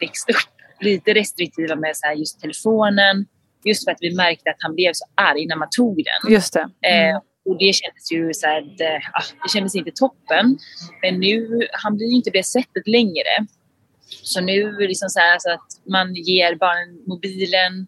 växt 0.00 0.30
upp, 0.30 0.54
lite 0.80 1.14
restriktiva 1.14 1.76
med 1.76 1.96
så 1.96 2.06
här, 2.06 2.14
just 2.14 2.40
telefonen. 2.40 3.26
Just 3.64 3.84
för 3.84 3.90
att 3.90 3.98
vi 4.00 4.16
märkte 4.16 4.50
att 4.50 4.56
han 4.58 4.74
blev 4.74 4.92
så 4.94 5.04
arg 5.14 5.46
när 5.46 5.56
man 5.56 5.68
tog 5.70 5.96
den. 5.96 6.32
Just 6.32 6.52
det. 6.52 6.68
Mm. 6.80 7.14
Eh, 7.14 7.20
och 7.44 7.58
det 7.58 7.72
kändes 7.72 8.12
ju 8.12 8.34
så 8.34 8.46
här, 8.46 8.60
det, 8.78 9.00
ah, 9.12 9.24
det 9.42 9.50
kändes 9.50 9.74
inte 9.74 9.90
toppen. 9.94 10.58
Men 11.02 11.20
nu, 11.20 11.66
han 11.72 11.96
blir 11.96 12.06
ju 12.06 12.16
inte 12.16 12.30
det 12.30 12.42
sättet 12.46 12.86
längre. 12.86 13.46
Så 14.08 14.40
nu 14.40 14.76
liksom 14.78 15.08
så 15.08 15.20
här 15.20 15.38
så 15.38 15.50
att 15.50 15.90
man 15.90 16.14
ger 16.14 16.54
barnen 16.54 17.02
mobilen. 17.06 17.86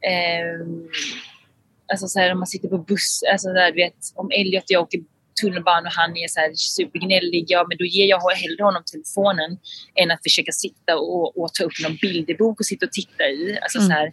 Eh, 0.00 0.66
alltså 1.92 2.06
så 2.06 2.18
här 2.18 2.32
om 2.32 2.38
man 2.38 2.46
sitter 2.46 2.68
på 2.68 2.78
buss, 2.78 3.20
alltså 3.32 3.48
där, 3.48 3.72
du 3.72 3.76
vet 3.76 3.94
om 4.14 4.30
Elliot 4.30 4.62
och 4.62 4.70
jag 4.70 4.82
åker 4.82 5.00
tunnelbana 5.40 5.88
och 5.88 5.94
han 5.94 6.16
är 6.16 6.28
så 6.28 6.40
här 6.40 6.52
supergnällig, 6.54 7.44
ja 7.48 7.66
men 7.68 7.78
då 7.78 7.84
ger 7.84 8.06
jag 8.06 8.20
hellre 8.30 8.64
honom 8.64 8.82
telefonen 8.92 9.58
än 9.94 10.10
att 10.10 10.22
försöka 10.22 10.52
sitta 10.52 10.96
och, 10.96 11.38
och 11.38 11.54
ta 11.54 11.64
upp 11.64 11.72
någon 11.82 11.96
bilderbok 12.02 12.60
och 12.60 12.66
sitta 12.66 12.86
och 12.86 12.92
titta 12.92 13.24
i. 13.24 13.58
Alltså 13.62 13.78
Mm. 13.78 13.88
så 13.88 13.92
här, 13.92 14.12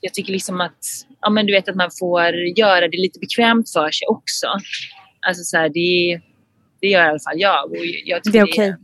jag 0.00 0.14
tycker 0.14 0.32
liksom 0.32 0.60
att, 0.60 0.84
ja 1.20 1.30
men 1.30 1.46
du 1.46 1.52
vet 1.52 1.68
att 1.68 1.76
man 1.76 1.90
får 1.98 2.34
göra 2.58 2.88
det 2.88 2.96
lite 2.96 3.18
bekvämt 3.18 3.72
för 3.72 3.90
sig 3.90 4.06
också. 4.08 4.46
Alltså 5.26 5.44
så 5.44 5.56
här, 5.56 5.68
det, 5.68 6.20
det 6.80 6.88
gör 6.88 7.04
i 7.06 7.08
alla 7.08 7.18
fall 7.18 7.40
jag. 7.40 7.70
Och 7.70 7.76
jag 8.04 8.20
Det 8.32 8.38
är 8.38 8.44
okej. 8.44 8.76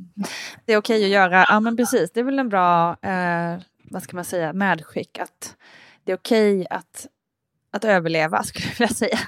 Det 0.67 0.73
är 0.73 0.77
okej 0.77 1.05
att 1.05 1.11
göra. 1.11 1.47
Ja, 1.49 1.61
men 1.61 1.77
precis. 1.77 2.13
Det 2.13 2.21
är 2.21 2.25
väl 2.25 2.39
en 2.39 2.49
bra, 2.49 2.97
eh, 3.03 3.63
vad 3.91 4.03
ska 4.03 4.17
man 4.17 4.25
säga, 4.25 4.53
medskick 4.53 5.19
att 5.19 5.57
det 6.05 6.13
är 6.13 6.17
okej 6.17 6.67
att, 6.71 7.07
att 7.73 7.85
överleva, 7.85 8.43
skulle 8.43 8.67
jag 8.69 8.79
vilja 8.79 8.95
säga. 8.95 9.19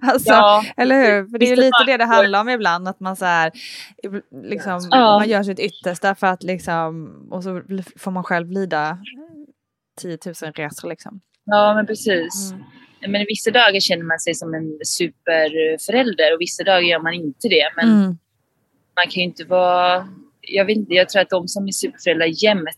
Alltså, 0.00 0.30
Ja, 0.30 0.64
eller 0.76 0.96
hur? 0.96 1.26
För 1.30 1.38
det 1.38 1.46
är 1.46 1.50
ju 1.50 1.56
lite 1.56 1.84
det 1.86 1.96
det 1.96 2.04
handlar 2.04 2.40
om 2.40 2.48
ibland, 2.48 2.88
att 2.88 3.00
man 3.00 3.16
så 3.16 3.24
här, 3.24 3.52
liksom, 4.44 4.88
Ja. 4.90 5.18
man 5.18 5.28
gör 5.28 5.42
sitt 5.42 5.58
yttersta 5.58 6.14
för 6.14 6.26
att 6.26 6.42
liksom, 6.42 7.12
och 7.30 7.44
så 7.44 7.62
får 7.98 8.10
man 8.10 8.24
själv 8.24 8.50
lida 8.50 8.98
10 10.00 10.18
000 10.26 10.34
resor 10.52 10.88
liksom. 10.88 11.20
Ja, 11.44 11.74
men 11.74 11.86
precis. 11.86 12.52
Mm. 12.52 13.12
men 13.12 13.24
vissa 13.28 13.50
dagar 13.50 13.80
känner 13.80 14.04
man 14.04 14.18
sig 14.20 14.34
som 14.34 14.54
en 14.54 14.78
superförälder 14.84 16.34
och 16.34 16.40
vissa 16.40 16.64
dagar 16.64 16.80
gör 16.80 16.98
man 16.98 17.12
inte 17.14 17.48
det. 17.48 17.68
Men 17.76 17.88
Mm. 17.88 18.06
man 18.96 19.04
kan 19.04 19.14
ju 19.14 19.22
inte 19.22 19.44
vara... 19.44 20.08
Jag 20.40 20.64
vet 20.64 20.76
inte, 20.76 20.94
jag 20.94 21.08
tror 21.08 21.22
att 21.22 21.30
de 21.30 21.48
som 21.48 21.66
är 21.68 21.72
superföräldrar 21.72 22.44
jämt... 22.44 22.68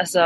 Alltså, 0.00 0.20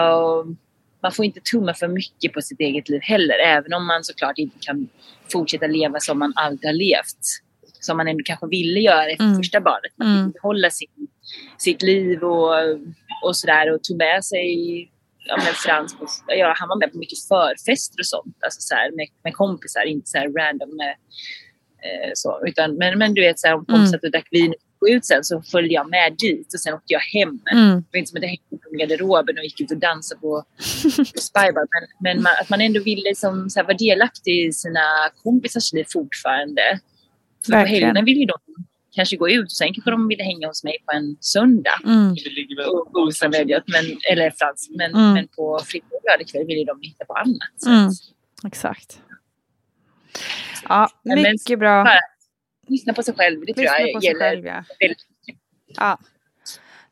man 1.02 1.12
får 1.12 1.24
inte 1.24 1.40
tumma 1.52 1.74
för 1.74 1.88
mycket 1.88 2.32
på 2.32 2.40
sitt 2.42 2.60
eget 2.60 2.88
liv 2.88 3.00
heller. 3.02 3.38
Även 3.38 3.72
om 3.72 3.86
man 3.86 4.04
såklart 4.04 4.38
inte 4.38 4.58
kan 4.60 4.88
fortsätta 5.32 5.66
leva 5.66 6.00
som 6.00 6.18
man 6.18 6.32
alltid 6.36 6.64
har 6.66 6.72
levt. 6.72 7.24
Som 7.80 7.96
man 7.96 8.08
ändå 8.08 8.22
kanske 8.24 8.46
ville 8.46 8.80
göra 8.80 9.10
efter 9.10 9.24
Mm. 9.24 9.36
första 9.36 9.60
barnet. 9.60 9.92
Man 9.96 10.08
Mm. 10.08 10.24
vill 10.24 10.32
behålla 10.32 10.70
sin, 10.70 10.88
sitt 11.58 11.82
liv 11.82 12.22
och, 12.24 12.54
och 13.24 13.36
sådär. 13.36 13.74
Och 13.74 13.84
tog 13.84 13.96
med 13.96 14.24
sig 14.24 14.48
ja, 15.28 15.36
men 15.36 15.54
Frans, 15.54 15.98
på, 15.98 16.06
ja, 16.26 16.54
han 16.56 16.68
var 16.68 16.76
med 16.76 16.92
på 16.92 16.98
mycket 16.98 17.18
förfester 17.28 18.00
och 18.00 18.06
sånt. 18.06 18.36
Alltså 18.44 18.60
så 18.60 18.74
här, 18.74 18.90
med, 18.90 19.08
med 19.24 19.34
kompisar, 19.34 19.84
inte 19.84 20.10
så 20.10 20.18
här 20.18 20.28
random. 20.28 20.76
Med, 20.76 20.94
eh, 21.86 22.10
så, 22.14 22.40
utan, 22.46 22.76
men, 22.76 22.98
men 22.98 23.14
du 23.14 23.20
vet, 23.20 23.38
så 23.38 23.46
här, 23.46 23.54
om 23.54 23.64
kompisar 23.64 23.98
mm. 24.02 24.10
drack 24.10 24.28
vin 24.30 24.54
och 24.82 24.88
ut 24.90 25.04
sen 25.06 25.24
så 25.24 25.42
följde 25.42 25.74
jag 25.74 25.90
med 25.90 26.16
dit 26.18 26.54
och 26.54 26.60
sen 26.60 26.74
åkte 26.74 26.92
jag 26.92 27.00
hem. 27.00 27.28
Mm. 27.52 27.76
Det 27.76 27.84
var 27.92 27.98
inte 27.98 28.10
som 28.10 28.16
att 28.16 28.22
jag 28.22 28.28
hängde 28.28 28.56
på 28.70 28.76
garderoben 28.78 29.38
och 29.38 29.44
gick 29.44 29.60
ut 29.60 29.70
och 29.70 29.76
dansade 29.78 30.20
på, 30.20 30.44
på 31.14 31.20
Spybar. 31.20 31.66
Men, 31.72 31.88
men 32.00 32.22
man, 32.22 32.32
att 32.40 32.50
man 32.50 32.60
ändå 32.60 32.80
ville 32.82 33.02
liksom, 33.02 33.50
så 33.50 33.60
här, 33.60 33.64
vara 33.66 33.76
delaktig 33.76 34.46
i 34.46 34.52
sina 34.52 34.80
kompisars 35.22 35.72
liv 35.72 35.84
fortfarande. 35.92 36.80
För 37.46 37.52
på 37.52 37.58
helgerna 37.58 38.02
vill 38.02 38.16
ju 38.18 38.24
de 38.26 38.38
kanske 38.94 39.16
gå 39.16 39.28
ut 39.30 39.44
och 39.44 39.50
sen 39.52 39.74
kanske 39.74 39.90
de 39.90 40.08
ville 40.08 40.22
hänga 40.24 40.46
hos 40.48 40.64
mig 40.64 40.76
på 40.86 40.92
en 40.96 41.16
söndag. 41.20 41.78
Mm. 41.84 42.14
Det, 42.14 43.62
men, 43.66 43.98
eller 44.12 44.30
Frans. 44.30 44.68
Men, 44.70 44.94
Mm. 44.94 45.12
men 45.12 45.28
på 45.28 45.60
fredag 45.66 45.86
och 45.90 46.00
lördagkväll 46.10 46.46
vill 46.46 46.58
ju 46.58 46.64
de 46.64 46.80
hitta 46.82 47.04
på 47.04 47.12
annat. 47.14 47.66
Mm. 47.66 47.90
Exakt. 48.46 49.00
Ja, 50.68 50.88
men- 51.02 51.22
mycket 51.22 51.58
bra. 51.58 51.84
bara 51.84 51.98
Lyssna 52.66 52.92
på 52.92 53.02
sig 53.02 53.14
själv. 53.14 53.40
Det 53.40 53.54
tror 53.54 53.62
Lyssna 53.62 53.80
jag 53.80 53.94
på 53.94 54.00
sig 54.00 54.08
gäller 54.08 54.20
själv, 54.20 54.46
ja. 54.46 54.64
Ja. 55.66 55.98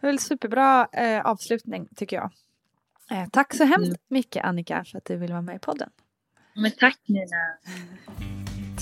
Det 0.01 0.07
var 0.07 0.13
en 0.13 0.19
superbra 0.19 0.89
eh, 0.93 1.27
avslutning 1.27 1.89
tycker 1.97 2.17
jag. 2.17 2.31
Eh, 3.11 3.29
tack 3.33 3.55
så 3.55 3.65
hemskt 3.65 4.03
mycket 4.09 4.45
Annika 4.45 4.85
för 4.85 4.99
att 4.99 5.05
du 5.05 5.17
ville 5.17 5.33
vara 5.33 5.43
med 5.43 5.57
i 5.57 5.59
podden. 5.59 5.91
Men 6.55 6.71
tack 6.71 6.99
Nina. 7.07 7.37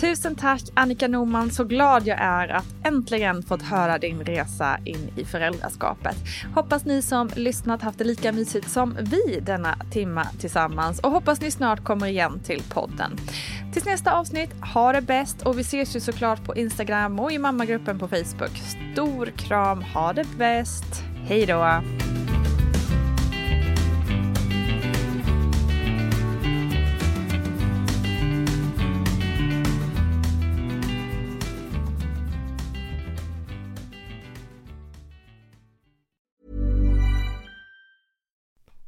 Tusen 0.00 0.34
tack 0.34 0.62
Annika 0.74 1.08
Norman, 1.08 1.50
så 1.50 1.64
glad 1.64 2.06
jag 2.06 2.18
är 2.20 2.48
att 2.48 2.66
äntligen 2.84 3.42
fått 3.42 3.62
höra 3.62 3.98
din 3.98 4.24
resa 4.24 4.78
in 4.84 5.10
i 5.16 5.24
föräldraskapet. 5.24 6.16
Hoppas 6.54 6.84
ni 6.84 7.02
som 7.02 7.30
lyssnat 7.36 7.82
haft 7.82 7.98
det 7.98 8.04
lika 8.04 8.32
mysigt 8.32 8.70
som 8.70 8.96
vi 9.00 9.40
denna 9.40 9.76
timma 9.90 10.24
tillsammans 10.40 11.00
och 11.00 11.10
hoppas 11.10 11.40
ni 11.40 11.50
snart 11.50 11.84
kommer 11.84 12.06
igen 12.06 12.40
till 12.44 12.62
podden. 12.70 13.16
Tills 13.72 13.86
nästa 13.86 14.12
avsnitt, 14.12 14.50
ha 14.74 14.92
det 14.92 15.02
bäst 15.02 15.42
och 15.42 15.58
vi 15.58 15.60
ses 15.60 15.96
ju 15.96 16.00
såklart 16.00 16.44
på 16.44 16.56
Instagram 16.56 17.20
och 17.20 17.32
i 17.32 17.38
mammagruppen 17.38 17.98
på 17.98 18.08
Facebook. 18.08 18.56
Stor 18.92 19.26
kram, 19.26 19.82
ha 19.82 20.12
det 20.12 20.26
bäst, 20.38 21.02
hej 21.28 21.46
då! 21.46 21.82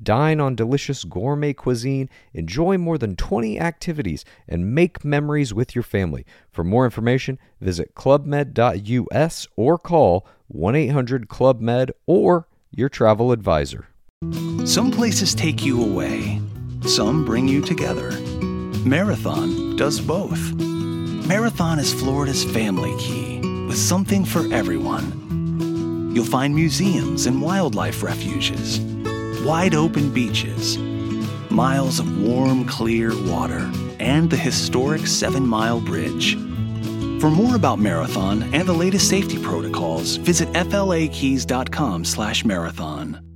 Dine 0.00 0.40
on 0.40 0.54
delicious 0.54 1.04
gourmet 1.04 1.52
cuisine, 1.52 2.08
enjoy 2.34 2.78
more 2.78 2.98
than 2.98 3.16
20 3.16 3.58
activities, 3.58 4.24
and 4.48 4.74
make 4.74 5.04
memories 5.04 5.52
with 5.52 5.74
your 5.74 5.82
family. 5.82 6.24
For 6.50 6.64
more 6.64 6.84
information, 6.84 7.38
visit 7.60 7.94
clubmed.us 7.94 9.48
or 9.56 9.78
call 9.78 10.26
1 10.48 10.74
800 10.74 11.28
Club 11.28 11.60
Med 11.60 11.92
or 12.06 12.48
your 12.70 12.88
travel 12.88 13.32
advisor. 13.32 13.88
Some 14.64 14.90
places 14.90 15.34
take 15.34 15.64
you 15.64 15.82
away, 15.82 16.40
some 16.86 17.24
bring 17.24 17.48
you 17.48 17.60
together. 17.60 18.10
Marathon 18.84 19.76
does 19.76 20.00
both. 20.00 20.40
Marathon 21.26 21.78
is 21.78 21.94
Florida's 21.94 22.44
family 22.44 22.94
key 22.98 23.40
with 23.66 23.76
something 23.76 24.24
for 24.24 24.52
everyone. 24.52 26.12
You'll 26.14 26.24
find 26.24 26.54
museums 26.54 27.26
and 27.26 27.40
wildlife 27.40 28.02
refuges, 28.02 28.80
wide 29.44 29.74
open 29.74 30.12
beaches, 30.12 30.78
miles 31.50 31.98
of 31.98 32.22
warm, 32.22 32.64
clear 32.64 33.10
water, 33.28 33.70
and 33.98 34.30
the 34.30 34.36
historic 34.36 35.06
Seven 35.06 35.46
Mile 35.46 35.80
Bridge. 35.80 36.36
For 37.20 37.30
more 37.30 37.54
about 37.54 37.78
Marathon 37.78 38.42
and 38.54 38.66
the 38.66 38.72
latest 38.72 39.08
safety 39.08 39.40
protocols, 39.40 40.16
visit 40.16 40.48
flakeys.com 40.54 42.04
slash 42.04 42.44
marathon. 42.44 43.31